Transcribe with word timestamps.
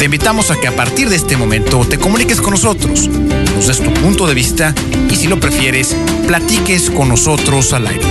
Te 0.00 0.06
invitamos 0.06 0.50
a 0.50 0.58
que 0.58 0.66
a 0.66 0.74
partir 0.74 1.10
de 1.10 1.16
este 1.16 1.36
momento 1.36 1.84
te 1.86 1.98
comuniques 1.98 2.40
con 2.40 2.52
nosotros, 2.52 3.06
nos 3.06 3.66
des 3.66 3.82
tu 3.82 3.92
punto 3.92 4.26
de 4.26 4.32
vista 4.32 4.74
y 5.10 5.14
si 5.14 5.28
lo 5.28 5.38
prefieres, 5.38 5.94
platiques 6.26 6.90
con 6.90 7.10
nosotros 7.10 7.74
al 7.74 7.86
aire. 7.86 8.06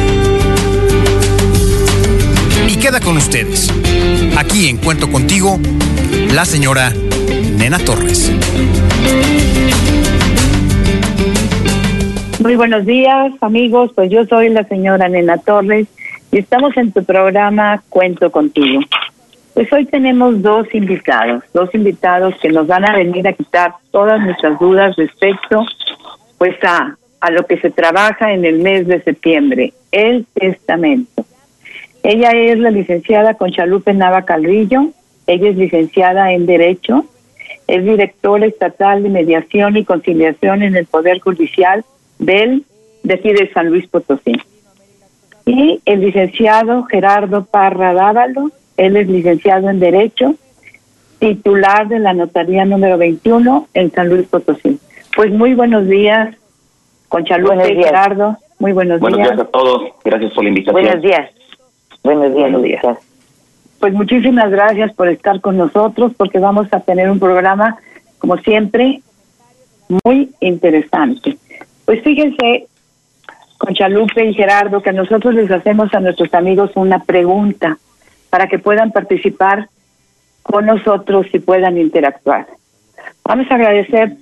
Y 2.68 2.76
queda 2.76 3.00
con 3.00 3.18
ustedes, 3.18 3.74
aquí 4.38 4.70
en 4.70 4.78
Cuento 4.78 5.12
Contigo, 5.12 5.60
la 6.32 6.46
señora 6.46 6.94
Nena 7.58 7.80
Torres. 7.80 8.32
Muy 12.40 12.56
buenos 12.56 12.86
días, 12.86 13.34
amigos. 13.42 13.94
Pues 13.96 14.12
yo 14.12 14.28
soy 14.28 14.50
la 14.50 14.64
señora 14.66 15.10
Nena 15.10 15.40
Torres 15.40 15.88
y 16.32 16.38
estamos 16.38 16.78
en 16.78 16.92
tu 16.92 17.04
programa 17.04 17.82
Cuento 17.90 18.32
Contigo. 18.32 18.80
Pues 19.60 19.74
hoy 19.74 19.84
tenemos 19.88 20.42
dos 20.42 20.74
invitados, 20.74 21.44
dos 21.54 21.70
invitados 21.76 22.34
que 22.42 22.48
nos 22.48 22.66
van 22.66 22.86
a 22.86 22.96
venir 22.96 23.28
a 23.28 23.34
quitar 23.34 23.74
todas 23.92 24.22
nuestras 24.22 24.58
dudas 24.58 24.96
respecto 24.96 25.66
pues 26.38 26.56
a, 26.64 26.96
a 27.20 27.32
lo 27.32 27.46
que 27.46 27.60
se 27.60 27.70
trabaja 27.70 28.32
en 28.32 28.46
el 28.46 28.60
mes 28.60 28.88
de 28.88 29.04
septiembre, 29.04 29.74
el 29.92 30.26
testamento. 30.28 31.26
Ella 32.04 32.32
es 32.32 32.58
la 32.58 32.72
licenciada 32.72 33.34
Conchalupe 33.34 33.94
Nava 33.94 34.24
Calvillo, 34.24 34.92
ella 35.28 35.50
es 35.50 35.58
licenciada 35.58 36.32
en 36.32 36.46
Derecho, 36.46 37.04
es 37.68 37.84
directora 37.84 38.46
estatal 38.46 39.04
de 39.04 39.10
mediación 39.10 39.76
y 39.76 39.84
conciliación 39.84 40.64
en 40.64 40.78
el 40.78 40.86
Poder 40.86 41.20
Judicial 41.20 41.84
del 42.18 42.64
de 43.04 43.14
aquí 43.14 43.34
de 43.34 43.52
San 43.52 43.68
Luis 43.68 43.86
Potosí. 43.88 44.40
Y 45.46 45.82
el 45.84 46.00
licenciado 46.00 46.84
Gerardo 46.84 47.44
Parra 47.44 47.94
Dávalo, 47.94 48.52
él 48.80 48.96
es 48.96 49.08
licenciado 49.10 49.70
en 49.70 49.80
Derecho, 49.80 50.36
titular 51.20 51.90
de 51.90 52.00
la 52.00 52.14
notaría 52.14 52.64
número 52.64 52.98
21 52.98 53.68
en 53.74 53.92
San 53.92 54.08
Luis 54.08 54.26
Potosí. 54.28 54.80
Pues 55.18 55.32
muy 55.32 55.54
buenos 55.54 55.86
días, 55.88 56.34
Conchalupe 57.10 57.74
y 57.74 57.84
Gerardo. 57.84 58.38
Muy 58.58 58.72
buenos, 58.72 59.02
buenos 59.02 59.20
días. 59.20 59.36
días. 59.36 59.48
a 59.48 59.52
todos. 59.52 59.92
Gracias 60.06 60.32
por 60.32 60.44
la 60.46 60.50
invitación. 60.50 60.82
Buenos 60.82 61.02
días. 61.02 61.30
Buenos 62.04 62.34
días. 62.34 62.42
Buenos 62.42 62.64
días. 62.64 62.82
Pues 63.82 63.94
muchísimas 63.94 64.50
gracias 64.50 64.94
por 64.94 65.10
estar 65.10 65.42
con 65.42 65.58
nosotros 65.58 66.14
porque 66.16 66.40
vamos 66.40 66.68
a 66.72 66.80
tener 66.80 67.10
un 67.10 67.20
programa, 67.20 67.80
como 68.18 68.38
siempre, 68.38 69.02
muy 70.06 70.32
interesante. 70.40 71.38
Pues 71.84 72.02
fíjense, 72.02 72.68
Conchalupe 73.58 74.24
y 74.24 74.34
Gerardo, 74.34 74.82
que 74.82 74.94
nosotros 74.94 75.36
les 75.36 75.52
hacemos 75.52 75.94
a 75.94 76.00
nuestros 76.00 76.34
amigos 76.34 76.72
una 76.76 77.00
pregunta 77.00 77.78
para 78.30 78.48
que 78.48 78.60
puedan 78.60 78.92
participar 78.92 79.70
con 80.44 80.66
nosotros 80.66 81.28
y 81.34 81.40
puedan 81.40 81.78
interactuar. 81.78 82.48
Vamos 83.24 83.50
a 83.52 83.56
agradecer 83.56 84.14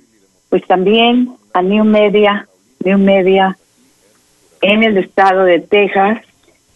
pues 0.48 0.66
también 0.66 1.30
a 1.52 1.62
New 1.62 1.84
Media, 1.84 2.46
New 2.84 2.98
Media 2.98 3.56
en 4.60 4.82
el 4.82 4.98
estado 4.98 5.44
de 5.44 5.60
Texas, 5.60 6.18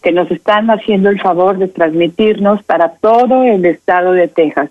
que 0.01 0.11
nos 0.11 0.29
están 0.31 0.69
haciendo 0.69 1.09
el 1.09 1.21
favor 1.21 1.57
de 1.57 1.67
transmitirnos 1.67 2.63
para 2.63 2.89
todo 2.95 3.43
el 3.43 3.65
estado 3.65 4.11
de 4.11 4.27
Texas. 4.27 4.69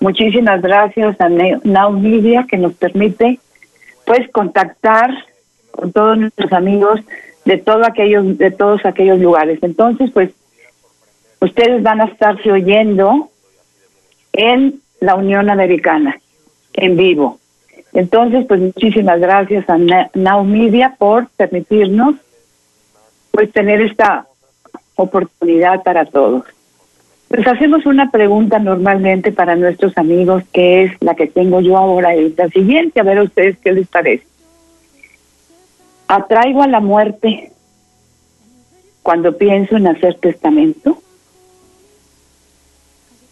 Muchísimas 0.00 0.62
gracias 0.62 1.20
a 1.20 1.28
Now 1.28 1.90
Media 1.92 2.46
que 2.48 2.58
nos 2.58 2.74
permite 2.74 3.38
pues 4.06 4.28
contactar 4.30 5.10
con 5.70 5.92
todos 5.92 6.18
nuestros 6.18 6.52
amigos 6.52 7.00
de 7.44 7.58
todo 7.58 7.84
aquellos 7.84 8.38
de 8.38 8.50
todos 8.50 8.84
aquellos 8.84 9.18
lugares. 9.18 9.58
Entonces, 9.62 10.10
pues 10.12 10.30
ustedes 11.40 11.82
van 11.82 12.00
a 12.00 12.06
estarse 12.06 12.50
oyendo 12.50 13.30
en 14.32 14.80
la 15.00 15.14
Unión 15.14 15.50
Americana, 15.50 16.18
en 16.72 16.96
vivo. 16.96 17.38
Entonces, 17.92 18.44
pues 18.46 18.60
muchísimas 18.60 19.20
gracias 19.20 19.68
a 19.68 19.78
Now 20.14 20.44
Media 20.44 20.96
por 20.98 21.28
permitirnos 21.36 22.16
pues 23.30 23.52
tener 23.52 23.80
esta 23.80 24.26
oportunidad 24.96 25.82
para 25.82 26.04
todos. 26.04 26.44
Pues 27.28 27.46
hacemos 27.46 27.84
una 27.86 28.10
pregunta 28.10 28.58
normalmente 28.58 29.32
para 29.32 29.56
nuestros 29.56 29.96
amigos, 29.98 30.44
que 30.52 30.84
es 30.84 30.92
la 31.00 31.14
que 31.14 31.26
tengo 31.26 31.60
yo 31.60 31.76
ahora, 31.76 32.14
es 32.14 32.36
la 32.36 32.48
siguiente, 32.48 33.00
a 33.00 33.04
ver 33.04 33.18
a 33.18 33.24
ustedes 33.24 33.58
qué 33.58 33.72
les 33.72 33.88
parece. 33.88 34.26
¿Atraigo 36.06 36.62
a 36.62 36.68
la 36.68 36.80
muerte 36.80 37.50
cuando 39.02 39.36
pienso 39.36 39.76
en 39.76 39.88
hacer 39.88 40.14
testamento? 40.16 40.98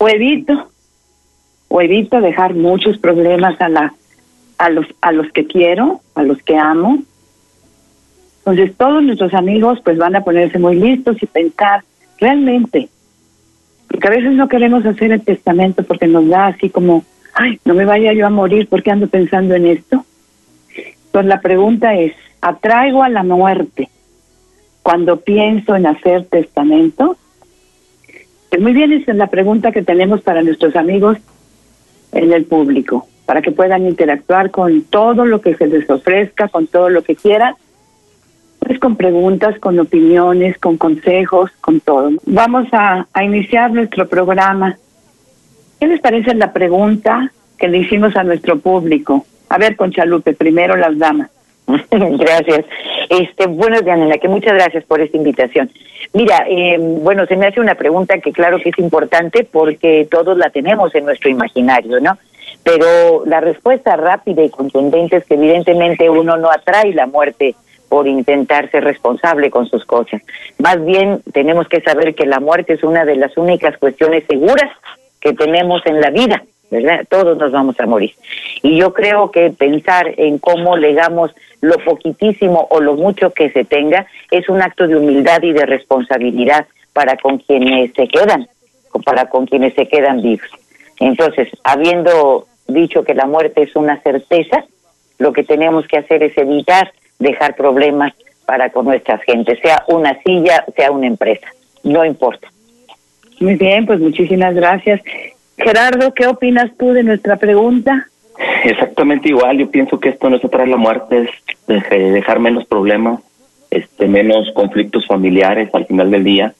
O 0.02 0.08
evito 0.08 0.68
o 1.68 1.80
evito 1.80 2.20
dejar 2.20 2.54
muchos 2.54 2.98
problemas 2.98 3.60
a 3.60 3.68
la 3.68 3.94
a 4.58 4.68
los 4.68 4.86
a 5.00 5.12
los 5.12 5.30
que 5.30 5.46
quiero, 5.46 6.00
a 6.16 6.24
los 6.24 6.42
que 6.42 6.56
amo. 6.56 6.98
Entonces 8.38 8.76
todos 8.76 9.00
nuestros 9.04 9.32
amigos 9.32 9.78
pues 9.84 9.98
van 9.98 10.16
a 10.16 10.24
ponerse 10.24 10.58
muy 10.58 10.74
listos 10.74 11.22
y 11.22 11.26
pensar 11.26 11.84
realmente 12.18 12.88
porque 13.86 14.08
a 14.08 14.10
veces 14.10 14.32
no 14.32 14.48
queremos 14.48 14.84
hacer 14.84 15.12
el 15.12 15.22
testamento 15.22 15.84
porque 15.84 16.08
nos 16.08 16.26
da 16.26 16.46
así 16.46 16.68
como, 16.68 17.04
ay, 17.34 17.60
no 17.64 17.74
me 17.74 17.84
vaya 17.84 18.12
yo 18.12 18.26
a 18.26 18.30
morir 18.30 18.66
porque 18.68 18.90
ando 18.90 19.06
pensando 19.06 19.54
en 19.54 19.66
esto. 19.66 20.04
Entonces 21.06 21.28
la 21.28 21.40
pregunta 21.40 21.94
es, 21.94 22.12
¿atraigo 22.40 23.04
a 23.04 23.08
la 23.08 23.22
muerte 23.22 23.88
cuando 24.82 25.20
pienso 25.20 25.76
en 25.76 25.86
hacer 25.86 26.24
testamento? 26.24 27.16
Pues 28.52 28.60
muy 28.60 28.74
bien, 28.74 28.92
esa 28.92 29.12
es 29.12 29.16
la 29.16 29.28
pregunta 29.28 29.72
que 29.72 29.80
tenemos 29.80 30.20
para 30.20 30.42
nuestros 30.42 30.76
amigos 30.76 31.16
en 32.12 32.34
el 32.34 32.44
público, 32.44 33.08
para 33.24 33.40
que 33.40 33.50
puedan 33.50 33.86
interactuar 33.86 34.50
con 34.50 34.82
todo 34.82 35.24
lo 35.24 35.40
que 35.40 35.54
se 35.54 35.66
les 35.66 35.88
ofrezca, 35.88 36.48
con 36.48 36.66
todo 36.66 36.90
lo 36.90 37.00
que 37.00 37.16
quieran, 37.16 37.54
pues 38.58 38.78
con 38.78 38.96
preguntas, 38.96 39.58
con 39.58 39.78
opiniones, 39.78 40.58
con 40.58 40.76
consejos, 40.76 41.50
con 41.62 41.80
todo. 41.80 42.10
Vamos 42.26 42.68
a, 42.72 43.06
a 43.14 43.24
iniciar 43.24 43.72
nuestro 43.72 44.06
programa. 44.06 44.76
¿Qué 45.80 45.86
les 45.86 46.02
parece 46.02 46.34
la 46.34 46.52
pregunta 46.52 47.32
que 47.56 47.68
le 47.68 47.78
hicimos 47.78 48.14
a 48.16 48.22
nuestro 48.22 48.58
público? 48.58 49.24
A 49.48 49.56
ver, 49.56 49.76
Conchalupe, 49.76 50.34
primero 50.34 50.76
las 50.76 50.98
damas. 50.98 51.30
gracias. 51.90 52.64
Este, 53.08 53.46
buenos 53.46 53.84
días, 53.84 53.98
Nena, 53.98 54.18
que 54.18 54.28
muchas 54.28 54.54
gracias 54.54 54.84
por 54.84 55.00
esta 55.00 55.16
invitación. 55.16 55.70
Mira, 56.12 56.44
eh, 56.48 56.76
bueno, 56.78 57.26
se 57.26 57.36
me 57.36 57.46
hace 57.46 57.60
una 57.60 57.74
pregunta 57.74 58.18
que 58.18 58.32
claro 58.32 58.58
que 58.58 58.70
es 58.70 58.78
importante 58.78 59.44
porque 59.44 60.06
todos 60.10 60.36
la 60.36 60.50
tenemos 60.50 60.94
en 60.94 61.04
nuestro 61.04 61.30
imaginario, 61.30 62.00
¿no? 62.00 62.18
Pero 62.64 63.24
la 63.26 63.40
respuesta 63.40 63.96
rápida 63.96 64.42
y 64.42 64.50
contundente 64.50 65.16
es 65.16 65.24
que 65.24 65.34
evidentemente 65.34 66.08
uno 66.10 66.36
no 66.36 66.50
atrae 66.50 66.92
la 66.92 67.06
muerte 67.06 67.54
por 67.88 68.08
intentar 68.08 68.70
ser 68.70 68.84
responsable 68.84 69.50
con 69.50 69.66
sus 69.66 69.84
cosas. 69.84 70.22
Más 70.58 70.82
bien 70.84 71.22
tenemos 71.32 71.68
que 71.68 71.80
saber 71.80 72.14
que 72.14 72.24
la 72.24 72.40
muerte 72.40 72.74
es 72.74 72.82
una 72.82 73.04
de 73.04 73.16
las 73.16 73.36
únicas 73.36 73.76
cuestiones 73.78 74.24
seguras 74.26 74.70
que 75.20 75.34
tenemos 75.34 75.82
en 75.86 76.00
la 76.00 76.10
vida, 76.10 76.42
¿verdad? 76.70 77.04
Todos 77.08 77.36
nos 77.36 77.52
vamos 77.52 77.78
a 77.80 77.86
morir. 77.86 78.12
Y 78.62 78.78
yo 78.78 78.94
creo 78.94 79.30
que 79.30 79.50
pensar 79.50 80.14
en 80.16 80.38
cómo 80.38 80.76
legamos 80.76 81.32
lo 81.62 81.78
poquitísimo 81.78 82.66
o 82.70 82.80
lo 82.80 82.94
mucho 82.94 83.32
que 83.32 83.50
se 83.50 83.64
tenga 83.64 84.06
es 84.30 84.48
un 84.48 84.60
acto 84.60 84.86
de 84.86 84.96
humildad 84.96 85.42
y 85.42 85.52
de 85.52 85.64
responsabilidad 85.64 86.66
para 86.92 87.16
con 87.16 87.38
quienes 87.38 87.92
se 87.94 88.08
quedan, 88.08 88.46
para 89.04 89.30
con 89.30 89.46
quienes 89.46 89.72
se 89.74 89.86
quedan 89.86 90.20
vivos. 90.20 90.48
Entonces, 91.00 91.48
habiendo 91.64 92.46
dicho 92.66 93.04
que 93.04 93.14
la 93.14 93.26
muerte 93.26 93.62
es 93.62 93.74
una 93.76 94.00
certeza, 94.02 94.64
lo 95.18 95.32
que 95.32 95.44
tenemos 95.44 95.86
que 95.86 95.98
hacer 95.98 96.22
es 96.22 96.36
evitar 96.36 96.92
dejar 97.18 97.54
problemas 97.54 98.12
para 98.44 98.70
con 98.70 98.86
nuestras 98.86 99.22
gentes, 99.22 99.58
sea 99.62 99.84
una 99.86 100.20
silla, 100.22 100.64
sea 100.76 100.90
una 100.90 101.06
empresa, 101.06 101.46
no 101.84 102.04
importa. 102.04 102.48
Muy 103.40 103.54
bien, 103.54 103.86
pues 103.86 104.00
muchísimas 104.00 104.54
gracias. 104.54 105.00
Gerardo, 105.56 106.12
¿qué 106.12 106.26
opinas 106.26 106.70
tú 106.76 106.92
de 106.92 107.04
nuestra 107.04 107.36
pregunta? 107.36 108.08
Exactamente 108.64 109.28
igual, 109.28 109.58
yo 109.58 109.70
pienso 109.70 109.98
que 110.00 110.10
esto 110.10 110.30
no 110.30 110.36
es 110.36 110.44
atraer 110.44 110.68
la 110.68 110.76
muerte, 110.76 111.22
es 111.22 111.30
dejar 111.66 112.40
menos 112.40 112.64
problemas, 112.66 113.20
este 113.70 114.06
menos 114.06 114.50
conflictos 114.52 115.06
familiares 115.06 115.70
al 115.74 115.86
final 115.86 116.10
del 116.10 116.24
día. 116.24 116.54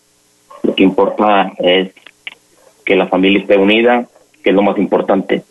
Lo 0.63 0.75
que 0.75 0.83
importa 0.83 1.53
es 1.59 1.93
que 2.85 2.97
la 2.97 3.07
familia 3.07 3.41
esté 3.41 3.57
unida, 3.57 4.07
que 4.43 4.51
es 4.51 4.57
lo 4.57 4.63
más 4.63 4.79
importante. 4.79 5.43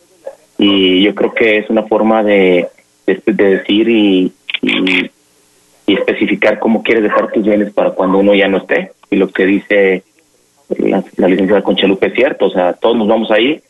Y 0.58 1.02
yo 1.04 1.16
creo 1.16 1.34
que 1.34 1.58
es 1.58 1.70
una 1.70 1.84
forma 1.84 2.24
de 2.24 2.68
de, 3.06 3.34
decir 3.34 3.90
y, 3.90 4.32
especificar 5.88 6.60
cómo 6.60 6.84
quieres 6.84 7.04
dejar 7.04 7.32
tus 7.32 7.44
bienes 7.44 7.74
para 7.74 7.92
cuando 7.92 8.20
uno 8.20 8.34
ya 8.34 8.48
no 8.48 8.58
esté. 8.58 8.94
Y 9.10 9.18
lo 9.18 9.28
que 9.28 9.46
dice 9.46 10.04
la, 10.70 11.04
la 11.18 11.28
licenciada 11.28 11.64
Conchalupe 11.64 12.08
es 12.08 12.14
cierto, 12.14 12.46
o 12.46 12.50
sea, 12.50 12.74
todos 12.74 12.96
nos 12.96 13.10
vamos 13.10 13.30
a 13.30 13.40
ir 13.40 13.62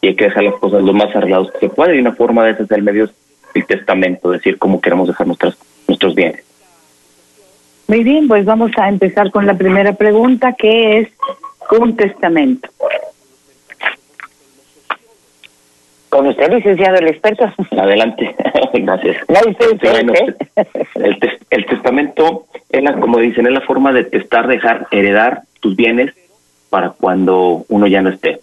y 0.00 0.08
hay 0.08 0.16
que 0.16 0.24
dejar 0.24 0.44
las 0.44 0.54
cosas 0.54 0.82
lo 0.82 0.94
más 0.94 1.14
arreglados 1.14 1.50
que 1.52 1.58
se 1.58 1.68
puede. 1.68 1.96
Y 1.96 2.00
una 2.00 2.14
forma 2.14 2.44
de 2.44 2.52
es 2.52 2.70
el 2.70 2.82
medio 2.82 3.10
el 3.56 3.66
testamento, 3.66 4.30
decir 4.30 4.58
cómo 4.58 4.80
queremos 4.80 5.08
dejar 5.08 5.26
nuestras, 5.26 5.56
nuestros 5.88 6.14
bienes. 6.14 6.44
Muy 7.88 8.02
bien, 8.02 8.26
pues 8.26 8.44
vamos 8.44 8.72
a 8.78 8.88
empezar 8.88 9.30
con 9.30 9.46
la 9.46 9.54
primera 9.54 9.92
pregunta, 9.92 10.54
que 10.54 10.98
es 10.98 11.08
un 11.70 11.96
testamento. 11.96 12.68
Con 16.08 16.26
usted, 16.26 16.50
licenciado, 16.52 16.96
el 16.96 17.08
experto. 17.08 17.44
Adelante, 17.72 18.34
gracias. 18.74 19.16
el, 21.50 21.66
testamento 21.66 22.46
es 22.70 22.82
la, 22.82 22.94
como 22.94 23.18
dicen, 23.18 23.46
es 23.46 23.52
la 23.52 23.60
forma 23.60 23.92
de 23.92 24.04
testar, 24.04 24.48
dejar, 24.48 24.88
heredar 24.90 25.42
tus 25.60 25.76
bienes 25.76 26.12
para 26.70 26.90
cuando 26.90 27.64
uno 27.68 27.86
ya 27.86 28.02
no 28.02 28.10
esté. 28.10 28.40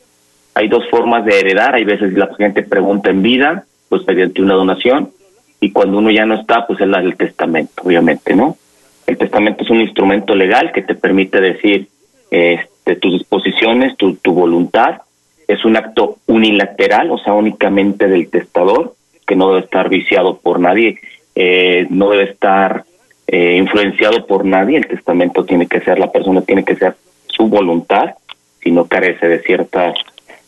Hay 0.56 0.68
dos 0.68 0.88
formas 0.90 1.26
de 1.26 1.40
heredar, 1.40 1.74
hay 1.74 1.84
veces 1.84 2.14
la 2.14 2.34
gente 2.36 2.64
pregunta 2.64 3.10
en 3.10 3.24
vida, 3.24 3.66
pues 3.94 4.08
mediante 4.08 4.42
una 4.42 4.56
donación, 4.56 5.12
y 5.60 5.72
cuando 5.72 6.00
uno 6.00 6.10
ya 6.10 6.26
no 6.26 6.34
está, 6.34 6.66
pues 6.66 6.82
es 6.82 6.88
la 6.88 7.00
del 7.00 7.16
testamento, 7.16 7.84
obviamente, 7.86 8.36
¿no? 8.36 8.58
El 9.06 9.20
testamento 9.20 9.64
es 9.64 9.70
un 9.70 9.82
instrumento 9.82 10.36
legal 10.36 10.72
que 10.72 10.82
te 10.82 10.96
permite 10.96 11.40
decir 11.40 11.90
este, 12.32 12.96
tus 12.96 13.20
disposiciones, 13.20 13.96
tu, 13.96 14.16
tu 14.16 14.34
voluntad. 14.34 15.02
Es 15.48 15.64
un 15.64 15.78
acto 15.78 16.18
unilateral, 16.26 17.12
o 17.12 17.20
sea, 17.20 17.34
únicamente 17.34 18.08
del 18.08 18.32
testador, 18.32 18.96
que 19.28 19.36
no 19.36 19.50
debe 19.50 19.60
estar 19.60 19.90
viciado 19.90 20.40
por 20.40 20.60
nadie, 20.60 20.98
eh, 21.36 21.86
no 21.92 22.10
debe 22.10 22.24
estar 22.24 22.86
eh, 23.28 23.58
influenciado 23.60 24.26
por 24.26 24.46
nadie. 24.46 24.78
El 24.78 24.88
testamento 24.88 25.46
tiene 25.46 25.68
que 25.68 25.82
ser, 25.82 26.00
la 26.00 26.12
persona 26.12 26.42
tiene 26.42 26.66
que 26.66 26.76
ser 26.78 26.96
su 27.28 27.46
voluntad, 27.46 28.16
si 28.60 28.72
no 28.72 28.86
carece 28.86 29.28
de 29.28 29.40
ciertas 29.44 29.94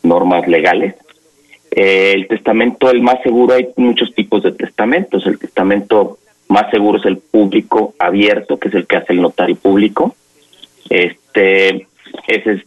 normas 0.01 0.47
legales. 0.47 0.95
Eh, 1.77 2.13
el 2.15 2.27
testamento, 2.29 2.89
el 2.89 3.01
más 3.01 3.21
seguro, 3.21 3.53
hay 3.53 3.67
muchos 3.75 4.15
tipos 4.15 4.41
de 4.43 4.53
testamentos. 4.53 5.27
El 5.27 5.37
testamento 5.37 6.19
más 6.47 6.71
seguro 6.71 6.99
es 6.99 7.05
el 7.05 7.17
público 7.17 7.93
abierto, 7.99 8.57
que 8.57 8.69
es 8.69 8.75
el 8.75 8.87
que 8.87 8.95
hace 8.95 9.11
el 9.11 9.21
notario 9.21 9.57
público. 9.57 10.15
Este, 10.89 11.85
ese 12.27 12.51
es 12.53 12.61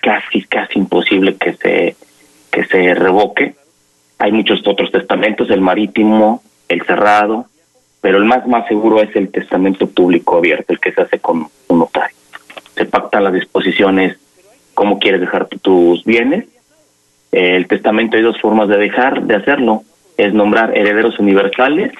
casi, 0.00 0.42
casi 0.42 0.80
imposible 0.80 1.36
que 1.36 1.52
se, 1.52 1.96
que 2.50 2.64
se 2.64 2.92
revoque. 2.94 3.54
Hay 4.18 4.32
muchos 4.32 4.66
otros 4.66 4.90
testamentos, 4.90 5.48
el 5.50 5.60
marítimo, 5.60 6.42
el 6.68 6.82
cerrado, 6.82 7.46
pero 8.00 8.18
el 8.18 8.24
más, 8.24 8.48
más 8.48 8.66
seguro 8.66 9.00
es 9.00 9.14
el 9.14 9.30
testamento 9.30 9.86
público 9.86 10.38
abierto, 10.38 10.72
el 10.72 10.80
que 10.80 10.90
se 10.90 11.02
hace 11.02 11.20
con 11.20 11.46
un 11.68 11.78
notario. 11.78 12.16
Se 12.74 12.84
pactan 12.84 13.22
las 13.22 13.32
disposiciones, 13.32 14.18
cómo 14.74 14.98
quieres 14.98 15.20
dejar 15.20 15.46
tus 15.46 16.02
bienes. 16.04 16.46
El 17.32 17.66
testamento 17.68 18.16
hay 18.16 18.22
dos 18.22 18.40
formas 18.40 18.68
de 18.68 18.78
dejar, 18.78 19.22
de 19.22 19.36
hacerlo. 19.36 19.82
Es 20.16 20.34
nombrar 20.34 20.76
herederos 20.76 21.18
universales 21.18 21.92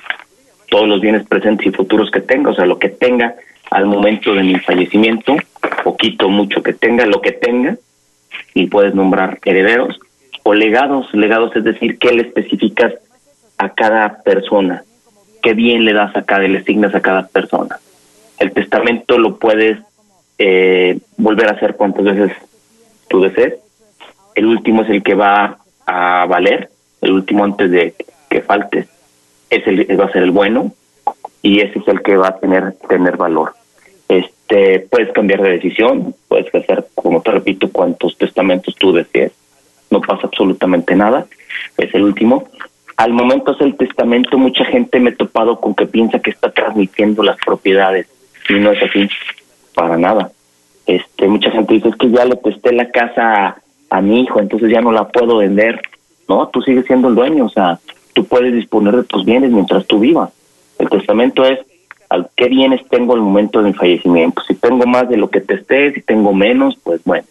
todos 0.70 0.88
los 0.88 1.00
bienes 1.00 1.26
presentes 1.26 1.66
y 1.66 1.70
futuros 1.70 2.10
que 2.10 2.20
tenga, 2.20 2.50
o 2.50 2.54
sea, 2.54 2.64
lo 2.64 2.78
que 2.78 2.88
tenga 2.88 3.34
al 3.70 3.86
momento 3.86 4.34
de 4.34 4.42
mi 4.42 4.58
fallecimiento, 4.58 5.36
poquito, 5.84 6.28
mucho 6.28 6.62
que 6.62 6.72
tenga, 6.72 7.04
lo 7.06 7.20
que 7.20 7.32
tenga, 7.32 7.76
y 8.54 8.66
puedes 8.66 8.94
nombrar 8.94 9.38
herederos 9.44 9.98
o 10.42 10.54
legados, 10.54 11.12
legados 11.12 11.54
es 11.56 11.64
decir, 11.64 11.98
qué 11.98 12.12
le 12.12 12.22
especificas 12.22 12.94
a 13.58 13.70
cada 13.70 14.22
persona, 14.22 14.84
qué 15.42 15.54
bien 15.54 15.84
le 15.84 15.92
das 15.92 16.16
a 16.16 16.22
cada, 16.22 16.46
le 16.48 16.58
asignas 16.58 16.94
a 16.94 17.00
cada 17.00 17.26
persona. 17.26 17.78
El 18.38 18.52
testamento 18.52 19.18
lo 19.18 19.38
puedes 19.38 19.78
eh, 20.38 20.98
volver 21.18 21.48
a 21.48 21.52
hacer 21.52 21.76
cuantas 21.76 22.04
veces 22.04 22.32
tú 23.08 23.20
desees. 23.20 23.54
El 24.34 24.46
último 24.46 24.82
es 24.82 24.90
el 24.90 25.02
que 25.02 25.14
va 25.14 25.58
a 25.86 26.26
valer, 26.26 26.70
el 27.00 27.12
último 27.12 27.44
antes 27.44 27.70
de 27.70 27.94
que 28.28 28.42
faltes 28.42 28.88
es 29.50 29.66
el, 29.66 30.00
va 30.00 30.04
a 30.04 30.12
ser 30.12 30.22
el 30.22 30.30
bueno 30.30 30.72
y 31.42 31.60
ese 31.60 31.80
es 31.80 31.88
el 31.88 32.02
que 32.02 32.16
va 32.16 32.28
a 32.28 32.38
tener 32.38 32.74
tener 32.88 33.16
valor. 33.16 33.54
Este, 34.08 34.80
puedes 34.90 35.12
cambiar 35.12 35.42
de 35.42 35.50
decisión, 35.50 36.14
puedes 36.28 36.52
hacer, 36.54 36.86
como 36.94 37.22
te 37.22 37.30
repito, 37.30 37.70
cuantos 37.70 38.16
testamentos 38.16 38.74
tú 38.76 38.92
desees, 38.92 39.32
no 39.90 40.00
pasa 40.00 40.26
absolutamente 40.26 40.94
nada, 40.94 41.26
es 41.76 41.94
el 41.94 42.02
último. 42.02 42.48
Al 42.96 43.12
momento 43.12 43.52
es 43.52 43.60
el 43.60 43.76
testamento, 43.76 44.36
mucha 44.36 44.64
gente 44.64 45.00
me 45.00 45.10
he 45.10 45.14
topado 45.14 45.60
con 45.60 45.74
que 45.74 45.86
piensa 45.86 46.18
que 46.18 46.30
está 46.30 46.50
transmitiendo 46.50 47.22
las 47.22 47.38
propiedades 47.38 48.06
y 48.48 48.54
no 48.54 48.72
es 48.72 48.82
así, 48.82 49.08
para 49.74 49.96
nada. 49.96 50.32
Este, 50.86 51.28
mucha 51.28 51.50
gente 51.50 51.74
dice, 51.74 51.88
es 51.88 51.96
que 51.96 52.10
ya 52.10 52.24
le 52.24 52.36
testé 52.36 52.72
la 52.72 52.90
casa 52.90 53.62
a, 53.90 54.00
mi 54.00 54.22
hijo, 54.22 54.40
entonces 54.40 54.70
ya 54.70 54.80
no 54.80 54.92
la 54.92 55.08
puedo 55.08 55.38
vender. 55.38 55.80
No, 56.28 56.48
tú 56.48 56.62
sigues 56.62 56.86
siendo 56.86 57.08
el 57.08 57.14
dueño, 57.14 57.46
o 57.46 57.48
sea, 57.48 57.78
tú 58.12 58.24
puedes 58.24 58.54
disponer 58.54 58.96
de 58.96 59.04
tus 59.04 59.24
bienes 59.24 59.50
mientras 59.50 59.86
tú 59.86 59.98
vivas. 59.98 60.30
El 60.78 60.88
testamento 60.88 61.44
es 61.44 61.58
qué 62.36 62.48
bienes 62.48 62.80
tengo 62.88 63.14
al 63.14 63.20
momento 63.20 63.60
de 63.60 63.70
mi 63.70 63.74
fallecimiento. 63.74 64.42
Si 64.42 64.54
tengo 64.54 64.86
más 64.86 65.08
de 65.08 65.16
lo 65.16 65.30
que 65.30 65.40
te 65.40 65.54
esté, 65.54 65.92
si 65.92 66.00
tengo 66.00 66.32
menos, 66.32 66.76
pues 66.82 67.02
bueno. 67.04 67.24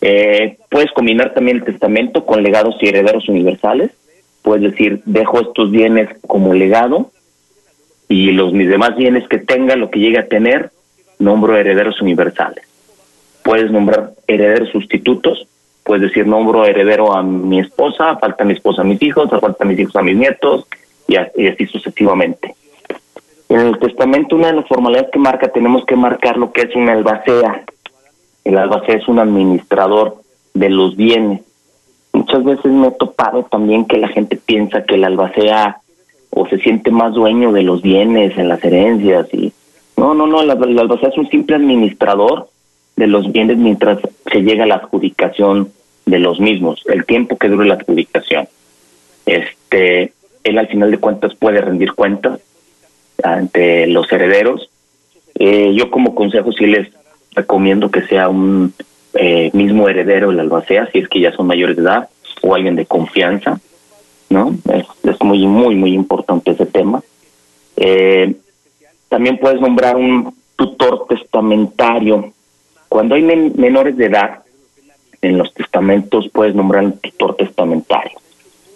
Eh, 0.00 0.58
puedes 0.70 0.92
combinar 0.92 1.34
también 1.34 1.58
el 1.58 1.64
testamento 1.64 2.24
con 2.24 2.42
legados 2.42 2.76
y 2.80 2.88
herederos 2.88 3.28
universales. 3.28 3.90
Puedes 4.42 4.70
decir, 4.70 5.02
dejo 5.04 5.40
estos 5.40 5.70
bienes 5.70 6.08
como 6.26 6.54
legado 6.54 7.10
y 8.08 8.30
los 8.30 8.52
mis 8.52 8.68
demás 8.68 8.96
bienes 8.96 9.26
que 9.28 9.38
tenga, 9.38 9.76
lo 9.76 9.90
que 9.90 9.98
llegue 9.98 10.18
a 10.18 10.28
tener, 10.28 10.70
nombro 11.18 11.56
herederos 11.56 12.00
universales. 12.00 12.64
Puedes 13.42 13.70
nombrar 13.70 14.12
herederos 14.26 14.70
sustitutos, 14.70 15.46
pues 15.88 16.02
decir, 16.02 16.26
nombro 16.26 16.66
heredero 16.66 17.16
a 17.16 17.22
mi 17.22 17.60
esposa, 17.60 18.18
falta 18.18 18.44
mi 18.44 18.52
esposa 18.52 18.82
a 18.82 18.84
mis 18.84 19.00
hijos, 19.02 19.30
falta 19.40 19.64
mis 19.64 19.78
hijos 19.78 19.96
a 19.96 20.02
mis 20.02 20.18
nietos, 20.18 20.66
y 21.08 21.16
así, 21.16 21.66
sucesivamente. 21.66 22.54
En 23.48 23.60
el 23.60 23.78
testamento, 23.78 24.36
una 24.36 24.48
de 24.48 24.52
las 24.52 24.68
formalidades 24.68 25.10
que 25.10 25.18
marca, 25.18 25.48
tenemos 25.48 25.86
que 25.86 25.96
marcar 25.96 26.36
lo 26.36 26.52
que 26.52 26.60
es 26.60 26.76
una 26.76 26.92
albacea. 26.92 27.64
El 28.44 28.58
albacea 28.58 28.96
es 28.96 29.08
un 29.08 29.18
administrador 29.18 30.16
de 30.52 30.68
los 30.68 30.94
bienes. 30.94 31.40
Muchas 32.12 32.44
veces 32.44 32.66
me 32.66 32.88
he 32.88 32.90
topado 32.90 33.44
también 33.44 33.86
que 33.86 33.96
la 33.96 34.08
gente 34.08 34.36
piensa 34.36 34.84
que 34.84 34.96
el 34.96 35.04
albacea 35.04 35.78
o 36.28 36.46
se 36.48 36.58
siente 36.58 36.90
más 36.90 37.14
dueño 37.14 37.50
de 37.50 37.62
los 37.62 37.80
bienes 37.80 38.36
en 38.36 38.48
las 38.50 38.62
herencias 38.62 39.26
y 39.32 39.54
no, 39.96 40.12
no, 40.12 40.26
no, 40.26 40.42
el 40.42 40.50
albacea 40.50 41.08
es 41.08 41.16
un 41.16 41.30
simple 41.30 41.56
administrador 41.56 42.50
de 42.96 43.06
los 43.06 43.32
bienes 43.32 43.56
mientras 43.56 43.98
se 44.30 44.42
llega 44.42 44.64
a 44.64 44.66
la 44.66 44.74
adjudicación 44.74 45.72
de 46.10 46.18
los 46.18 46.40
mismos, 46.40 46.82
el 46.86 47.04
tiempo 47.04 47.36
que 47.36 47.48
dure 47.48 47.66
la 47.66 47.74
adjudicación. 47.74 48.48
Este, 49.26 50.12
él 50.44 50.58
al 50.58 50.68
final 50.68 50.90
de 50.90 50.98
cuentas 50.98 51.34
puede 51.34 51.60
rendir 51.60 51.92
cuentas 51.92 52.40
ante 53.22 53.86
los 53.86 54.10
herederos. 54.10 54.70
Eh, 55.38 55.72
yo 55.74 55.90
como 55.90 56.14
consejo 56.14 56.52
sí 56.52 56.66
les 56.66 56.88
recomiendo 57.34 57.90
que 57.90 58.02
sea 58.02 58.28
un 58.28 58.72
eh, 59.14 59.50
mismo 59.52 59.88
heredero 59.88 60.30
el 60.30 60.40
albacea, 60.40 60.88
si 60.92 60.98
es 60.98 61.08
que 61.08 61.20
ya 61.20 61.32
son 61.32 61.46
mayores 61.46 61.76
de 61.76 61.82
edad 61.82 62.08
o 62.42 62.54
alguien 62.54 62.76
de 62.76 62.86
confianza, 62.86 63.60
¿no? 64.30 64.54
Es, 64.72 64.86
muy, 65.20 65.46
muy, 65.46 65.74
muy 65.74 65.92
importante 65.92 66.52
ese 66.52 66.66
tema. 66.66 67.02
Eh, 67.76 68.34
también 69.08 69.38
puedes 69.38 69.60
nombrar 69.60 69.96
un 69.96 70.34
tutor 70.56 71.06
testamentario. 71.08 72.32
Cuando 72.88 73.14
hay 73.14 73.22
menores 73.22 73.96
de 73.96 74.06
edad, 74.06 74.40
en 75.22 75.38
los 75.38 75.52
testamentos 75.54 76.28
puedes 76.32 76.54
nombrar 76.54 76.84
un 76.84 76.98
tutor 76.98 77.36
testamentario. 77.36 78.18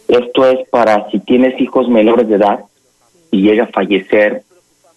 Esto 0.09 0.47
es 0.47 0.69
para 0.69 1.09
si 1.11 1.21
tienes 1.21 1.61
hijos 1.61 1.89
menores 1.89 2.29
de 2.29 2.37
edad 2.37 2.65
y 3.31 3.43
llega 3.43 3.65
a 3.65 3.69
fallecer 3.69 4.43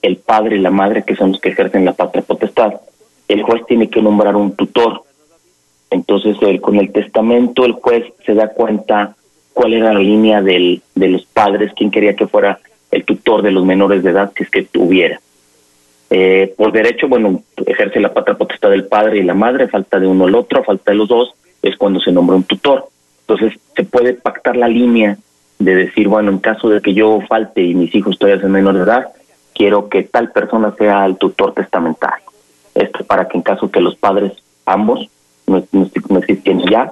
el 0.01 0.17
padre 0.17 0.57
y 0.57 0.59
la 0.59 0.71
madre, 0.71 1.03
que 1.03 1.15
son 1.15 1.31
los 1.31 1.41
que 1.41 1.49
ejercen 1.49 1.85
la 1.85 1.93
patria 1.93 2.23
potestad, 2.23 2.73
el 3.27 3.43
juez 3.43 3.65
tiene 3.65 3.89
que 3.89 4.01
nombrar 4.01 4.35
un 4.35 4.55
tutor. 4.55 5.03
Entonces, 5.89 6.37
con 6.61 6.75
el 6.75 6.91
testamento, 6.91 7.65
el 7.65 7.73
juez 7.73 8.05
se 8.25 8.33
da 8.33 8.49
cuenta 8.49 9.15
cuál 9.53 9.73
era 9.73 9.93
la 9.93 9.99
línea 9.99 10.41
del, 10.41 10.81
de 10.93 11.07
los 11.07 11.25
padres, 11.25 11.71
quién 11.75 11.89
quería 11.89 12.15
que 12.15 12.27
fuera 12.27 12.59
el 12.91 13.03
tutor 13.03 13.41
de 13.41 13.51
los 13.51 13.65
menores 13.65 14.03
de 14.03 14.11
edad, 14.11 14.31
si 14.35 14.43
es 14.43 14.49
que 14.49 14.63
tuviera. 14.63 15.19
Eh, 16.09 16.53
por 16.55 16.71
derecho, 16.71 17.07
bueno, 17.07 17.43
ejerce 17.65 17.99
la 17.99 18.13
patria 18.13 18.37
potestad 18.37 18.69
del 18.69 18.85
padre 18.85 19.19
y 19.19 19.23
la 19.23 19.33
madre, 19.33 19.67
falta 19.67 19.99
de 19.99 20.07
uno 20.07 20.27
el 20.27 20.35
otro, 20.35 20.63
falta 20.63 20.91
de 20.91 20.97
los 20.97 21.07
dos, 21.07 21.33
es 21.61 21.75
cuando 21.77 21.99
se 21.99 22.11
nombra 22.11 22.35
un 22.35 22.43
tutor. 22.43 22.87
Entonces 23.21 23.59
se 23.75 23.83
puede 23.83 24.13
pactar 24.13 24.55
la 24.55 24.67
línea 24.67 25.17
de 25.57 25.75
decir, 25.75 26.07
bueno, 26.07 26.31
en 26.31 26.39
caso 26.39 26.69
de 26.69 26.81
que 26.81 26.93
yo 26.93 27.21
falte 27.27 27.63
y 27.63 27.73
mis 27.73 27.93
hijos 27.95 28.19
todavía 28.19 28.39
sean 28.39 28.51
menores 28.51 28.85
de 28.85 28.91
edad, 28.91 29.07
quiero 29.53 29.89
que 29.89 30.03
tal 30.03 30.31
persona 30.31 30.75
sea 30.77 31.05
el 31.05 31.17
tutor 31.17 31.53
testamentario. 31.53 32.25
Esto 32.75 33.03
para 33.05 33.27
que 33.27 33.37
en 33.37 33.43
caso 33.43 33.71
que 33.71 33.79
los 33.79 33.95
padres 33.95 34.33
ambos 34.65 35.09
no, 35.47 35.63
no, 35.71 35.89
ya 36.69 36.91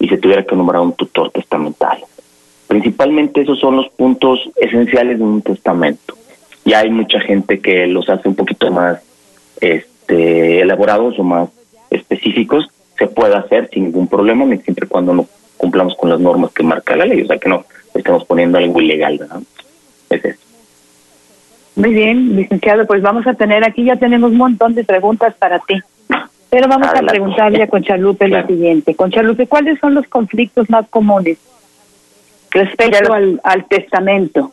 y 0.00 0.08
se 0.08 0.18
tuviera 0.18 0.44
que 0.44 0.56
nombrar 0.56 0.80
un 0.80 0.94
tutor 0.94 1.30
testamentario. 1.30 2.06
Principalmente 2.66 3.42
esos 3.42 3.58
son 3.58 3.76
los 3.76 3.88
puntos 3.90 4.40
esenciales 4.56 5.18
de 5.18 5.24
un 5.24 5.42
testamento. 5.42 6.14
Ya 6.68 6.80
hay 6.80 6.90
mucha 6.90 7.18
gente 7.20 7.60
que 7.60 7.86
los 7.86 8.10
hace 8.10 8.28
un 8.28 8.34
poquito 8.34 8.70
más 8.70 9.00
este, 9.58 10.60
elaborados 10.60 11.18
o 11.18 11.24
más 11.24 11.48
específicos, 11.88 12.68
se 12.98 13.06
puede 13.06 13.34
hacer 13.36 13.70
sin 13.72 13.84
ningún 13.84 14.06
problema, 14.06 14.44
siempre 14.44 14.84
y 14.84 14.88
cuando 14.88 15.14
no 15.14 15.26
cumplamos 15.56 15.96
con 15.96 16.10
las 16.10 16.20
normas 16.20 16.52
que 16.52 16.62
marca 16.62 16.94
la 16.94 17.06
ley, 17.06 17.22
o 17.22 17.26
sea 17.26 17.38
que 17.38 17.48
no 17.48 17.64
estamos 17.94 18.26
poniendo 18.26 18.58
algo 18.58 18.82
ilegal, 18.82 19.16
¿verdad? 19.16 19.40
Es 20.10 20.24
eso. 20.26 20.40
Muy 21.74 21.94
bien, 21.94 22.36
licenciado, 22.36 22.86
pues 22.86 23.00
vamos 23.00 23.26
a 23.26 23.32
tener 23.32 23.64
aquí, 23.64 23.84
ya 23.84 23.96
tenemos 23.96 24.32
un 24.32 24.36
montón 24.36 24.74
de 24.74 24.84
preguntas 24.84 25.34
para 25.38 25.60
ti. 25.60 25.80
Pero 26.50 26.68
vamos 26.68 26.88
a 26.88 27.00
preguntarle 27.00 27.62
a 27.62 27.66
Conchalupe 27.66 28.28
lo 28.28 28.46
siguiente. 28.46 28.94
Conchalupe, 28.94 29.46
¿cuáles 29.46 29.78
son 29.80 29.94
los 29.94 30.06
conflictos 30.06 30.68
más 30.68 30.86
comunes 30.88 31.38
respecto 32.50 33.14
al, 33.14 33.40
al 33.42 33.64
testamento? 33.66 34.52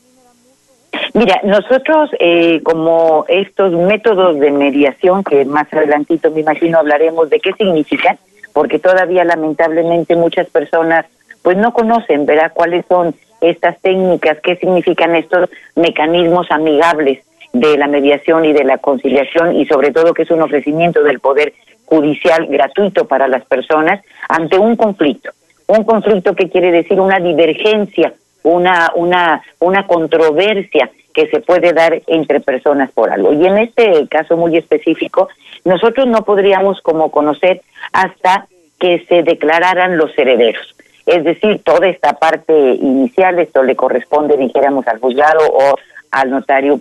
Mira, 1.13 1.39
nosotros 1.43 2.09
eh, 2.19 2.61
como 2.63 3.25
estos 3.27 3.71
métodos 3.71 4.39
de 4.39 4.51
mediación, 4.51 5.23
que 5.23 5.45
más 5.45 5.71
adelantito 5.73 6.29
me 6.31 6.41
imagino 6.41 6.79
hablaremos 6.79 7.29
de 7.29 7.39
qué 7.39 7.53
significan, 7.53 8.17
porque 8.53 8.79
todavía 8.79 9.23
lamentablemente 9.23 10.15
muchas 10.15 10.49
personas 10.49 11.05
pues 11.41 11.57
no 11.57 11.73
conocen, 11.73 12.25
¿verdad? 12.25 12.51
¿Cuáles 12.53 12.85
son 12.87 13.13
estas 13.39 13.79
técnicas? 13.81 14.39
¿Qué 14.41 14.55
significan 14.55 15.15
estos 15.15 15.49
mecanismos 15.75 16.47
amigables 16.49 17.19
de 17.53 17.77
la 17.77 17.87
mediación 17.87 18.45
y 18.45 18.53
de 18.53 18.63
la 18.63 18.79
conciliación 18.79 19.55
y 19.55 19.65
sobre 19.65 19.91
todo 19.91 20.13
que 20.13 20.23
es 20.23 20.31
un 20.31 20.41
ofrecimiento 20.41 21.03
del 21.03 21.19
poder 21.19 21.53
judicial 21.85 22.47
gratuito 22.47 23.05
para 23.05 23.27
las 23.27 23.45
personas 23.45 24.03
ante 24.27 24.57
un 24.57 24.75
conflicto? 24.75 25.31
Un 25.67 25.83
conflicto 25.83 26.35
que 26.35 26.49
quiere 26.49 26.71
decir 26.71 26.99
una 26.99 27.19
divergencia 27.19 28.13
una, 28.45 28.91
una, 28.95 29.43
una 29.59 29.85
controversia 29.87 30.89
que 31.13 31.27
se 31.27 31.39
puede 31.39 31.73
dar 31.73 32.01
entre 32.07 32.39
personas 32.41 32.91
por 32.91 33.09
algo. 33.09 33.33
Y 33.33 33.45
en 33.45 33.57
este 33.57 34.07
caso 34.07 34.37
muy 34.37 34.55
específico, 34.57 35.29
nosotros 35.63 36.07
no 36.07 36.23
podríamos 36.23 36.81
como 36.81 37.09
conocer 37.09 37.61
hasta 37.91 38.47
que 38.79 39.05
se 39.07 39.23
declararan 39.23 39.97
los 39.97 40.15
herederos. 40.17 40.75
Es 41.05 41.23
decir, 41.23 41.61
toda 41.63 41.87
esta 41.87 42.13
parte 42.13 42.53
inicial, 42.53 43.39
esto 43.39 43.63
le 43.63 43.75
corresponde, 43.75 44.37
dijéramos, 44.37 44.87
al 44.87 44.99
juzgado 44.99 45.39
o 45.47 45.75
al 46.11 46.29
notario 46.29 46.79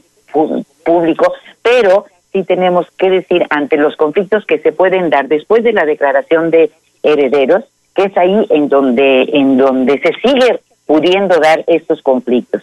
público, 0.84 1.32
pero 1.62 2.06
sí 2.32 2.42
tenemos 2.42 2.90
que 2.98 3.10
decir 3.10 3.46
ante 3.50 3.76
los 3.76 3.96
conflictos 3.96 4.44
que 4.46 4.58
se 4.58 4.72
pueden 4.72 5.10
dar 5.10 5.28
después 5.28 5.62
de 5.62 5.72
la 5.72 5.84
declaración 5.84 6.50
de 6.50 6.70
herederos, 7.02 7.64
que 7.94 8.04
es 8.04 8.16
ahí 8.16 8.46
en 8.50 8.68
donde, 8.68 9.28
en 9.32 9.56
donde 9.56 10.00
se 10.00 10.12
sigue 10.20 10.60
pudiendo 10.86 11.38
dar 11.40 11.64
estos 11.66 12.02
conflictos. 12.02 12.62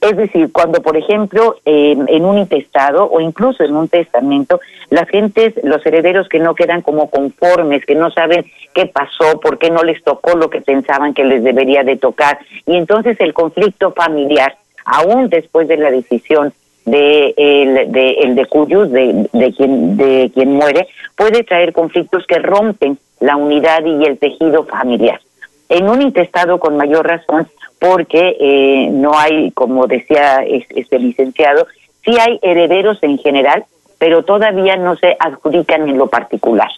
Es 0.00 0.16
decir, 0.16 0.52
cuando, 0.52 0.82
por 0.82 0.96
ejemplo, 0.96 1.56
en 1.64 2.24
un 2.24 2.38
intestado 2.38 3.10
o 3.10 3.20
incluso 3.20 3.64
en 3.64 3.74
un 3.74 3.88
testamento, 3.88 4.60
las 4.90 5.08
gentes, 5.08 5.54
los 5.64 5.84
herederos 5.84 6.28
que 6.28 6.38
no 6.38 6.54
quedan 6.54 6.82
como 6.82 7.10
conformes, 7.10 7.84
que 7.84 7.94
no 7.94 8.10
saben 8.10 8.44
qué 8.74 8.86
pasó, 8.86 9.40
por 9.40 9.58
qué 9.58 9.70
no 9.70 9.82
les 9.82 10.02
tocó 10.04 10.36
lo 10.36 10.50
que 10.50 10.60
pensaban 10.60 11.14
que 11.14 11.24
les 11.24 11.42
debería 11.42 11.82
de 11.82 11.96
tocar, 11.96 12.38
y 12.66 12.76
entonces 12.76 13.18
el 13.20 13.32
conflicto 13.32 13.92
familiar, 13.92 14.56
aún 14.84 15.28
después 15.28 15.66
de 15.66 15.78
la 15.78 15.90
decisión 15.90 16.52
de 16.84 17.34
el 17.36 17.90
de, 17.90 18.10
el 18.22 18.36
de 18.36 18.46
cuyos 18.46 18.92
de, 18.92 19.28
de 19.32 19.52
quien 19.52 19.96
de 19.96 20.30
quien 20.32 20.52
muere 20.52 20.86
puede 21.16 21.42
traer 21.42 21.72
conflictos 21.72 22.24
que 22.28 22.38
rompen 22.38 22.96
la 23.18 23.34
unidad 23.34 23.84
y 23.84 24.04
el 24.04 24.18
tejido 24.18 24.64
familiar 24.66 25.20
en 25.68 25.88
un 25.88 26.02
intestado 26.02 26.58
con 26.58 26.76
mayor 26.76 27.06
razón 27.06 27.48
porque 27.78 28.36
eh, 28.40 28.88
no 28.90 29.18
hay, 29.18 29.50
como 29.52 29.86
decía 29.86 30.44
este 30.46 30.98
licenciado, 30.98 31.66
sí 32.04 32.16
hay 32.18 32.38
herederos 32.42 33.02
en 33.02 33.18
general, 33.18 33.64
pero 33.98 34.24
todavía 34.24 34.76
no 34.76 34.96
se 34.96 35.16
adjudican 35.18 35.88
en 35.88 35.98
lo 35.98 36.08
particular. 36.08 36.70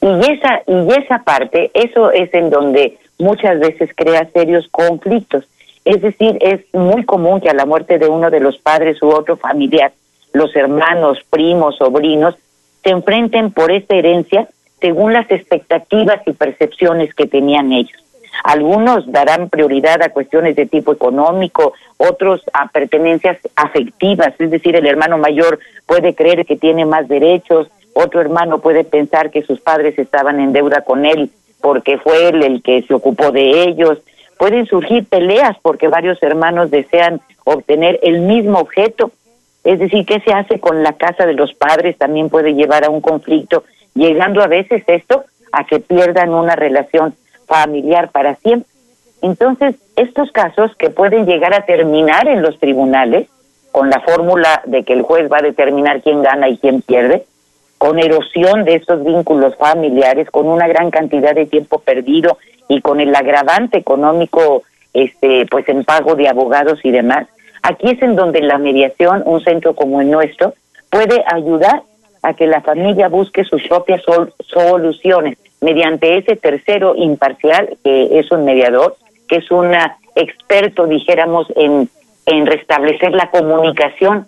Y 0.00 0.30
esa, 0.30 0.62
y 0.66 0.92
esa 0.92 1.22
parte, 1.22 1.70
eso 1.74 2.10
es 2.10 2.32
en 2.32 2.50
donde 2.50 2.98
muchas 3.18 3.60
veces 3.60 3.90
crea 3.94 4.28
serios 4.32 4.66
conflictos. 4.70 5.44
Es 5.84 6.00
decir, 6.00 6.38
es 6.40 6.60
muy 6.72 7.04
común 7.04 7.40
que 7.40 7.50
a 7.50 7.54
la 7.54 7.66
muerte 7.66 7.98
de 7.98 8.08
uno 8.08 8.30
de 8.30 8.40
los 8.40 8.58
padres 8.58 9.02
u 9.02 9.08
otro 9.08 9.36
familiar, 9.36 9.92
los 10.32 10.54
hermanos, 10.56 11.18
primos, 11.28 11.76
sobrinos, 11.76 12.36
se 12.82 12.90
enfrenten 12.90 13.52
por 13.52 13.70
esta 13.70 13.96
herencia 13.96 14.48
según 14.80 15.12
las 15.12 15.30
expectativas 15.30 16.20
y 16.26 16.32
percepciones 16.32 17.14
que 17.14 17.26
tenían 17.26 17.72
ellos. 17.72 17.99
Algunos 18.42 19.10
darán 19.10 19.48
prioridad 19.48 20.02
a 20.02 20.10
cuestiones 20.10 20.56
de 20.56 20.66
tipo 20.66 20.92
económico, 20.92 21.74
otros 21.98 22.42
a 22.52 22.68
pertenencias 22.68 23.38
afectivas, 23.56 24.32
es 24.38 24.50
decir, 24.50 24.76
el 24.76 24.86
hermano 24.86 25.18
mayor 25.18 25.58
puede 25.86 26.14
creer 26.14 26.46
que 26.46 26.56
tiene 26.56 26.86
más 26.86 27.08
derechos, 27.08 27.68
otro 27.92 28.20
hermano 28.20 28.60
puede 28.60 28.84
pensar 28.84 29.30
que 29.30 29.42
sus 29.42 29.60
padres 29.60 29.98
estaban 29.98 30.40
en 30.40 30.52
deuda 30.52 30.82
con 30.82 31.04
él 31.04 31.30
porque 31.60 31.98
fue 31.98 32.28
él 32.28 32.42
el 32.42 32.62
que 32.62 32.82
se 32.82 32.94
ocupó 32.94 33.30
de 33.30 33.64
ellos. 33.64 33.98
Pueden 34.38 34.66
surgir 34.66 35.06
peleas 35.06 35.56
porque 35.62 35.88
varios 35.88 36.22
hermanos 36.22 36.70
desean 36.70 37.20
obtener 37.44 37.98
el 38.02 38.20
mismo 38.20 38.58
objeto. 38.58 39.12
Es 39.64 39.78
decir, 39.78 40.06
¿qué 40.06 40.20
se 40.20 40.32
hace 40.32 40.58
con 40.58 40.82
la 40.82 40.94
casa 40.94 41.26
de 41.26 41.34
los 41.34 41.52
padres? 41.52 41.98
También 41.98 42.30
puede 42.30 42.54
llevar 42.54 42.84
a 42.84 42.90
un 42.90 43.02
conflicto, 43.02 43.64
llegando 43.94 44.42
a 44.42 44.46
veces 44.46 44.82
esto 44.86 45.24
a 45.52 45.64
que 45.64 45.80
pierdan 45.80 46.32
una 46.32 46.56
relación 46.56 47.14
familiar 47.50 48.10
para 48.12 48.36
siempre. 48.36 48.70
Entonces, 49.22 49.74
estos 49.96 50.30
casos 50.30 50.74
que 50.76 50.88
pueden 50.88 51.26
llegar 51.26 51.52
a 51.52 51.66
terminar 51.66 52.28
en 52.28 52.42
los 52.42 52.58
tribunales, 52.58 53.28
con 53.72 53.90
la 53.90 54.00
fórmula 54.00 54.62
de 54.66 54.84
que 54.84 54.94
el 54.94 55.02
juez 55.02 55.30
va 55.30 55.38
a 55.38 55.42
determinar 55.42 56.00
quién 56.02 56.22
gana 56.22 56.48
y 56.48 56.56
quién 56.58 56.80
pierde, 56.80 57.26
con 57.76 57.98
erosión 57.98 58.64
de 58.64 58.76
estos 58.76 59.04
vínculos 59.04 59.56
familiares, 59.56 60.30
con 60.30 60.46
una 60.46 60.68
gran 60.68 60.90
cantidad 60.90 61.34
de 61.34 61.46
tiempo 61.46 61.80
perdido 61.80 62.38
y 62.68 62.80
con 62.80 63.00
el 63.00 63.14
agravante 63.14 63.78
económico, 63.78 64.62
este, 64.94 65.46
pues 65.50 65.68
en 65.68 65.84
pago 65.84 66.14
de 66.14 66.28
abogados 66.28 66.78
y 66.84 66.90
demás. 66.90 67.26
Aquí 67.62 67.90
es 67.90 68.02
en 68.02 68.16
donde 68.16 68.42
la 68.42 68.58
mediación, 68.58 69.22
un 69.26 69.42
centro 69.42 69.74
como 69.74 70.00
el 70.00 70.10
nuestro, 70.10 70.54
puede 70.88 71.22
ayudar 71.26 71.82
a 72.22 72.34
que 72.34 72.46
la 72.46 72.60
familia 72.60 73.08
busque 73.08 73.44
sus 73.44 73.62
propias 73.66 74.02
soluciones 74.46 75.38
mediante 75.60 76.18
ese 76.18 76.36
tercero 76.36 76.94
imparcial, 76.96 77.76
que 77.84 78.18
es 78.18 78.30
un 78.30 78.44
mediador, 78.44 78.96
que 79.28 79.36
es 79.36 79.50
un 79.50 79.72
experto, 80.16 80.86
dijéramos, 80.86 81.46
en, 81.56 81.88
en 82.26 82.46
restablecer 82.46 83.12
la 83.12 83.30
comunicación 83.30 84.26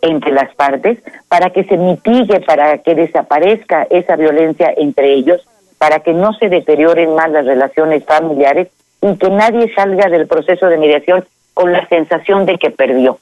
entre 0.00 0.32
las 0.32 0.52
partes, 0.54 0.98
para 1.28 1.50
que 1.50 1.64
se 1.64 1.76
mitigue, 1.76 2.40
para 2.40 2.78
que 2.78 2.94
desaparezca 2.94 3.86
esa 3.88 4.16
violencia 4.16 4.74
entre 4.76 5.14
ellos, 5.14 5.46
para 5.78 6.00
que 6.00 6.12
no 6.12 6.32
se 6.34 6.48
deterioren 6.48 7.14
más 7.14 7.30
las 7.30 7.46
relaciones 7.46 8.04
familiares 8.04 8.68
y 9.00 9.16
que 9.16 9.30
nadie 9.30 9.72
salga 9.74 10.08
del 10.08 10.26
proceso 10.26 10.66
de 10.66 10.78
mediación 10.78 11.24
con 11.54 11.72
la 11.72 11.86
sensación 11.88 12.46
de 12.46 12.58
que 12.58 12.70
perdió. 12.70 13.18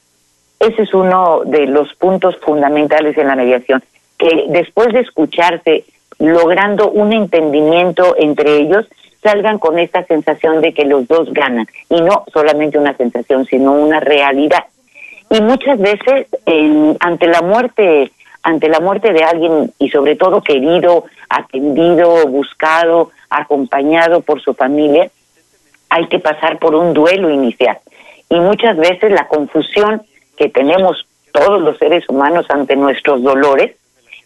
Ese 0.59 0.83
es 0.83 0.93
uno 0.93 1.41
de 1.45 1.65
los 1.65 1.93
puntos 1.95 2.37
fundamentales 2.37 3.17
en 3.17 3.27
la 3.27 3.35
mediación, 3.35 3.83
que 4.17 4.45
después 4.49 4.93
de 4.93 4.99
escucharse 4.99 5.85
logrando 6.21 6.91
un 6.91 7.13
entendimiento 7.13 8.15
entre 8.17 8.57
ellos, 8.57 8.85
salgan 9.23 9.59
con 9.59 9.79
esta 9.79 10.03
sensación 10.05 10.61
de 10.61 10.73
que 10.73 10.85
los 10.85 11.07
dos 11.07 11.31
ganan 11.33 11.67
y 11.89 12.01
no 12.01 12.25
solamente 12.31 12.77
una 12.77 12.95
sensación, 12.95 13.45
sino 13.45 13.73
una 13.73 13.99
realidad. 13.99 14.65
Y 15.29 15.41
muchas 15.41 15.79
veces 15.79 16.27
ante 16.99 17.27
la 17.27 17.41
muerte, 17.41 18.11
ante 18.43 18.69
la 18.69 18.79
muerte 18.79 19.13
de 19.13 19.23
alguien 19.23 19.71
y 19.79 19.89
sobre 19.89 20.15
todo 20.15 20.41
querido, 20.41 21.05
atendido, 21.29 22.27
buscado, 22.27 23.11
acompañado 23.29 24.21
por 24.21 24.41
su 24.41 24.53
familia, 24.53 25.09
hay 25.89 26.07
que 26.07 26.19
pasar 26.19 26.59
por 26.59 26.75
un 26.75 26.93
duelo 26.93 27.29
inicial. 27.29 27.79
Y 28.29 28.39
muchas 28.39 28.77
veces 28.77 29.11
la 29.11 29.27
confusión 29.27 30.03
que 30.37 30.49
tenemos 30.49 31.05
todos 31.31 31.61
los 31.61 31.77
seres 31.77 32.07
humanos 32.09 32.45
ante 32.49 32.75
nuestros 32.75 33.23
dolores 33.23 33.75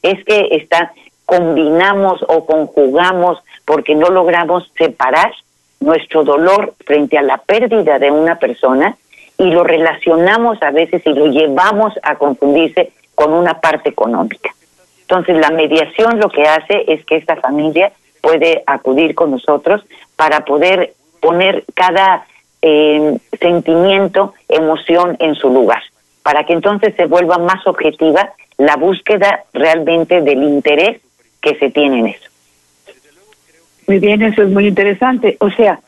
es 0.01 0.23
que 0.25 0.47
está 0.51 0.93
combinamos 1.25 2.23
o 2.27 2.45
conjugamos 2.45 3.39
porque 3.65 3.95
no 3.95 4.09
logramos 4.09 4.71
separar 4.77 5.31
nuestro 5.79 6.23
dolor 6.23 6.73
frente 6.85 7.17
a 7.17 7.21
la 7.21 7.37
pérdida 7.37 7.99
de 7.99 8.11
una 8.11 8.37
persona 8.37 8.95
y 9.37 9.45
lo 9.45 9.63
relacionamos 9.63 10.61
a 10.61 10.71
veces 10.71 11.01
y 11.05 11.13
lo 11.13 11.27
llevamos 11.27 11.93
a 12.03 12.15
confundirse 12.15 12.93
con 13.15 13.33
una 13.33 13.59
parte 13.59 13.89
económica. 13.89 14.51
Entonces 15.01 15.37
la 15.37 15.51
mediación 15.51 16.19
lo 16.19 16.29
que 16.29 16.43
hace 16.43 16.85
es 16.87 17.05
que 17.05 17.17
esta 17.17 17.35
familia 17.35 17.91
puede 18.21 18.63
acudir 18.65 19.13
con 19.13 19.31
nosotros 19.31 19.85
para 20.15 20.45
poder 20.45 20.93
poner 21.19 21.63
cada 21.73 22.25
eh, 22.61 23.17
sentimiento, 23.39 24.33
emoción 24.49 25.15
en 25.19 25.35
su 25.35 25.49
lugar, 25.49 25.83
para 26.23 26.43
que 26.45 26.53
entonces 26.53 26.95
se 26.95 27.05
vuelva 27.05 27.37
más 27.37 27.65
objetiva 27.67 28.33
la 28.57 28.77
búsqueda 28.77 29.43
realmente 29.53 30.21
del 30.21 30.41
interés 30.41 31.01
que 31.45 31.55
se 31.59 31.69
tiene 31.69 31.99
en 31.99 32.07
eso. 32.07 32.29
Muy 33.85 33.99
bien, 33.99 34.23
eso 34.23 34.41
es 34.41 34.49
muy 34.49 34.67
interesante. 34.67 35.37
O 35.39 35.51
sea, 35.51 35.79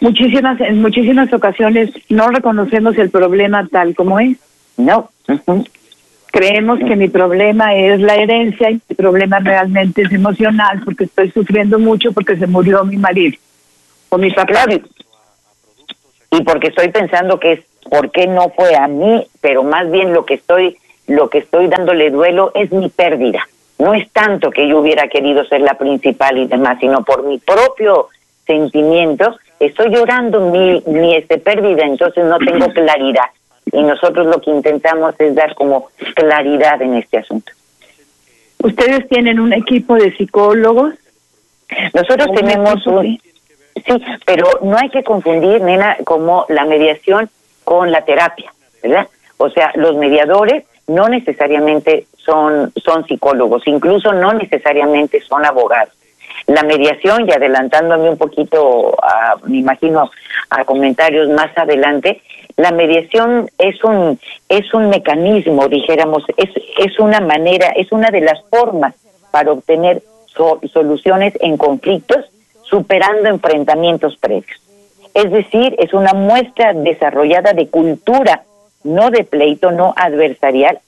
muchísimas, 0.00 0.60
en 0.60 0.82
muchísimas 0.82 1.32
ocasiones 1.32 1.90
no 2.10 2.28
reconocemos 2.28 2.98
el 2.98 3.08
problema 3.08 3.66
tal 3.72 3.94
como 3.94 4.20
es. 4.20 4.36
No. 4.76 5.10
Creemos 6.26 6.78
que 6.80 6.94
mi 6.96 7.08
problema 7.08 7.74
es 7.74 8.00
la 8.00 8.16
herencia 8.16 8.70
y 8.70 8.82
mi 8.86 8.94
problema 8.94 9.38
realmente 9.38 10.02
es 10.02 10.12
emocional 10.12 10.82
porque 10.84 11.04
estoy 11.04 11.30
sufriendo 11.30 11.78
mucho 11.78 12.12
porque 12.12 12.36
se 12.36 12.46
murió 12.46 12.84
mi 12.84 12.98
marido 12.98 13.38
o 14.10 14.18
mi 14.18 14.30
papá. 14.30 14.66
Y 16.30 16.42
porque 16.42 16.68
estoy 16.68 16.88
pensando 16.90 17.40
que 17.40 17.52
es 17.52 17.60
por 17.90 18.10
qué 18.10 18.26
no 18.26 18.50
fue 18.50 18.76
a 18.76 18.88
mí, 18.88 19.26
pero 19.40 19.62
más 19.62 19.90
bien 19.90 20.12
lo 20.12 20.26
que 20.26 20.34
estoy 20.34 20.76
lo 21.06 21.28
que 21.30 21.38
estoy 21.38 21.68
dándole 21.68 22.10
duelo 22.10 22.52
es 22.54 22.70
mi 22.72 22.88
pérdida. 22.88 23.46
No 23.82 23.94
es 23.94 24.08
tanto 24.12 24.52
que 24.52 24.68
yo 24.68 24.78
hubiera 24.78 25.08
querido 25.08 25.44
ser 25.44 25.60
la 25.60 25.74
principal 25.74 26.38
y 26.38 26.46
demás, 26.46 26.78
sino 26.78 27.02
por 27.02 27.24
mi 27.24 27.38
propio 27.38 28.10
sentimiento, 28.46 29.36
estoy 29.58 29.90
llorando 29.92 30.52
mi, 30.52 30.80
mi 30.86 31.16
este 31.16 31.38
pérdida, 31.38 31.82
entonces 31.84 32.24
no 32.24 32.38
tengo 32.38 32.68
claridad. 32.74 33.26
Y 33.72 33.82
nosotros 33.82 34.28
lo 34.28 34.40
que 34.40 34.52
intentamos 34.52 35.16
es 35.18 35.34
dar 35.34 35.56
como 35.56 35.88
claridad 36.14 36.80
en 36.80 36.94
este 36.94 37.18
asunto. 37.18 37.50
¿Ustedes 38.62 39.08
tienen 39.08 39.40
un 39.40 39.52
equipo 39.52 39.96
de 39.96 40.16
psicólogos? 40.16 40.94
Nosotros 41.92 42.28
tenemos 42.36 42.86
un... 42.86 43.20
Sí, 43.84 44.04
pero 44.24 44.46
no 44.62 44.76
hay 44.78 44.90
que 44.90 45.02
confundir, 45.02 45.60
nena, 45.60 45.96
como 46.04 46.46
la 46.48 46.66
mediación 46.66 47.28
con 47.64 47.90
la 47.90 48.04
terapia, 48.04 48.54
¿verdad? 48.80 49.08
O 49.38 49.50
sea, 49.50 49.72
los 49.74 49.96
mediadores 49.96 50.62
no 50.86 51.08
necesariamente 51.08 52.06
son, 52.24 52.72
son 52.84 53.06
psicólogos, 53.06 53.62
incluso 53.66 54.12
no 54.12 54.32
necesariamente 54.32 55.20
son 55.20 55.44
abogados. 55.44 55.94
La 56.46 56.62
mediación, 56.62 57.28
y 57.28 57.32
adelantándome 57.32 58.10
un 58.10 58.18
poquito, 58.18 58.96
a, 59.02 59.36
me 59.44 59.58
imagino, 59.58 60.10
a 60.50 60.64
comentarios 60.64 61.28
más 61.28 61.56
adelante, 61.56 62.20
la 62.56 62.72
mediación 62.72 63.48
es 63.58 63.82
un, 63.84 64.18
es 64.48 64.72
un 64.74 64.88
mecanismo, 64.88 65.68
dijéramos, 65.68 66.24
es, 66.36 66.50
es 66.78 66.98
una 66.98 67.20
manera, 67.20 67.68
es 67.76 67.92
una 67.92 68.10
de 68.10 68.20
las 68.20 68.42
formas 68.50 68.94
para 69.30 69.52
obtener 69.52 70.02
soluciones 70.72 71.34
en 71.40 71.56
conflictos 71.56 72.24
superando 72.62 73.28
enfrentamientos 73.28 74.16
previos. 74.16 74.60
Es 75.14 75.30
decir, 75.30 75.76
es 75.78 75.92
una 75.92 76.14
muestra 76.14 76.72
desarrollada 76.72 77.52
de 77.52 77.68
cultura, 77.68 78.44
no 78.82 79.10
de 79.10 79.24
pleito, 79.24 79.70
no 79.70 79.92
adversarial, 79.96 80.80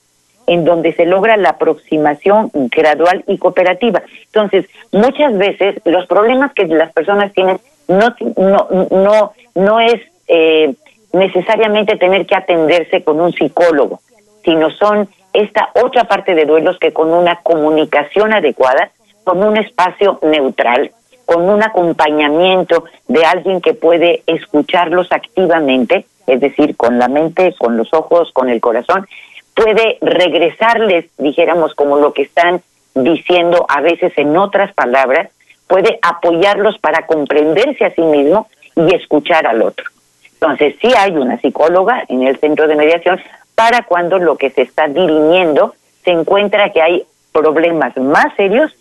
en 0.47 0.65
donde 0.65 0.93
se 0.93 1.07
logra 1.07 1.37
la 1.37 1.51
aproximación 1.51 2.51
gradual 2.53 3.25
y 3.27 3.39
cooperativa. 3.39 4.03
Entonces, 4.27 4.67
muchas 4.93 5.37
veces 5.37 5.81
los 5.85 6.07
problemas 6.07 6.53
que 6.53 6.67
las 6.67 6.93
personas 6.93 7.33
tienen 7.33 7.59
no 7.89 8.15
no 8.37 8.69
no 8.91 9.33
no 9.55 9.81
es 9.81 10.01
eh, 10.29 10.75
necesariamente 11.13 11.97
tener 11.97 12.27
que 12.27 12.35
atenderse 12.35 13.03
con 13.03 13.21
un 13.21 13.33
psicólogo, 13.33 14.01
sino 14.45 14.71
son 14.71 15.09
esta 15.33 15.71
otra 15.75 16.05
parte 16.05 16.35
de 16.35 16.45
duelos 16.45 16.79
que 16.79 16.93
con 16.93 17.13
una 17.13 17.37
comunicación 17.43 18.33
adecuada, 18.33 18.91
con 19.25 19.43
un 19.43 19.57
espacio 19.57 20.19
neutral, 20.23 20.91
con 21.27 21.49
un 21.49 21.63
acompañamiento 21.63 22.85
de 23.09 23.25
alguien 23.25 23.61
que 23.61 23.75
puede 23.75 24.23
escucharlos 24.27 25.11
activamente, 25.11 26.07
es 26.27 26.41
decir, 26.41 26.77
con 26.77 26.99
la 26.99 27.09
mente, 27.09 27.55
con 27.59 27.77
los 27.77 27.93
ojos, 27.93 28.33
con 28.33 28.49
el 28.49 28.61
corazón, 28.61 29.07
puede 29.55 29.99
regresarles, 30.01 31.07
dijéramos, 31.19 31.75
como 31.75 31.97
lo 31.99 32.13
que 32.13 32.23
están 32.23 32.63
diciendo 32.95 33.67
a 33.69 33.81
veces 33.81 34.13
en 34.17 34.37
otras 34.37 34.73
palabras, 34.75 35.31
puede 35.67 35.99
apoyarlos 36.03 36.79
para 36.79 37.07
comprenderse 37.07 37.85
a 37.85 37.95
sí 37.95 38.03
mismo 38.03 38.49
y 38.77 38.95
escuchar 38.95 39.47
al 39.47 39.63
otro. 39.63 39.87
Entonces, 40.35 40.77
sí 40.81 40.93
hay 40.97 41.13
una 41.13 41.41
psicóloga 41.41 42.05
en 42.09 42.25
el 42.25 42.39
centro 42.39 42.69
de 42.69 42.77
mediación 42.77 43.21
para 43.55 43.83
cuando 43.83 44.19
lo 44.19 44.37
que 44.37 44.51
se 44.51 44.63
está 44.63 44.89
dirimiendo 44.89 45.75
se 46.05 46.11
encuentra 46.11 46.71
que 46.71 46.83
hay 46.83 47.05
problemas 47.33 47.97
más 47.97 48.35
serios, 48.37 48.75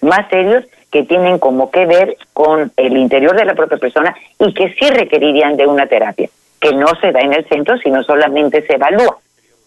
más 0.00 0.28
serios 0.30 0.64
que 0.90 1.02
tienen 1.02 1.38
como 1.38 1.70
que 1.70 1.86
ver 1.86 2.16
con 2.32 2.72
el 2.76 2.96
interior 2.96 3.36
de 3.36 3.44
la 3.44 3.54
propia 3.54 3.78
persona 3.78 4.14
y 4.38 4.54
que 4.54 4.74
sí 4.74 4.88
requerirían 4.90 5.56
de 5.56 5.66
una 5.66 5.86
terapia, 5.86 6.28
que 6.60 6.72
no 6.72 6.86
se 7.00 7.12
da 7.12 7.20
en 7.20 7.32
el 7.32 7.44
centro, 7.48 7.76
sino 7.78 8.02
solamente 8.04 8.64
se 8.66 8.74
evalúa. 8.74 9.18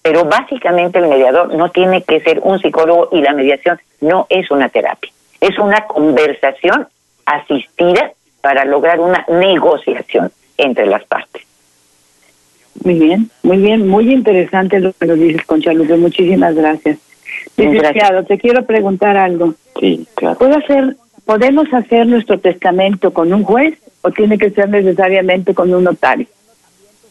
Pero 0.07 0.23
básicamente 0.23 0.99
el 0.99 1.07
mediador 1.07 1.53
no 1.53 1.69
tiene 1.69 2.01
que 2.01 2.21
ser 2.21 2.39
un 2.41 2.59
psicólogo 2.59 3.09
y 3.11 3.21
la 3.21 3.33
mediación 3.33 3.77
no 3.99 4.25
es 4.29 4.49
una 4.51 4.69
terapia, 4.69 5.11
es 5.41 5.59
una 5.59 5.85
conversación 5.85 6.87
asistida 7.25 8.13
para 8.39 8.63
lograr 8.63 9.01
una 9.01 9.25
negociación 9.27 10.31
entre 10.57 10.85
las 10.85 11.03
partes. 11.03 11.43
Muy 12.85 12.93
bien, 12.93 13.29
muy 13.43 13.57
bien, 13.57 13.85
muy 13.85 14.13
interesante 14.13 14.79
lo 14.79 14.93
que 14.93 15.07
nos 15.07 15.19
dices, 15.19 15.45
Concha 15.45 15.73
Lupe, 15.73 15.97
muchísimas 15.97 16.55
gracias. 16.55 16.99
Licenciado, 17.57 18.23
te 18.23 18.37
quiero 18.37 18.65
preguntar 18.65 19.17
algo. 19.17 19.55
Sí, 19.77 20.07
claro. 20.15 20.37
¿Puedo 20.37 20.57
hacer 20.57 20.95
¿Podemos 21.27 21.67
hacer 21.73 22.07
nuestro 22.07 22.39
testamento 22.39 23.11
con 23.11 23.33
un 23.33 23.43
juez 23.43 23.77
o 24.01 24.11
tiene 24.11 24.37
que 24.37 24.49
ser 24.51 24.69
necesariamente 24.69 25.53
con 25.53 25.73
un 25.73 25.83
notario? 25.83 26.25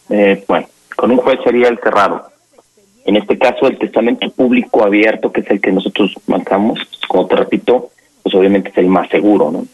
Eh, 0.08 0.42
bueno, 0.48 0.66
con 0.96 1.10
un 1.10 1.18
juez 1.18 1.38
sería 1.44 1.68
el 1.68 1.78
cerrado. 1.80 2.26
En 3.06 3.16
este 3.16 3.38
caso, 3.38 3.66
el 3.66 3.78
testamento 3.78 4.28
público 4.30 4.84
abierto, 4.84 5.32
que 5.32 5.40
es 5.40 5.50
el 5.50 5.60
que 5.60 5.72
nosotros 5.72 6.14
marcamos, 6.26 6.78
como 7.08 7.26
te 7.26 7.36
repito, 7.36 7.90
pues 8.22 8.34
obviamente 8.34 8.70
es 8.70 8.78
el 8.78 8.88
más 8.88 9.08
seguro, 9.08 9.50
¿no? 9.50 9.64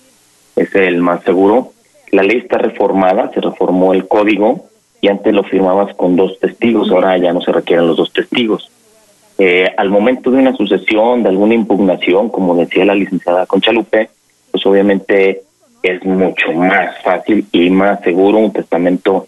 Es 0.54 0.74
el 0.74 0.98
más 0.98 1.24
seguro. 1.24 1.72
La 2.10 2.22
ley 2.22 2.38
está 2.38 2.58
reformada, 2.58 3.30
se 3.32 3.40
reformó 3.40 3.94
el 3.94 4.06
código 4.06 4.66
y 5.00 5.08
antes 5.08 5.32
lo 5.32 5.42
firmabas 5.44 5.96
con 5.96 6.14
dos 6.14 6.38
testigos, 6.38 6.90
ahora 6.90 7.16
ya 7.16 7.32
no 7.32 7.40
se 7.40 7.50
requieren 7.52 7.86
los 7.86 7.96
dos 7.96 8.12
testigos. 8.12 8.70
Eh, 9.38 9.68
al 9.76 9.88
momento 9.88 10.30
de 10.30 10.38
una 10.38 10.54
sucesión, 10.54 11.22
de 11.22 11.30
alguna 11.30 11.54
impugnación, 11.54 12.28
como 12.28 12.54
decía 12.54 12.84
la 12.84 12.94
licenciada 12.94 13.46
Conchalupe, 13.46 14.10
pues 14.50 14.64
obviamente 14.66 15.42
es 15.82 16.04
mucho 16.04 16.52
más 16.52 17.02
fácil 17.02 17.46
y 17.50 17.70
más 17.70 18.00
seguro 18.02 18.38
un 18.38 18.52
testamento 18.52 19.26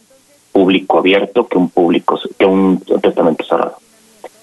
público 0.53 0.99
abierto 0.99 1.49
que 1.49 1.59
un 1.59 1.69
público 1.69 2.21
que 2.39 2.47
un, 2.47 2.81
testamento 3.03 3.45
cerrado. 3.45 3.77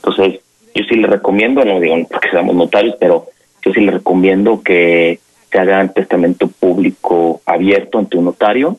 Entonces, 0.04 0.42
yo 0.74 0.84
sí 0.86 0.96
le 0.96 1.08
recomiendo, 1.08 1.64
no 1.64 1.80
digo 1.80 1.96
porque 2.10 2.30
seamos 2.30 2.56
notarios, 2.56 2.96
pero 3.00 3.28
yo 3.62 3.72
sí 3.72 3.82
le 3.82 3.92
recomiendo 3.92 4.62
que 4.64 5.20
se 5.52 5.60
haga 5.60 5.82
un 5.82 5.90
testamento 5.90 6.48
público 6.48 7.42
abierto 7.46 8.00
ante 8.00 8.18
un 8.18 8.26
notario 8.26 8.78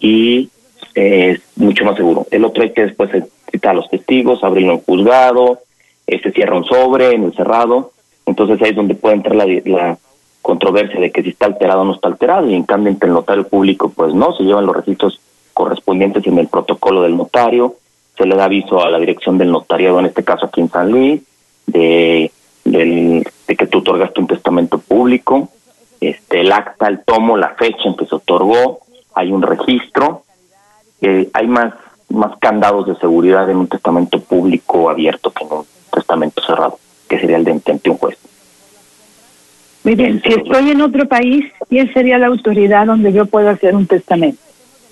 y 0.00 0.50
es 0.94 1.40
mucho 1.56 1.84
más 1.84 1.96
seguro. 1.96 2.26
El 2.30 2.44
otro 2.44 2.62
hay 2.62 2.72
que 2.72 2.86
después 2.86 3.10
citar 3.50 3.72
a 3.72 3.74
los 3.74 3.88
testigos, 3.90 4.42
abrirlo 4.42 4.72
en 4.72 4.80
juzgado, 4.80 5.60
eh, 6.06 6.20
se 6.22 6.32
cierra 6.32 6.56
un 6.56 6.64
sobre 6.64 7.12
en 7.14 7.24
el 7.24 7.34
cerrado, 7.34 7.92
entonces 8.24 8.60
ahí 8.62 8.70
es 8.70 8.76
donde 8.76 8.94
puede 8.94 9.16
entrar 9.16 9.36
la 9.36 9.98
controversia 10.42 11.00
de 11.00 11.10
que 11.10 11.22
si 11.22 11.30
está 11.30 11.46
alterado 11.46 11.82
o 11.82 11.84
no 11.84 11.94
está 11.94 12.08
alterado, 12.08 12.48
y 12.48 12.54
en 12.54 12.62
cambio 12.64 12.90
entre 12.90 13.08
el 13.08 13.14
notario 13.14 13.46
público, 13.46 13.92
pues 13.94 14.14
no, 14.14 14.32
se 14.32 14.44
llevan 14.44 14.66
los 14.66 14.76
registros 14.76 15.20
correspondientes 15.52 16.26
en 16.26 16.38
el 16.38 16.48
protocolo 16.48 17.02
del 17.02 17.16
notario, 17.16 17.76
se 18.16 18.26
le 18.26 18.34
da 18.34 18.44
aviso 18.44 18.84
a 18.84 18.90
la 18.90 18.98
dirección 18.98 19.38
del 19.38 19.50
notariado, 19.50 19.98
en 20.00 20.06
este 20.06 20.24
caso 20.24 20.46
aquí 20.46 20.60
en 20.60 20.70
San 20.70 20.90
Luis, 20.90 21.22
de, 21.66 22.30
de 22.64 23.56
que 23.56 23.66
tú 23.66 23.78
otorgaste 23.78 24.20
un 24.20 24.26
testamento 24.26 24.78
público, 24.78 25.48
este 26.00 26.40
el 26.40 26.52
acta, 26.52 26.88
el 26.88 27.04
tomo, 27.04 27.36
la 27.36 27.50
fecha 27.50 27.84
en 27.84 27.96
que 27.96 28.06
se 28.06 28.14
otorgó, 28.14 28.80
hay 29.14 29.32
un 29.32 29.42
registro, 29.42 30.22
eh, 31.00 31.28
hay 31.32 31.46
más, 31.46 31.74
más 32.08 32.38
candados 32.38 32.86
de 32.86 32.96
seguridad 32.96 33.48
en 33.50 33.58
un 33.58 33.68
testamento 33.68 34.20
público 34.20 34.90
abierto 34.90 35.30
que 35.30 35.44
en 35.44 35.52
un 35.52 35.66
testamento 35.92 36.42
cerrado, 36.42 36.78
que 37.08 37.18
sería 37.18 37.36
el 37.36 37.44
de 37.44 37.52
ante 37.52 37.90
un 37.90 37.98
juez. 37.98 38.18
Miren, 39.84 40.20
si 40.22 40.30
estoy 40.30 40.70
en 40.70 40.80
otro 40.80 41.06
país, 41.06 41.44
¿quién 41.68 41.92
sería 41.92 42.18
la 42.18 42.26
autoridad 42.26 42.86
donde 42.86 43.12
yo 43.12 43.26
puedo 43.26 43.48
hacer 43.48 43.74
un 43.74 43.86
testamento? 43.86 44.40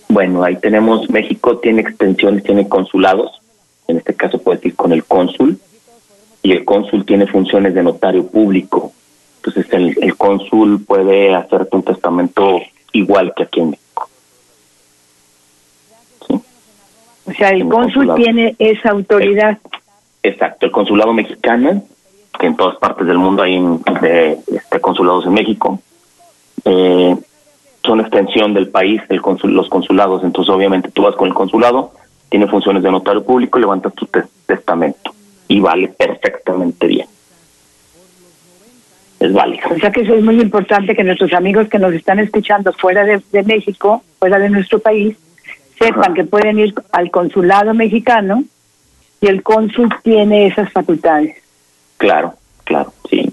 Bueno, 0.09 0.45
ahí 0.45 0.57
tenemos, 0.57 1.09
México 1.11 1.59
tiene 1.59 1.83
extensiones, 1.83 2.45
tiene 2.45 2.69
consulados, 2.69 3.41
en 3.89 3.99
este 3.99 4.15
caso 4.15 4.39
puede 4.39 4.61
ir 4.65 4.77
con 4.77 4.93
el 4.93 5.05
cónsul, 5.05 5.59
y 6.43 6.53
el 6.53 6.65
cónsul 6.65 7.05
tiene 7.05 7.27
funciones 7.27 7.75
de 7.75 7.83
notario 7.83 8.27
público. 8.27 8.93
Entonces 9.37 9.73
el, 9.73 9.97
el 10.01 10.17
cónsul 10.17 10.85
puede 10.85 11.35
hacerte 11.35 11.77
un 11.77 11.83
testamento 11.83 12.61
igual 12.93 13.33
que 13.35 13.45
aquí 13.45 13.61
en 13.61 13.71
México. 13.71 14.09
O 17.27 17.33
sea, 17.33 17.49
el 17.51 17.69
cónsul 17.69 18.15
tiene 18.17 18.55
esa 18.59 18.91
autoridad. 18.91 19.59
Exacto, 20.23 20.67
el 20.67 20.73
consulado 20.73 21.13
mexicano 21.13 21.83
que 22.39 22.47
en 22.47 22.57
todas 22.57 22.77
partes 22.77 23.07
del 23.07 23.19
mundo 23.19 23.43
hay 23.43 23.59
de, 24.01 24.39
este, 24.53 24.81
consulados 24.81 25.27
en 25.27 25.33
México. 25.35 25.81
Eh, 26.65 27.17
son 27.85 28.01
extensión 28.01 28.55
del 28.55 28.69
país, 28.69 29.01
el 29.09 29.21
los 29.45 29.69
consulados. 29.69 30.25
Entonces, 30.25 30.53
obviamente, 30.55 30.91
tú 30.91 31.03
vas 31.03 31.15
con 31.17 31.29
el 31.29 31.35
consulado, 31.35 31.93
tiene 32.31 32.47
funciones 32.47 32.83
de 32.83 32.91
notario 32.91 33.25
público, 33.25 33.59
levantas 33.59 33.93
tu 33.95 34.09
testamento 34.47 35.13
y 35.49 35.61
vale 35.61 35.89
perfectamente 35.89 36.87
bien. 36.87 37.07
es 39.21 39.33
válido. 39.33 39.69
O 39.75 39.79
sea 39.79 39.91
que 39.91 40.03
eso 40.03 40.15
es 40.15 40.23
muy 40.25 40.41
importante 40.41 40.95
que 40.95 41.05
nuestros 41.05 41.33
amigos 41.33 41.69
que 41.69 41.79
nos 41.79 41.95
están 41.95 42.19
escuchando 42.19 42.73
fuera 42.73 43.05
de, 43.05 43.23
de 43.33 43.43
México, 43.43 44.03
fuera 44.19 44.39
de 44.39 44.51
nuestro 44.51 44.79
país, 44.81 45.17
sepan 45.79 46.05
Ajá. 46.05 46.15
que 46.15 46.25
pueden 46.25 46.59
ir 46.59 46.75
al 46.93 47.11
consulado 47.11 47.73
mexicano 47.75 48.45
y 49.21 49.27
el 49.29 49.43
cónsul 49.43 49.89
tiene 50.03 50.47
esas 50.49 50.71
facultades. 50.73 51.37
Claro, 51.97 52.35
claro, 52.65 52.93
sí, 53.09 53.33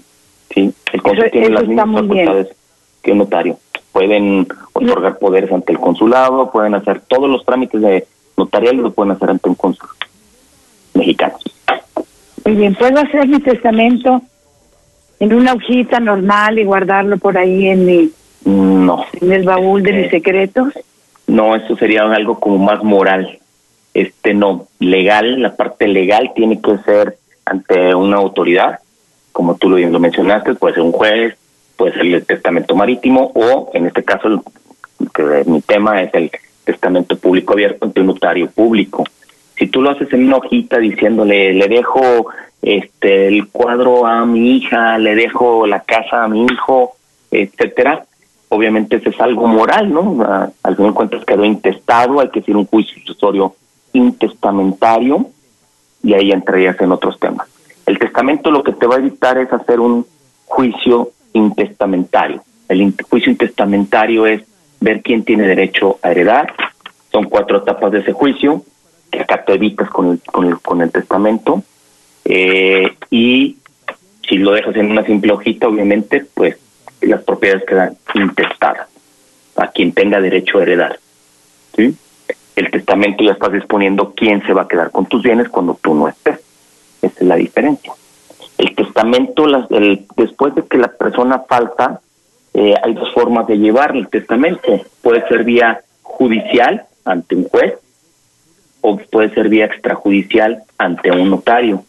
sí. 0.54 0.72
El 0.92 1.02
cónsul 1.02 1.24
Eso- 1.24 1.32
tiene 1.32 1.46
eso 1.48 1.54
las 1.54 1.68
mismas 1.68 1.86
bien. 2.08 2.26
facultades 2.26 2.56
que 3.02 3.12
un 3.12 3.18
notario. 3.18 3.58
Pueden 3.92 4.46
otorgar 4.72 5.18
poderes 5.18 5.52
ante 5.52 5.72
el 5.72 5.78
consulado, 5.78 6.50
pueden 6.50 6.74
hacer 6.74 7.00
todos 7.08 7.28
los 7.28 7.44
trámites 7.44 7.80
de 7.80 8.06
notariales, 8.36 8.80
lo 8.80 8.90
pueden 8.90 9.12
hacer 9.12 9.30
ante 9.30 9.48
un 9.48 9.54
cónsul 9.54 9.88
mexicano. 10.94 11.34
Muy 12.44 12.56
bien, 12.56 12.74
¿puedo 12.74 12.98
hacer 12.98 13.28
mi 13.28 13.38
testamento 13.40 14.22
en 15.20 15.32
una 15.34 15.52
hojita 15.52 16.00
normal 16.00 16.58
y 16.58 16.64
guardarlo 16.64 17.18
por 17.18 17.36
ahí 17.38 17.68
en, 17.68 17.84
mi, 17.86 18.10
No, 18.44 19.04
en 19.20 19.30
el 19.32 19.44
baúl 19.44 19.82
de 19.82 19.90
Eh, 19.90 20.02
mis 20.02 20.10
secretos? 20.10 20.72
no, 21.26 21.54
eso 21.54 21.76
sería 21.76 22.02
algo 22.02 22.40
como 22.40 22.58
más 22.58 22.82
moral. 22.82 23.38
Este 23.94 24.32
no, 24.34 24.66
legal, 24.80 25.40
la 25.42 25.54
parte 25.54 25.86
legal 25.86 26.32
tiene 26.34 26.60
que 26.60 26.78
ser 26.78 27.18
ante 27.44 27.94
una 27.94 28.16
autoridad, 28.16 28.80
como 29.32 29.54
tú 29.56 29.68
lo, 29.68 29.76
lo 29.78 30.00
mencionaste, 30.00 30.54
puede 30.54 30.74
ser 30.74 30.82
un 30.82 30.92
juez, 30.92 31.36
puede 31.82 31.94
ser 31.94 32.06
el 32.06 32.24
testamento 32.24 32.76
marítimo 32.76 33.32
o 33.34 33.70
en 33.74 33.86
este 33.86 34.04
caso 34.04 34.44
mi 35.46 35.60
tema 35.62 36.00
es 36.00 36.14
el 36.14 36.30
testamento 36.64 37.16
público 37.16 37.54
abierto 37.54 37.86
ante 37.86 38.00
un 38.02 38.06
notario 38.06 38.48
público. 38.48 39.02
Si 39.56 39.66
tú 39.66 39.82
lo 39.82 39.90
haces 39.90 40.12
en 40.12 40.28
una 40.28 40.36
hojita 40.36 40.78
diciéndole 40.78 41.52
le 41.52 41.66
dejo 41.66 42.28
este 42.62 43.26
el 43.26 43.48
cuadro 43.48 44.06
a 44.06 44.24
mi 44.24 44.58
hija, 44.58 44.96
le 44.98 45.16
dejo 45.16 45.66
la 45.66 45.80
casa 45.80 46.22
a 46.22 46.28
mi 46.28 46.46
hijo, 46.46 46.92
etcétera, 47.32 48.04
obviamente 48.48 48.98
eso 48.98 49.10
es 49.10 49.20
algo 49.20 49.48
moral, 49.48 49.92
¿no? 49.92 50.24
Al 50.62 50.76
final 50.76 50.92
de 50.92 50.94
cuentas 50.94 51.24
quedó 51.24 51.44
intestado, 51.44 52.20
hay 52.20 52.28
que 52.28 52.38
decir 52.38 52.56
un 52.56 52.66
juicio 52.66 53.02
sucesorio 53.04 53.56
intestamentario 53.92 55.26
y 56.04 56.14
ahí 56.14 56.30
entrarías 56.30 56.80
en 56.80 56.92
otros 56.92 57.18
temas. 57.18 57.48
El 57.86 57.98
testamento 57.98 58.52
lo 58.52 58.62
que 58.62 58.72
te 58.72 58.86
va 58.86 58.94
a 58.94 58.98
evitar 58.98 59.36
es 59.38 59.52
hacer 59.52 59.80
un 59.80 60.06
juicio 60.44 61.10
intestamentario. 61.32 62.42
El 62.68 62.94
juicio 63.08 63.30
intestamentario 63.30 64.26
es 64.26 64.42
ver 64.80 65.02
quién 65.02 65.24
tiene 65.24 65.46
derecho 65.46 65.98
a 66.02 66.10
heredar. 66.10 66.52
Son 67.10 67.24
cuatro 67.24 67.58
etapas 67.58 67.92
de 67.92 68.00
ese 68.00 68.12
juicio 68.12 68.64
que 69.10 69.20
acá 69.20 69.44
te 69.44 69.52
evitas 69.52 69.90
con 69.90 70.12
el, 70.12 70.20
con 70.20 70.46
el, 70.46 70.58
con 70.60 70.80
el 70.80 70.90
testamento. 70.90 71.62
Eh, 72.24 72.96
y 73.10 73.56
si 74.28 74.38
lo 74.38 74.52
dejas 74.52 74.74
en 74.76 74.90
una 74.90 75.04
simple 75.04 75.32
hojita, 75.32 75.68
obviamente, 75.68 76.24
pues 76.34 76.56
las 77.00 77.22
propiedades 77.22 77.64
quedan 77.64 77.96
intestadas 78.14 78.88
a 79.56 79.68
quien 79.68 79.92
tenga 79.92 80.20
derecho 80.20 80.58
a 80.58 80.62
heredar. 80.62 80.98
¿sí? 81.76 81.94
El 82.56 82.70
testamento 82.70 83.24
ya 83.24 83.32
estás 83.32 83.52
disponiendo 83.52 84.14
quién 84.14 84.44
se 84.46 84.52
va 84.52 84.62
a 84.62 84.68
quedar 84.68 84.90
con 84.90 85.06
tus 85.06 85.22
bienes 85.22 85.48
cuando 85.48 85.78
tú 85.82 85.94
no 85.94 86.08
estés. 86.08 86.40
Esa 87.02 87.20
es 87.20 87.26
la 87.26 87.36
diferencia. 87.36 87.92
El 88.62 88.76
testamento, 88.76 89.46
las- 89.48 89.68
el- 89.72 90.06
después 90.16 90.54
de 90.54 90.62
que 90.64 90.78
la 90.78 90.86
persona 90.86 91.40
falta, 91.48 92.00
eh, 92.54 92.74
hay 92.80 92.94
dos 92.94 93.12
formas 93.12 93.48
de 93.48 93.56
llevar 93.58 93.96
el 93.96 94.06
testamento. 94.08 94.80
Puede 95.02 95.26
ser 95.26 95.42
vía 95.42 95.80
judicial 96.02 96.84
ante 97.04 97.34
un 97.34 97.48
juez 97.48 97.74
o 98.80 98.96
puede 98.98 99.30
ser 99.34 99.48
vía 99.48 99.64
extrajudicial 99.64 100.62
ante 100.78 101.10
un 101.10 101.28
notario, 101.30 101.82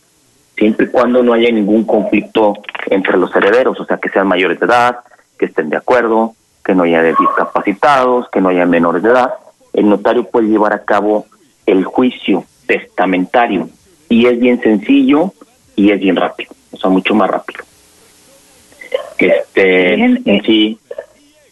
siempre 0.57 0.87
y 0.87 0.89
cuando 0.89 1.21
no 1.21 1.33
haya 1.33 1.51
ningún 1.51 1.83
conflicto 1.83 2.55
entre 2.87 3.17
los 3.17 3.35
herederos, 3.35 3.79
o 3.79 3.85
sea, 3.85 3.97
que 3.97 4.09
sean 4.09 4.27
mayores 4.27 4.59
de 4.59 4.65
edad, 4.65 4.97
que 5.37 5.45
estén 5.45 5.69
de 5.69 5.77
acuerdo, 5.77 6.33
que 6.65 6.73
no 6.73 6.83
haya 6.83 7.03
discapacitados, 7.03 8.29
que 8.31 8.41
no 8.41 8.49
haya 8.49 8.65
menores 8.65 9.03
de 9.03 9.09
edad. 9.11 9.31
El 9.73 9.89
notario 9.89 10.23
puede 10.23 10.47
llevar 10.47 10.73
a 10.73 10.83
cabo 10.83 11.25
el 11.67 11.83
juicio 11.83 12.45
testamentario 12.65 13.69
y 14.09 14.25
es 14.25 14.39
bien 14.39 14.59
sencillo 14.59 15.33
y 15.75 15.91
es 15.91 15.99
bien 15.99 16.15
rápido, 16.15 16.51
o 16.73 16.77
sea, 16.77 16.89
mucho 16.89 17.15
más 17.15 17.29
rápido. 17.29 17.63
Este, 19.17 19.95
Bien, 19.95 20.21
eh. 20.25 20.41
sí, 20.45 20.77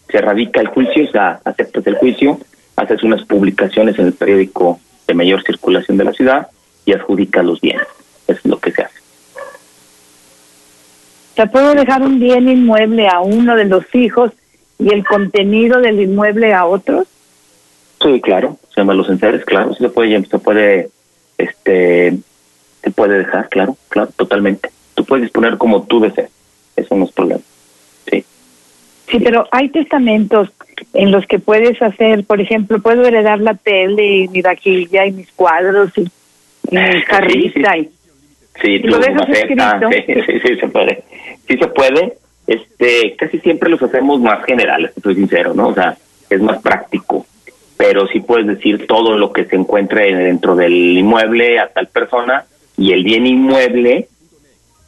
se 0.10 0.20
radica 0.20 0.60
el 0.60 0.68
juicio, 0.68 1.06
o 1.06 1.12
sea, 1.12 1.40
aceptas 1.46 1.88
el 1.88 1.96
juicio, 1.96 2.38
haces 2.76 3.02
unas 3.04 3.24
publicaciones 3.24 3.98
en 3.98 4.08
el 4.08 4.14
periódico 4.14 4.80
de 5.08 5.14
mayor 5.14 5.42
circulación 5.44 5.98
de 5.98 6.04
la 6.04 6.14
ciudad 6.14 6.48
y 6.86 6.94
adjudicas 6.94 7.46
los 7.46 7.62
bienes. 7.62 7.88
Eso 8.28 8.40
es 8.44 8.46
lo 8.46 8.60
que 8.60 8.72
se 8.72 8.84
hace. 8.84 9.02
O 11.42 11.48
¿puedo 11.48 11.74
dejar 11.74 12.02
un 12.04 12.20
bien 12.20 12.50
inmueble 12.50 13.08
a 13.08 13.22
uno 13.22 13.56
de 13.56 13.66
los 13.66 13.84
hijos 13.96 14.32
y 14.78 14.94
el 14.94 15.06
contenido 15.06 15.80
del 15.80 16.00
inmueble 16.00 16.54
a 16.54 16.66
otros? 16.66 17.08
Sí, 18.02 18.20
claro, 18.22 18.58
se 18.74 18.82
llama 18.82 18.94
los 18.94 19.10
enseres, 19.10 19.46
claro, 19.46 19.74
se 19.74 19.90
puede, 19.90 20.26
se 20.26 20.40
puede, 20.40 20.90
este, 21.38 22.18
se 22.84 22.92
puede 22.92 23.20
dejar, 23.20 23.48
claro, 23.50 23.78
claro, 23.90 24.12
totalmente. 24.16 24.71
Puedes 25.12 25.24
disponer 25.24 25.58
como 25.58 25.84
tú 25.84 26.00
desees, 26.00 26.30
eso 26.78 26.96
no 26.96 27.04
es 27.04 27.12
problema. 27.12 27.42
Sí. 28.10 28.24
Sí, 29.10 29.20
pero 29.20 29.46
hay 29.52 29.68
testamentos 29.68 30.48
en 30.94 31.12
los 31.12 31.28
que 31.28 31.38
puedes 31.38 31.82
hacer, 31.82 32.24
por 32.24 32.40
ejemplo, 32.40 32.82
puedo 32.82 33.04
heredar 33.06 33.42
la 33.42 33.56
tele 33.56 34.06
y 34.06 34.28
mi 34.30 34.42
vaquilla 34.42 35.06
y 35.06 35.12
mis 35.12 35.30
cuadros 35.34 35.92
y, 35.98 36.04
y 36.04 36.78
mi 36.78 37.04
carrista 37.10 37.78
y 37.78 37.90
Sí, 38.62 38.72
¿Y 38.72 38.80
lo 38.80 39.02
tú, 39.02 39.14
maceta, 39.14 39.82
sí, 39.92 40.14
sí, 40.14 40.40
sí, 40.46 40.56
se 40.56 40.68
puede. 40.70 41.04
Sí 41.46 41.58
se 41.58 41.68
puede. 41.68 42.14
Este, 42.48 43.14
casi 43.18 43.40
siempre 43.40 43.70
los 43.70 43.84
hacemos 43.84 44.22
más 44.22 44.46
generales, 44.46 44.94
soy 45.04 45.16
sincero, 45.16 45.54
¿no? 45.54 45.68
O 45.68 45.74
sea, 45.74 45.98
es 46.30 46.40
más 46.40 46.62
práctico. 46.62 47.26
Pero 47.76 48.08
sí 48.08 48.22
puedes 48.22 48.48
decir 48.48 48.88
todo 48.88 49.18
lo 49.18 49.34
que 49.34 49.44
se 49.44 49.58
encuentre 49.58 50.16
dentro 50.16 50.56
del 50.56 50.72
inmueble 50.98 51.60
a 51.60 51.68
tal 51.68 51.88
persona 51.88 52.46
y 52.78 52.94
el 52.94 53.04
bien 53.04 53.28
inmueble 53.28 54.08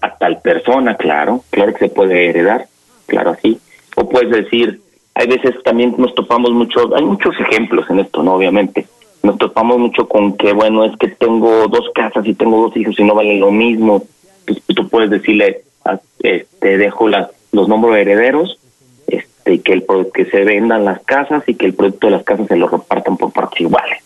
a 0.03 0.15
tal 0.17 0.41
persona, 0.41 0.95
claro, 0.97 1.43
claro 1.49 1.73
que 1.73 1.79
se 1.87 1.89
puede 1.89 2.29
heredar, 2.29 2.67
claro 3.07 3.31
así. 3.31 3.57
O 3.95 4.09
puedes 4.09 4.29
decir, 4.31 4.81
hay 5.15 5.27
veces 5.27 5.55
también 5.63 5.95
nos 5.97 6.13
topamos 6.13 6.51
mucho, 6.51 6.93
hay 6.95 7.03
muchos 7.05 7.33
ejemplos 7.39 7.89
en 7.89 7.99
esto, 7.99 8.21
¿no? 8.21 8.33
Obviamente. 8.35 8.85
Nos 9.21 9.37
topamos 9.37 9.77
mucho 9.77 10.09
con 10.09 10.35
que, 10.35 10.51
bueno, 10.51 10.83
es 10.83 10.97
que 10.97 11.07
tengo 11.07 11.67
dos 11.69 11.89
casas 11.95 12.25
y 12.27 12.33
tengo 12.33 12.61
dos 12.63 12.75
hijos 12.75 12.99
y 12.99 13.03
no 13.05 13.15
valen 13.15 13.39
lo 13.39 13.51
mismo. 13.51 14.03
Pues, 14.45 14.61
tú 14.75 14.89
puedes 14.89 15.09
decirle, 15.09 15.61
a- 15.85 15.99
este, 16.19 16.77
dejo 16.77 17.07
las, 17.07 17.29
los 17.53 17.69
nombres 17.69 17.95
de 17.95 18.01
herederos, 18.01 18.59
este, 19.07 19.61
que, 19.61 19.71
el, 19.71 19.85
que 20.13 20.25
se 20.25 20.43
vendan 20.43 20.83
las 20.83 21.01
casas 21.03 21.43
y 21.47 21.55
que 21.55 21.67
el 21.67 21.73
producto 21.75 22.07
de 22.07 22.11
las 22.11 22.23
casas 22.23 22.47
se 22.47 22.57
lo 22.57 22.67
repartan 22.67 23.15
por 23.15 23.31
partes 23.31 23.61
iguales. 23.61 23.99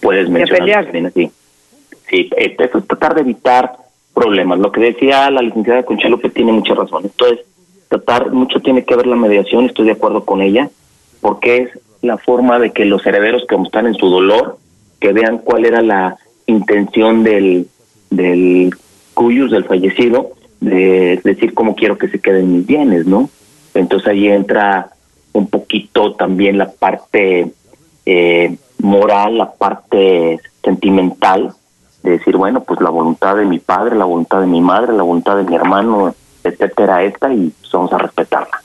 Puedes 0.00 0.28
mencionar 0.30 0.84
también 0.84 1.06
así. 1.06 1.30
Sí, 2.08 2.30
eh, 2.36 2.54
eso 2.56 2.78
es 2.78 2.86
tratar 2.86 3.16
de 3.16 3.22
evitar 3.22 3.72
problemas. 4.16 4.58
Lo 4.58 4.72
que 4.72 4.80
decía 4.80 5.30
la 5.30 5.42
licenciada 5.42 5.82
Conchalo 5.82 6.18
que 6.18 6.30
tiene 6.30 6.50
mucha 6.50 6.74
razón. 6.74 7.02
Entonces, 7.04 7.40
tratar, 7.88 8.32
mucho 8.32 8.60
tiene 8.60 8.82
que 8.82 8.96
ver 8.96 9.06
la 9.06 9.14
mediación, 9.14 9.66
estoy 9.66 9.84
de 9.84 9.92
acuerdo 9.92 10.24
con 10.24 10.40
ella, 10.40 10.70
porque 11.20 11.56
es 11.58 11.70
la 12.00 12.16
forma 12.16 12.58
de 12.58 12.72
que 12.72 12.86
los 12.86 13.04
herederos 13.04 13.44
que 13.46 13.56
están 13.56 13.86
en 13.86 13.94
su 13.94 14.08
dolor, 14.08 14.56
que 15.00 15.12
vean 15.12 15.38
cuál 15.38 15.66
era 15.66 15.82
la 15.82 16.16
intención 16.46 17.24
del, 17.24 17.68
del 18.08 18.74
cuyus, 19.12 19.50
del 19.50 19.64
fallecido, 19.64 20.30
de 20.60 21.20
decir 21.22 21.52
cómo 21.52 21.76
quiero 21.76 21.98
que 21.98 22.08
se 22.08 22.18
queden 22.18 22.52
mis 22.54 22.66
bienes, 22.66 23.06
¿no? 23.06 23.28
Entonces 23.74 24.08
ahí 24.08 24.28
entra 24.28 24.92
un 25.34 25.48
poquito 25.48 26.14
también 26.14 26.56
la 26.56 26.70
parte 26.70 27.50
eh, 28.06 28.56
moral, 28.78 29.36
la 29.36 29.52
parte 29.52 30.40
sentimental, 30.64 31.52
de 32.06 32.18
decir, 32.18 32.36
bueno, 32.36 32.62
pues 32.62 32.80
la 32.80 32.90
voluntad 32.90 33.36
de 33.36 33.44
mi 33.44 33.58
padre, 33.58 33.96
la 33.96 34.04
voluntad 34.04 34.40
de 34.40 34.46
mi 34.46 34.60
madre, 34.60 34.92
la 34.92 35.02
voluntad 35.02 35.36
de 35.36 35.42
mi 35.42 35.56
hermano, 35.56 36.14
etcétera, 36.44 37.02
esta, 37.02 37.32
y 37.32 37.52
pues 37.60 37.72
vamos 37.72 37.92
a 37.92 37.98
respetarla. 37.98 38.62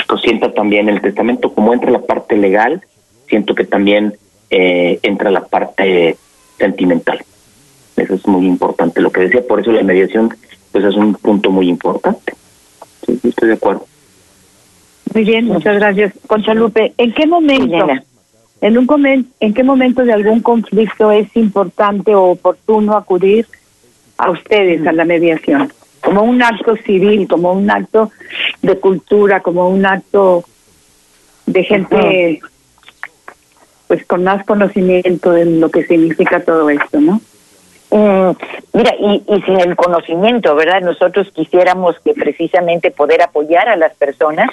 Entonces 0.00 0.28
sienta 0.28 0.52
también 0.52 0.88
el 0.88 1.00
testamento, 1.00 1.54
como 1.54 1.72
entra 1.72 1.90
la 1.90 2.00
parte 2.00 2.36
legal, 2.36 2.82
siento 3.28 3.54
que 3.54 3.64
también 3.64 4.14
eh, 4.50 4.98
entra 5.02 5.30
la 5.30 5.44
parte 5.44 6.16
sentimental. 6.58 7.24
Eso 7.96 8.14
es 8.14 8.26
muy 8.26 8.44
importante. 8.44 9.00
Lo 9.00 9.12
que 9.12 9.20
decía, 9.20 9.46
por 9.46 9.60
eso 9.60 9.70
la 9.70 9.84
mediación, 9.84 10.34
pues 10.72 10.84
es 10.84 10.96
un 10.96 11.14
punto 11.14 11.52
muy 11.52 11.68
importante. 11.68 12.34
Sí, 13.06 13.18
sí, 13.22 13.28
estoy 13.28 13.48
de 13.50 13.54
acuerdo. 13.54 13.86
Muy 15.14 15.24
bien, 15.24 15.46
muchas 15.46 15.76
gracias. 15.76 16.12
Conchalupe, 16.26 16.92
¿en 16.98 17.12
qué 17.12 17.26
momento, 17.26 17.76
Elena. 17.76 18.02
En 18.60 18.78
un 18.78 19.26
en 19.40 19.54
qué 19.54 19.64
momento 19.64 20.04
de 20.04 20.12
algún 20.12 20.40
conflicto 20.40 21.10
es 21.10 21.34
importante 21.36 22.14
o 22.14 22.30
oportuno 22.30 22.96
acudir 22.96 23.46
a 24.18 24.30
ustedes 24.30 24.86
a 24.86 24.92
la 24.92 25.04
mediación? 25.04 25.72
Como 26.02 26.22
un 26.22 26.42
acto 26.42 26.76
civil, 26.76 27.26
como 27.28 27.52
un 27.52 27.70
acto 27.70 28.10
de 28.62 28.78
cultura, 28.78 29.40
como 29.40 29.68
un 29.68 29.84
acto 29.86 30.44
de 31.46 31.64
gente 31.64 32.40
pues 33.86 34.06
con 34.06 34.22
más 34.22 34.46
conocimiento 34.46 35.32
de 35.32 35.46
lo 35.46 35.68
que 35.68 35.84
significa 35.84 36.44
todo 36.44 36.70
esto, 36.70 37.00
¿no? 37.00 37.20
Mm, 37.90 38.36
mira, 38.72 38.94
y, 39.00 39.24
y 39.26 39.42
sin 39.42 39.58
el 39.58 39.74
conocimiento, 39.74 40.54
¿verdad? 40.54 40.80
Nosotros 40.80 41.28
quisiéramos 41.34 41.98
que 42.04 42.14
precisamente 42.14 42.92
poder 42.92 43.20
apoyar 43.20 43.68
a 43.68 43.74
las 43.74 43.92
personas 43.94 44.48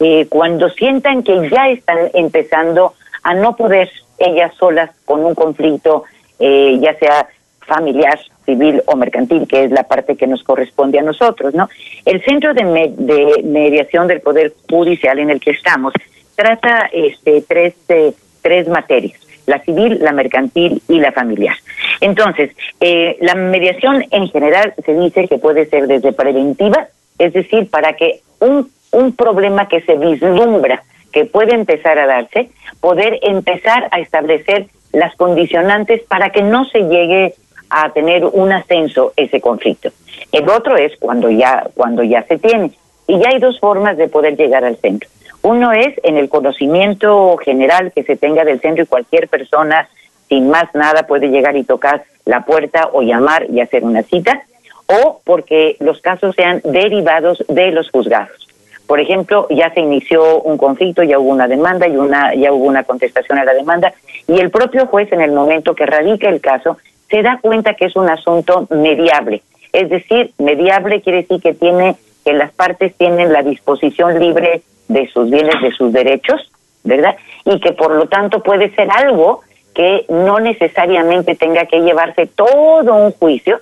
eh, 0.00 0.26
cuando 0.28 0.70
sientan 0.70 1.22
que 1.22 1.48
ya 1.50 1.68
están 1.68 1.98
empezando 2.14 2.94
a 3.22 3.34
no 3.34 3.56
poder 3.56 3.90
ellas 4.18 4.52
solas 4.58 4.90
con 5.04 5.24
un 5.24 5.34
conflicto, 5.34 6.04
eh, 6.38 6.78
ya 6.80 6.94
sea 6.98 7.28
familiar, 7.60 8.18
civil 8.44 8.82
o 8.86 8.96
mercantil, 8.96 9.46
que 9.46 9.64
es 9.64 9.70
la 9.70 9.84
parte 9.84 10.16
que 10.16 10.26
nos 10.26 10.42
corresponde 10.42 10.98
a 10.98 11.02
nosotros, 11.02 11.54
¿no? 11.54 11.68
El 12.04 12.22
Centro 12.24 12.52
de, 12.52 12.92
de 12.96 13.42
Mediación 13.44 14.06
del 14.08 14.20
Poder 14.20 14.52
Judicial 14.68 15.18
en 15.18 15.30
el 15.30 15.40
que 15.40 15.52
estamos 15.52 15.92
trata 16.34 16.88
este, 16.92 17.42
tres, 17.42 17.74
eh, 17.88 18.12
tres 18.40 18.66
materias, 18.66 19.20
la 19.46 19.60
civil, 19.60 19.98
la 20.00 20.12
mercantil 20.12 20.82
y 20.88 20.98
la 20.98 21.12
familiar. 21.12 21.54
Entonces, 22.00 22.50
eh, 22.80 23.18
la 23.20 23.34
mediación 23.34 24.04
en 24.10 24.28
general 24.28 24.74
se 24.84 24.94
dice 24.94 25.28
que 25.28 25.38
puede 25.38 25.66
ser 25.66 25.86
desde 25.86 26.12
preventiva, 26.12 26.88
es 27.18 27.34
decir, 27.34 27.68
para 27.68 27.92
que 27.92 28.20
un, 28.38 28.70
un 28.92 29.14
problema 29.14 29.68
que 29.68 29.82
se 29.82 29.96
vislumbra 29.96 30.82
que 31.12 31.26
puede 31.26 31.54
empezar 31.54 31.98
a 31.98 32.06
darse, 32.06 32.50
poder 32.80 33.18
empezar 33.22 33.88
a 33.90 34.00
establecer 34.00 34.66
las 34.92 35.14
condicionantes 35.16 36.02
para 36.02 36.30
que 36.30 36.42
no 36.42 36.64
se 36.64 36.80
llegue 36.80 37.34
a 37.68 37.90
tener 37.92 38.24
un 38.24 38.52
ascenso 38.52 39.12
ese 39.16 39.40
conflicto. 39.40 39.90
El 40.32 40.48
otro 40.48 40.76
es 40.76 40.92
cuando 40.98 41.30
ya 41.30 41.68
cuando 41.74 42.02
ya 42.02 42.22
se 42.24 42.38
tiene 42.38 42.72
y 43.06 43.18
ya 43.18 43.28
hay 43.30 43.38
dos 43.38 43.60
formas 43.60 43.96
de 43.96 44.08
poder 44.08 44.36
llegar 44.36 44.64
al 44.64 44.76
centro. 44.76 45.08
Uno 45.42 45.72
es 45.72 45.94
en 46.02 46.16
el 46.16 46.28
conocimiento 46.28 47.36
general 47.38 47.92
que 47.94 48.02
se 48.02 48.16
tenga 48.16 48.44
del 48.44 48.60
centro 48.60 48.84
y 48.84 48.86
cualquier 48.86 49.28
persona 49.28 49.88
sin 50.28 50.50
más 50.50 50.74
nada 50.74 51.06
puede 51.06 51.28
llegar 51.28 51.56
y 51.56 51.64
tocar 51.64 52.04
la 52.24 52.44
puerta 52.44 52.90
o 52.92 53.02
llamar 53.02 53.46
y 53.50 53.60
hacer 53.60 53.84
una 53.84 54.02
cita 54.02 54.42
o 54.86 55.20
porque 55.24 55.76
los 55.80 56.00
casos 56.00 56.34
sean 56.34 56.60
derivados 56.64 57.44
de 57.48 57.70
los 57.70 57.90
juzgados. 57.90 58.49
Por 58.90 58.98
ejemplo, 58.98 59.46
ya 59.50 59.72
se 59.72 59.78
inició 59.78 60.42
un 60.42 60.58
conflicto, 60.58 61.04
ya 61.04 61.20
hubo 61.20 61.30
una 61.30 61.46
demanda 61.46 61.86
y 61.86 61.96
una, 61.96 62.34
ya 62.34 62.52
hubo 62.52 62.64
una 62.64 62.82
contestación 62.82 63.38
a 63.38 63.44
la 63.44 63.54
demanda, 63.54 63.92
y 64.26 64.40
el 64.40 64.50
propio 64.50 64.86
juez, 64.86 65.12
en 65.12 65.20
el 65.20 65.30
momento 65.30 65.76
que 65.76 65.86
radica 65.86 66.28
el 66.28 66.40
caso, 66.40 66.76
se 67.08 67.22
da 67.22 67.38
cuenta 67.40 67.74
que 67.74 67.84
es 67.84 67.94
un 67.94 68.08
asunto 68.08 68.66
mediable. 68.68 69.42
Es 69.72 69.90
decir, 69.90 70.32
mediable 70.38 71.02
quiere 71.02 71.18
decir 71.18 71.40
que 71.40 71.54
tiene, 71.54 71.94
que 72.24 72.32
las 72.32 72.50
partes 72.50 72.92
tienen 72.96 73.32
la 73.32 73.44
disposición 73.44 74.18
libre 74.18 74.62
de 74.88 75.06
sus 75.06 75.30
bienes, 75.30 75.62
de 75.62 75.70
sus 75.70 75.92
derechos, 75.92 76.50
¿verdad? 76.82 77.14
Y 77.44 77.60
que 77.60 77.70
por 77.70 77.94
lo 77.94 78.08
tanto 78.08 78.42
puede 78.42 78.74
ser 78.74 78.88
algo 78.90 79.42
que 79.72 80.04
no 80.08 80.40
necesariamente 80.40 81.36
tenga 81.36 81.64
que 81.66 81.78
llevarse 81.78 82.26
todo 82.26 82.96
un 82.96 83.12
juicio, 83.12 83.60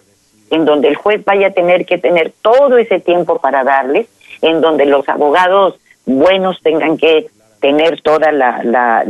en 0.50 0.64
donde 0.64 0.88
el 0.88 0.96
juez 0.96 1.22
vaya 1.22 1.48
a 1.48 1.50
tener 1.50 1.84
que 1.84 1.98
tener 1.98 2.32
todo 2.40 2.78
ese 2.78 2.98
tiempo 2.98 3.38
para 3.40 3.62
darles, 3.62 4.06
en 4.42 4.61
donde 4.61 4.87
los 4.87 5.09
abogados 5.09 5.79
buenos 6.07 6.61
tengan 6.62 6.96
que 6.96 7.29
tener 7.61 8.01
toda 8.03 8.33
la, 8.33 8.62
la, 8.62 9.05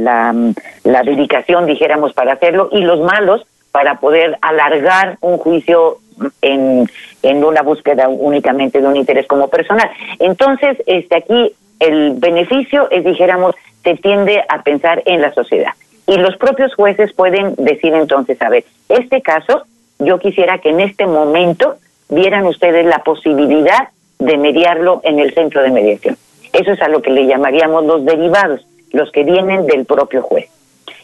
la, 0.85 1.03
dedicación, 1.03 1.67
dijéramos, 1.67 2.13
para 2.13 2.33
hacerlo, 2.33 2.69
y 2.73 2.81
los 2.81 3.01
malos 3.01 3.47
para 3.73 4.01
poder 4.01 4.39
alargar 4.41 5.19
un 5.21 5.37
juicio 5.37 5.99
en, 6.41 6.89
en 7.23 7.45
una 7.45 7.63
búsqueda 7.63 8.09
únicamente 8.09 8.81
de 8.81 8.87
un 8.87 8.97
interés 8.97 9.27
como 9.27 9.49
personal. 9.49 9.91
Entonces, 10.19 10.79
este 10.87 11.17
aquí 11.17 11.53
el 11.79 12.15
beneficio 12.15 12.89
es, 12.91 13.05
dijéramos, 13.05 13.55
se 13.85 13.95
tiende 13.97 14.43
a 14.49 14.63
pensar 14.63 15.03
en 15.05 15.21
la 15.21 15.33
sociedad. 15.33 15.73
Y 16.07 16.17
los 16.17 16.37
propios 16.37 16.75
jueces 16.75 17.13
pueden 17.13 17.55
decir 17.57 17.93
entonces, 17.95 18.41
a 18.41 18.49
ver, 18.49 18.65
este 18.89 19.21
caso, 19.21 19.65
yo 19.99 20.19
quisiera 20.19 20.59
que 20.59 20.71
en 20.71 20.81
este 20.81 21.07
momento 21.07 21.77
vieran 22.09 22.47
ustedes 22.47 22.87
la 22.87 23.01
posibilidad 23.05 23.91
de 24.19 24.37
mediarlo 24.37 25.01
en 25.05 25.19
el 25.19 25.33
centro 25.35 25.63
de 25.63 25.71
mediación. 25.71 26.17
Eso 26.53 26.73
es 26.73 26.81
a 26.81 26.89
lo 26.89 27.03
que 27.03 27.11
le 27.11 27.27
llamaríamos 27.27 27.85
los 27.85 28.05
derivados, 28.05 28.67
los 28.93 29.11
que 29.13 29.25
vienen 29.25 29.67
del 29.67 29.85
propio 29.85 30.23
juez. 30.23 30.49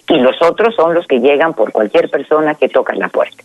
Y 0.09 0.19
los 0.19 0.41
otros 0.43 0.75
son 0.75 0.95
los 0.95 1.07
que 1.07 1.21
llegan 1.21 1.55
por 1.55 1.73
cualquier 1.73 2.11
persona 2.11 2.55
que 2.55 2.69
toca 2.69 2.95
la 2.95 3.09
puerta. 3.09 3.43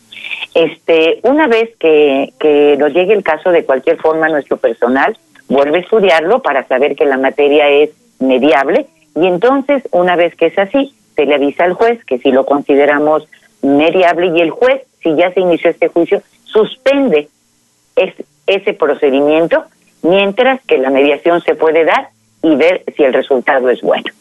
Este, 0.53 1.19
una 1.23 1.47
vez 1.47 1.75
que, 1.77 2.33
que 2.39 2.75
nos 2.77 2.93
llegue 2.93 3.13
el 3.13 3.23
caso 3.23 3.51
de 3.51 3.65
cualquier 3.65 3.97
forma 3.97 4.27
nuestro 4.29 4.57
personal, 4.57 5.17
vuelve 5.47 5.77
a 5.77 5.81
estudiarlo 5.81 6.41
para 6.41 6.67
saber 6.67 6.95
que 6.95 7.05
la 7.05 7.17
materia 7.17 7.69
es 7.69 7.91
mediable 8.19 8.87
y 9.15 9.27
entonces, 9.27 9.83
una 9.91 10.15
vez 10.15 10.35
que 10.35 10.47
es 10.47 10.57
así, 10.57 10.93
se 11.15 11.25
le 11.25 11.35
avisa 11.35 11.65
al 11.65 11.73
juez 11.73 12.03
que 12.05 12.19
si 12.19 12.31
lo 12.31 12.45
consideramos 12.45 13.27
mediable 13.61 14.27
y 14.27 14.41
el 14.41 14.51
juez, 14.51 14.83
si 15.03 15.15
ya 15.15 15.33
se 15.33 15.41
inició 15.41 15.71
este 15.71 15.89
juicio, 15.89 16.21
suspende 16.45 17.27
ese 18.49 18.73
procedimiento 18.73 19.63
mientras 20.01 20.61
que 20.65 20.77
la 20.77 20.89
mediación 20.89 21.41
se 21.41 21.55
puede 21.55 21.85
dar 21.85 22.09
y 22.41 22.55
ver 22.55 22.83
si 22.95 23.03
el 23.03 23.13
resultado 23.13 23.69
es 23.69 23.81
bueno. 23.81 24.11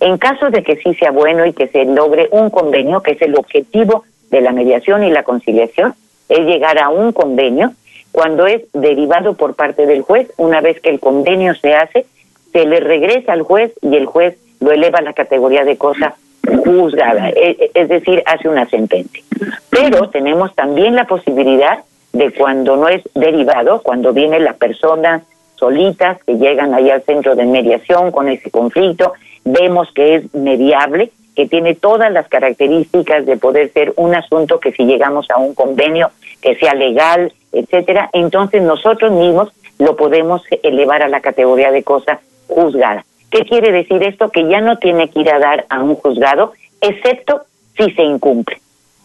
En 0.00 0.18
caso 0.18 0.50
de 0.50 0.62
que 0.62 0.76
sí 0.76 0.94
sea 0.94 1.10
bueno 1.10 1.46
y 1.46 1.52
que 1.52 1.68
se 1.68 1.84
logre 1.84 2.28
un 2.30 2.50
convenio, 2.50 3.02
que 3.02 3.12
es 3.12 3.22
el 3.22 3.34
objetivo 3.34 4.04
de 4.30 4.40
la 4.40 4.52
mediación 4.52 5.04
y 5.04 5.10
la 5.10 5.22
conciliación, 5.22 5.94
es 6.28 6.40
llegar 6.40 6.78
a 6.78 6.90
un 6.90 7.12
convenio 7.12 7.72
cuando 8.12 8.46
es 8.46 8.62
derivado 8.72 9.34
por 9.34 9.54
parte 9.54 9.86
del 9.86 10.02
juez, 10.02 10.30
una 10.36 10.60
vez 10.60 10.80
que 10.80 10.90
el 10.90 11.00
convenio 11.00 11.54
se 11.54 11.74
hace, 11.74 12.06
se 12.52 12.66
le 12.66 12.80
regresa 12.80 13.32
al 13.32 13.42
juez 13.42 13.72
y 13.80 13.96
el 13.96 14.06
juez 14.06 14.36
lo 14.60 14.72
eleva 14.72 14.98
a 14.98 15.02
la 15.02 15.12
categoría 15.12 15.64
de 15.64 15.76
cosa 15.76 16.16
juzgada, 16.64 17.30
e, 17.30 17.56
e, 17.58 17.70
es 17.74 17.88
decir, 17.88 18.22
hace 18.26 18.48
una 18.48 18.68
sentencia. 18.68 19.22
Pero 19.70 20.08
tenemos 20.10 20.54
también 20.54 20.94
la 20.94 21.06
posibilidad 21.06 21.84
de 22.12 22.32
cuando 22.32 22.76
no 22.76 22.88
es 22.88 23.02
derivado, 23.14 23.82
cuando 23.82 24.12
viene 24.12 24.40
la 24.40 24.54
persona 24.54 25.22
solitas 25.56 26.22
que 26.24 26.34
llegan 26.34 26.74
ahí 26.74 26.90
al 26.90 27.02
centro 27.02 27.34
de 27.34 27.44
mediación 27.44 28.12
con 28.12 28.28
ese 28.28 28.50
conflicto, 28.50 29.12
vemos 29.44 29.88
que 29.92 30.16
es 30.16 30.34
mediable, 30.34 31.10
que 31.34 31.46
tiene 31.46 31.74
todas 31.74 32.12
las 32.12 32.28
características 32.28 33.26
de 33.26 33.36
poder 33.36 33.72
ser 33.72 33.92
un 33.96 34.14
asunto 34.14 34.60
que 34.60 34.72
si 34.72 34.84
llegamos 34.84 35.30
a 35.30 35.38
un 35.38 35.54
convenio 35.54 36.10
que 36.42 36.54
sea 36.56 36.74
legal, 36.74 37.32
etcétera, 37.52 38.10
entonces 38.12 38.62
nosotros 38.62 39.12
mismos 39.12 39.52
lo 39.78 39.96
podemos 39.96 40.42
elevar 40.62 41.02
a 41.02 41.08
la 41.08 41.20
categoría 41.20 41.70
de 41.70 41.82
cosa 41.82 42.20
juzgada. 42.48 43.04
¿Qué 43.30 43.44
quiere 43.44 43.72
decir 43.72 44.02
esto? 44.02 44.30
Que 44.30 44.48
ya 44.48 44.60
no 44.60 44.78
tiene 44.78 45.10
que 45.10 45.20
ir 45.20 45.30
a 45.30 45.38
dar 45.38 45.66
a 45.68 45.82
un 45.82 45.94
juzgado, 45.94 46.52
excepto 46.80 47.42
si 47.76 47.90
se 47.92 48.02
incumple. 48.02 48.58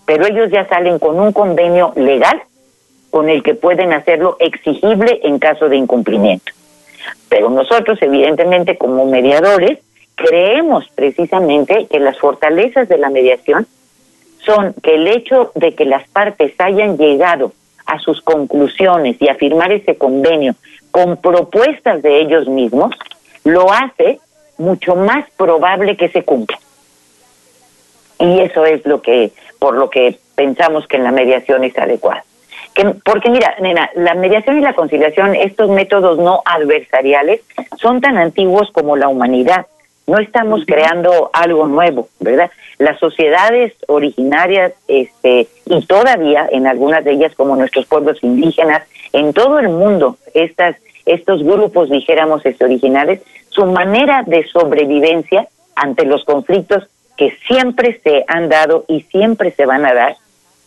Pero 0.05 0.25
ellos 0.25 0.49
ya 0.51 0.67
salen 0.67 0.99
con 0.99 1.19
un 1.19 1.33
convenio 1.33 1.93
legal 1.95 2.41
con 3.13 3.29
el 3.29 3.43
que 3.43 3.53
pueden 3.53 3.93
hacerlo 3.93 4.37
exigible 4.39 5.19
en 5.21 5.37
caso 5.37 5.69
de 5.69 5.77
incumplimiento. 5.77 6.51
Pero 7.29 7.51
nosotros, 7.51 7.99
evidentemente, 8.01 8.75
como 8.75 9.05
mediadores, 9.05 9.77
creemos 10.15 10.89
precisamente 10.95 11.85
que 11.91 11.99
las 11.99 12.17
fortalezas 12.17 12.89
de 12.89 12.97
la 12.97 13.11
mediación 13.11 13.67
son 14.39 14.73
que 14.81 14.95
el 14.95 15.07
hecho 15.07 15.51
de 15.53 15.75
que 15.75 15.85
las 15.85 16.07
partes 16.09 16.55
hayan 16.57 16.97
llegado 16.97 17.51
a 17.85 17.99
sus 17.99 18.19
conclusiones 18.23 19.17
y 19.19 19.29
a 19.29 19.35
firmar 19.35 19.71
ese 19.71 19.95
convenio 19.95 20.55
con 20.89 21.17
propuestas 21.17 22.01
de 22.01 22.19
ellos 22.19 22.47
mismos, 22.47 22.95
lo 23.43 23.71
hace 23.71 24.21
mucho 24.57 24.95
más 24.95 25.29
probable 25.37 25.97
que 25.97 26.09
se 26.09 26.23
cumpla. 26.23 26.57
Y 28.17 28.39
eso 28.39 28.65
es 28.65 28.83
lo 28.87 29.03
que, 29.03 29.33
por 29.59 29.75
lo 29.75 29.91
que 29.91 30.17
pensamos 30.33 30.87
que 30.87 30.97
en 30.97 31.03
la 31.03 31.11
mediación 31.11 31.63
es 31.63 31.77
adecuada. 31.77 32.23
Que, 32.73 32.85
porque 33.05 33.29
mira, 33.29 33.55
nena, 33.61 33.89
la 33.95 34.15
mediación 34.15 34.57
y 34.57 34.61
la 34.61 34.73
conciliación, 34.73 35.35
estos 35.35 35.69
métodos 35.69 36.17
no 36.17 36.41
adversariales, 36.45 37.41
son 37.77 38.01
tan 38.01 38.17
antiguos 38.17 38.71
como 38.71 38.97
la 38.97 39.07
humanidad. 39.07 39.67
No 40.07 40.17
estamos 40.17 40.65
creando 40.65 41.29
algo 41.33 41.67
nuevo, 41.67 42.09
¿verdad? 42.19 42.51
Las 42.77 42.99
sociedades 42.99 43.73
originarias, 43.87 44.73
este, 44.87 45.47
y 45.65 45.85
todavía 45.85 46.47
en 46.51 46.67
algunas 46.67 47.05
de 47.05 47.11
ellas, 47.11 47.33
como 47.35 47.55
nuestros 47.55 47.85
pueblos 47.85 48.17
indígenas, 48.21 48.83
en 49.13 49.31
todo 49.33 49.59
el 49.59 49.69
mundo, 49.69 50.17
estas, 50.33 50.75
estos 51.05 51.43
grupos, 51.43 51.89
dijéramos, 51.89 52.45
este, 52.45 52.65
originales, 52.65 53.21
su 53.49 53.65
manera 53.65 54.23
de 54.25 54.45
sobrevivencia 54.47 55.47
ante 55.75 56.05
los 56.05 56.25
conflictos 56.25 56.89
que 57.17 57.37
siempre 57.47 57.99
se 58.03 58.25
han 58.27 58.49
dado 58.49 58.85
y 58.87 59.01
siempre 59.03 59.51
se 59.51 59.65
van 59.65 59.85
a 59.85 59.93
dar, 59.93 60.17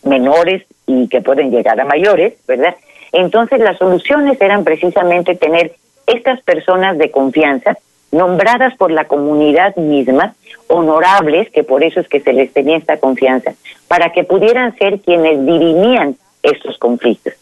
menores 0.07 0.63
y 0.85 1.07
que 1.07 1.21
pueden 1.21 1.51
llegar 1.51 1.79
a 1.79 1.85
mayores, 1.85 2.33
¿verdad? 2.47 2.75
Entonces 3.11 3.59
las 3.59 3.77
soluciones 3.77 4.39
eran 4.41 4.63
precisamente 4.63 5.35
tener 5.35 5.73
estas 6.05 6.41
personas 6.41 6.97
de 6.97 7.11
confianza 7.11 7.77
nombradas 8.11 8.75
por 8.75 8.91
la 8.91 9.05
comunidad 9.05 9.75
misma, 9.75 10.33
honorables, 10.67 11.49
que 11.51 11.63
por 11.63 11.83
eso 11.83 11.99
es 11.99 12.07
que 12.07 12.21
se 12.21 12.33
les 12.33 12.53
tenía 12.53 12.77
esta 12.77 12.97
confianza, 12.97 13.53
para 13.87 14.11
que 14.11 14.23
pudieran 14.23 14.75
ser 14.77 14.99
quienes 15.01 15.45
dirimían 15.45 16.15
estos 16.41 16.77
conflictos. 16.77 17.33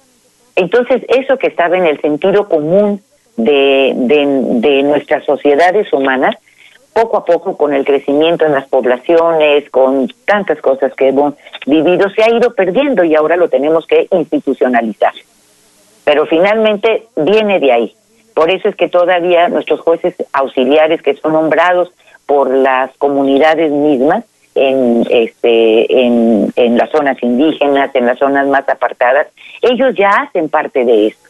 Entonces, 0.55 1.03
eso 1.07 1.37
que 1.37 1.47
estaba 1.47 1.77
en 1.77 1.85
el 1.85 1.99
sentido 2.01 2.47
común 2.49 3.01
de, 3.37 3.93
de, 3.95 4.25
de 4.67 4.83
nuestras 4.83 5.23
sociedades 5.25 5.91
humanas, 5.93 6.35
poco 6.95 7.17
a 7.17 7.25
poco 7.25 7.57
con 7.57 7.73
el 7.73 7.83
crecimiento 7.83 8.45
en 8.45 8.53
las 8.53 8.69
poblaciones, 8.69 9.69
con 9.69 10.07
tantas 10.23 10.61
cosas 10.61 10.93
que 10.93 11.09
hemos 11.09 11.33
vivido, 11.65 12.09
se 12.11 12.23
ha 12.23 12.29
ido 12.29 12.55
perdiendo 12.55 13.03
y 13.03 13.13
ahora 13.15 13.35
lo 13.35 13.49
tenemos 13.49 13.85
que 13.85 14.07
institucionalizar. 14.11 15.11
Pero 16.05 16.25
finalmente 16.25 17.07
viene 17.17 17.59
de 17.59 17.73
ahí. 17.73 17.95
Por 18.33 18.49
eso 18.49 18.69
es 18.69 18.77
que 18.77 18.87
todavía 18.87 19.49
nuestros 19.49 19.81
jueces 19.81 20.15
auxiliares 20.31 21.01
que 21.01 21.15
son 21.15 21.33
nombrados 21.33 21.91
por 22.25 22.49
las 22.49 22.95
comunidades 22.97 23.73
mismas 23.73 24.23
en 24.55 25.05
este 25.09 26.01
en, 26.05 26.77
las 26.77 26.89
zonas 26.91 27.21
indígenas, 27.21 27.93
en 27.93 28.05
las 28.05 28.19
zonas 28.19 28.47
más 28.47 28.69
apartadas, 28.69 29.27
ellos 29.61 29.93
ya 29.95 30.11
hacen 30.11 30.47
parte 30.47 30.85
de 30.85 31.07
esto. 31.07 31.29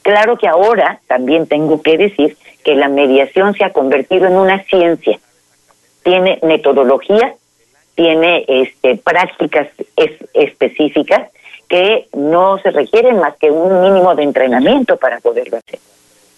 Claro 0.00 0.38
que 0.38 0.48
ahora 0.48 1.00
también 1.06 1.46
tengo 1.46 1.82
que 1.82 1.98
decir 1.98 2.34
que 2.64 2.74
la 2.74 2.88
mediación 2.88 3.54
se 3.54 3.64
ha 3.64 3.72
convertido 3.72 4.26
en 4.26 4.34
una 4.34 4.62
ciencia. 4.64 5.18
Tiene 6.02 6.38
metodología, 6.42 7.34
tiene 7.94 8.44
este, 8.48 8.96
prácticas 8.96 9.68
específicas 10.34 11.30
que 11.68 12.08
no 12.12 12.58
se 12.58 12.70
requieren 12.70 13.18
más 13.18 13.36
que 13.38 13.50
un 13.50 13.80
mínimo 13.80 14.14
de 14.14 14.24
entrenamiento 14.24 14.96
para 14.96 15.20
poderlo 15.20 15.58
hacer. 15.58 15.80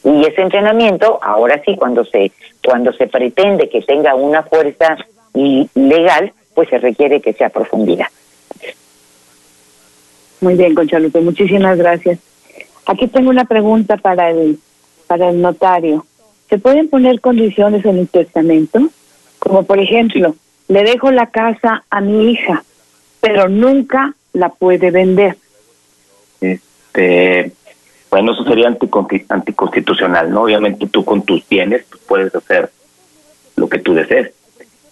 Y 0.04 0.26
ese 0.26 0.42
entrenamiento, 0.42 1.18
ahora 1.22 1.60
sí, 1.64 1.76
cuando 1.76 2.04
se 2.04 2.30
cuando 2.62 2.92
se 2.92 3.06
pretende 3.06 3.68
que 3.68 3.82
tenga 3.82 4.14
una 4.14 4.42
fuerza 4.42 4.96
legal, 5.34 6.32
pues 6.54 6.68
se 6.68 6.78
requiere 6.78 7.20
que 7.20 7.32
sea 7.32 7.48
profundidad. 7.48 8.06
Muy 10.40 10.54
bien, 10.54 10.74
Conchalupe, 10.74 11.20
muchísimas 11.20 11.78
gracias. 11.78 12.18
Aquí 12.86 13.08
tengo 13.08 13.30
una 13.30 13.46
pregunta 13.46 13.96
para 13.96 14.30
el 14.30 14.58
para 15.06 15.30
el 15.30 15.40
notario. 15.40 16.04
¿Se 16.48 16.58
pueden 16.58 16.88
poner 16.88 17.20
condiciones 17.20 17.84
en 17.84 17.98
el 17.98 18.08
testamento? 18.08 18.80
Como 19.38 19.64
por 19.64 19.78
ejemplo, 19.78 20.36
le 20.68 20.82
dejo 20.82 21.10
la 21.10 21.26
casa 21.26 21.84
a 21.90 22.00
mi 22.00 22.30
hija, 22.30 22.64
pero 23.20 23.48
nunca 23.48 24.14
la 24.32 24.48
puede 24.48 24.90
vender. 24.90 25.36
Este, 26.40 27.52
bueno, 28.10 28.32
eso 28.32 28.44
sería 28.44 28.68
anticonstitucional, 28.68 30.30
¿no? 30.30 30.42
Obviamente 30.42 30.86
tú 30.86 31.04
con 31.04 31.22
tus 31.22 31.46
bienes 31.48 31.84
puedes 32.06 32.34
hacer 32.34 32.70
lo 33.56 33.68
que 33.68 33.78
tú 33.78 33.94
desees. 33.94 34.32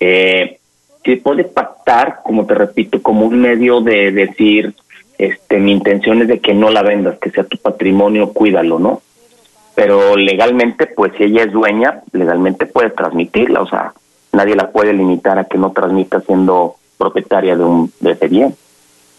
Eh, 0.00 0.58
se 1.04 1.16
puede 1.16 1.44
pactar, 1.44 2.20
como 2.24 2.46
te 2.46 2.54
repito, 2.54 3.02
como 3.02 3.26
un 3.26 3.40
medio 3.40 3.80
de 3.80 4.12
decir, 4.12 4.74
este, 5.18 5.58
mi 5.58 5.72
intención 5.72 6.22
es 6.22 6.28
de 6.28 6.40
que 6.40 6.54
no 6.54 6.70
la 6.70 6.82
vendas, 6.82 7.18
que 7.18 7.30
sea 7.30 7.44
tu 7.44 7.58
patrimonio, 7.58 8.32
cuídalo, 8.32 8.78
¿no? 8.78 9.02
Pero 9.74 10.16
legalmente, 10.16 10.86
pues 10.86 11.12
si 11.16 11.24
ella 11.24 11.44
es 11.44 11.52
dueña, 11.52 12.02
legalmente 12.12 12.66
puede 12.66 12.90
transmitirla, 12.90 13.62
o 13.62 13.66
sea, 13.66 13.94
nadie 14.32 14.54
la 14.54 14.70
puede 14.70 14.92
limitar 14.92 15.38
a 15.38 15.44
que 15.44 15.58
no 15.58 15.72
transmita 15.72 16.20
siendo 16.20 16.76
propietaria 16.98 17.56
de 17.56 17.64
un 17.64 17.92
de 18.00 18.12
ese 18.12 18.28
bien. 18.28 18.54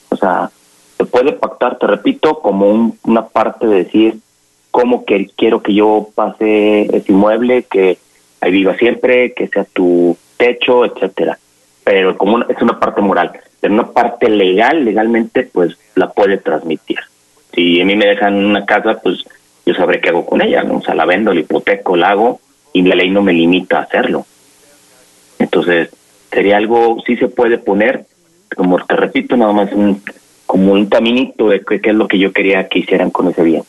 O 0.10 0.16
sea, 0.16 0.52
se 0.98 1.06
puede 1.06 1.34
pactar, 1.34 1.78
te 1.80 1.88
repito, 1.88 2.39
como 2.39 2.96
una 3.04 3.28
parte 3.28 3.66
de 3.68 3.84
decir 3.84 4.20
cómo 4.72 5.06
que 5.06 5.30
quiero 5.36 5.62
que 5.62 5.74
yo 5.74 6.10
pase 6.16 6.84
ese 6.96 7.12
inmueble, 7.12 7.63
que 7.63 7.98
ahí 8.42 8.52
viva 8.52 8.76
siempre, 8.76 9.34
que 9.34 9.48
sea 9.48 9.66
tu 9.66 10.18
techo, 10.38 10.86
etcétera. 10.86 11.38
Pero 11.84 12.18
como 12.18 12.42
es 12.44 12.62
una 12.62 12.80
parte 12.80 13.02
moral, 13.02 13.32
pero 13.60 13.74
una 13.74 13.92
parte 13.92 14.30
legal, 14.30 14.86
legalmente, 14.86 15.50
pues 15.52 15.78
la 15.96 16.10
puede 16.10 16.38
transmitir. 16.38 17.00
Si 17.54 17.82
a 17.82 17.86
mí 17.86 17.96
me 17.96 18.08
dejan 18.08 18.36
una 18.46 18.66
casa, 18.66 19.00
pues 19.02 19.24
yo 19.65 19.73
sabré 19.73 20.02
qué 20.02 20.10
hago 20.10 20.26
con 20.26 20.41
ella, 20.41 20.63
¿no? 20.63 20.78
O 20.78 20.82
sea, 20.82 20.95
la 20.95 21.06
vendo, 21.06 21.34
la 21.34 21.39
hipoteco, 21.39 21.95
la 21.95 22.10
hago 22.10 22.39
y 22.73 22.82
la 22.82 22.95
ley 22.95 23.10
no 23.10 23.21
me 23.21 23.34
limita 23.34 23.80
a 23.80 23.84
hacerlo. 23.84 24.26
Entonces, 25.39 25.89
sería 26.32 26.58
algo, 26.58 27.02
sí 27.06 27.15
se 27.17 27.28
puede 27.28 27.58
poner, 27.58 28.06
como 28.56 28.84
te 28.86 28.95
repito, 28.95 29.38
nada 29.38 29.54
más 29.54 29.71
un, 29.71 30.02
como 30.45 30.73
un 30.73 30.88
caminito 30.88 31.49
de 31.49 31.62
qué, 31.62 31.80
es 31.82 31.95
lo 31.95 32.08
que 32.08 32.19
yo 32.19 32.34
quería 32.34 32.67
que 32.67 32.80
hicieran 32.80 33.12
con 33.12 33.30
ese 33.30 33.43
bien. 33.43 33.63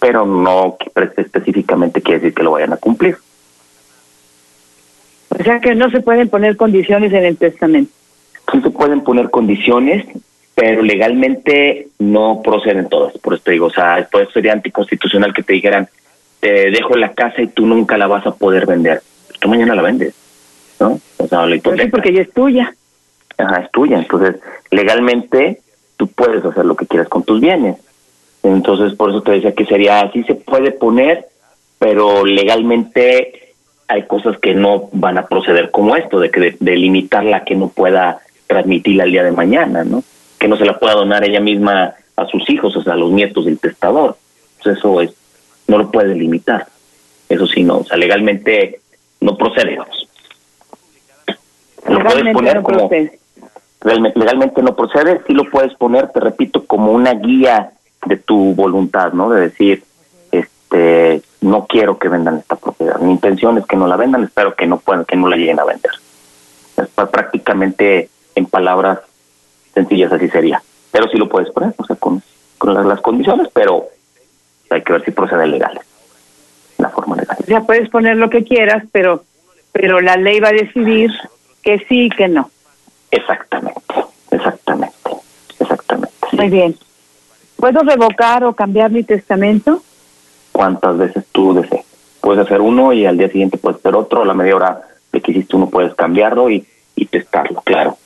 Pero 0.00 0.26
no 0.26 0.76
específicamente 1.16 2.02
quiere 2.02 2.20
decir 2.20 2.34
que 2.34 2.42
lo 2.42 2.52
vayan 2.52 2.72
a 2.72 2.76
cumplir. 2.76 3.16
O 5.30 5.42
sea 5.42 5.60
que 5.60 5.74
no 5.74 5.90
se 5.90 6.00
pueden 6.00 6.28
poner 6.28 6.56
condiciones 6.56 7.12
en 7.12 7.24
el 7.24 7.36
testamento. 7.36 7.92
Sí 8.52 8.60
se 8.60 8.70
pueden 8.70 9.02
poner 9.02 9.30
condiciones, 9.30 10.06
pero 10.58 10.82
legalmente 10.82 11.86
no 12.00 12.42
proceden 12.42 12.88
todas. 12.88 13.16
Por 13.18 13.34
eso 13.34 13.44
te 13.44 13.52
digo, 13.52 13.66
o 13.66 13.70
sea, 13.70 14.00
esto 14.00 14.18
sería 14.32 14.52
anticonstitucional 14.52 15.32
que 15.32 15.44
te 15.44 15.52
dijeran, 15.52 15.88
te 16.40 16.72
dejo 16.72 16.96
la 16.96 17.12
casa 17.12 17.42
y 17.42 17.46
tú 17.46 17.64
nunca 17.64 17.96
la 17.96 18.08
vas 18.08 18.26
a 18.26 18.34
poder 18.34 18.66
vender. 18.66 19.00
Tú 19.38 19.48
mañana 19.48 19.76
la 19.76 19.82
vendes, 19.82 20.14
¿no? 20.80 20.98
O 21.18 21.28
sea, 21.28 21.46
la 21.46 21.56
pues 21.62 21.80
sí, 21.80 21.86
porque 21.86 22.12
ya 22.12 22.22
es 22.22 22.32
tuya. 22.32 22.74
Ajá, 23.36 23.60
es 23.60 23.70
tuya. 23.70 23.98
Entonces, 23.98 24.40
legalmente 24.72 25.60
tú 25.96 26.08
puedes 26.08 26.44
hacer 26.44 26.64
lo 26.64 26.74
que 26.74 26.88
quieras 26.88 27.08
con 27.08 27.22
tus 27.22 27.40
bienes. 27.40 27.76
Entonces, 28.42 28.96
por 28.96 29.10
eso 29.10 29.22
te 29.22 29.30
decía 29.30 29.54
que 29.54 29.64
sería 29.64 30.00
así, 30.00 30.24
se 30.24 30.34
puede 30.34 30.72
poner, 30.72 31.28
pero 31.78 32.26
legalmente 32.26 33.54
hay 33.86 34.08
cosas 34.08 34.36
que 34.38 34.56
no 34.56 34.88
van 34.90 35.18
a 35.18 35.26
proceder 35.26 35.70
como 35.70 35.94
esto, 35.94 36.18
de 36.18 36.32
que 36.32 36.56
de, 36.58 36.76
limitarla 36.76 37.44
que 37.44 37.54
no 37.54 37.68
pueda 37.68 38.18
transmitirla 38.48 39.04
al 39.04 39.12
día 39.12 39.22
de 39.22 39.30
mañana, 39.30 39.84
¿no? 39.84 40.02
Que 40.38 40.48
no 40.48 40.56
se 40.56 40.64
la 40.64 40.78
pueda 40.78 40.94
donar 40.94 41.24
ella 41.24 41.40
misma 41.40 41.94
a 42.16 42.26
sus 42.26 42.48
hijos, 42.50 42.76
o 42.76 42.82
sea, 42.82 42.94
a 42.94 42.96
los 42.96 43.10
nietos 43.10 43.44
del 43.44 43.58
testador. 43.58 44.16
Pues 44.62 44.78
eso 44.78 45.00
es, 45.00 45.12
no 45.66 45.78
lo 45.78 45.90
puede 45.90 46.14
limitar. 46.14 46.66
Eso 47.28 47.46
sí, 47.46 47.62
no, 47.62 47.78
o 47.78 47.84
sea, 47.84 47.96
legalmente 47.96 48.80
no 49.20 49.36
procede, 49.36 49.76
vamos. 49.76 50.08
Lo 51.86 52.02
puedes 52.02 52.34
poner 52.34 52.62
como, 52.62 52.90
legalmente 54.14 54.62
no 54.62 54.74
procede, 54.74 55.22
sí 55.26 55.32
lo 55.32 55.44
puedes 55.44 55.74
poner, 55.74 56.08
te 56.08 56.20
repito, 56.20 56.64
como 56.66 56.92
una 56.92 57.14
guía 57.14 57.72
de 58.06 58.16
tu 58.16 58.54
voluntad, 58.54 59.12
¿no? 59.12 59.30
De 59.30 59.42
decir, 59.42 59.84
este, 60.32 61.22
no 61.40 61.66
quiero 61.66 61.98
que 61.98 62.08
vendan 62.08 62.38
esta 62.38 62.56
propiedad. 62.56 62.98
Mi 62.98 63.12
intención 63.12 63.58
es 63.58 63.66
que 63.66 63.76
no 63.76 63.86
la 63.86 63.96
vendan, 63.96 64.24
espero 64.24 64.54
que 64.54 64.66
no 64.66 64.78
puedan, 64.78 65.04
que 65.04 65.16
no 65.16 65.28
la 65.28 65.36
lleguen 65.36 65.60
a 65.60 65.64
vender. 65.64 65.92
Es 66.76 66.88
prácticamente 66.88 68.08
en 68.34 68.46
palabras 68.46 69.00
sencillas 69.78 70.12
así 70.12 70.28
sería. 70.28 70.62
Pero 70.90 71.08
sí 71.08 71.16
lo 71.16 71.28
puedes 71.28 71.50
poner, 71.50 71.74
o 71.76 71.84
sea, 71.84 71.96
con, 71.96 72.22
con 72.56 72.74
las, 72.74 73.00
condiciones, 73.00 73.48
pero 73.52 73.86
hay 74.70 74.82
que 74.82 74.92
ver 74.92 75.04
si 75.04 75.10
procede 75.10 75.46
legal. 75.46 75.78
La 76.78 76.90
forma 76.90 77.16
legal. 77.16 77.36
Ya 77.46 77.60
puedes 77.62 77.88
poner 77.88 78.16
lo 78.16 78.30
que 78.30 78.44
quieras, 78.44 78.84
pero 78.92 79.24
pero 79.72 80.00
la 80.00 80.16
ley 80.16 80.40
va 80.40 80.48
a 80.48 80.52
decidir 80.52 81.12
que 81.62 81.78
sí 81.88 82.06
y 82.06 82.10
que 82.10 82.26
no. 82.26 82.50
Exactamente, 83.10 83.94
exactamente, 84.30 85.10
exactamente. 85.60 86.14
Muy 86.32 86.48
bien. 86.48 86.76
¿Puedo 87.56 87.80
revocar 87.80 88.44
o 88.44 88.54
cambiar 88.54 88.90
mi 88.90 89.04
testamento? 89.04 89.82
Cuántas 90.52 90.96
veces 90.96 91.24
tú 91.32 91.54
desees. 91.54 91.84
Puedes 92.20 92.44
hacer 92.44 92.60
uno 92.60 92.92
y 92.92 93.06
al 93.06 93.16
día 93.16 93.28
siguiente 93.28 93.58
puedes 93.58 93.78
hacer 93.78 93.94
otro, 93.94 94.22
a 94.22 94.26
la 94.26 94.34
media 94.34 94.56
hora 94.56 94.82
de 95.12 95.20
que 95.20 95.30
hiciste 95.30 95.56
uno 95.56 95.68
puedes 95.68 95.94
cambiarlo 95.94 96.50
y, 96.50 96.66
y 96.96 97.06
testarlo, 97.06 97.60
claro. 97.62 97.96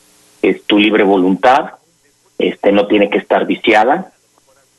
Es 0.43 0.65
tu 0.65 0.79
libre 0.79 1.05
voluntad, 1.05 1.73
este 2.39 2.73
no 2.73 2.87
tiene 2.87 3.09
que 3.09 3.19
estar 3.19 3.47
viciada, 3.47 4.13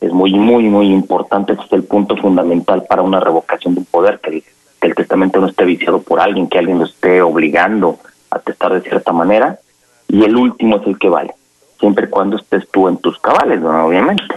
es 0.01 0.11
muy, 0.11 0.33
muy, 0.33 0.65
muy 0.65 0.87
importante, 0.87 1.53
ese 1.53 1.63
es 1.63 1.73
el 1.73 1.83
punto 1.83 2.17
fundamental 2.17 2.83
para 2.87 3.01
una 3.01 3.21
revocación 3.21 3.73
de 3.73 3.79
un 3.79 3.85
poder, 3.85 4.19
que 4.19 4.29
el, 4.31 4.43
que 4.81 4.87
el 4.87 4.95
testamento 4.95 5.39
no 5.39 5.47
esté 5.47 5.63
viciado 5.63 6.01
por 6.01 6.19
alguien, 6.19 6.49
que 6.49 6.59
alguien 6.59 6.79
lo 6.79 6.85
esté 6.85 7.21
obligando 7.21 7.99
a 8.29 8.39
testar 8.39 8.73
de 8.73 8.81
cierta 8.81 9.13
manera, 9.13 9.59
y 10.09 10.23
el 10.23 10.35
último 10.35 10.77
es 10.77 10.87
el 10.87 10.99
que 10.99 11.07
vale, 11.07 11.33
siempre 11.79 12.07
y 12.07 12.09
cuando 12.09 12.35
estés 12.37 12.69
tú 12.69 12.87
en 12.89 12.97
tus 12.97 13.17
cabales, 13.19 13.61
¿no? 13.61 13.85
obviamente. 13.85 14.35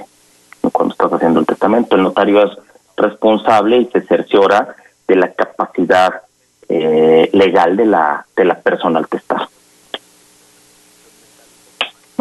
Cuando 0.73 0.93
estás 0.93 1.13
haciendo 1.13 1.41
el 1.41 1.47
testamento, 1.47 1.97
el 1.97 2.03
notario 2.03 2.43
es 2.43 2.51
responsable 2.97 3.79
y 3.79 3.87
se 3.87 4.03
cerciora 4.03 4.75
de 5.07 5.17
la 5.17 5.33
capacidad 5.33 6.23
eh, 6.69 7.31
legal 7.33 7.77
de 7.77 7.87
la 7.87 8.27
de 8.37 8.45
la 8.45 8.59
persona 8.59 8.99
al 8.99 9.09
testar. 9.09 9.49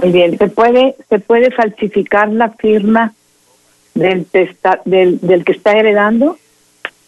Muy 0.01 0.11
bien, 0.11 0.37
se 0.37 0.47
puede 0.47 0.95
se 1.09 1.19
puede 1.19 1.51
falsificar 1.51 2.29
la 2.29 2.49
firma 2.49 3.13
del 3.93 4.25
testa, 4.25 4.81
del 4.85 5.19
del 5.21 5.45
que 5.45 5.53
está 5.53 5.73
heredando. 5.73 6.37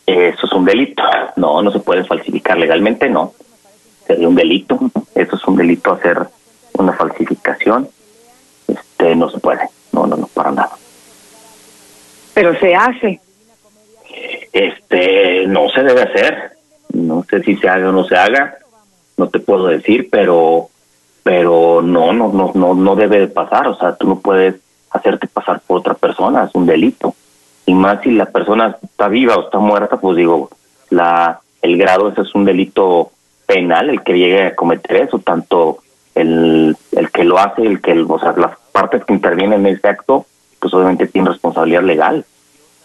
Eso 0.05 0.45
es 0.45 0.53
un 0.53 0.65
delito. 0.65 1.03
No, 1.35 1.61
no 1.61 1.71
se 1.71 1.79
puede 1.79 2.05
falsificar 2.05 2.57
legalmente, 2.57 3.09
no. 3.09 3.33
Sería 4.05 4.29
un 4.29 4.35
delito. 4.35 4.79
Eso 5.13 5.35
es 5.35 5.47
un 5.47 5.57
delito 5.57 5.91
hacer 5.91 6.27
una 6.77 6.93
falsificación, 6.93 7.89
este 8.67 9.15
no 9.15 9.29
se 9.29 9.39
puede, 9.39 9.67
no, 9.91 10.05
no, 10.07 10.15
no, 10.15 10.27
para 10.27 10.51
nada. 10.51 10.77
Pero 12.33 12.57
se 12.59 12.75
hace. 12.75 13.19
Este, 14.53 15.45
no 15.47 15.69
se 15.69 15.83
debe 15.83 16.01
hacer, 16.01 16.51
no 16.93 17.23
sé 17.29 17.43
si 17.43 17.55
se 17.57 17.67
haga 17.67 17.89
o 17.89 17.91
no 17.91 18.05
se 18.05 18.15
haga, 18.15 18.57
no 19.17 19.29
te 19.29 19.39
puedo 19.39 19.67
decir, 19.67 20.07
pero, 20.09 20.69
pero 21.27 21.81
no, 21.81 22.13
no, 22.13 22.31
no, 22.31 22.53
no, 22.55 22.73
no 22.73 22.95
debe 22.95 23.19
de 23.19 23.27
pasar, 23.27 23.67
o 23.67 23.75
sea, 23.75 23.97
tú 23.97 24.07
no 24.07 24.19
puedes 24.19 24.55
hacerte 24.91 25.27
pasar 25.27 25.59
por 25.67 25.79
otra 25.79 25.93
persona, 25.93 26.45
es 26.45 26.55
un 26.55 26.65
delito. 26.65 27.15
Y 27.65 27.73
más 27.73 28.01
si 28.01 28.11
la 28.11 28.27
persona 28.27 28.77
está 28.81 29.09
viva 29.09 29.35
o 29.35 29.41
está 29.41 29.59
muerta, 29.59 29.97
pues 29.97 30.15
digo, 30.15 30.49
la, 30.89 31.41
el 31.61 31.77
grado 31.77 32.07
ese 32.07 32.21
es 32.21 32.33
un 32.33 32.45
delito 32.45 33.11
penal 33.45 33.89
el 33.89 34.03
que 34.03 34.13
llegue 34.13 34.45
a 34.45 34.55
cometer 34.55 35.01
eso, 35.01 35.19
tanto 35.19 35.79
el, 36.15 36.77
el 36.93 37.11
que 37.11 37.25
lo 37.25 37.37
hace, 37.39 37.63
el 37.63 37.81
que, 37.81 37.99
o 37.99 38.19
sea, 38.19 38.31
las 38.37 38.57
partes 38.71 39.03
que 39.03 39.13
intervienen 39.13 39.65
en 39.65 39.75
ese 39.75 39.89
acto, 39.89 40.25
pues 40.61 40.73
obviamente 40.73 41.07
tienen 41.07 41.33
responsabilidad 41.33 41.83
legal. 41.83 42.23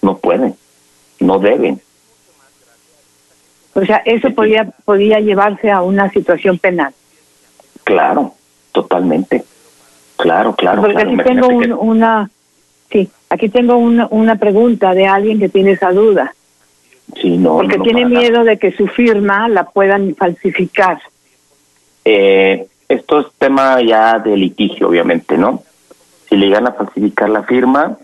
No 0.00 0.16
pueden, 0.16 0.56
no 1.20 1.38
deben. 1.38 1.80
O 3.74 3.84
sea, 3.84 4.02
eso 4.04 4.30
podía, 4.32 4.64
podía 4.84 5.20
llevarse 5.20 5.70
a 5.70 5.82
una 5.82 6.10
situación 6.10 6.58
penal. 6.58 6.92
Claro, 7.84 8.34
totalmente. 8.72 9.44
Claro, 10.16 10.54
claro. 10.54 10.82
Porque 10.82 11.02
aquí 11.02 11.16
tengo 11.16 11.48
una, 11.48 12.30
sí, 12.90 13.10
aquí 13.28 13.48
tengo 13.48 13.76
una, 13.76 14.06
una 14.10 14.36
pregunta 14.36 14.94
de 14.94 15.06
alguien 15.06 15.38
que 15.38 15.48
tiene 15.48 15.72
esa 15.72 15.92
duda. 15.92 16.34
Sí, 17.20 17.36
no. 17.36 17.56
Porque 17.56 17.78
tiene 17.78 18.06
miedo 18.06 18.44
de 18.44 18.58
que 18.58 18.72
su 18.72 18.86
firma 18.86 19.48
la 19.48 19.64
puedan 19.64 20.14
falsificar. 20.14 21.00
Eh, 22.04 22.66
esto 22.88 23.20
es 23.20 23.26
tema 23.38 23.80
ya 23.80 24.18
de 24.18 24.36
litigio, 24.36 24.88
obviamente, 24.88 25.36
¿no? 25.36 25.62
Si 26.28 26.36
le 26.36 26.46
llegan 26.46 26.66
a 26.66 26.72
falsificar 26.72 27.28
la 27.30 27.42
firma, 27.42 27.98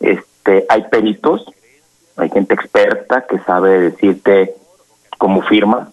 este, 0.00 0.66
hay 0.68 0.82
peritos, 0.90 1.44
hay 2.16 2.28
gente 2.30 2.54
experta 2.54 3.26
que 3.26 3.38
sabe 3.40 3.80
decirte 3.80 4.54
cómo 5.18 5.42
firma, 5.42 5.90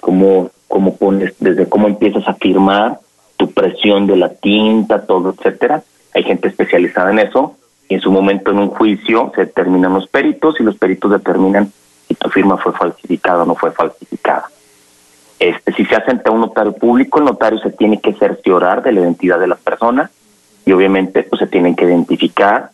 cómo, 0.00 0.50
cómo 0.70 0.96
pones, 0.96 1.34
desde 1.40 1.68
cómo 1.68 1.88
empiezas 1.88 2.26
a 2.28 2.34
firmar, 2.34 3.00
tu 3.36 3.50
presión 3.50 4.06
de 4.06 4.16
la 4.16 4.28
tinta, 4.28 5.04
todo, 5.04 5.34
etcétera. 5.36 5.82
Hay 6.14 6.22
gente 6.22 6.46
especializada 6.46 7.10
en 7.10 7.18
eso 7.18 7.56
y 7.88 7.94
en 7.94 8.00
su 8.00 8.12
momento 8.12 8.52
en 8.52 8.58
un 8.58 8.68
juicio 8.68 9.32
se 9.34 9.46
determinan 9.46 9.94
los 9.94 10.06
peritos 10.06 10.60
y 10.60 10.62
los 10.62 10.76
peritos 10.76 11.10
determinan 11.10 11.72
si 12.06 12.14
tu 12.14 12.30
firma 12.30 12.56
fue 12.56 12.72
falsificada 12.72 13.42
o 13.42 13.46
no 13.46 13.56
fue 13.56 13.72
falsificada. 13.72 14.48
Este, 15.40 15.72
si 15.72 15.84
se 15.86 15.96
hace 15.96 16.12
ante 16.12 16.30
un 16.30 16.40
notario 16.40 16.72
público, 16.72 17.18
el 17.18 17.24
notario 17.24 17.58
se 17.58 17.70
tiene 17.70 18.00
que 18.00 18.12
cerciorar 18.12 18.82
de 18.84 18.92
la 18.92 19.00
identidad 19.00 19.40
de 19.40 19.48
la 19.48 19.56
persona 19.56 20.08
y 20.64 20.72
obviamente 20.72 21.24
pues 21.24 21.40
se 21.40 21.48
tienen 21.48 21.74
que 21.74 21.86
identificar. 21.86 22.70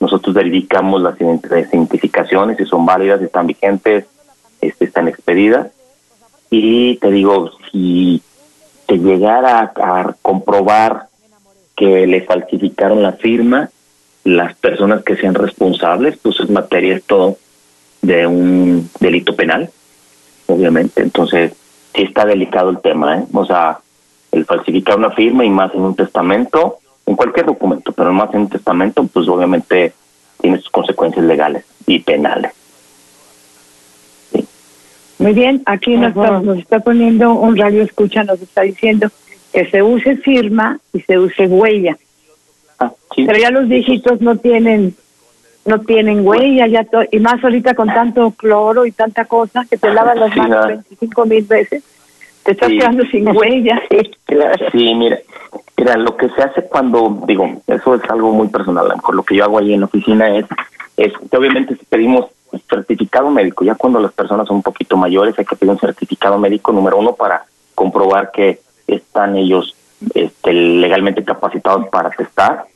Nosotros 0.00 0.34
verificamos 0.34 1.02
las 1.02 1.20
identificaciones, 1.20 2.56
si 2.56 2.64
son 2.64 2.86
válidas, 2.86 3.18
si 3.18 3.26
están 3.26 3.46
vigentes, 3.46 4.06
este, 4.62 4.86
están 4.86 5.08
expedidas. 5.08 5.68
Y 6.56 6.98
te 6.98 7.10
digo, 7.10 7.50
si 7.72 8.22
te 8.86 8.98
llegara 8.98 9.72
a, 9.74 10.14
comprobar 10.22 11.08
que 11.74 12.06
le 12.06 12.20
falsificaron 12.20 13.02
la 13.02 13.14
firma, 13.14 13.70
las 14.22 14.54
personas 14.54 15.02
que 15.02 15.16
sean 15.16 15.34
responsables, 15.34 16.16
pues 16.18 16.38
es 16.38 16.48
materia 16.48 16.94
esto 16.94 17.38
de 18.02 18.28
un 18.28 18.88
delito 19.00 19.34
penal, 19.34 19.68
obviamente. 20.46 21.02
Entonces, 21.02 21.54
sí 21.92 22.02
está 22.02 22.24
delicado 22.24 22.70
el 22.70 22.78
tema, 22.78 23.18
¿eh? 23.18 23.24
O 23.32 23.44
sea, 23.44 23.80
el 24.30 24.44
falsificar 24.44 24.96
una 24.96 25.10
firma 25.10 25.44
y 25.44 25.50
más 25.50 25.74
en 25.74 25.80
un 25.80 25.96
testamento, 25.96 26.78
en 27.04 27.16
cualquier 27.16 27.46
documento, 27.46 27.90
pero 27.90 28.12
más 28.12 28.32
en 28.32 28.42
un 28.42 28.48
testamento, 28.48 29.04
pues 29.12 29.26
obviamente 29.26 29.92
tiene 30.40 30.58
sus 30.58 30.70
consecuencias 30.70 31.24
legales 31.24 31.64
y 31.84 31.98
penales. 31.98 32.52
Muy 35.18 35.32
bien, 35.32 35.62
aquí 35.66 35.96
nos 35.96 36.08
está, 36.08 36.40
nos 36.40 36.58
está 36.58 36.80
poniendo 36.80 37.34
un 37.34 37.56
radio 37.56 37.82
escucha, 37.82 38.24
nos 38.24 38.40
está 38.42 38.62
diciendo 38.62 39.08
que 39.52 39.70
se 39.70 39.82
use 39.82 40.16
firma 40.16 40.78
y 40.92 41.00
se 41.02 41.18
use 41.18 41.46
huella. 41.46 41.96
Ah, 42.80 42.92
Pero 43.14 43.38
ya 43.38 43.50
los 43.50 43.68
dígitos 43.68 44.20
no 44.20 44.36
tienen 44.36 44.94
no 45.66 45.80
tienen 45.80 46.26
huella, 46.26 46.66
ya 46.66 46.86
y 47.10 47.18
más 47.20 47.42
ahorita 47.42 47.74
con 47.74 47.88
tanto 47.88 48.32
cloro 48.32 48.84
y 48.84 48.92
tanta 48.92 49.24
cosa 49.24 49.64
que 49.68 49.78
te 49.78 49.92
lavas 49.92 50.16
las 50.16 50.36
manos 50.36 50.66
25 50.66 51.26
mil 51.26 51.44
veces, 51.44 51.82
te 52.42 52.52
estás 52.52 52.68
quedando 52.68 53.04
sin 53.04 53.28
huella. 53.36 53.80
Sí, 54.72 54.94
mira, 54.94 55.18
mira, 55.78 55.96
lo 55.96 56.16
que 56.16 56.28
se 56.30 56.42
hace 56.42 56.62
cuando, 56.62 57.22
digo, 57.26 57.62
eso 57.66 57.94
es 57.94 58.02
algo 58.10 58.32
muy 58.32 58.48
personal, 58.48 58.92
lo 59.10 59.22
que 59.22 59.36
yo 59.36 59.44
hago 59.44 59.58
ahí 59.58 59.72
en 59.72 59.80
la 59.80 59.86
oficina 59.86 60.36
es, 60.36 60.44
es 60.98 61.12
que 61.30 61.36
obviamente 61.36 61.76
si 61.76 61.84
pedimos 61.86 62.26
certificado 62.62 63.30
médico, 63.30 63.64
ya 63.64 63.74
cuando 63.74 64.00
las 64.00 64.12
personas 64.12 64.46
son 64.46 64.56
un 64.56 64.62
poquito 64.62 64.96
mayores 64.96 65.38
hay 65.38 65.44
que 65.44 65.56
pedir 65.56 65.72
un 65.72 65.78
certificado 65.78 66.38
médico 66.38 66.72
número 66.72 66.98
uno 66.98 67.14
para 67.14 67.44
comprobar 67.74 68.30
que 68.30 68.60
están 68.86 69.36
ellos 69.36 69.74
este, 70.14 70.52
legalmente 70.52 71.24
capacitados 71.24 71.88
para 71.88 72.10
testar 72.10 72.66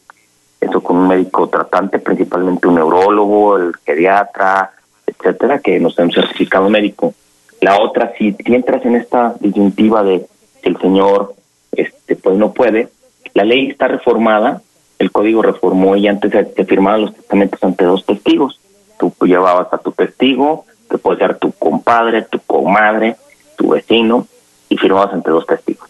eso 0.60 0.82
con 0.82 0.96
un 0.96 1.08
médico 1.08 1.48
tratante, 1.48 1.98
principalmente 1.98 2.66
un 2.66 2.74
neurólogo, 2.76 3.56
el 3.56 3.72
pediatra, 3.84 4.72
etcétera, 5.06 5.60
que 5.60 5.78
nos 5.78 5.96
den 5.96 6.06
un 6.06 6.12
certificado 6.12 6.68
médico. 6.68 7.14
La 7.60 7.80
otra, 7.80 8.12
si, 8.18 8.34
entras 8.44 8.84
en 8.84 8.96
esta 8.96 9.34
disyuntiva 9.40 10.02
de 10.02 10.26
que 10.62 10.68
el 10.68 10.78
señor 10.78 11.34
este 11.72 12.16
pues 12.16 12.36
no 12.36 12.52
puede, 12.52 12.88
la 13.34 13.44
ley 13.44 13.68
está 13.68 13.88
reformada, 13.88 14.62
el 14.98 15.12
código 15.12 15.42
reformó 15.42 15.96
y 15.96 16.08
antes 16.08 16.32
se, 16.32 16.64
firmaban 16.64 17.02
los 17.02 17.14
testamentos 17.14 17.62
ante 17.62 17.84
dos 17.84 18.04
testigos. 18.04 18.60
Tú 18.98 19.12
llevabas 19.22 19.72
a 19.72 19.78
tu 19.78 19.92
testigo, 19.92 20.64
que 20.90 20.98
puede 20.98 21.18
ser 21.18 21.38
tu 21.38 21.52
compadre, 21.52 22.22
tu 22.22 22.40
comadre, 22.40 23.16
tu 23.56 23.70
vecino, 23.70 24.26
y 24.68 24.76
firmabas 24.76 25.14
ante 25.14 25.30
dos 25.30 25.46
testigos. 25.46 25.88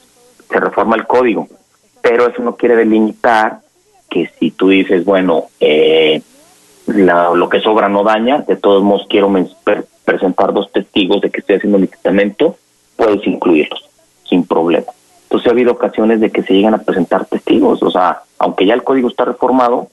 Se 0.48 0.61
reforma 0.61 0.96
el 0.96 1.06
código, 1.06 1.48
pero 2.02 2.28
eso 2.28 2.42
no 2.42 2.56
quiere 2.56 2.76
delimitar 2.76 3.61
que 4.09 4.30
si 4.38 4.50
tú 4.50 4.68
dices, 4.68 5.04
bueno, 5.04 5.46
eh, 5.61 6.22
lo 6.86 7.48
que 7.48 7.61
sobra 7.61 7.88
no 7.88 8.02
daña, 8.02 8.38
de 8.46 8.56
todos 8.56 8.82
modos 8.82 9.06
quiero 9.09 9.30
presentar 10.04 10.52
dos 10.52 10.72
testigos 10.72 11.20
de 11.20 11.30
que 11.30 11.40
estoy 11.40 11.56
haciendo 11.56 11.78
mi 11.78 11.86
testamento, 11.86 12.56
puedes 12.96 13.26
incluirlos 13.26 13.88
sin 14.28 14.46
problema. 14.46 14.86
Entonces 15.24 15.48
ha 15.48 15.52
habido 15.52 15.72
ocasiones 15.72 16.20
de 16.20 16.30
que 16.30 16.42
se 16.42 16.54
llegan 16.54 16.74
a 16.74 16.82
presentar 16.82 17.26
testigos, 17.26 17.82
o 17.82 17.90
sea, 17.90 18.22
aunque 18.38 18.64
ya 18.64 18.74
el 18.74 18.82
código 18.82 19.09
está 19.09 19.26
reformado, 19.26 19.88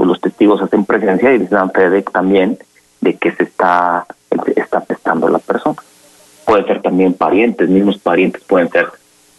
pues 0.00 0.08
los 0.08 0.20
testigos 0.22 0.62
hacen 0.62 0.86
presencia 0.86 1.34
y 1.34 1.40
les 1.40 1.50
dan 1.50 1.70
fe 1.72 2.00
también 2.10 2.56
de 3.02 3.18
que 3.18 3.32
se 3.32 3.44
está, 3.44 4.06
está 4.56 4.80
testando 4.80 5.28
la 5.28 5.38
persona. 5.38 5.76
Puede 6.46 6.64
ser 6.64 6.80
también 6.80 7.12
parientes, 7.12 7.68
mismos 7.68 7.98
parientes 7.98 8.42
pueden 8.44 8.70
ser 8.70 8.86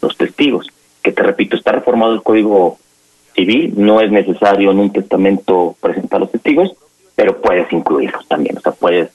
los 0.04 0.16
testigos. 0.16 0.68
Que 1.02 1.14
te 1.14 1.24
repito, 1.24 1.56
está 1.56 1.72
reformado 1.72 2.14
el 2.14 2.22
código 2.22 2.78
civil, 3.34 3.74
no 3.76 4.02
es 4.02 4.12
necesario 4.12 4.70
en 4.70 4.78
un 4.78 4.94
testamento 4.94 5.76
presentar 5.82 6.20
los 6.20 6.32
testigos, 6.32 6.76
pero 7.16 7.42
puedes 7.42 7.74
incluirlos 7.74 8.28
también, 8.28 8.56
o 8.60 8.62
sea, 8.62 8.74
puedes, 8.74 9.10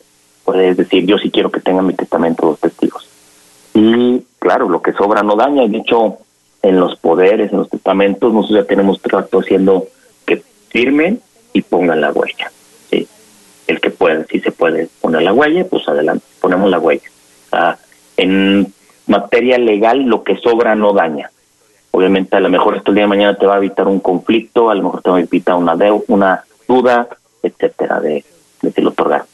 puedes 0.44 0.76
decir, 0.76 1.07
yo 1.07 1.16
sí 1.16 1.30
quiero 1.30 1.53
que 1.53 1.61
tengan 1.61 1.86
mi 1.86 1.94
testamento 1.94 2.47
los 2.47 2.59
testigos. 2.59 3.09
Y 3.72 4.20
claro, 4.40 4.68
lo 4.68 4.82
que 4.82 4.92
sobra 4.94 5.22
no 5.22 5.36
daña, 5.36 5.68
de 5.68 5.78
hecho, 5.78 6.16
en 6.62 6.80
los 6.80 6.97
poderes, 6.97 7.53
en 7.53 7.59
los 7.59 7.70
testamentos, 7.70 8.34
nosotros 8.34 8.62
ya 8.62 8.66
tenemos 8.66 9.01
trato 9.01 9.38
haciendo 9.38 9.86
que 10.26 10.42
firmen 10.70 11.20
y 11.57 11.62
pongan 11.62 12.02
la 12.02 12.12
huella. 12.12 12.50
¿sí? 12.90 13.09
El 13.66 13.80
que 13.80 13.90
puede, 13.90 14.26
si 14.26 14.40
se 14.40 14.52
puede 14.52 14.88
poner 15.00 15.22
la 15.22 15.32
huella, 15.32 15.64
pues 15.64 15.88
adelante, 15.88 16.26
ponemos 16.40 16.70
la 16.70 16.78
huella. 16.78 17.09
en 18.18 18.72
materia 19.07 19.57
legal, 19.57 20.02
lo 20.02 20.22
que 20.22 20.36
sobra 20.36 20.74
no 20.74 20.92
daña. 20.92 21.30
Obviamente, 21.92 22.36
a 22.36 22.40
lo 22.40 22.50
mejor 22.50 22.76
esto 22.76 22.90
el 22.90 22.96
día 22.96 23.04
de 23.04 23.09
mañana 23.09 23.38
te 23.38 23.46
va 23.46 23.54
a 23.54 23.59
evitar 23.59 23.88
un 23.88 24.00
conflicto, 24.00 24.68
a 24.68 24.74
lo 24.74 24.82
mejor 24.82 25.00
te 25.00 25.11
va 25.11 25.16
a 25.16 25.20
evitar 25.20 25.54
una, 25.54 25.74
una 26.09 26.44
duda, 26.68 27.09
etcétera, 27.42 28.00
de, 28.00 28.22
de 28.61 28.82
lo 28.82 28.90
otorgar. 28.90 29.24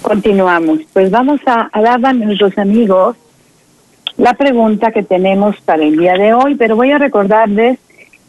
Continuamos. 0.00 0.80
Pues 0.92 1.10
vamos 1.10 1.40
a, 1.46 1.68
dar 1.74 2.06
a 2.06 2.12
nuestros 2.12 2.56
amigos 2.58 3.16
la 4.16 4.34
pregunta 4.34 4.92
que 4.92 5.02
tenemos 5.02 5.60
para 5.62 5.82
el 5.82 5.96
día 5.96 6.14
de 6.14 6.32
hoy, 6.32 6.54
pero 6.54 6.76
voy 6.76 6.92
a 6.92 6.98
recordarles 6.98 7.78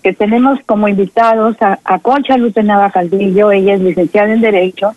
que 0.01 0.13
tenemos 0.13 0.59
como 0.65 0.87
invitados 0.87 1.55
a, 1.61 1.79
a 1.83 1.99
Concha 1.99 2.37
Lutenava 2.37 2.91
Caldillo, 2.91 3.51
ella 3.51 3.75
es 3.75 3.81
licenciada 3.81 4.33
en 4.33 4.41
Derecho 4.41 4.93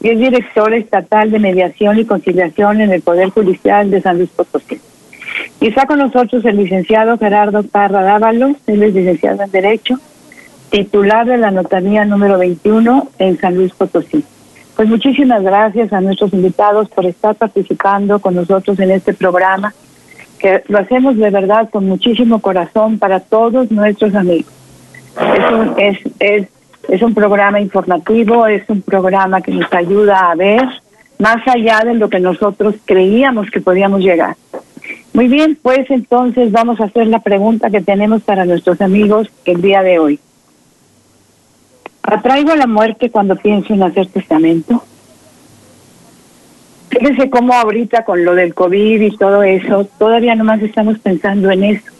y 0.00 0.10
es 0.10 0.18
directora 0.18 0.76
estatal 0.76 1.30
de 1.30 1.38
mediación 1.38 1.98
y 1.98 2.04
conciliación 2.04 2.80
en 2.80 2.92
el 2.92 3.02
Poder 3.02 3.30
Judicial 3.30 3.90
de 3.90 4.02
San 4.02 4.18
Luis 4.18 4.30
Potosí. 4.30 4.80
Y 5.60 5.68
está 5.68 5.86
con 5.86 5.98
nosotros 5.98 6.44
el 6.44 6.56
licenciado 6.56 7.18
Gerardo 7.18 7.62
Parra 7.62 8.02
Dávalos, 8.02 8.56
él 8.66 8.82
es 8.82 8.94
licenciado 8.94 9.42
en 9.42 9.50
Derecho, 9.50 9.98
titular 10.70 11.26
de 11.26 11.36
la 11.36 11.50
notaría 11.50 12.04
número 12.04 12.38
21 12.38 13.08
en 13.18 13.38
San 13.38 13.54
Luis 13.54 13.72
Potosí. 13.72 14.24
Pues 14.74 14.88
muchísimas 14.88 15.42
gracias 15.42 15.92
a 15.92 16.00
nuestros 16.00 16.32
invitados 16.32 16.88
por 16.88 17.06
estar 17.06 17.34
participando 17.34 18.18
con 18.18 18.34
nosotros 18.34 18.78
en 18.80 18.90
este 18.90 19.12
programa, 19.12 19.74
que 20.42 20.62
lo 20.66 20.78
hacemos 20.78 21.16
de 21.16 21.30
verdad 21.30 21.70
con 21.70 21.86
muchísimo 21.86 22.40
corazón 22.40 22.98
para 22.98 23.20
todos 23.20 23.70
nuestros 23.70 24.12
amigos. 24.14 24.52
Es 25.16 25.52
un, 25.52 25.74
es, 25.78 25.98
es, 26.18 26.48
es 26.88 27.02
un 27.02 27.14
programa 27.14 27.60
informativo, 27.60 28.46
es 28.48 28.68
un 28.68 28.82
programa 28.82 29.40
que 29.40 29.52
nos 29.52 29.72
ayuda 29.72 30.32
a 30.32 30.34
ver 30.34 30.68
más 31.20 31.46
allá 31.46 31.82
de 31.84 31.94
lo 31.94 32.10
que 32.10 32.18
nosotros 32.18 32.74
creíamos 32.84 33.50
que 33.50 33.60
podíamos 33.60 34.00
llegar. 34.00 34.34
Muy 35.12 35.28
bien, 35.28 35.56
pues 35.62 35.88
entonces 35.90 36.50
vamos 36.50 36.80
a 36.80 36.84
hacer 36.84 37.06
la 37.06 37.20
pregunta 37.20 37.70
que 37.70 37.80
tenemos 37.80 38.22
para 38.22 38.44
nuestros 38.44 38.80
amigos 38.80 39.28
el 39.44 39.62
día 39.62 39.82
de 39.82 40.00
hoy. 40.00 40.18
¿Atraigo 42.02 42.56
la 42.56 42.66
muerte 42.66 43.10
cuando 43.10 43.36
pienso 43.36 43.74
en 43.74 43.84
hacer 43.84 44.08
testamento? 44.08 44.82
Fíjese 46.92 47.30
cómo 47.30 47.54
ahorita 47.54 48.04
con 48.04 48.22
lo 48.22 48.34
del 48.34 48.52
COVID 48.52 49.00
y 49.00 49.16
todo 49.16 49.42
eso, 49.42 49.86
todavía 49.98 50.34
nomás 50.34 50.60
estamos 50.60 50.98
pensando 50.98 51.50
en 51.50 51.64
eso. 51.64 51.90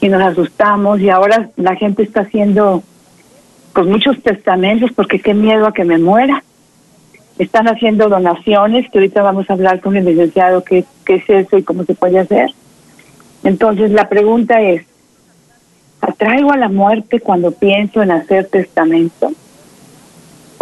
Y 0.00 0.08
nos 0.08 0.22
asustamos 0.22 0.98
y 1.00 1.10
ahora 1.10 1.50
la 1.56 1.76
gente 1.76 2.02
está 2.02 2.22
haciendo 2.22 2.82
pues 3.74 3.86
muchos 3.86 4.22
testamentos 4.22 4.90
porque 4.96 5.20
qué 5.20 5.34
miedo 5.34 5.66
a 5.66 5.74
que 5.74 5.84
me 5.84 5.98
muera. 5.98 6.42
Están 7.38 7.68
haciendo 7.68 8.08
donaciones, 8.08 8.90
que 8.90 8.98
ahorita 8.98 9.20
vamos 9.20 9.50
a 9.50 9.52
hablar 9.52 9.80
con 9.80 9.94
el 9.94 10.06
licenciado 10.06 10.64
qué, 10.64 10.86
qué 11.04 11.16
es 11.16 11.28
eso 11.28 11.58
y 11.58 11.62
cómo 11.62 11.84
se 11.84 11.94
puede 11.94 12.18
hacer. 12.18 12.50
Entonces 13.44 13.90
la 13.90 14.08
pregunta 14.08 14.62
es, 14.62 14.86
¿atraigo 16.00 16.50
a 16.50 16.56
la 16.56 16.70
muerte 16.70 17.20
cuando 17.20 17.50
pienso 17.50 18.02
en 18.02 18.12
hacer 18.12 18.46
testamento? 18.46 19.32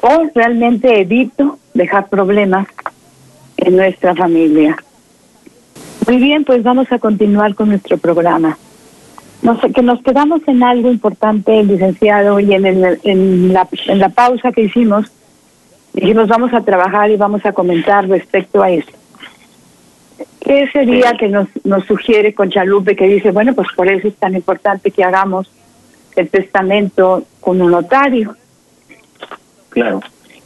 ¿O 0.02 0.24
realmente 0.34 1.00
evito 1.00 1.60
dejar 1.74 2.08
problemas 2.08 2.66
en 3.60 3.76
nuestra 3.76 4.14
familia? 4.14 4.76
Muy 6.06 6.16
bien, 6.18 6.44
pues 6.44 6.62
vamos 6.62 6.90
a 6.90 6.98
continuar 6.98 7.54
con 7.54 7.68
nuestro 7.68 7.98
programa. 7.98 8.58
No 9.42 9.58
sé, 9.60 9.72
que 9.72 9.82
nos 9.82 10.02
quedamos 10.02 10.40
en 10.46 10.62
algo 10.62 10.90
importante, 10.90 11.62
licenciado, 11.62 12.40
y 12.40 12.52
en, 12.52 12.66
el, 12.66 13.00
en, 13.04 13.52
la, 13.52 13.68
en 13.86 13.98
la 13.98 14.08
pausa 14.10 14.52
que 14.52 14.62
hicimos, 14.62 15.06
dijimos 15.92 16.28
vamos 16.28 16.52
a 16.52 16.60
trabajar 16.62 17.10
y 17.10 17.16
vamos 17.16 17.44
a 17.46 17.52
comentar 17.52 18.06
respecto 18.08 18.62
a 18.62 18.70
eso. 18.70 18.90
¿Qué 20.40 20.68
sería 20.72 21.12
que 21.12 21.28
nos, 21.28 21.48
nos 21.64 21.84
sugiere 21.84 22.34
Conchalupe 22.34 22.96
que 22.96 23.06
dice, 23.06 23.30
bueno, 23.30 23.54
pues 23.54 23.68
por 23.76 23.88
eso 23.88 24.08
es 24.08 24.16
tan 24.16 24.34
importante 24.34 24.90
que 24.90 25.04
hagamos 25.04 25.50
el 26.16 26.28
testamento 26.28 27.24
con 27.40 27.62
un 27.62 27.70
notario? 27.70 28.36
Claro. 29.68 30.00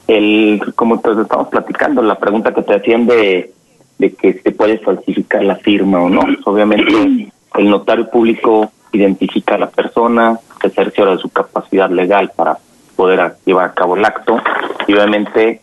El, 0.06 0.60
como 0.74 1.00
pues 1.00 1.18
estamos 1.18 1.48
platicando, 1.48 2.02
la 2.02 2.18
pregunta 2.18 2.52
que 2.52 2.62
te 2.62 2.74
hacían 2.74 3.06
de, 3.06 3.52
de 3.98 4.14
que 4.14 4.34
se 4.34 4.50
puede 4.52 4.78
falsificar 4.78 5.42
la 5.42 5.56
firma 5.56 6.02
o 6.02 6.08
no. 6.08 6.22
Obviamente, 6.44 6.92
el 7.54 7.70
notario 7.70 8.10
público 8.10 8.70
identifica 8.92 9.54
a 9.54 9.58
la 9.58 9.70
persona, 9.70 10.38
se 10.60 10.70
cerciora 10.70 11.12
de 11.12 11.18
su 11.18 11.28
capacidad 11.28 11.90
legal 11.90 12.32
para 12.34 12.58
poder 12.96 13.34
llevar 13.44 13.70
a 13.70 13.74
cabo 13.74 13.96
el 13.96 14.04
acto 14.04 14.40
y 14.86 14.94
obviamente 14.94 15.60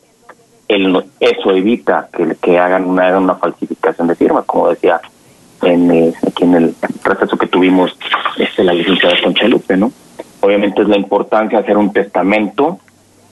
el, 0.68 1.04
eso 1.20 1.52
evita 1.52 2.10
que, 2.12 2.36
que 2.42 2.58
hagan 2.58 2.86
una, 2.86 3.18
una 3.18 3.36
falsificación 3.36 4.08
de 4.08 4.16
firma, 4.16 4.44
como 4.44 4.70
decía 4.70 5.02
en, 5.64 5.92
eh, 5.92 6.14
aquí 6.28 6.44
en 6.44 6.56
el 6.56 6.76
proceso 7.04 7.38
que 7.38 7.48
tuvimos 7.48 7.98
este, 8.38 8.64
la 8.64 8.74
licenciada 8.74 9.16
Conchalupe, 9.24 9.78
¿no? 9.78 9.92
Obviamente 10.42 10.82
es 10.82 10.88
la 10.88 10.98
importancia 10.98 11.60
de 11.60 11.64
hacer 11.64 11.78
un 11.78 11.94
testamento 11.94 12.80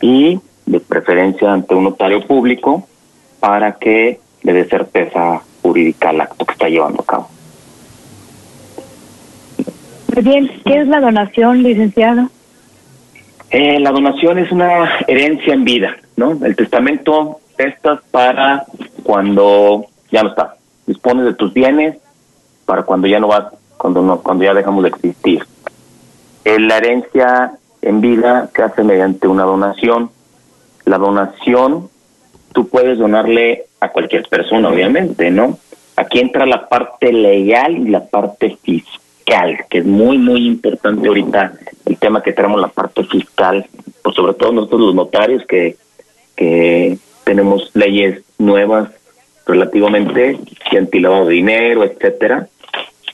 y 0.01 0.39
de 0.69 0.79
preferencia 0.79 1.51
ante 1.51 1.73
un 1.73 1.85
notario 1.85 2.25
público 2.25 2.87
para 3.39 3.73
que 3.73 4.19
le 4.43 4.53
dé 4.53 4.65
certeza 4.65 5.41
jurídica 5.63 6.09
al 6.09 6.21
acto 6.21 6.45
que 6.45 6.53
está 6.53 6.69
llevando 6.69 7.01
a 7.01 7.05
cabo. 7.05 7.29
Muy 10.13 10.23
bien, 10.23 10.51
¿qué 10.65 10.81
es 10.81 10.87
la 10.87 10.99
donación, 10.99 11.63
licenciado? 11.63 12.29
Eh, 13.49 13.79
la 13.79 13.91
donación 13.91 14.37
es 14.37 14.51
una 14.51 14.99
herencia 15.07 15.53
en 15.53 15.63
vida, 15.63 15.97
¿no? 16.15 16.37
El 16.45 16.55
testamento 16.55 17.39
estás 17.57 17.99
para 18.11 18.65
cuando 19.03 19.87
ya 20.11 20.21
no 20.21 20.29
está. 20.29 20.55
Dispones 20.85 21.25
de 21.25 21.33
tus 21.33 21.51
bienes 21.51 21.97
para 22.65 22.83
cuando 22.83 23.07
ya 23.07 23.19
no 23.19 23.27
vas, 23.27 23.45
cuando 23.77 24.03
no, 24.03 24.21
cuando 24.21 24.43
ya 24.43 24.53
dejamos 24.53 24.83
de 24.83 24.89
existir. 24.89 25.43
Eh, 26.45 26.59
la 26.59 26.77
herencia 26.77 27.53
en 27.81 28.01
vida 28.01 28.51
se 28.55 28.61
hace 28.61 28.83
mediante 28.83 29.27
una 29.27 29.43
donación. 29.43 30.11
La 30.89 30.97
donación 30.97 31.87
tú 32.51 32.67
puedes 32.67 32.97
donarle 32.97 33.65
a 33.79 33.89
cualquier 33.89 34.27
persona, 34.27 34.69
obviamente, 34.69 35.29
¿no? 35.29 35.59
Aquí 35.95 36.17
entra 36.17 36.47
la 36.47 36.67
parte 36.67 37.13
legal 37.13 37.77
y 37.77 37.89
la 37.89 38.07
parte 38.07 38.57
fiscal, 38.63 39.65
que 39.69 39.77
es 39.77 39.85
muy, 39.85 40.17
muy 40.17 40.47
importante 40.47 41.07
ahorita 41.07 41.53
el 41.85 41.95
tema 41.99 42.23
que 42.23 42.33
tenemos, 42.33 42.59
la 42.59 42.69
parte 42.69 43.03
fiscal, 43.03 43.67
pues 44.01 44.15
sobre 44.15 44.33
todo 44.33 44.51
nosotros 44.51 44.81
los 44.81 44.95
notarios 44.95 45.45
que, 45.45 45.77
que 46.35 46.97
tenemos 47.23 47.69
leyes 47.75 48.23
nuevas 48.39 48.89
relativamente 49.45 50.39
anti-lavado 50.75 51.27
de 51.27 51.35
dinero, 51.35 51.83
etcétera. 51.83 52.47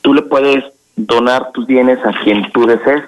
Tú 0.01 0.13
le 0.13 0.21
puedes 0.21 0.63
donar 0.95 1.51
tus 1.51 1.67
bienes 1.67 1.99
a 2.05 2.13
quien 2.23 2.49
tú 2.53 2.67
desees, 2.67 3.03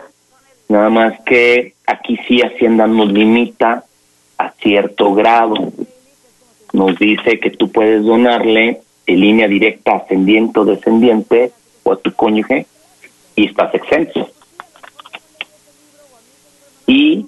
nada 0.68 0.90
más 0.90 1.14
que 1.26 1.74
aquí 1.86 2.20
sí 2.28 2.42
Hacienda 2.42 2.86
nos 2.86 3.10
limita 3.14 3.86
a 4.38 4.52
cierto 4.52 5.14
grado. 5.14 5.56
Nos 6.74 6.98
dice 7.00 7.40
que 7.40 7.52
tú 7.52 7.72
puedes 7.72 8.04
donarle 8.04 8.82
en 9.06 9.20
línea 9.20 9.48
directa 9.48 9.96
ascendiente 9.96 10.60
o 10.60 10.66
descendiente 10.66 11.52
o 11.84 11.94
a 11.94 11.98
tu 11.98 12.12
cónyuge 12.14 12.66
y 13.36 13.46
estás 13.46 13.74
exento. 13.74 14.30
Y 16.86 17.28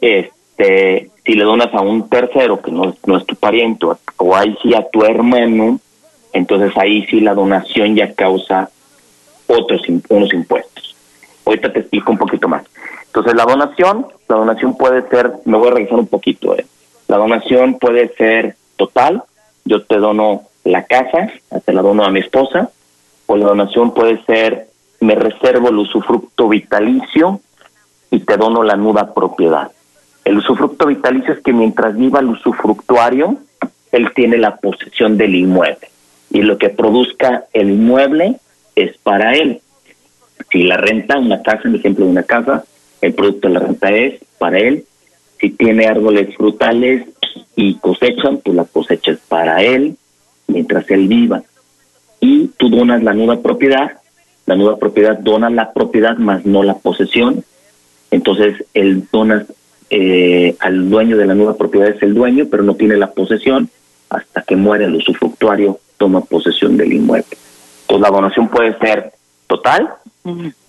este 0.00 1.10
si 1.26 1.32
le 1.32 1.42
donas 1.42 1.74
a 1.74 1.80
un 1.80 2.08
tercero 2.08 2.62
que 2.62 2.70
no, 2.70 2.94
no 3.04 3.16
es 3.18 3.26
tu 3.26 3.34
pariente 3.34 3.84
o 4.16 4.36
ahí 4.36 4.56
sí 4.62 4.74
a 4.74 4.88
tu 4.88 5.04
hermano, 5.04 5.80
entonces 6.32 6.72
ahí 6.76 7.04
sí 7.06 7.20
la 7.20 7.34
donación 7.34 7.96
ya 7.96 8.14
causa 8.14 8.70
otros 9.48 9.82
unos 10.08 10.32
impuestos. 10.32 10.94
Ahorita 11.44 11.72
te 11.72 11.80
explico 11.80 12.12
un 12.12 12.18
poquito 12.18 12.48
más. 12.48 12.64
Entonces 13.16 13.34
la 13.34 13.50
donación, 13.50 14.06
la 14.28 14.36
donación 14.36 14.76
puede 14.76 15.08
ser, 15.08 15.32
me 15.46 15.56
voy 15.56 15.68
a 15.68 15.70
revisar 15.70 15.98
un 15.98 16.06
poquito, 16.06 16.54
eh. 16.54 16.66
la 17.08 17.16
donación 17.16 17.78
puede 17.78 18.14
ser 18.14 18.56
total, 18.76 19.22
yo 19.64 19.82
te 19.86 19.96
dono 19.96 20.42
la 20.64 20.84
casa, 20.84 21.30
te 21.64 21.72
la 21.72 21.80
dono 21.80 22.04
a 22.04 22.10
mi 22.10 22.20
esposa, 22.20 22.68
o 23.24 23.38
la 23.38 23.46
donación 23.46 23.94
puede 23.94 24.22
ser, 24.26 24.68
me 25.00 25.14
reservo 25.14 25.70
el 25.70 25.78
usufructo 25.78 26.46
vitalicio 26.46 27.40
y 28.10 28.20
te 28.20 28.36
dono 28.36 28.62
la 28.62 28.76
nuda 28.76 29.14
propiedad. 29.14 29.72
El 30.26 30.36
usufructo 30.36 30.84
vitalicio 30.84 31.32
es 31.32 31.40
que 31.40 31.54
mientras 31.54 31.96
viva 31.96 32.20
el 32.20 32.28
usufructuario, 32.28 33.38
él 33.92 34.12
tiene 34.14 34.36
la 34.36 34.56
posesión 34.56 35.16
del 35.16 35.36
inmueble. 35.36 35.88
Y 36.28 36.42
lo 36.42 36.58
que 36.58 36.68
produzca 36.68 37.44
el 37.54 37.70
inmueble 37.70 38.36
es 38.74 38.94
para 38.98 39.32
él. 39.32 39.62
Si 40.50 40.64
la 40.64 40.76
renta, 40.76 41.18
una 41.18 41.40
casa, 41.40 41.62
un 41.64 41.76
ejemplo 41.76 42.04
de 42.04 42.10
una 42.10 42.22
casa, 42.22 42.64
el 43.00 43.14
producto 43.14 43.48
de 43.48 43.54
la 43.54 43.60
renta 43.60 43.90
es 43.90 44.20
para 44.38 44.58
él. 44.58 44.84
Si 45.40 45.50
tiene 45.50 45.86
árboles 45.86 46.34
frutales 46.36 47.06
y 47.54 47.74
cosechan, 47.74 48.38
pues 48.38 48.56
la 48.56 48.64
cosecha 48.64 49.12
es 49.12 49.18
para 49.28 49.62
él, 49.62 49.96
mientras 50.46 50.90
él 50.90 51.08
viva. 51.08 51.42
Y 52.20 52.48
tú 52.56 52.68
donas 52.68 53.02
la 53.02 53.12
nueva 53.12 53.42
propiedad, 53.42 53.92
la 54.46 54.56
nueva 54.56 54.78
propiedad 54.78 55.18
dona 55.18 55.50
la 55.50 55.72
propiedad 55.72 56.16
más 56.16 56.46
no 56.46 56.62
la 56.62 56.74
posesión. 56.74 57.44
Entonces, 58.10 58.64
él 58.72 59.04
dona 59.12 59.44
eh, 59.90 60.56
al 60.58 60.90
dueño 60.90 61.16
de 61.16 61.26
la 61.26 61.34
nueva 61.34 61.56
propiedad 61.56 61.88
es 61.88 62.02
el 62.02 62.14
dueño, 62.14 62.46
pero 62.50 62.62
no 62.62 62.74
tiene 62.74 62.96
la 62.96 63.12
posesión 63.12 63.70
hasta 64.08 64.42
que 64.42 64.56
muere 64.56 64.86
el 64.86 64.96
usufructuario, 64.96 65.78
toma 65.96 66.22
posesión 66.22 66.76
del 66.76 66.92
inmueble. 66.92 67.36
Entonces 67.82 68.02
la 68.02 68.16
donación 68.16 68.48
puede 68.48 68.76
ser 68.78 69.12
total 69.46 69.94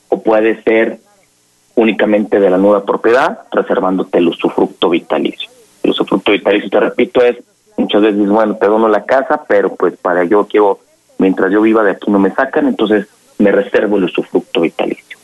o 0.09 0.21
puede 0.21 0.61
ser 0.63 0.99
únicamente 1.77 2.39
de 2.39 2.49
la 2.49 2.57
nueva 2.57 2.83
propiedad, 2.83 3.39
reservándote 3.51 4.17
el 4.17 4.27
usufructo 4.27 4.89
vitalicio. 4.89 5.49
El 5.83 5.91
usufructo 5.91 6.31
vitalicio, 6.31 6.69
te 6.69 6.79
repito, 6.79 7.21
es 7.21 7.37
muchas 7.77 8.01
veces, 8.01 8.27
bueno, 8.27 8.55
te 8.55 8.65
dono 8.65 8.89
la 8.89 9.05
casa, 9.05 9.43
pero 9.47 9.75
pues 9.75 9.95
para 9.95 10.23
yo 10.25 10.47
quiero, 10.47 10.79
mientras 11.19 11.51
yo 11.51 11.61
viva 11.61 11.83
de 11.83 11.91
aquí 11.91 12.11
no 12.11 12.17
me 12.19 12.31
sacan, 12.31 12.67
entonces 12.67 13.07
me 13.37 13.51
reservo 13.51 13.97
el 13.97 14.05
usufructo 14.05 14.61
vitalicio. 14.61 15.17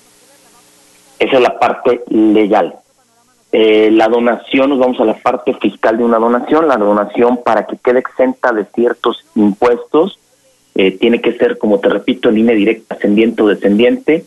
Esa 1.18 1.38
es 1.38 1.42
la 1.42 1.60
parte 1.60 2.04
legal. 2.10 2.76
Eh, 3.52 3.90
la 3.92 4.08
donación, 4.08 4.70
nos 4.70 4.80
vamos 4.80 5.00
a 5.00 5.06
la 5.06 5.16
parte 5.16 5.54
fiscal 5.56 5.98
de 5.98 6.04
una 6.04 6.20
donación. 6.20 6.68
La 6.68 6.78
donación, 6.78 7.40
para 7.44 7.66
que 7.66 7.78
quede 7.78 8.00
exenta 8.00 8.52
de 8.52 8.66
ciertos 8.66 9.26
impuestos, 9.36 10.20
eh, 10.76 10.92
tiene 10.92 11.22
que 11.22 11.34
ser, 11.34 11.58
como 11.58 11.80
te 11.80 11.90
repito, 11.90 12.30
en 12.30 12.36
línea 12.36 12.56
directa, 12.56 12.96
ascendiente 12.96 13.42
o 13.42 13.48
descendiente, 13.48 14.26